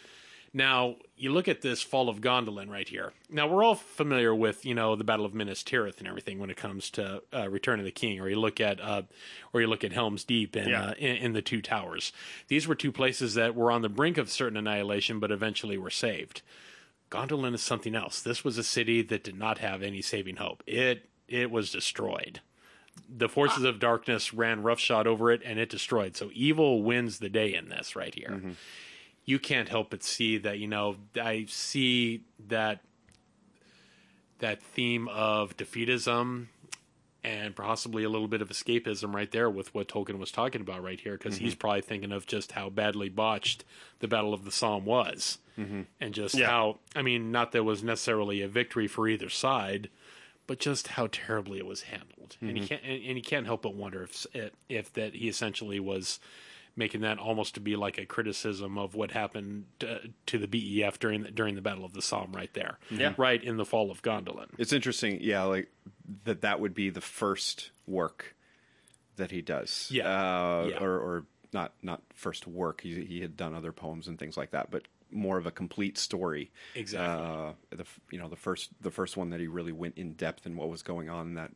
Now, 0.53 0.97
you 1.17 1.33
look 1.33 1.49
at 1.49 1.63
this 1.63 1.81
Fall 1.83 2.09
of 2.11 2.21
Gondolin 2.21 2.69
right 2.69 2.87
here. 2.89 3.13
Now, 3.31 3.47
we're 3.49 3.65
all 3.65 3.75
familiar 3.77 4.35
with, 4.35 4.67
you 4.67 4.75
know, 4.75 4.97
the 4.97 5.05
Battle 5.05 5.25
of 5.25 5.33
Minas 5.33 5.63
Tirith 5.63 5.99
and 5.99 6.07
everything 6.07 6.39
when 6.39 6.51
it 6.51 6.57
comes 6.59 6.91
to 6.91 7.23
uh, 7.33 7.49
Return 7.49 7.79
of 7.79 7.87
the 7.87 7.91
King, 7.91 8.21
or 8.21 8.29
you 8.29 8.39
look 8.39 8.61
at, 8.61 8.79
uh, 8.81 9.03
or 9.55 9.61
you 9.63 9.67
look 9.67 9.83
at 9.85 9.93
Helm's 9.93 10.25
Deep 10.25 10.55
and 10.57 10.69
Yeah. 10.71 10.85
uh, 10.89 10.95
in, 10.99 11.17
in 11.17 11.33
the 11.33 11.41
Two 11.43 11.63
Towers. 11.63 12.13
These 12.49 12.69
were 12.69 12.75
two 12.75 12.93
places 12.93 13.33
that 13.35 13.55
were 13.55 13.71
on 13.73 13.81
the 13.83 13.89
brink 13.89 14.19
of 14.19 14.31
certain 14.31 14.59
annihilation, 14.59 15.19
but 15.21 15.31
eventually 15.31 15.79
were 15.79 15.91
saved. 15.91 16.43
Gondolin 17.11 17.55
is 17.55 17.63
something 17.63 17.95
else. 17.95 18.21
This 18.23 18.43
was 18.45 18.57
a 18.59 18.63
city 18.65 19.03
that 19.03 19.23
did 19.25 19.39
not 19.39 19.59
have 19.59 19.83
any 19.83 20.01
saving 20.03 20.37
hope. 20.37 20.63
It 20.67 21.09
it 21.33 21.51
was 21.51 21.71
destroyed. 21.71 22.41
The 23.09 23.29
forces 23.29 23.65
of 23.65 23.79
darkness 23.79 24.35
ran 24.35 24.63
roughshod 24.63 25.07
over 25.07 25.31
it, 25.31 25.41
and 25.45 25.59
it 25.59 25.71
destroyed. 25.71 26.17
So 26.17 26.31
evil 26.35 26.83
wins 26.83 27.19
the 27.19 27.31
day 27.31 27.55
in 27.55 27.69
this 27.69 27.97
right 27.97 28.15
here 28.15 28.31
mm-hmm. 28.31 28.53
you 29.25 29.39
can't 29.39 29.69
help 29.69 29.91
but 29.91 30.03
see 30.03 30.39
that 30.39 30.59
you 30.59 30.67
know 30.67 30.97
i 31.21 31.47
see 31.49 32.25
that 32.49 32.81
that 34.41 34.63
theme 34.63 35.09
of 35.09 35.57
defeatism 35.57 36.49
and 37.25 37.55
possibly 37.55 38.03
a 38.03 38.09
little 38.09 38.29
bit 38.29 38.43
of 38.43 38.49
escapism 38.49 39.15
right 39.15 39.31
there 39.31 39.49
with 39.49 39.73
what 39.75 39.87
Tolkien 39.89 40.19
was 40.19 40.33
talking 40.33 40.61
about 40.61 40.83
right 40.83 41.01
here 41.01 41.17
because 41.17 41.37
he's 41.37 41.53
mm-hmm. 41.53 41.61
probably 41.61 41.81
thinking 41.81 42.11
of 42.11 42.27
just 42.27 42.53
how 42.53 42.69
badly 42.69 43.09
botched 43.09 43.65
the 44.01 44.09
battle 44.09 44.35
of 44.35 44.45
the 44.45 44.51
Somme 44.51 44.85
was 44.85 45.39
mm-hmm. 45.57 45.83
and 46.01 46.13
just 46.13 46.35
Yeah. 46.35 46.49
how 46.49 46.79
I 46.97 47.03
mean 47.03 47.31
not 47.31 47.53
that 47.53 47.59
it 47.59 47.63
was 47.63 47.85
necessarily 47.85 48.43
a 48.43 48.49
victory 48.49 48.89
for 48.89 49.07
either 49.07 49.29
side 49.29 49.89
but 50.53 50.59
just 50.59 50.89
how 50.89 51.09
terribly 51.11 51.57
it 51.57 51.65
was 51.65 51.81
handled 51.81 52.37
and 52.43 52.59
he 52.59 52.67
can't 52.67 52.83
and, 52.83 53.03
and 53.05 53.17
he 53.17 53.23
can't 53.23 53.47
help 53.47 53.63
but 53.63 53.75
wonder 53.75 54.03
if 54.03 54.27
if 54.69 54.93
that 54.93 55.15
he 55.15 55.27
essentially 55.27 55.81
was 55.81 56.21
making 56.77 57.01
that 57.01 57.19
almost 57.19 57.55
to 57.55 57.61
be 57.61 57.75
like 57.75 57.97
a 57.97 58.05
criticism 58.05 58.77
of 58.77 58.95
what 58.95 59.13
happened 59.13 59.65
uh, 59.83 59.95
to 60.27 60.37
the 60.39 60.47
BEF 60.47 60.99
during 60.99 61.23
the, 61.23 61.31
during 61.31 61.55
the 61.55 61.63
Battle 61.63 61.85
of 61.87 61.93
the 61.95 62.03
Somme, 62.03 62.33
right 62.33 62.53
there, 62.55 62.79
Yeah. 62.91 63.15
right 63.17 63.43
in 63.43 63.57
the 63.57 63.65
fall 63.65 63.91
of 63.91 64.03
Gondolin. 64.03 64.49
It's 64.59 64.73
interesting, 64.75 65.19
yeah, 65.23 65.43
like 65.45 65.71
that. 66.25 66.43
That 66.43 66.61
would 66.61 66.75
be 66.75 66.91
the 66.91 67.01
first 67.03 67.71
work 67.87 68.35
that 69.17 69.31
he 69.31 69.41
does. 69.43 69.89
Yeah. 69.91 70.05
uh, 70.09 70.67
Yeah. 70.71 70.83
or 70.83 70.99
or 70.99 71.25
not 71.53 71.73
not 71.83 72.03
first 72.15 72.47
work. 72.47 72.83
He 72.83 73.05
he 73.05 73.21
had 73.23 73.37
done 73.39 73.55
other 73.55 73.73
poems 73.73 74.07
and 74.09 74.19
things 74.19 74.37
like 74.37 74.51
that, 74.51 74.71
but 74.71 74.83
more 75.13 75.39
of 75.39 75.47
a 75.47 75.51
complete 75.51 75.99
story. 75.99 76.51
Exactly. 76.75 77.27
Uh, 77.27 77.53
the 77.71 77.85
you 78.11 78.19
know 78.19 78.29
the 78.29 78.37
first 78.37 78.71
the 78.81 78.91
first 78.91 79.17
one 79.17 79.31
that 79.31 79.41
he 79.41 79.47
really 79.47 79.73
went 79.73 79.97
in 79.97 80.13
depth 80.15 80.47
in 80.47 80.57
what 80.57 80.69
was 80.69 80.83
going 80.83 81.09
on 81.09 81.35
that. 81.35 81.51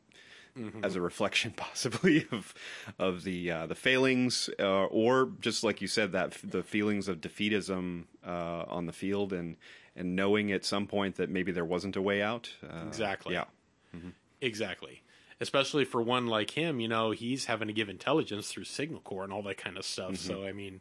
Mm-hmm. 0.58 0.86
As 0.86 0.96
a 0.96 1.02
reflection, 1.02 1.52
possibly 1.56 2.26
of 2.32 2.54
of 2.98 3.24
the 3.24 3.50
uh, 3.50 3.66
the 3.66 3.74
failings, 3.74 4.48
uh, 4.58 4.84
or 4.86 5.30
just 5.38 5.62
like 5.62 5.82
you 5.82 5.86
said, 5.86 6.12
that 6.12 6.34
the 6.42 6.62
feelings 6.62 7.08
of 7.08 7.20
defeatism 7.20 8.04
uh, 8.26 8.64
on 8.66 8.86
the 8.86 8.92
field, 8.94 9.34
and 9.34 9.56
and 9.94 10.16
knowing 10.16 10.52
at 10.52 10.64
some 10.64 10.86
point 10.86 11.16
that 11.16 11.28
maybe 11.28 11.52
there 11.52 11.64
wasn't 11.64 11.94
a 11.94 12.00
way 12.00 12.22
out. 12.22 12.54
Uh, 12.66 12.86
Exactly. 12.86 13.34
Yeah. 13.34 13.44
Exactly. 14.40 15.02
Especially 15.40 15.84
for 15.84 16.00
one 16.00 16.26
like 16.26 16.50
him, 16.52 16.80
you 16.80 16.88
know, 16.88 17.10
he's 17.10 17.46
having 17.46 17.68
to 17.68 17.74
give 17.74 17.88
intelligence 17.88 18.50
through 18.50 18.64
Signal 18.64 19.00
Corps 19.00 19.24
and 19.24 19.32
all 19.32 19.42
that 19.42 19.58
kind 19.58 19.76
of 19.76 19.84
stuff. 19.84 20.16
So, 20.16 20.44
I 20.44 20.52
mean, 20.52 20.80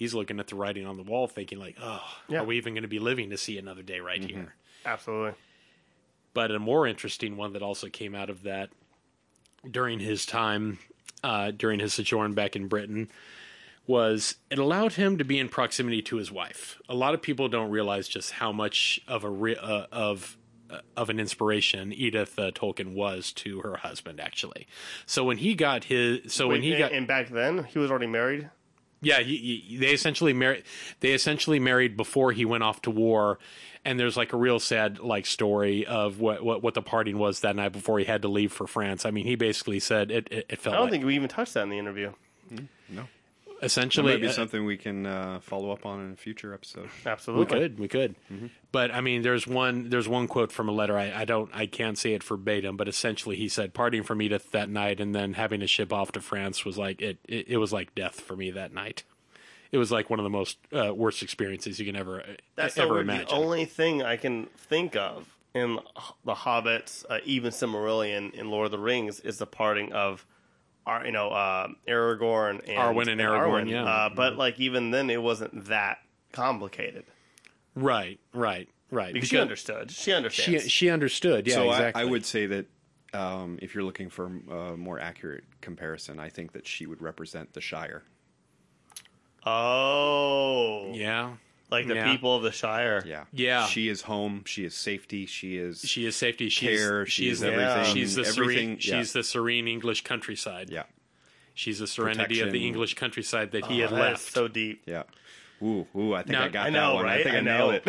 he's 0.00 0.14
looking 0.14 0.40
at 0.40 0.46
the 0.46 0.56
writing 0.56 0.86
on 0.86 0.96
the 0.96 1.02
wall 1.02 1.28
thinking, 1.28 1.58
like, 1.60 1.76
oh, 1.80 2.02
Yeah. 2.26 2.40
are 2.40 2.44
we 2.44 2.56
even 2.56 2.72
going 2.72 2.84
to 2.84 2.88
be 2.88 2.98
living 2.98 3.28
to 3.30 3.36
see 3.36 3.58
another 3.58 3.82
day 3.82 4.00
right 4.00 4.24
here? 4.24 4.54
absolutely. 4.86 5.34
But 6.32 6.50
a 6.50 6.58
more 6.58 6.86
interesting 6.86 7.36
one 7.36 7.52
that 7.52 7.60
also 7.62 7.88
came 7.88 8.14
out 8.14 8.30
of 8.30 8.44
that 8.44 8.70
during 9.70 10.00
his 10.00 10.24
time, 10.24 10.78
uh, 11.22 11.50
during 11.50 11.80
his 11.80 11.92
sojourn 11.92 12.32
back 12.32 12.56
in 12.56 12.66
Britain, 12.66 13.10
was 13.86 14.36
it 14.50 14.58
allowed 14.58 14.94
him 14.94 15.18
to 15.18 15.24
be 15.24 15.38
in 15.38 15.50
proximity 15.50 16.00
to 16.00 16.16
his 16.16 16.32
wife. 16.32 16.80
A 16.88 16.94
lot 16.94 17.12
of 17.12 17.20
people 17.20 17.48
don't 17.50 17.70
realize 17.70 18.08
just 18.08 18.30
how 18.32 18.52
much 18.52 19.00
of 19.06 19.22
a 19.22 19.28
re- 19.28 19.56
uh, 19.56 19.84
of 19.92 20.38
uh, 20.70 20.78
of 20.96 21.10
an 21.10 21.18
inspiration 21.20 21.92
Edith 21.92 22.38
uh, 22.38 22.52
Tolkien 22.52 22.94
was 22.94 23.32
to 23.32 23.60
her 23.60 23.76
husband. 23.78 24.18
Actually, 24.20 24.66
so 25.04 25.24
when 25.24 25.36
he 25.38 25.54
got 25.54 25.84
his, 25.84 26.32
so 26.32 26.48
when 26.48 26.62
he 26.62 26.70
and, 26.70 26.78
got 26.78 26.92
and 26.92 27.06
back 27.06 27.28
then 27.28 27.64
he 27.64 27.78
was 27.78 27.90
already 27.90 28.06
married. 28.06 28.48
Yeah, 29.02 29.20
he, 29.20 29.62
he, 29.66 29.76
they 29.78 29.92
essentially 29.92 30.32
married. 30.32 30.64
They 31.00 31.12
essentially 31.12 31.58
married 31.58 31.96
before 31.96 32.32
he 32.32 32.44
went 32.44 32.62
off 32.62 32.82
to 32.82 32.90
war, 32.90 33.38
and 33.84 33.98
there's 33.98 34.16
like 34.16 34.32
a 34.32 34.36
real 34.36 34.60
sad 34.60 34.98
like 34.98 35.24
story 35.24 35.86
of 35.86 36.20
what 36.20 36.44
what, 36.44 36.62
what 36.62 36.74
the 36.74 36.82
parting 36.82 37.18
was 37.18 37.40
that 37.40 37.56
night 37.56 37.72
before 37.72 37.98
he 37.98 38.04
had 38.04 38.22
to 38.22 38.28
leave 38.28 38.52
for 38.52 38.66
France. 38.66 39.06
I 39.06 39.10
mean, 39.10 39.24
he 39.24 39.36
basically 39.36 39.80
said 39.80 40.10
it. 40.10 40.28
It, 40.30 40.46
it 40.50 40.60
felt 40.60 40.74
I 40.74 40.76
don't 40.76 40.86
like, 40.86 40.92
think 40.92 41.04
we 41.04 41.14
even 41.14 41.28
touched 41.28 41.54
that 41.54 41.62
in 41.62 41.70
the 41.70 41.78
interview. 41.78 42.12
Mm-hmm. 42.52 42.96
No, 42.96 43.04
essentially 43.62 44.12
maybe 44.14 44.28
uh, 44.28 44.32
something 44.32 44.64
we 44.64 44.76
can 44.76 45.06
uh, 45.06 45.40
follow 45.40 45.70
up 45.70 45.84
on 45.86 46.00
in 46.04 46.12
a 46.12 46.16
future 46.16 46.52
episode. 46.54 46.88
Absolutely, 47.06 47.44
we 47.44 47.60
could, 47.60 47.78
we 47.78 47.88
could. 47.88 48.14
But 48.72 48.92
I 48.94 49.00
mean, 49.00 49.22
there's 49.22 49.46
one, 49.46 49.88
there's 49.90 50.08
one 50.08 50.26
quote 50.28 50.52
from 50.52 50.68
a 50.68 50.72
letter. 50.72 50.96
I, 50.96 51.12
I 51.12 51.24
don't, 51.24 51.50
I 51.54 51.66
can't 51.66 51.98
say 51.98 52.12
it 52.14 52.22
verbatim, 52.24 52.76
but 52.76 52.88
essentially 52.88 53.36
he 53.36 53.48
said, 53.48 53.74
"Parting 53.74 54.02
from 54.02 54.22
Edith 54.22 54.50
that 54.52 54.68
night, 54.68 55.00
and 55.00 55.14
then 55.14 55.34
having 55.34 55.60
to 55.60 55.66
ship 55.66 55.92
off 55.92 56.12
to 56.12 56.20
France 56.20 56.64
was 56.64 56.78
like 56.78 57.00
it. 57.00 57.18
It, 57.28 57.48
it 57.48 57.56
was 57.58 57.72
like 57.72 57.94
death 57.94 58.20
for 58.20 58.36
me 58.36 58.50
that 58.52 58.72
night. 58.72 59.04
It 59.72 59.78
was 59.78 59.92
like 59.92 60.10
one 60.10 60.18
of 60.18 60.24
the 60.24 60.30
most 60.30 60.58
uh, 60.72 60.92
worst 60.92 61.22
experiences 61.22 61.78
you 61.78 61.86
can 61.86 61.94
ever, 61.94 62.24
That's 62.56 62.76
ever 62.76 62.94
weird. 62.94 63.04
imagine. 63.06 63.26
The 63.28 63.34
only 63.34 63.64
thing 63.66 64.02
I 64.02 64.16
can 64.16 64.46
think 64.56 64.96
of 64.96 65.28
in 65.54 65.78
the 66.24 66.34
Hobbits, 66.34 67.04
uh, 67.08 67.18
even 67.24 67.52
Silmarillion 67.52 68.34
in 68.34 68.50
Lord 68.50 68.64
of 68.64 68.72
the 68.72 68.80
Rings, 68.80 69.20
is 69.20 69.38
the 69.38 69.46
parting 69.46 69.92
of, 69.92 70.26
Ar- 70.86 71.04
you 71.06 71.12
know, 71.12 71.28
uh, 71.30 71.68
Aragorn 71.88 72.60
and 72.68 72.78
Arwen 72.78 73.10
and 73.10 73.20
Aragorn, 73.20 73.68
yeah. 73.70 73.84
Uh, 73.84 74.08
but 74.08 74.36
like 74.36 74.58
even 74.58 74.90
then, 74.90 75.10
it 75.10 75.22
wasn't 75.22 75.66
that 75.66 75.98
complicated. 76.32 77.04
right, 77.74 78.18
right, 78.32 78.68
right. 78.90 79.12
Because 79.12 79.28
she 79.28 79.38
understood. 79.38 79.90
She 79.90 80.12
she, 80.30 80.58
she 80.60 80.90
understood. 80.90 81.46
Yeah, 81.46 81.54
so 81.54 81.70
exactly. 81.70 82.02
I, 82.02 82.06
I 82.06 82.08
would 82.08 82.24
say 82.24 82.46
that 82.46 82.66
um, 83.12 83.58
if 83.60 83.74
you're 83.74 83.84
looking 83.84 84.08
for 84.08 84.26
a 84.50 84.76
more 84.76 84.98
accurate 85.00 85.44
comparison, 85.60 86.18
I 86.20 86.28
think 86.28 86.52
that 86.52 86.66
she 86.66 86.86
would 86.86 87.02
represent 87.02 87.52
the 87.52 87.60
Shire. 87.60 88.04
oh, 89.46 90.92
Yeah, 90.92 91.34
like 91.70 91.86
the 91.86 91.94
Yeah. 91.94 92.10
people 92.12 92.34
of 92.36 92.42
the 92.42 92.52
Shire. 92.52 93.02
Yeah, 93.06 93.24
Yeah. 93.32 93.66
She 93.66 93.88
is 93.88 94.02
home. 94.02 94.42
She 94.46 94.64
is 94.64 94.74
safety. 94.74 95.26
She 95.26 95.56
is. 95.56 95.80
she 95.80 96.06
is 96.06 96.16
safety. 96.16 96.48
She's, 96.48 96.78
Care, 96.78 97.06
she 97.06 97.24
she's 97.24 97.32
is 97.34 97.40
the- 97.40 97.52
everything- 97.52 97.94
She's 97.94 98.14
the 98.16 98.22
everything- 98.22 98.34
serene. 98.44 98.70
yeah. 98.80 98.98
She's 99.00 99.12
the 99.12 99.22
serene 99.22 99.68
English 99.68 100.02
countryside. 100.04 100.70
yeah, 100.70 100.84
She's 101.54 101.78
the 101.78 101.86
serenity 101.86 102.40
of 102.40 102.46
the 102.46 102.50
Protection. 102.52 102.66
English 102.66 102.94
countryside 102.94 103.50
that 103.52 103.66
he 103.66 103.82
Oh, 103.82 103.88
had 103.88 103.90
that 103.90 103.94
is 103.96 104.00
left. 104.20 104.32
so 104.32 104.48
deep. 104.48 104.82
yeah. 104.86 105.02
Ooh, 105.62 105.86
ooh! 105.94 106.14
I 106.14 106.22
think 106.22 106.30
Now- 106.32 106.44
I 106.44 106.48
got 106.48 106.66
I 106.68 106.70
that 106.70 106.72
know, 106.72 106.94
one. 106.94 107.04
right? 107.04 107.20
I 107.20 107.22
think 107.22 107.34
I, 107.34 107.38
I 107.38 107.42
nailed 107.42 107.72
know. 107.72 107.80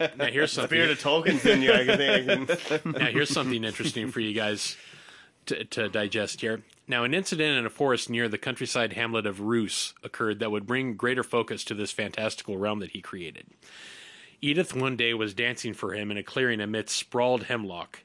it. 0.00 0.16
now 0.16 0.24
here's 0.26 0.52
something. 0.52 0.68
Spirit 0.78 0.90
of 0.92 0.98
Tolkien's 0.98 1.44
in 1.44 1.60
you. 1.60 1.70
I 1.72 1.84
can 1.84 1.98
think. 1.98 2.50
I 2.72 2.78
can, 2.78 2.92
now 2.92 3.06
here's 3.06 3.28
something 3.28 3.62
interesting 3.62 4.10
for 4.10 4.20
you 4.20 4.32
guys 4.32 4.74
to, 5.46 5.64
to 5.64 5.88
digest 5.90 6.40
here. 6.40 6.62
Now, 6.90 7.04
an 7.04 7.12
incident 7.12 7.58
in 7.58 7.66
a 7.66 7.70
forest 7.70 8.08
near 8.08 8.30
the 8.30 8.38
countryside 8.38 8.94
hamlet 8.94 9.26
of 9.26 9.42
Roos 9.42 9.92
occurred 10.02 10.38
that 10.38 10.50
would 10.50 10.66
bring 10.66 10.96
greater 10.96 11.22
focus 11.22 11.62
to 11.64 11.74
this 11.74 11.92
fantastical 11.92 12.56
realm 12.56 12.78
that 12.78 12.92
he 12.92 13.02
created. 13.02 13.46
Edith 14.40 14.74
one 14.74 14.96
day 14.96 15.12
was 15.12 15.34
dancing 15.34 15.74
for 15.74 15.92
him 15.92 16.10
in 16.10 16.16
a 16.16 16.22
clearing 16.22 16.62
amidst 16.62 16.96
sprawled 16.96 17.44
hemlock, 17.44 18.04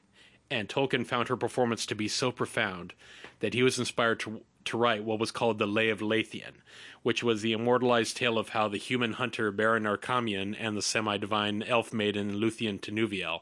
and 0.50 0.68
Tolkien 0.68 1.06
found 1.06 1.28
her 1.28 1.36
performance 1.36 1.86
to 1.86 1.94
be 1.94 2.08
so 2.08 2.30
profound 2.30 2.92
that 3.40 3.54
he 3.54 3.62
was 3.62 3.78
inspired 3.78 4.20
to, 4.20 4.42
to 4.66 4.76
write 4.76 5.02
what 5.02 5.18
was 5.18 5.30
called 5.30 5.58
the 5.58 5.66
Lay 5.66 5.88
of 5.88 6.00
Leithian, 6.00 6.56
which 7.02 7.22
was 7.22 7.40
the 7.40 7.54
immortalized 7.54 8.18
tale 8.18 8.36
of 8.36 8.50
how 8.50 8.68
the 8.68 8.76
human 8.76 9.14
hunter 9.14 9.50
Beren 9.50 9.86
Erchamion 9.86 10.54
and 10.58 10.76
the 10.76 10.82
semi-divine 10.82 11.62
elf 11.62 11.94
maiden 11.94 12.34
Luthien 12.34 12.78
Tinúviel, 12.78 13.40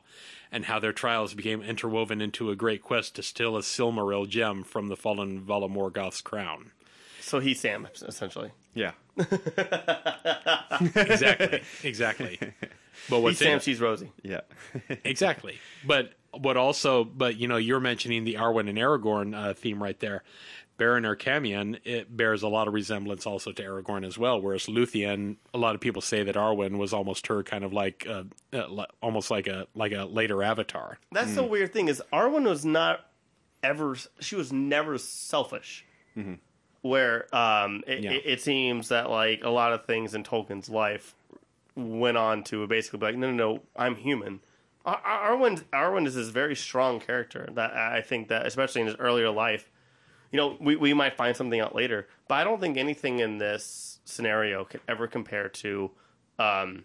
and 0.52 0.66
how 0.66 0.78
their 0.78 0.92
trials 0.92 1.34
became 1.34 1.62
interwoven 1.62 2.20
into 2.20 2.50
a 2.50 2.54
great 2.56 2.82
quest 2.82 3.16
to 3.16 3.22
steal 3.22 3.56
a 3.56 3.60
Silmaril 3.62 4.28
gem 4.28 4.62
from 4.62 4.88
the 4.88 4.96
fallen 4.96 5.40
Vala 5.40 5.68
Morgoth's 5.68 6.20
crown. 6.20 6.70
so 7.20 7.40
he's 7.40 7.58
Sam 7.58 7.88
essentially. 8.06 8.50
Yeah, 8.74 8.92
Exactly, 10.96 11.62
exactly. 11.84 12.38
But 13.10 13.20
He's 13.28 13.38
Sam. 13.38 13.54
in- 13.54 13.60
She's 13.60 13.80
Rosie. 13.80 14.12
yeah. 14.22 14.40
exactly. 15.04 15.58
But 15.86 16.12
what 16.32 16.56
also, 16.56 17.04
but 17.04 17.36
you 17.36 17.48
know, 17.48 17.56
you're 17.56 17.80
mentioning 17.80 18.24
the 18.24 18.34
Arwen 18.34 18.68
and 18.68 18.78
Aragorn 18.78 19.34
uh, 19.36 19.54
theme 19.54 19.82
right 19.82 19.98
there. 20.00 20.22
Beren 20.82 21.04
Erchamion 21.06 21.78
it 21.84 22.16
bears 22.16 22.42
a 22.42 22.48
lot 22.48 22.66
of 22.66 22.74
resemblance 22.74 23.26
also 23.26 23.52
to 23.52 23.62
Aragorn 23.62 24.04
as 24.06 24.18
well. 24.18 24.40
Whereas 24.40 24.66
Luthien, 24.66 25.36
a 25.54 25.58
lot 25.58 25.74
of 25.76 25.80
people 25.80 26.02
say 26.02 26.22
that 26.24 26.34
Arwen 26.34 26.76
was 26.78 26.92
almost 26.92 27.28
her 27.28 27.42
kind 27.44 27.62
of 27.64 27.72
like, 27.72 28.04
uh, 28.08 28.24
uh, 28.52 28.66
li- 28.68 28.86
almost 29.00 29.30
like 29.30 29.46
a 29.46 29.66
like 29.74 29.92
a 29.92 30.04
later 30.04 30.42
Avatar. 30.42 30.98
That's 31.12 31.34
the 31.34 31.44
weird 31.44 31.72
thing 31.72 31.88
is 31.88 32.02
Arwen 32.12 32.44
was 32.48 32.64
not 32.64 33.06
ever. 33.62 33.96
She 34.20 34.34
was 34.34 34.52
never 34.52 34.98
selfish. 34.98 35.84
Where 36.82 37.34
um, 37.34 37.84
it, 37.86 38.00
Yeah. 38.02 38.10
it, 38.12 38.22
it 38.26 38.40
seems 38.40 38.88
that 38.88 39.08
like 39.08 39.44
a 39.44 39.50
lot 39.50 39.72
of 39.72 39.84
things 39.86 40.14
in 40.14 40.24
Tolkien's 40.24 40.68
life 40.68 41.14
went 41.76 42.16
on 42.16 42.42
to 42.44 42.66
basically 42.66 42.98
be 42.98 43.06
like, 43.06 43.16
no, 43.16 43.30
no, 43.30 43.54
no, 43.54 43.62
I'm 43.76 43.94
human. 43.94 44.40
Ar- 44.84 45.00
Ar- 45.04 45.36
Arwen, 45.36 45.62
Arwen 45.72 46.06
is 46.06 46.16
this 46.16 46.28
very 46.28 46.56
strong 46.56 46.98
character 47.00 47.48
that 47.52 47.72
I 47.72 48.00
think 48.00 48.28
that, 48.28 48.46
especially 48.46 48.80
in 48.80 48.88
his 48.88 48.96
earlier 48.98 49.30
life, 49.30 49.70
you 50.32 50.38
know, 50.38 50.56
we, 50.58 50.76
we 50.76 50.94
might 50.94 51.14
find 51.14 51.36
something 51.36 51.60
out 51.60 51.74
later, 51.74 52.08
but 52.26 52.36
I 52.36 52.44
don't 52.44 52.60
think 52.60 52.78
anything 52.78 53.20
in 53.20 53.38
this 53.38 54.00
scenario 54.04 54.64
could 54.64 54.80
ever 54.88 55.06
compare 55.06 55.48
to 55.50 55.90
um, 56.38 56.84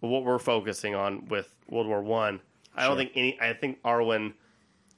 what 0.00 0.24
we're 0.24 0.38
focusing 0.38 0.94
on 0.94 1.28
with 1.28 1.54
World 1.68 1.86
War 1.86 2.02
One. 2.02 2.40
I. 2.74 2.84
I 2.84 2.88
don't 2.88 2.96
think 2.96 3.12
any. 3.14 3.38
I 3.40 3.52
think 3.52 3.82
Arwen 3.82 4.32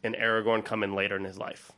and 0.05 0.15
Aragorn 0.15 0.65
come 0.65 0.83
in 0.83 0.95
later 0.95 1.17
in 1.17 1.25
his 1.25 1.39
life. 1.39 1.73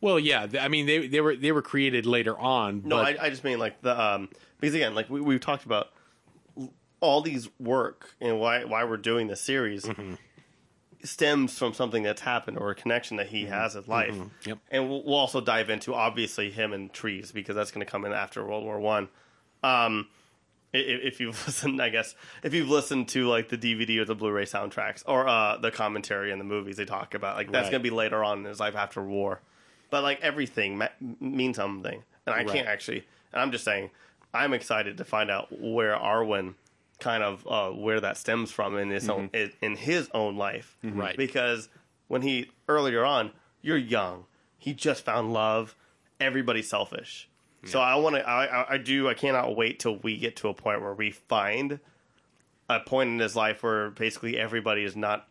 Well, 0.00 0.18
yeah, 0.18 0.46
I 0.60 0.68
mean 0.68 0.86
they 0.86 1.06
they 1.06 1.20
were 1.20 1.36
they 1.36 1.52
were 1.52 1.62
created 1.62 2.04
later 2.04 2.38
on. 2.38 2.82
No, 2.84 2.96
but, 2.96 3.18
I, 3.18 3.26
I 3.26 3.30
just 3.30 3.44
mean 3.44 3.58
like 3.58 3.80
the 3.82 3.98
um 3.98 4.28
because 4.60 4.74
again, 4.74 4.94
like 4.94 5.08
we 5.08 5.20
we've 5.20 5.40
talked 5.40 5.64
about 5.64 5.92
all 7.00 7.22
these 7.22 7.48
work 7.58 8.14
and 8.20 8.38
why 8.40 8.64
why 8.64 8.84
we're 8.84 8.96
doing 8.96 9.28
this 9.28 9.40
series 9.40 9.84
Mm-hmm. 9.84 10.14
Stems 11.06 11.58
from 11.58 11.72
something 11.72 12.02
that's 12.02 12.20
happened 12.22 12.58
or 12.58 12.70
a 12.70 12.74
connection 12.74 13.16
that 13.18 13.28
he 13.28 13.46
has 13.46 13.76
in 13.76 13.84
life. 13.86 14.14
Mm-hmm. 14.14 14.48
Yep. 14.48 14.58
And 14.70 14.88
we'll, 14.88 15.02
we'll 15.04 15.14
also 15.14 15.40
dive 15.40 15.70
into 15.70 15.94
obviously 15.94 16.50
him 16.50 16.72
and 16.72 16.92
trees 16.92 17.32
because 17.32 17.54
that's 17.56 17.70
going 17.70 17.84
to 17.84 17.90
come 17.90 18.04
in 18.04 18.12
after 18.12 18.44
World 18.44 18.64
War 18.64 18.78
One. 18.80 19.08
Um, 19.62 20.08
i- 20.74 20.78
i- 20.78 20.80
if 20.80 21.20
you've 21.20 21.40
listened, 21.46 21.80
I 21.80 21.88
guess 21.88 22.14
if 22.42 22.52
you've 22.54 22.68
listened 22.68 23.08
to 23.08 23.26
like 23.28 23.48
the 23.48 23.58
DVD 23.58 23.98
or 23.98 24.04
the 24.04 24.14
Blu-ray 24.14 24.44
soundtracks 24.44 25.02
or 25.06 25.26
uh, 25.28 25.56
the 25.58 25.70
commentary 25.70 26.30
in 26.32 26.38
the 26.38 26.44
movies, 26.44 26.76
they 26.76 26.84
talk 26.84 27.14
about 27.14 27.36
like 27.36 27.50
that's 27.50 27.64
Right. 27.66 27.72
going 27.72 27.82
to 27.82 27.90
be 27.90 27.94
later 27.94 28.22
on 28.22 28.38
in 28.40 28.44
his 28.44 28.60
life 28.60 28.76
after 28.76 29.02
war. 29.02 29.40
But 29.90 30.02
like 30.02 30.20
everything 30.20 30.78
ma- 30.78 30.88
means 31.20 31.56
something, 31.56 32.02
and 32.26 32.34
I 32.34 32.38
Right. 32.38 32.48
can't 32.48 32.66
actually. 32.68 33.06
And 33.32 33.40
I'm 33.42 33.52
just 33.52 33.64
saying, 33.64 33.90
I'm 34.34 34.52
excited 34.52 34.98
to 34.98 35.04
find 35.04 35.30
out 35.30 35.48
where 35.60 35.94
Arwen 35.96 36.54
kind 36.98 37.22
of 37.22 37.46
uh, 37.46 37.70
where 37.70 38.00
that 38.00 38.16
stems 38.16 38.50
from 38.50 38.76
in 38.76 38.90
his 38.90 39.08
own 39.08 39.28
mm-hmm. 39.28 39.36
in, 39.36 39.72
in 39.72 39.76
his 39.76 40.08
own 40.14 40.36
life, 40.36 40.76
mm-hmm. 40.84 40.98
Right. 40.98 41.16
Because 41.16 41.68
when 42.08 42.22
he 42.22 42.50
earlier 42.68 43.04
on, 43.04 43.32
you're 43.62 43.76
young, 43.76 44.24
he 44.58 44.74
just 44.74 45.04
found 45.04 45.32
love. 45.32 45.74
Everybody's 46.18 46.68
selfish. 46.68 47.28
So 47.66 47.80
I 47.80 47.96
want 47.96 48.16
to. 48.16 48.28
I, 48.28 48.74
I 48.74 48.78
do. 48.78 49.08
I 49.08 49.14
cannot 49.14 49.56
wait 49.56 49.80
till 49.80 49.96
we 49.96 50.16
get 50.16 50.36
to 50.36 50.48
a 50.48 50.54
point 50.54 50.82
where 50.82 50.94
we 50.94 51.10
find 51.10 51.80
a 52.68 52.80
point 52.80 53.10
in 53.10 53.18
his 53.18 53.36
life 53.36 53.62
where 53.62 53.90
basically 53.90 54.38
everybody 54.38 54.84
is 54.84 54.96
not 54.96 55.28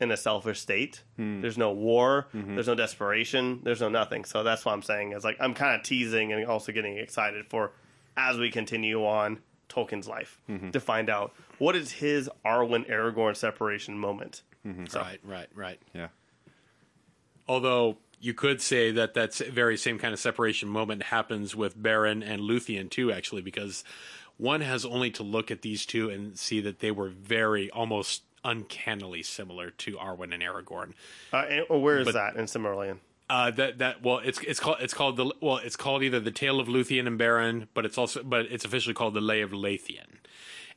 in 0.00 0.10
a 0.10 0.16
selfish 0.16 0.60
state. 0.60 1.02
Hmm. 1.16 1.40
There's 1.40 1.58
no 1.58 1.72
war. 1.72 2.28
Mm-hmm. 2.34 2.54
There's 2.54 2.66
no 2.66 2.74
desperation. 2.74 3.60
There's 3.62 3.80
no 3.80 3.88
nothing. 3.88 4.24
So 4.24 4.42
that's 4.42 4.64
what 4.64 4.72
I'm 4.72 4.82
saying. 4.82 5.12
Is 5.12 5.24
like 5.24 5.36
I'm 5.40 5.54
kind 5.54 5.74
of 5.74 5.82
teasing 5.82 6.32
and 6.32 6.46
also 6.46 6.72
getting 6.72 6.98
excited 6.98 7.46
for 7.46 7.72
as 8.16 8.36
we 8.38 8.50
continue 8.50 9.04
on 9.04 9.40
Tolkien's 9.72 10.06
life 10.08 10.38
to 10.72 10.80
find 10.80 11.08
out 11.08 11.32
what 11.58 11.74
is 11.76 11.90
his 11.92 12.28
Arwen 12.44 12.88
Aragorn 12.90 13.34
separation 13.36 13.98
moment. 13.98 14.42
So 14.88 15.00
right, 15.00 15.18
right, 15.24 15.48
right. 15.54 15.80
Yeah. 15.94 16.08
Although 17.48 17.96
you 18.20 18.34
could 18.34 18.60
say 18.62 18.92
that 18.92 19.14
that 19.14 19.34
very 19.34 19.76
same 19.76 19.98
kind 19.98 20.12
of 20.14 20.20
separation 20.20 20.68
moment 20.68 21.02
happens 21.04 21.56
with 21.56 21.76
Beren 21.76 22.22
and 22.24 22.42
Luthien 22.42 22.88
too, 22.88 23.10
actually, 23.12 23.42
because 23.42 23.82
one 24.36 24.60
has 24.60 24.84
only 24.84 25.10
to 25.12 25.22
look 25.22 25.50
at 25.50 25.62
these 25.62 25.84
two 25.84 26.08
and 26.10 26.38
see 26.38 26.60
that 26.60 26.78
they 26.78 26.90
were 26.92 27.08
very, 27.08 27.70
almost 27.70 28.22
uncannily 28.44 29.22
similar 29.22 29.70
to 29.70 29.92
Arwen 29.96 30.32
and 30.32 30.42
Aragorn. 30.42 30.92
uh, 31.32 31.38
and, 31.48 31.66
or 31.68 31.80
where 31.82 31.98
is 31.98 32.04
But- 32.06 32.14
that 32.14 32.36
in 32.36 32.46
Silmarillion? 32.46 32.98
Uh, 33.32 33.50
that 33.50 33.78
that 33.78 34.02
well, 34.02 34.18
it's 34.18 34.40
it's 34.40 34.60
called 34.60 34.76
it's 34.80 34.92
called 34.92 35.16
the 35.16 35.32
well, 35.40 35.56
it's 35.56 35.74
called 35.74 36.02
either 36.02 36.20
the 36.20 36.30
Tale 36.30 36.60
of 36.60 36.68
Luthien 36.68 37.06
and 37.06 37.18
Beren, 37.18 37.66
but 37.72 37.86
it's 37.86 37.96
also 37.96 38.22
but 38.22 38.44
it's 38.50 38.66
officially 38.66 38.92
called 38.92 39.14
the 39.14 39.22
Lay 39.22 39.40
of 39.40 39.52
Leithian. 39.52 40.18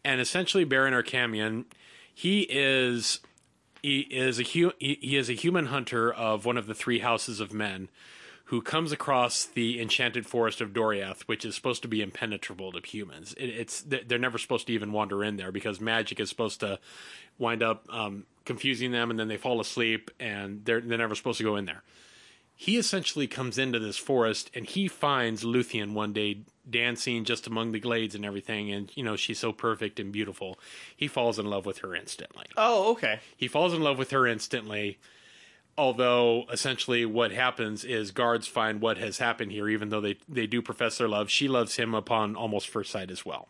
And 0.05 0.21
essentially, 0.21 0.65
Beren 0.65 0.93
Erchamion, 0.93 1.65
he 2.13 2.47
is 2.49 3.19
he 3.83 3.99
is 4.03 4.39
a 4.39 4.43
hu- 4.43 4.71
he, 4.79 4.97
he 5.01 5.17
is 5.17 5.29
a 5.29 5.33
human 5.33 5.65
hunter 5.65 6.13
of 6.13 6.45
one 6.45 6.55
of 6.55 6.65
the 6.65 6.73
three 6.73 6.99
houses 6.99 7.41
of 7.41 7.51
men, 7.51 7.89
who 8.45 8.61
comes 8.61 8.93
across 8.93 9.43
the 9.43 9.81
enchanted 9.81 10.25
forest 10.25 10.61
of 10.61 10.69
Doriath, 10.69 11.23
which 11.23 11.43
is 11.43 11.55
supposed 11.55 11.81
to 11.81 11.89
be 11.89 12.01
impenetrable 12.01 12.71
to 12.71 12.79
humans. 12.79 13.33
It, 13.33 13.49
it's 13.49 13.81
they're 13.81 14.17
never 14.17 14.37
supposed 14.37 14.67
to 14.67 14.73
even 14.73 14.93
wander 14.93 15.25
in 15.25 15.35
there 15.35 15.51
because 15.51 15.81
magic 15.81 16.21
is 16.21 16.29
supposed 16.29 16.61
to 16.61 16.79
wind 17.37 17.61
up 17.61 17.85
um, 17.89 18.27
confusing 18.45 18.93
them, 18.93 19.09
and 19.11 19.19
then 19.19 19.27
they 19.27 19.35
fall 19.35 19.59
asleep, 19.59 20.09
and 20.21 20.63
they're 20.63 20.79
they're 20.79 20.97
never 20.97 21.15
supposed 21.15 21.39
to 21.39 21.43
go 21.43 21.57
in 21.57 21.65
there 21.65 21.83
he 22.55 22.77
essentially 22.77 23.27
comes 23.27 23.57
into 23.57 23.79
this 23.79 23.97
forest 23.97 24.49
and 24.53 24.65
he 24.65 24.87
finds 24.87 25.43
Luthien 25.43 25.93
one 25.93 26.13
day 26.13 26.39
dancing 26.67 27.25
just 27.25 27.47
among 27.47 27.73
the 27.73 27.79
glades 27.79 28.15
and 28.15 28.25
everything, 28.25 28.71
and 28.71 28.91
you 28.95 29.03
know 29.03 29.15
she's 29.15 29.39
so 29.39 29.51
perfect 29.51 29.99
and 29.99 30.11
beautiful. 30.11 30.57
He 30.95 31.07
falls 31.07 31.37
in 31.37 31.45
love 31.45 31.65
with 31.65 31.79
her 31.79 31.93
instantly. 31.93 32.45
Oh, 32.55 32.91
okay. 32.93 33.19
He 33.35 33.47
falls 33.47 33.73
in 33.73 33.81
love 33.81 33.97
with 33.97 34.11
her 34.11 34.25
instantly. 34.25 34.97
Although 35.77 36.45
essentially 36.49 37.05
what 37.05 37.31
happens 37.31 37.83
is 37.83 38.11
guards 38.11 38.47
find 38.47 38.79
what 38.79 38.97
has 38.97 39.17
happened 39.17 39.51
here, 39.51 39.67
even 39.67 39.89
though 39.89 39.99
they, 39.99 40.15
they 40.29 40.47
do 40.47 40.61
profess 40.61 40.97
their 40.97 41.09
love. 41.09 41.29
She 41.29 41.49
loves 41.49 41.75
him 41.75 41.93
upon 41.93 42.37
almost 42.37 42.69
first 42.69 42.91
sight 42.91 43.11
as 43.11 43.25
well. 43.25 43.49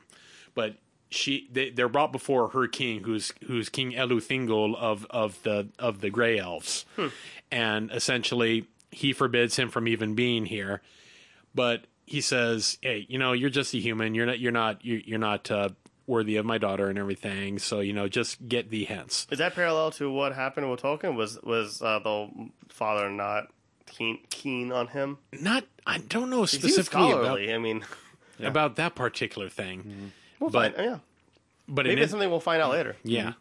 But 0.56 0.78
she 1.12 1.48
they, 1.52 1.70
they're 1.70 1.88
brought 1.88 2.12
before 2.12 2.50
her 2.50 2.68
king, 2.68 3.04
who's 3.04 3.32
who's 3.46 3.70
King 3.70 3.92
Elu 3.92 4.18
Thingol 4.24 4.76
of, 4.76 5.06
of 5.12 5.42
the 5.44 5.68
of 5.78 6.02
the 6.02 6.10
Grey 6.10 6.40
Elves, 6.40 6.86
hmm. 6.96 7.10
and 7.52 7.92
essentially 7.92 8.66
he 8.96 9.12
forbids 9.12 9.58
him 9.58 9.70
from 9.70 9.88
even 9.90 10.16
being 10.16 10.46
here. 10.46 10.82
But 11.54 11.86
he 12.06 12.22
says, 12.22 12.78
"Hey, 12.82 13.06
you 13.10 13.20
know, 13.20 13.34
you're 13.34 13.50
just 13.50 13.74
a 13.74 13.78
human. 13.78 14.16
You're 14.16 14.26
not. 14.26 14.40
You're 14.40 14.52
not. 14.52 14.86
You're, 14.86 15.00
you're 15.00 15.20
not 15.20 15.52
uh, 15.52 15.70
worthy 16.08 16.38
of 16.38 16.46
my 16.46 16.58
daughter 16.58 16.88
and 16.88 16.98
everything. 16.98 17.60
So 17.60 17.82
you 17.82 17.94
know, 17.94 18.08
just 18.08 18.48
get 18.48 18.70
thee 18.70 18.86
hence." 18.86 19.28
Is 19.32 19.40
that 19.40 19.54
parallel 19.54 19.92
to 19.92 20.10
what 20.10 20.34
happened 20.34 20.72
with 20.72 20.82
Tolkien? 20.82 21.16
Was 21.16 21.42
was 21.44 21.82
uh, 21.82 22.00
the 22.00 22.50
father 22.70 23.10
not 23.10 23.48
keen 23.86 24.20
keen 24.30 24.72
on 24.72 24.88
him? 24.88 25.18
Not. 25.40 25.66
I 25.86 25.98
don't 25.98 26.30
know 26.30 26.46
specifically 26.46 27.12
about. 27.12 27.42
I 27.42 27.58
mean, 27.58 27.84
about 28.40 28.78
that 28.78 28.96
particular 28.96 29.50
thing, 29.50 30.14
we'll 30.40 30.50
but 30.50 30.76
find. 30.76 30.86
Yeah, 30.86 30.98
but 31.68 31.86
maybe 31.86 32.02
it's 32.02 32.12
something 32.12 32.30
we'll 32.30 32.40
find 32.40 32.62
out 32.62 32.72
later. 32.72 32.96
Yeah. 33.04 33.34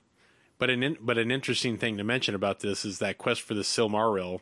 But 0.57 0.71
an 0.71 0.83
in, 0.83 0.97
but 1.01 1.19
an 1.19 1.31
interesting 1.33 1.79
thing 1.79 1.97
to 1.97 2.05
mention 2.05 2.35
about 2.35 2.61
this 2.61 2.85
is 2.85 3.01
that 3.01 3.19
quest 3.19 3.43
for 3.43 3.55
the 3.55 3.63
Silmaril 3.63 4.41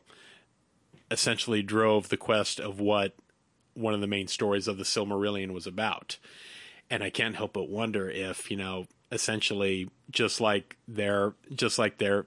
essentially 1.13 1.63
drove 1.63 2.09
the 2.09 2.17
quest 2.17 2.59
of 2.59 2.81
what 2.81 3.15
one 3.75 3.95
of 3.95 4.01
the 4.01 4.07
main 4.07 4.27
stories 4.27 4.67
of 4.67 4.79
the 4.79 4.85
Silmarillion 4.85 5.53
was 5.53 5.67
about. 5.67 6.19
And 6.91 7.03
I 7.03 7.11
can't 7.11 7.37
help 7.37 7.53
but 7.53 7.69
wonder 7.69 8.11
if, 8.11 8.51
you 8.51 8.57
know, 8.57 8.87
essentially 9.11 9.91
just 10.11 10.41
like 10.41 10.77
their 10.89 11.35
just 11.55 11.79
like 11.79 11.99
their 11.99 12.27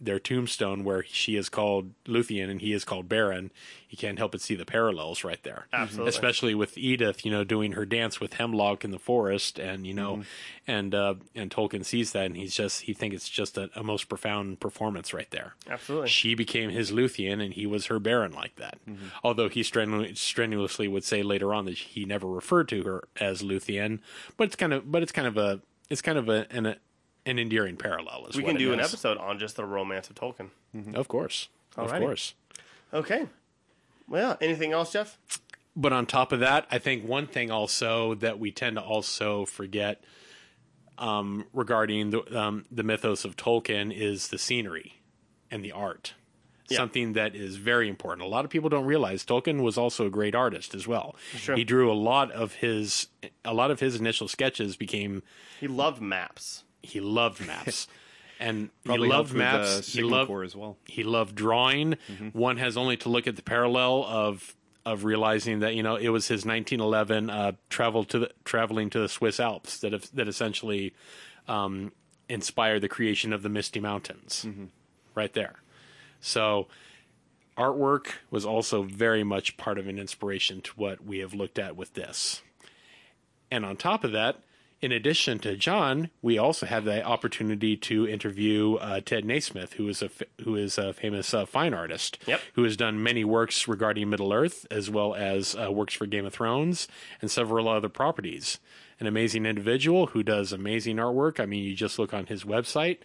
their 0.00 0.18
tombstone 0.18 0.82
where 0.82 1.04
she 1.04 1.36
is 1.36 1.48
called 1.50 1.92
Luthien 2.06 2.48
and 2.50 2.60
he 2.60 2.72
is 2.72 2.84
called 2.86 3.06
Beren, 3.08 3.50
you 3.90 3.98
can't 3.98 4.16
help 4.18 4.32
but 4.32 4.40
see 4.40 4.54
the 4.54 4.64
parallels 4.64 5.24
right 5.24 5.42
there. 5.42 5.66
Absolutely. 5.74 6.08
Especially 6.08 6.54
with 6.54 6.78
Edith, 6.78 7.24
you 7.24 7.30
know, 7.30 7.44
doing 7.44 7.72
her 7.72 7.84
dance 7.84 8.18
with 8.20 8.34
Hemlock 8.34 8.82
in 8.84 8.92
the 8.92 8.98
forest 8.98 9.58
and, 9.58 9.86
you 9.86 9.92
know, 9.92 10.10
Mm-hmm. 10.16 10.22
and 10.66 10.94
uh 10.94 11.14
and 11.34 11.50
Tolkien 11.50 11.84
sees 11.84 12.12
that 12.12 12.26
and 12.26 12.36
he's 12.36 12.54
just 12.54 12.82
he 12.82 12.94
thinks 12.94 13.16
it's 13.16 13.28
just 13.28 13.58
a, 13.58 13.68
a 13.76 13.82
most 13.82 14.08
profound 14.08 14.58
performance 14.60 15.12
right 15.12 15.30
there. 15.30 15.54
Absolutely. 15.68 16.08
She 16.08 16.34
became 16.34 16.70
his 16.70 16.90
Luthien 16.92 17.44
and 17.44 17.52
he 17.52 17.66
was 17.66 17.86
her 17.86 18.00
Beren 18.00 18.34
like 18.34 18.56
that. 18.56 18.78
Mm-hmm. 18.88 19.08
Although 19.22 19.48
he 19.50 19.60
strenu- 19.62 20.16
strenuously 20.16 20.88
would 20.88 21.04
say 21.04 21.22
later 21.22 21.52
on 21.52 21.66
that 21.66 21.76
he 21.76 22.04
never 22.06 22.26
referred 22.26 22.68
to 22.70 22.82
her 22.84 23.04
as 23.20 23.42
Luthien, 23.42 23.98
but 24.36 24.44
it's 24.46 24.56
kind 24.56 24.72
of 24.72 24.90
but 24.90 25.02
it's 25.02 25.12
kind 25.12 25.28
of 25.28 25.36
a 25.36 25.60
it's 25.90 26.00
kind 26.02 26.16
of 26.16 26.28
a 26.28 26.46
an, 26.50 26.66
a, 26.66 26.76
an 27.26 27.38
endearing 27.38 27.76
parallel 27.76 28.26
as 28.28 28.36
well. 28.36 28.44
We 28.44 28.44
can 28.44 28.56
do 28.56 28.72
an 28.72 28.80
is. 28.80 28.88
episode 28.88 29.18
on 29.18 29.38
just 29.38 29.56
the 29.56 29.64
romance 29.64 30.08
of 30.10 30.16
Tolkien. 30.16 30.50
Of 30.94 31.08
course. 31.08 31.48
Of 31.76 31.90
Alrighty. 31.90 32.00
course. 32.00 32.34
Okay. 32.92 33.26
Well. 34.08 34.36
Anything 34.40 34.72
else, 34.72 34.92
Jeff? 34.92 35.18
But 35.76 35.92
on 35.92 36.06
top 36.06 36.32
of 36.32 36.40
that, 36.40 36.66
I 36.70 36.78
think 36.78 37.06
one 37.06 37.26
thing 37.26 37.50
also 37.50 38.14
that 38.16 38.38
we 38.38 38.50
tend 38.50 38.76
to 38.76 38.82
also 38.82 39.44
forget 39.44 40.02
um, 40.98 41.46
regarding 41.52 42.10
the 42.10 42.38
um, 42.38 42.64
the 42.70 42.82
mythos 42.82 43.24
of 43.24 43.36
Tolkien 43.36 43.96
is 43.96 44.28
the 44.28 44.38
scenery 44.38 45.00
and 45.50 45.64
the 45.64 45.72
art. 45.72 46.14
Yeah. 46.68 46.76
Something 46.76 47.14
that 47.14 47.34
is 47.34 47.56
very 47.56 47.88
important. 47.88 48.24
A 48.24 48.30
lot 48.30 48.44
of 48.44 48.50
people 48.50 48.68
don't 48.68 48.84
realize 48.84 49.24
Tolkien 49.24 49.60
was 49.60 49.76
also 49.76 50.06
a 50.06 50.10
great 50.10 50.36
artist 50.36 50.72
as 50.72 50.86
well. 50.86 51.16
Sure. 51.34 51.56
He 51.56 51.64
drew 51.64 51.90
a 51.90 51.94
lot 51.94 52.30
of 52.30 52.54
his 52.54 53.08
a 53.44 53.54
lot 53.54 53.70
of 53.70 53.80
his 53.80 53.96
initial 53.96 54.28
sketches 54.28 54.76
became 54.76 55.22
He 55.58 55.66
loved 55.66 56.00
maps. 56.00 56.64
He 56.82 57.00
loved 57.00 57.44
maps. 57.46 57.86
And 58.42 58.70
he 58.84 58.96
loved 58.96 59.34
uh, 59.34 59.36
maps. 59.38 59.92
he 59.92 60.02
loved 60.02 60.30
as 60.46 60.56
well. 60.56 60.78
he 60.86 61.04
loved 61.04 61.34
drawing. 61.34 61.98
One 62.32 62.56
has 62.56 62.74
only 62.78 62.96
to 62.96 63.10
look 63.10 63.26
at 63.26 63.36
the 63.36 63.42
parallel 63.42 64.02
of 64.08 64.56
of 64.86 65.04
realizing 65.04 65.58
that 65.60 65.74
you 65.74 65.82
know 65.82 65.96
it 65.96 66.08
was 66.08 66.28
his 66.28 66.46
1911 66.46 67.28
uh, 67.28 67.52
travel 67.68 68.02
to 68.04 68.20
the 68.20 68.30
traveling 68.44 68.88
to 68.90 68.98
the 68.98 69.10
Swiss 69.10 69.38
Alps 69.40 69.80
that 69.80 69.92
have, 69.92 70.08
that 70.14 70.26
essentially 70.26 70.94
um, 71.48 71.92
inspired 72.30 72.80
the 72.80 72.88
creation 72.88 73.34
of 73.34 73.42
the 73.42 73.50
Misty 73.50 73.78
Mountains, 73.78 74.46
right 75.14 75.34
there. 75.34 75.56
So 76.22 76.66
artwork 77.58 78.12
was 78.30 78.46
also 78.46 78.82
very 78.84 79.22
much 79.22 79.58
part 79.58 79.78
of 79.78 79.86
an 79.86 79.98
inspiration 79.98 80.62
to 80.62 80.70
what 80.76 81.04
we 81.04 81.18
have 81.18 81.34
looked 81.34 81.58
at 81.58 81.76
with 81.76 81.92
this. 81.92 82.40
And 83.50 83.66
on 83.66 83.76
top 83.76 84.02
of 84.02 84.12
that, 84.12 84.36
in 84.82 84.92
addition 84.92 85.38
to 85.40 85.56
John, 85.56 86.10
we 86.22 86.38
also 86.38 86.64
have 86.66 86.84
the 86.84 87.02
opportunity 87.04 87.76
to 87.76 88.08
interview 88.08 88.76
uh, 88.76 89.00
Ted 89.04 89.24
Nasmith, 89.24 89.74
who 89.74 89.88
is 89.88 90.00
a 90.02 90.06
f- 90.06 90.22
who 90.44 90.56
is 90.56 90.78
a 90.78 90.92
famous 90.92 91.34
uh, 91.34 91.44
fine 91.44 91.74
artist, 91.74 92.18
Yep. 92.26 92.40
who 92.54 92.64
has 92.64 92.76
done 92.76 93.02
many 93.02 93.22
works 93.24 93.68
regarding 93.68 94.08
Middle 94.08 94.32
Earth, 94.32 94.66
as 94.70 94.88
well 94.88 95.14
as 95.14 95.54
uh, 95.54 95.70
works 95.70 95.94
for 95.94 96.06
Game 96.06 96.24
of 96.24 96.32
Thrones 96.32 96.88
and 97.20 97.30
several 97.30 97.68
other 97.68 97.88
properties. 97.90 98.58
An 98.98 99.06
amazing 99.06 99.46
individual 99.46 100.08
who 100.08 100.22
does 100.22 100.52
amazing 100.52 100.96
artwork. 100.96 101.40
I 101.40 101.46
mean, 101.46 101.64
you 101.64 101.74
just 101.74 101.98
look 101.98 102.12
on 102.12 102.26
his 102.26 102.44
website, 102.44 102.98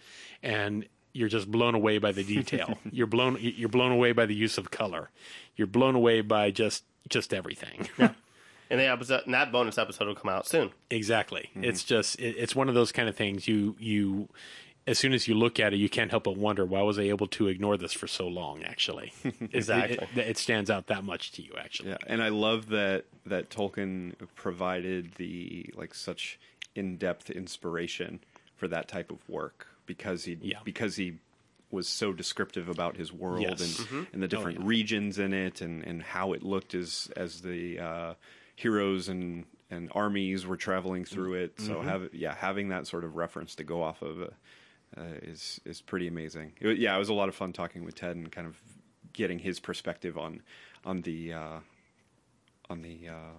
and 0.44 0.86
you're 1.14 1.30
just 1.30 1.50
blown 1.50 1.74
away 1.76 1.98
by 2.00 2.12
the 2.12 2.24
detail. 2.24 2.78
you're 2.92 3.08
blown 3.08 3.38
you're 3.42 3.70
blown 3.70 3.92
away 3.94 4.12
by 4.12 4.26
the 4.26 4.36
use 4.36 4.58
of 4.58 4.72
color. 4.72 5.10
You're 5.56 5.68
blown 5.68 5.96
away 5.96 6.22
by 6.22 6.52
just 6.52 6.84
just 7.10 7.34
everything. 7.34 7.88
And 8.70 8.80
the 8.80 8.86
episode, 8.90 9.22
and 9.26 9.34
that 9.34 9.52
bonus 9.52 9.78
episode 9.78 10.08
will 10.08 10.16
come 10.16 10.30
out 10.30 10.48
soon. 10.48 10.72
Exactly. 10.90 11.50
It's 11.56 11.84
just 11.84 12.20
it, 12.20 12.36
it's 12.38 12.56
one 12.56 12.68
of 12.70 12.76
those 12.76 12.92
kind 12.92 13.08
of 13.10 13.16
things 13.16 13.48
you 13.48 13.76
you 13.80 14.30
as 14.88 15.00
soon 15.00 15.14
as 15.14 15.28
you 15.28 15.34
look 15.34 15.60
at 15.60 15.74
it 15.74 15.78
you 15.78 15.90
can't 15.90 16.12
help 16.12 16.26
but 16.26 16.38
wonder 16.38 16.64
why 16.64 16.80
was 16.84 17.00
I 17.00 17.04
able 17.04 17.26
to 17.28 17.48
ignore 17.48 17.76
this 17.78 17.94
for 17.94 18.08
so 18.08 18.28
long 18.28 18.64
actually. 18.64 19.14
It- 19.24 19.36
Exactly. 19.54 19.98
It, 20.16 20.18
it 20.30 20.38
stands 20.38 20.70
out 20.70 20.88
that 20.88 21.04
much 21.04 21.32
to 21.34 21.42
you 21.42 21.52
actually. 21.60 21.90
Yeah, 21.90 21.98
and 22.08 22.22
I 22.24 22.30
love 22.30 22.70
that 22.70 23.06
that 23.26 23.50
Tolkien 23.50 24.14
provided 24.36 25.14
the 25.16 25.70
like 25.76 25.94
such 25.94 26.40
in-depth 26.76 27.30
inspiration 27.30 28.20
for 28.56 28.68
that 28.68 28.88
type 28.88 29.12
of 29.12 29.28
work 29.30 29.68
because 29.86 30.26
he 30.26 30.38
Yeah. 30.42 30.60
because 30.64 30.96
he 30.98 31.16
was 31.72 31.88
so 31.88 32.14
descriptive 32.14 32.70
about 32.70 32.96
his 32.96 33.12
world 33.12 33.42
Yes. 33.42 33.80
and, 33.92 34.08
and 34.14 34.24
the 34.24 34.28
different 34.28 34.60
yeah. 34.60 34.66
regions 34.68 35.18
in 35.20 35.34
it 35.34 35.62
and, 35.62 35.84
and 35.84 36.02
how 36.02 36.34
it 36.34 36.44
looked 36.44 36.74
as 36.76 37.12
as 37.18 37.42
the 37.42 37.80
uh, 37.80 38.14
heroes 38.56 39.10
and 39.10 39.46
and 39.70 39.90
armies 39.94 40.46
were 40.46 40.58
traveling 40.58 41.06
through 41.06 41.34
it. 41.36 41.60
So 41.60 41.82
have 41.82 42.14
yeah, 42.14 42.36
having 42.36 42.70
that 42.70 42.88
sort 42.88 43.04
of 43.04 43.16
reference 43.16 43.56
to 43.56 43.64
go 43.64 43.82
off 43.84 44.02
of 44.02 44.22
uh, 44.22 44.26
uh, 44.98 45.04
is 45.22 45.60
is 45.66 45.82
pretty 45.82 46.08
amazing. 46.08 46.54
It, 46.60 46.78
yeah, 46.78 46.96
it 46.96 47.00
was 47.00 47.10
a 47.10 47.14
lot 47.14 47.30
of 47.30 47.36
fun 47.36 47.54
talking 47.54 47.84
with 47.84 47.96
Ted 47.96 48.16
and 48.16 48.32
kind 48.32 48.48
of 48.48 48.60
getting 49.14 49.40
his 49.40 49.60
perspective 49.60 50.18
on 50.18 50.42
on 50.86 51.02
the 51.02 51.34
uh, 51.34 51.60
on 52.70 52.82
the 52.82 53.10
uh, 53.10 53.34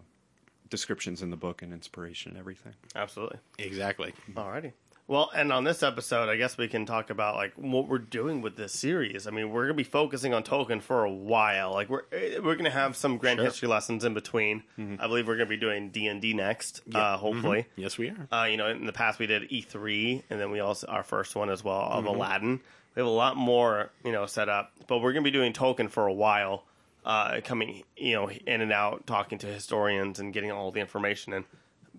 descriptions 0.68 1.22
in 1.22 1.30
the 1.30 1.36
book 1.36 1.62
and 1.62 1.72
inspiration 1.72 2.32
and 2.32 2.38
everything. 2.38 2.74
Absolutely. 2.94 3.38
Exactly. 3.58 4.12
Alrighty. 4.34 4.72
Well, 5.08 5.30
and 5.36 5.52
on 5.52 5.62
this 5.62 5.84
episode, 5.84 6.28
I 6.28 6.36
guess 6.36 6.58
we 6.58 6.66
can 6.66 6.84
talk 6.84 7.10
about 7.10 7.36
like 7.36 7.52
what 7.54 7.86
we're 7.86 7.98
doing 7.98 8.42
with 8.42 8.56
this 8.56 8.72
series. 8.72 9.28
I 9.28 9.30
mean, 9.30 9.50
we're 9.50 9.64
gonna 9.66 9.74
be 9.74 9.84
focusing 9.84 10.34
on 10.34 10.42
Tolkien 10.42 10.82
for 10.82 11.04
a 11.04 11.12
while. 11.12 11.72
Like 11.72 11.88
we're 11.88 12.02
eh, 12.10 12.38
we're 12.42 12.56
gonna 12.56 12.70
have 12.70 12.96
some 12.96 13.16
grand 13.16 13.38
history 13.38 13.68
lessons 13.68 14.04
in 14.04 14.14
between. 14.14 14.64
I 14.76 15.06
believe 15.06 15.28
we're 15.28 15.36
gonna 15.36 15.48
be 15.48 15.56
doing 15.56 15.90
D 15.90 16.08
and 16.08 16.20
D 16.20 16.34
next. 16.34 16.80
Uh, 16.92 17.16
hopefully, 17.18 17.66
Yes 17.76 17.96
we 17.98 18.10
are. 18.10 18.28
uh, 18.32 18.44
you 18.46 18.56
know, 18.56 18.68
in 18.68 18.84
the 18.84 18.92
past 18.92 19.20
we 19.20 19.28
did 19.28 19.44
E 19.52 19.60
three, 19.62 20.24
and 20.28 20.40
then 20.40 20.50
we 20.50 20.58
also 20.58 20.88
our 20.88 21.04
first 21.04 21.36
one 21.36 21.50
as 21.50 21.62
well 21.62 21.82
of 21.82 22.04
Aladdin. 22.06 22.60
We 22.96 23.00
have 23.00 23.06
a 23.06 23.10
lot 23.10 23.36
more, 23.36 23.90
you 24.04 24.10
know, 24.10 24.26
set 24.26 24.48
up, 24.48 24.72
but 24.88 24.98
we're 24.98 25.12
gonna 25.12 25.22
be 25.22 25.30
doing 25.30 25.52
Tolkien 25.52 25.88
for 25.88 26.08
a 26.08 26.12
while. 26.12 26.64
Uh, 27.04 27.40
coming, 27.44 27.84
you 27.96 28.14
know, 28.16 28.28
in 28.28 28.60
and 28.60 28.72
out, 28.72 29.06
talking 29.06 29.38
to 29.38 29.46
historians 29.46 30.18
and 30.18 30.32
getting 30.34 30.50
all 30.50 30.72
the 30.72 30.80
information 30.80 31.32
in. 31.32 31.44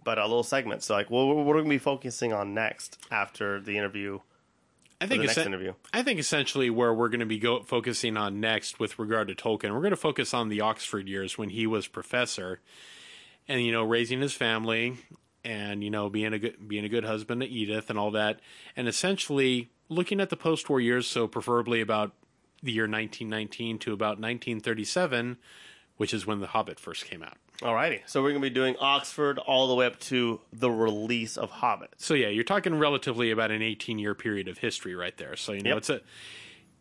But 0.08 0.20
a 0.20 0.26
little 0.26 0.42
segment. 0.42 0.84
So, 0.84 0.94
like, 0.94 1.12
well, 1.12 1.28
what 1.28 1.36
are 1.36 1.44
we 1.44 1.52
going 1.52 1.66
to 1.66 1.70
be 1.70 1.78
focusing 1.80 2.32
on 2.32 2.54
next 2.54 2.98
after 3.12 3.60
the 3.60 3.78
interview? 3.78 4.20
I 5.02 5.06
think 5.06 5.20
the 5.20 5.28
next 5.28 5.40
interview. 5.40 5.74
I 5.92 6.02
think 6.02 6.18
essentially 6.18 6.70
where 6.70 6.94
we're 6.94 7.10
going 7.10 7.20
to 7.20 7.26
be 7.26 7.40
go- 7.40 7.62
focusing 7.64 8.16
on 8.16 8.40
next 8.40 8.80
with 8.80 8.98
regard 9.00 9.28
to 9.28 9.36
Tolkien, 9.36 9.74
we're 9.74 9.82
going 9.82 9.90
to 9.90 9.98
focus 9.98 10.34
on 10.34 10.48
the 10.48 10.62
Oxford 10.62 11.10
years 11.10 11.38
when 11.38 11.50
he 11.50 11.68
was 11.68 11.88
professor, 11.88 12.62
and 13.50 13.62
you 13.62 13.74
know 13.74 13.84
raising 13.84 14.22
his 14.22 14.32
family, 14.32 14.96
and 15.44 15.84
you 15.84 15.90
know 15.90 16.10
being 16.10 16.32
a 16.32 16.40
good 16.40 16.70
being 16.70 16.86
a 16.86 16.90
good 16.90 17.04
husband 17.04 17.42
to 17.42 17.48
Edith 17.48 17.90
and 17.90 18.00
all 18.00 18.12
that, 18.12 18.40
and 18.78 18.88
essentially 18.88 19.72
looking 19.90 20.22
at 20.22 20.30
the 20.30 20.38
post-war 20.38 20.80
years, 20.80 21.06
so 21.06 21.28
preferably 21.28 21.82
about 21.82 22.14
the 22.64 22.72
year 22.72 22.86
1919 22.86 23.78
to 23.80 23.92
about 23.92 24.22
1937, 24.22 25.36
which 25.98 26.14
is 26.14 26.26
when 26.26 26.40
The 26.40 26.48
Hobbit 26.48 26.80
first 26.80 27.04
came 27.04 27.22
out. 27.22 27.36
Alrighty. 27.62 28.02
So 28.06 28.22
we're 28.22 28.30
going 28.30 28.42
to 28.42 28.50
be 28.50 28.54
doing 28.54 28.76
Oxford 28.80 29.40
all 29.40 29.68
the 29.68 29.76
way 29.76 29.88
up 29.88 30.00
to 30.02 30.40
the 30.54 30.70
release 30.70 31.38
of 31.38 31.50
Hobbit. 31.50 31.90
So 31.98 32.14
yeah, 32.14 32.28
you're 32.28 32.44
talking 32.44 32.78
relatively 32.78 33.32
about 33.32 33.52
an 33.52 33.62
18 33.62 33.98
year 34.00 34.14
period 34.14 34.48
of 34.48 34.60
history 34.60 34.96
right 34.96 35.16
there. 35.18 35.36
So 35.36 35.54
you 35.54 35.62
know 35.62 35.70
Yep. 35.72 35.78
it's 35.78 35.90
a 35.90 36.02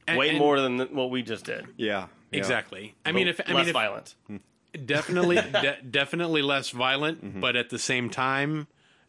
and- 0.06 0.18
Way 0.18 0.30
and- 0.30 0.38
more 0.38 0.60
than 0.60 0.78
what 0.94 1.10
we 1.10 1.22
just 1.22 1.44
did. 1.44 1.66
Yeah, 1.76 2.06
yeah. 2.30 2.38
exactly. 2.38 2.94
I 3.04 3.12
mean, 3.12 3.26
if 3.28 3.40
I 3.40 3.52
less 3.52 3.60
mean, 3.60 3.68
if, 3.68 3.72
violent. 3.72 4.14
definitely, 4.84 5.36
de- 5.52 5.78
definitely 5.90 6.42
less 6.42 6.70
violent, 6.70 7.24
mm-hmm. 7.24 7.40
but 7.40 7.56
at 7.56 7.70
the 7.70 7.78
same 7.78 8.10
time, 8.10 8.68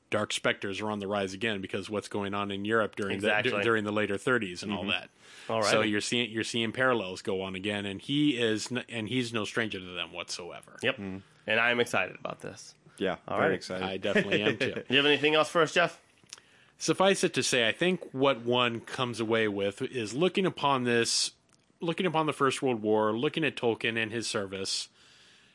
dark 0.10 0.32
specters 0.32 0.80
are 0.80 0.90
on 0.90 1.00
the 1.00 1.08
rise 1.08 1.34
again 1.34 1.60
because 1.60 1.90
what's 1.90 2.08
going 2.08 2.34
on 2.34 2.50
in 2.50 2.64
Europe 2.64 2.96
during 2.96 3.16
Exactly. 3.16 3.52
the 3.52 3.62
during 3.62 3.84
the 3.84 3.92
later 3.92 4.16
30s 4.16 4.64
and 4.64 4.72
all 4.72 4.82
mm-hmm. 4.82 4.92
that. 4.92 5.10
All 5.50 5.62
right. 5.62 5.70
So 5.70 5.82
you're 5.82 6.02
seeing 6.02 6.32
you're 6.32 6.44
seeing 6.46 6.72
parallels 6.72 7.22
go 7.22 7.42
on 7.42 7.56
again, 7.56 7.86
and 7.86 8.02
he 8.02 8.38
is 8.38 8.72
n- 8.72 8.86
and 8.90 9.10
he's 9.10 9.34
no 9.34 9.44
stranger 9.44 9.80
to 9.80 9.86
them 9.86 10.14
whatsoever. 10.14 10.78
Yep. 10.82 10.96
Mm-hmm. 10.98 11.18
And 11.48 11.60
I'm 11.60 11.80
excited 11.80 12.18
about 12.20 12.42
this. 12.42 12.76
Yeah, 12.98 13.18
All 13.28 13.38
very 13.38 13.52
right. 13.52 13.56
excited. 13.56 13.84
I 13.86 13.98
definitely 13.98 14.42
am 14.42 14.58
too. 14.58 14.74
Do 14.74 14.84
you 14.90 14.98
have 14.98 15.06
anything 15.06 15.36
else 15.36 15.50
for 15.50 15.62
us, 15.62 15.74
Jeff? 15.74 16.00
Suffice 16.78 17.24
it 17.24 17.34
to 17.36 17.44
say, 17.44 17.68
I 17.68 17.72
think 17.72 18.02
what 18.12 18.42
one 18.42 18.82
comes 18.82 19.20
away 19.20 19.48
with 19.48 19.82
is 19.82 20.14
looking 20.14 20.46
upon 20.46 20.84
this, 20.84 21.32
looking 21.80 22.06
upon 22.06 22.26
the 22.26 22.34
First 22.34 22.62
World 22.62 22.82
War, 22.82 23.18
looking 23.18 23.44
at 23.44 23.56
Tolkien 23.56 24.02
and 24.02 24.12
his 24.12 24.28
service, 24.28 24.90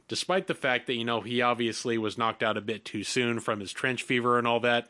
despite 0.09 0.47
the 0.47 0.55
fact 0.55 0.87
that, 0.87 0.95
you 0.95 1.05
know, 1.05 1.21
he 1.21 1.41
obviously 1.43 1.99
was 1.99 2.19
knocked 2.19 2.43
out 2.43 2.57
a 2.57 2.61
bit 2.61 2.85
too 2.85 3.05
soon 3.05 3.39
from 3.39 3.61
his 3.61 3.73
trench 3.73 4.03
fever 4.03 4.39
and 4.39 4.47
all 4.47 4.61
that, 4.61 4.89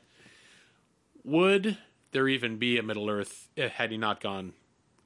would 1.24 1.78
there 2.12 2.28
even 2.28 2.56
be 2.56 2.78
a 2.78 2.82
Middle 2.82 3.08
Earth 3.10 3.48
had 3.56 3.90
he 3.90 3.96
not 3.98 4.20
gone 4.20 4.52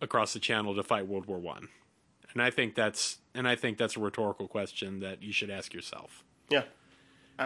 across 0.01 0.33
the 0.33 0.41
channel 0.41 0.75
to 0.75 0.83
fight 0.83 1.07
World 1.07 1.27
War 1.27 1.39
One? 1.39 1.69
And 2.37 2.43
I 2.43 2.51
think 2.51 2.75
that's 2.75 3.17
and 3.35 3.49
I 3.49 3.57
think 3.57 3.79
that's 3.79 3.97
a 3.97 4.01
rhetorical 4.01 4.47
question 4.47 5.01
that 5.01 5.23
you 5.23 5.33
should 5.33 5.49
ask 5.49 5.73
yourself. 5.73 6.23
Yeah. 6.51 6.65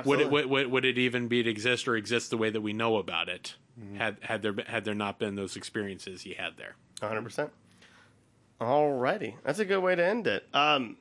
Would 0.05 0.21
it 0.21 0.33
would, 0.33 0.47
would, 0.47 0.67
would 0.67 0.85
it 0.85 0.99
even 0.99 1.29
be 1.29 1.45
to 1.45 1.49
exist 1.49 1.87
or 1.87 1.95
exist 1.95 2.31
the 2.31 2.37
way 2.37 2.51
that 2.51 2.61
we 2.61 2.73
know 2.73 2.97
about 2.97 3.29
it 3.29 3.55
had 3.97 4.17
had 4.21 4.43
there 4.43 4.57
had 4.67 4.85
there 4.85 4.97
not 4.97 5.21
been 5.21 5.37
those 5.37 5.55
experiences 5.55 6.23
he 6.23 6.35
had 6.35 6.57
there? 6.57 6.75
100%. 7.03 7.51
Alrighty. 8.61 9.35
That's 9.45 9.61
a 9.61 9.65
good 9.65 9.79
way 9.79 9.95
to 9.95 10.05
end 10.05 10.27
it. 10.27 10.45
Um, 10.53 10.97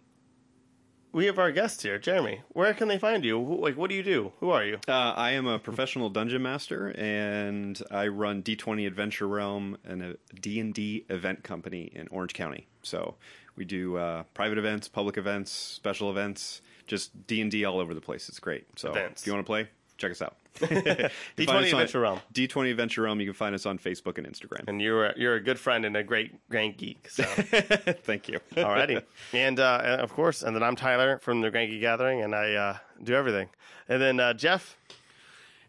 we 1.11 1.26
have 1.26 1.40
our 1.40 1.52
guest 1.52 1.82
here, 1.82 1.98
Jeremy. 1.98 2.41
Where 2.49 2.74
can 2.76 2.88
they 2.88 2.99
find 2.99 3.26
you? 3.26 3.41
Like, 3.41 3.76
what 3.76 3.90
do 3.90 3.95
you 3.95 4.03
do? 4.03 4.34
Who 4.40 4.52
are 4.52 4.64
you? 4.64 4.80
Uh, 4.88 4.91
I 5.16 5.32
am 5.32 5.48
a 5.48 5.57
professional 5.57 6.10
dungeon 6.10 6.44
master, 6.44 6.94
and 6.95 7.82
I 7.90 8.07
run 8.07 8.44
D20 8.44 8.86
Adventure 8.86 9.28
Realm 9.28 9.78
and 9.84 10.03
a 10.03 10.16
D&D 10.40 11.06
event 11.10 11.44
company 11.44 11.91
in 11.94 12.07
Orange 12.10 12.34
County. 12.34 12.68
So 12.84 13.16
we 13.60 13.65
do 13.65 13.98
uh, 13.98 14.23
private 14.34 14.57
events, 14.57 14.88
public 14.88 15.18
events, 15.18 15.52
special 15.52 16.10
events, 16.10 16.61
just 16.88 17.27
D&D 17.27 17.65
all 17.65 17.80
over 17.80 17.94
the 17.94 18.02
place. 18.02 18.30
It's 18.30 18.40
great. 18.40 18.65
So 18.77 18.90
Events. 18.91 19.22
if 19.22 19.27
you 19.27 19.34
want 19.34 19.45
to 19.45 19.48
play, 19.48 19.68
check 19.98 20.11
us 20.11 20.22
out. 20.22 20.38
D20 20.60 21.45
Find 21.45 21.49
us 21.49 21.53
on- 21.53 21.64
Adventure 21.65 21.99
Realm. 21.99 22.19
D20 22.34 22.72
Adventure 22.72 23.02
Realm. 23.03 23.19
You 23.19 23.27
can 23.27 23.34
find 23.34 23.53
us 23.53 23.65
on 23.65 23.77
Facebook 23.77 24.18
and 24.18 24.26
Instagram. 24.26 24.68
And 24.68 24.81
you're 24.81 25.07
a, 25.07 25.14
you're 25.18 25.36
a 25.36 25.41
good 25.44 25.60
friend 25.60 25.86
and 25.86 25.95
a 25.98 26.03
great 26.03 26.31
grand 26.49 26.77
geek. 26.77 27.10
So, 27.10 27.23
Thank 27.23 28.30
you. 28.30 28.40
alrighty. 28.56 29.03
and 29.34 29.60
uh, 29.60 29.81
and 29.84 30.02
of 30.02 30.14
course, 30.14 30.41
and 30.41 30.56
then 30.56 30.64
I'm 30.64 30.76
Tyler 30.77 31.19
from 31.19 31.41
the 31.41 31.52
Grand 31.52 31.69
Geek 31.69 31.81
Gathering, 31.81 32.22
and 32.23 32.34
I 32.34 32.53
uh, 32.53 32.77
do 33.03 33.14
everything. 33.14 33.49
And 33.90 34.02
then 34.02 34.19
uh, 34.19 34.34
Jeff. 34.34 34.77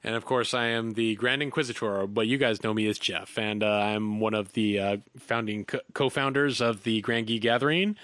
And 0.03 0.15
of 0.15 0.25
course, 0.25 0.55
I 0.55 0.67
am 0.67 0.93
the 0.93 1.15
Grand 1.17 1.43
Inquisitor, 1.43 2.07
but 2.07 2.27
you 2.27 2.39
guys 2.39 2.63
know 2.63 2.73
me 2.73 2.89
as 2.89 2.99
Jeff, 2.99 3.37
and 3.39 3.63
uh, 3.63 3.67
I'm 3.69 4.19
one 4.19 4.33
of 4.35 4.55
the 4.55 4.79
uh, 4.79 4.97
founding 5.19 5.67
co- 5.67 5.81
co-founders 5.93 6.61
of 6.63 6.85
the 6.85 7.01
Grand 7.03 7.27
Geek 7.27 7.43
Gathering. 7.43 7.97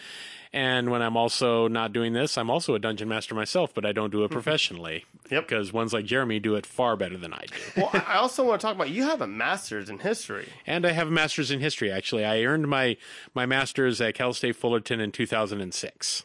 And 0.52 0.90
when 0.90 1.02
I'm 1.02 1.16
also 1.16 1.68
not 1.68 1.92
doing 1.92 2.12
this, 2.12 2.38
I'm 2.38 2.50
also 2.50 2.74
a 2.74 2.78
dungeon 2.78 3.08
master 3.08 3.34
myself, 3.34 3.74
but 3.74 3.84
I 3.84 3.92
don't 3.92 4.10
do 4.10 4.24
it 4.24 4.30
professionally. 4.30 5.04
Yep. 5.30 5.48
Because 5.48 5.72
ones 5.72 5.92
like 5.92 6.04
Jeremy 6.04 6.38
do 6.38 6.54
it 6.54 6.64
far 6.64 6.96
better 6.96 7.16
than 7.18 7.32
I 7.32 7.44
do. 7.46 7.56
Well, 7.82 7.90
I 7.92 8.14
also 8.16 8.44
want 8.44 8.60
to 8.60 8.66
talk 8.66 8.74
about 8.74 8.90
you 8.90 9.02
have 9.02 9.20
a 9.20 9.26
master's 9.26 9.90
in 9.90 9.98
history. 9.98 10.48
And 10.66 10.86
I 10.86 10.92
have 10.92 11.08
a 11.08 11.10
master's 11.10 11.50
in 11.50 11.60
history. 11.60 11.90
Actually, 11.90 12.24
I 12.24 12.42
earned 12.42 12.68
my 12.68 12.96
my 13.34 13.44
master's 13.44 14.00
at 14.00 14.14
Cal 14.14 14.32
State 14.32 14.56
Fullerton 14.56 15.00
in 15.00 15.12
2006. 15.12 16.24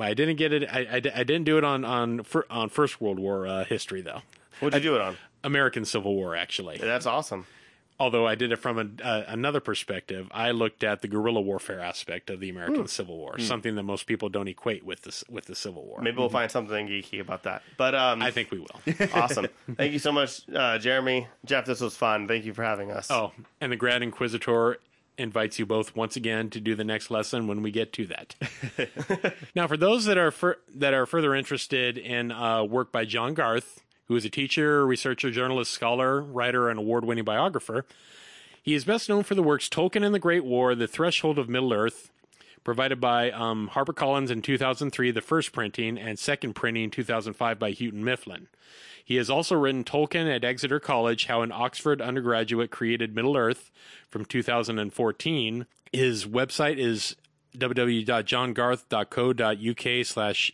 I 0.00 0.14
didn't 0.14 0.36
get 0.36 0.52
it. 0.52 0.64
I, 0.72 0.80
I, 0.80 0.96
I 0.96 1.24
didn't 1.24 1.44
do 1.44 1.58
it 1.58 1.64
on 1.64 1.84
on 1.84 2.24
on 2.48 2.68
First 2.70 3.00
World 3.00 3.18
War 3.18 3.46
uh, 3.46 3.64
history 3.64 4.00
though. 4.00 4.22
What'd 4.60 4.82
you 4.82 4.90
do 4.90 4.96
it 4.96 5.00
on? 5.02 5.16
American 5.44 5.84
Civil 5.84 6.14
War, 6.14 6.36
actually. 6.36 6.78
That's 6.78 7.06
awesome. 7.06 7.46
Although 8.00 8.26
I 8.26 8.34
did 8.34 8.50
it 8.50 8.56
from 8.56 8.78
a, 8.78 9.04
uh, 9.04 9.24
another 9.28 9.60
perspective, 9.60 10.26
I 10.32 10.50
looked 10.50 10.82
at 10.82 11.02
the 11.02 11.08
guerrilla 11.08 11.40
warfare 11.40 11.78
aspect 11.78 12.30
of 12.30 12.40
the 12.40 12.50
Hmm. 12.50 12.56
American 12.56 12.86
Civil 12.88 13.16
War, 13.16 13.38
something 13.38 13.76
that 13.76 13.82
most 13.84 14.06
people 14.06 14.28
don't 14.28 14.48
equate 14.48 14.84
with 14.84 15.02
this 15.02 15.22
with 15.28 15.44
the 15.44 15.54
Civil 15.54 15.84
War. 15.84 16.00
Maybe 16.00 16.16
we'll 16.16 16.28
find 16.28 16.50
something 16.50 16.88
geeky 16.88 17.20
about 17.20 17.44
that. 17.44 17.62
But 17.76 17.94
um, 17.94 18.20
I 18.22 18.30
think 18.32 18.50
we 18.50 18.58
will. 18.58 18.80
awesome. 19.14 19.46
Thank 19.76 19.92
you 19.92 19.98
so 20.00 20.10
much, 20.10 20.40
uh, 20.52 20.78
Jeremy. 20.78 21.28
Jeff, 21.44 21.64
this 21.64 21.80
was 21.80 21.96
fun. 21.96 22.26
Thank 22.26 22.44
you 22.44 22.54
for 22.54 22.64
having 22.64 22.90
us. 22.90 23.08
oh, 23.10 23.32
and 23.60 23.70
the 23.70 23.76
Grand 23.76 24.02
Inquisitor 24.02 24.78
invites 25.18 25.58
you 25.58 25.66
both 25.66 25.94
once 25.94 26.16
again 26.16 26.48
to 26.50 26.58
do 26.60 26.74
the 26.74 26.84
next 26.84 27.10
lesson 27.10 27.46
when 27.46 27.62
we 27.62 27.70
get 27.70 27.92
to 27.92 28.06
that. 28.06 28.34
now, 29.54 29.68
for 29.68 29.76
those 29.76 30.06
that 30.06 30.18
are 30.18 30.30
fur- 30.30 30.58
that 30.74 30.94
are 30.94 31.06
further 31.06 31.34
interested 31.34 31.98
in 31.98 32.32
uh, 32.32 32.64
work 32.64 32.90
by 32.90 33.04
John 33.04 33.34
Garth, 33.34 33.82
who 34.06 34.16
is 34.16 34.24
a 34.24 34.30
teacher, 34.30 34.86
researcher, 34.86 35.30
journalist, 35.30 35.72
scholar, 35.72 36.22
writer, 36.22 36.68
and 36.68 36.78
award-winning 36.78 37.24
biographer, 37.24 37.84
he 38.62 38.74
is 38.74 38.84
best 38.84 39.08
known 39.08 39.22
for 39.22 39.34
the 39.34 39.42
works 39.42 39.68
Tolkien 39.68 40.04
and 40.04 40.14
the 40.14 40.20
Great 40.20 40.44
War, 40.44 40.74
The 40.74 40.86
Threshold 40.86 41.38
of 41.38 41.48
Middle 41.48 41.72
Earth, 41.72 42.10
provided 42.64 43.00
by 43.00 43.30
um, 43.30 43.70
HarperCollins 43.72 44.30
in 44.30 44.40
2003, 44.40 45.10
the 45.10 45.20
first 45.20 45.52
printing, 45.52 45.98
and 45.98 46.18
second 46.18 46.54
printing 46.54 46.84
in 46.84 46.90
2005 46.90 47.58
by 47.58 47.72
Houghton 47.72 48.04
Mifflin. 48.04 48.46
He 49.04 49.16
has 49.16 49.28
also 49.28 49.56
written 49.56 49.82
Tolkien 49.82 50.32
at 50.32 50.44
Exeter 50.44 50.78
College, 50.78 51.26
How 51.26 51.42
an 51.42 51.50
Oxford 51.50 52.00
Undergraduate 52.00 52.70
Created 52.70 53.16
Middle 53.16 53.36
Earth 53.36 53.72
from 54.08 54.24
2014. 54.24 55.66
His 55.92 56.24
website 56.24 56.78
is 56.78 57.16
www.johngarth.co.uk 57.58 60.06
slash, 60.06 60.52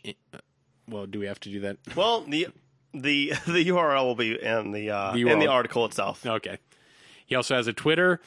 well, 0.87 1.05
do 1.05 1.19
we 1.19 1.27
have 1.27 1.39
to 1.41 1.49
do 1.49 1.59
that? 1.59 1.77
Well, 1.95 2.21
the 2.21 2.47
the 2.93 3.33
the 3.45 3.65
URL 3.65 4.05
will 4.05 4.15
be 4.15 4.41
in 4.41 4.71
the 4.71 4.91
uh, 4.91 5.13
The 5.13 5.27
in 5.29 5.39
the 5.39 5.47
article 5.47 5.85
itself. 5.85 6.25
Okay. 6.25 6.57
He 7.25 7.35
also 7.35 7.55
has 7.55 7.67
a 7.67 7.73
Twitter 7.73 8.19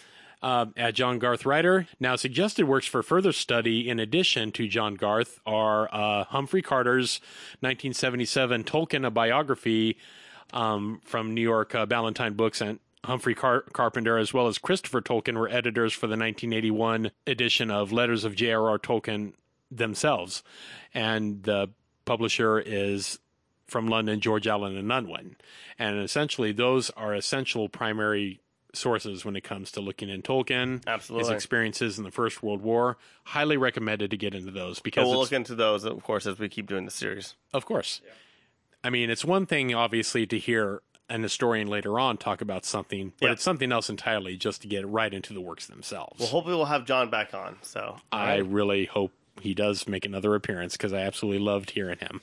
uh, 0.42 0.66
at 0.76 0.94
John 0.94 1.18
Garth 1.18 1.46
Writer. 1.46 1.86
Now, 2.00 2.16
suggested 2.16 2.66
works 2.66 2.86
for 2.86 3.02
further 3.02 3.32
study, 3.32 3.88
in 3.88 3.98
addition 3.98 4.52
to 4.52 4.68
John 4.68 4.94
Garth, 4.94 5.40
are 5.46 5.88
uh, 5.92 6.24
Humphrey 6.24 6.62
Carter's 6.62 7.20
1977 7.60 8.64
Tolkien, 8.64 9.06
a 9.06 9.10
biography 9.10 9.96
um, 10.52 11.00
from 11.04 11.34
New 11.34 11.40
York 11.40 11.74
uh, 11.74 11.86
Ballantine 11.86 12.34
Books, 12.34 12.60
and 12.60 12.78
Humphrey 13.04 13.34
Car- 13.34 13.64
Carpenter, 13.72 14.18
as 14.18 14.32
well 14.32 14.46
as 14.46 14.58
Christopher 14.58 15.00
Tolkien, 15.00 15.36
were 15.36 15.48
editors 15.48 15.92
for 15.92 16.06
the 16.06 16.12
1981 16.12 17.10
edition 17.26 17.70
of 17.70 17.92
Letters 17.92 18.24
of 18.24 18.34
J.R.R. 18.34 18.78
Tolkien 18.78 19.32
themselves. 19.70 20.42
And 20.94 21.42
the 21.42 21.70
publisher 22.04 22.58
is 22.60 23.18
from 23.66 23.86
London, 23.88 24.20
George 24.20 24.46
Allen 24.46 24.76
and 24.76 24.90
Unwin. 24.92 25.36
And 25.78 25.98
essentially, 26.00 26.52
those 26.52 26.90
are 26.90 27.14
essential 27.14 27.68
primary 27.68 28.40
sources 28.74 29.24
when 29.24 29.36
it 29.36 29.42
comes 29.42 29.70
to 29.72 29.80
looking 29.80 30.08
in 30.08 30.22
Tolkien, 30.22 30.82
Absolutely. 30.86 31.26
his 31.28 31.34
experiences 31.34 31.98
in 31.98 32.04
the 32.04 32.10
First 32.10 32.42
World 32.42 32.62
War. 32.62 32.96
Highly 33.24 33.56
recommended 33.58 34.10
to 34.10 34.16
get 34.16 34.34
into 34.34 34.50
those 34.50 34.80
because, 34.80 35.06
we'll 35.08 35.18
look 35.20 35.32
into 35.32 35.54
those, 35.54 35.84
of 35.84 36.02
course, 36.02 36.26
as 36.26 36.38
we 36.38 36.48
keep 36.48 36.66
doing 36.68 36.84
the 36.86 36.90
series. 36.90 37.34
of 37.52 37.66
course, 37.66 38.00
I 38.84 38.90
mean, 38.90 39.10
it's 39.10 39.24
one 39.24 39.44
thing 39.46 39.74
obviously 39.74 40.26
to 40.26 40.38
hear 40.38 40.80
an 41.10 41.22
historian 41.22 41.68
later 41.68 41.98
on 41.98 42.16
talk 42.16 42.40
about 42.40 42.64
something, 42.64 43.12
but 43.20 43.26
Yeah. 43.26 43.32
it's 43.32 43.42
something 43.42 43.70
else 43.70 43.90
entirely 43.90 44.36
just 44.38 44.62
to 44.62 44.68
get 44.68 44.88
right 44.88 45.12
into 45.12 45.34
the 45.34 45.40
works 45.42 45.66
themselves. 45.66 46.18
Well, 46.18 46.28
hopefully, 46.28 46.56
we'll 46.56 46.64
have 46.64 46.86
John 46.86 47.10
back 47.10 47.34
on. 47.34 47.58
So 47.60 47.96
I 48.10 48.36
really 48.36 48.86
hope 48.86 49.12
he 49.42 49.54
does 49.54 49.86
make 49.88 50.04
another 50.04 50.34
appearance 50.34 50.76
because 50.76 50.92
I 50.92 51.00
absolutely 51.00 51.40
loved 51.44 51.70
hearing 51.70 51.98
him, 51.98 52.20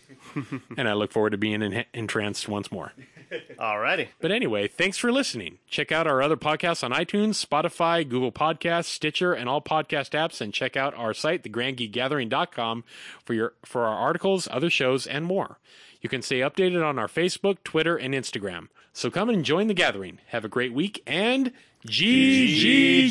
and 0.78 0.88
I 0.88 0.94
look 0.94 1.12
forward 1.12 1.32
to 1.32 1.38
being 1.38 1.62
en- 1.62 1.86
entranced 1.94 2.48
once 2.48 2.72
more. 2.72 2.94
alrighty. 3.60 4.08
But 4.20 4.32
anyway, 4.32 4.68
thanks 4.68 4.98
for 4.98 5.12
listening. 5.12 5.60
Check 5.68 5.92
out 5.92 6.08
our 6.08 6.22
other 6.22 6.38
podcasts 6.38 6.84
on 6.84 6.92
iTunes, 6.92 7.46
Spotify, 7.46 8.08
Google 8.08 8.32
Podcasts, 8.32 8.86
Stitcher, 8.86 9.34
and 9.34 9.48
all 9.48 9.62
podcast 9.62 10.12
apps, 10.12 10.42
and 10.42 10.54
check 10.54 10.76
out 10.78 10.94
our 10.96 11.14
site, 11.14 11.44
thegrandgeekgathering.com, 11.44 12.84
for 13.24 13.34
your 13.34 13.54
for 13.64 13.86
our 13.86 13.98
articles, 13.98 14.48
other 14.52 14.70
shows, 14.70 15.06
and 15.06 15.26
more. 15.26 15.60
You 16.02 16.10
can 16.10 16.22
stay 16.22 16.40
updated 16.40 16.86
on 16.86 16.98
our 16.98 17.08
Facebook, 17.08 17.58
Twitter, 17.64 17.98
and 17.98 18.14
Instagram. 18.14 18.70
So 18.94 19.12
come 19.12 19.30
and 19.30 19.44
join 19.46 19.68
the 19.68 19.74
gathering. 19.74 20.20
Have 20.28 20.46
a 20.46 20.50
great 20.50 20.74
week 20.74 21.04
and 21.06 21.52
GGG. 21.86 23.10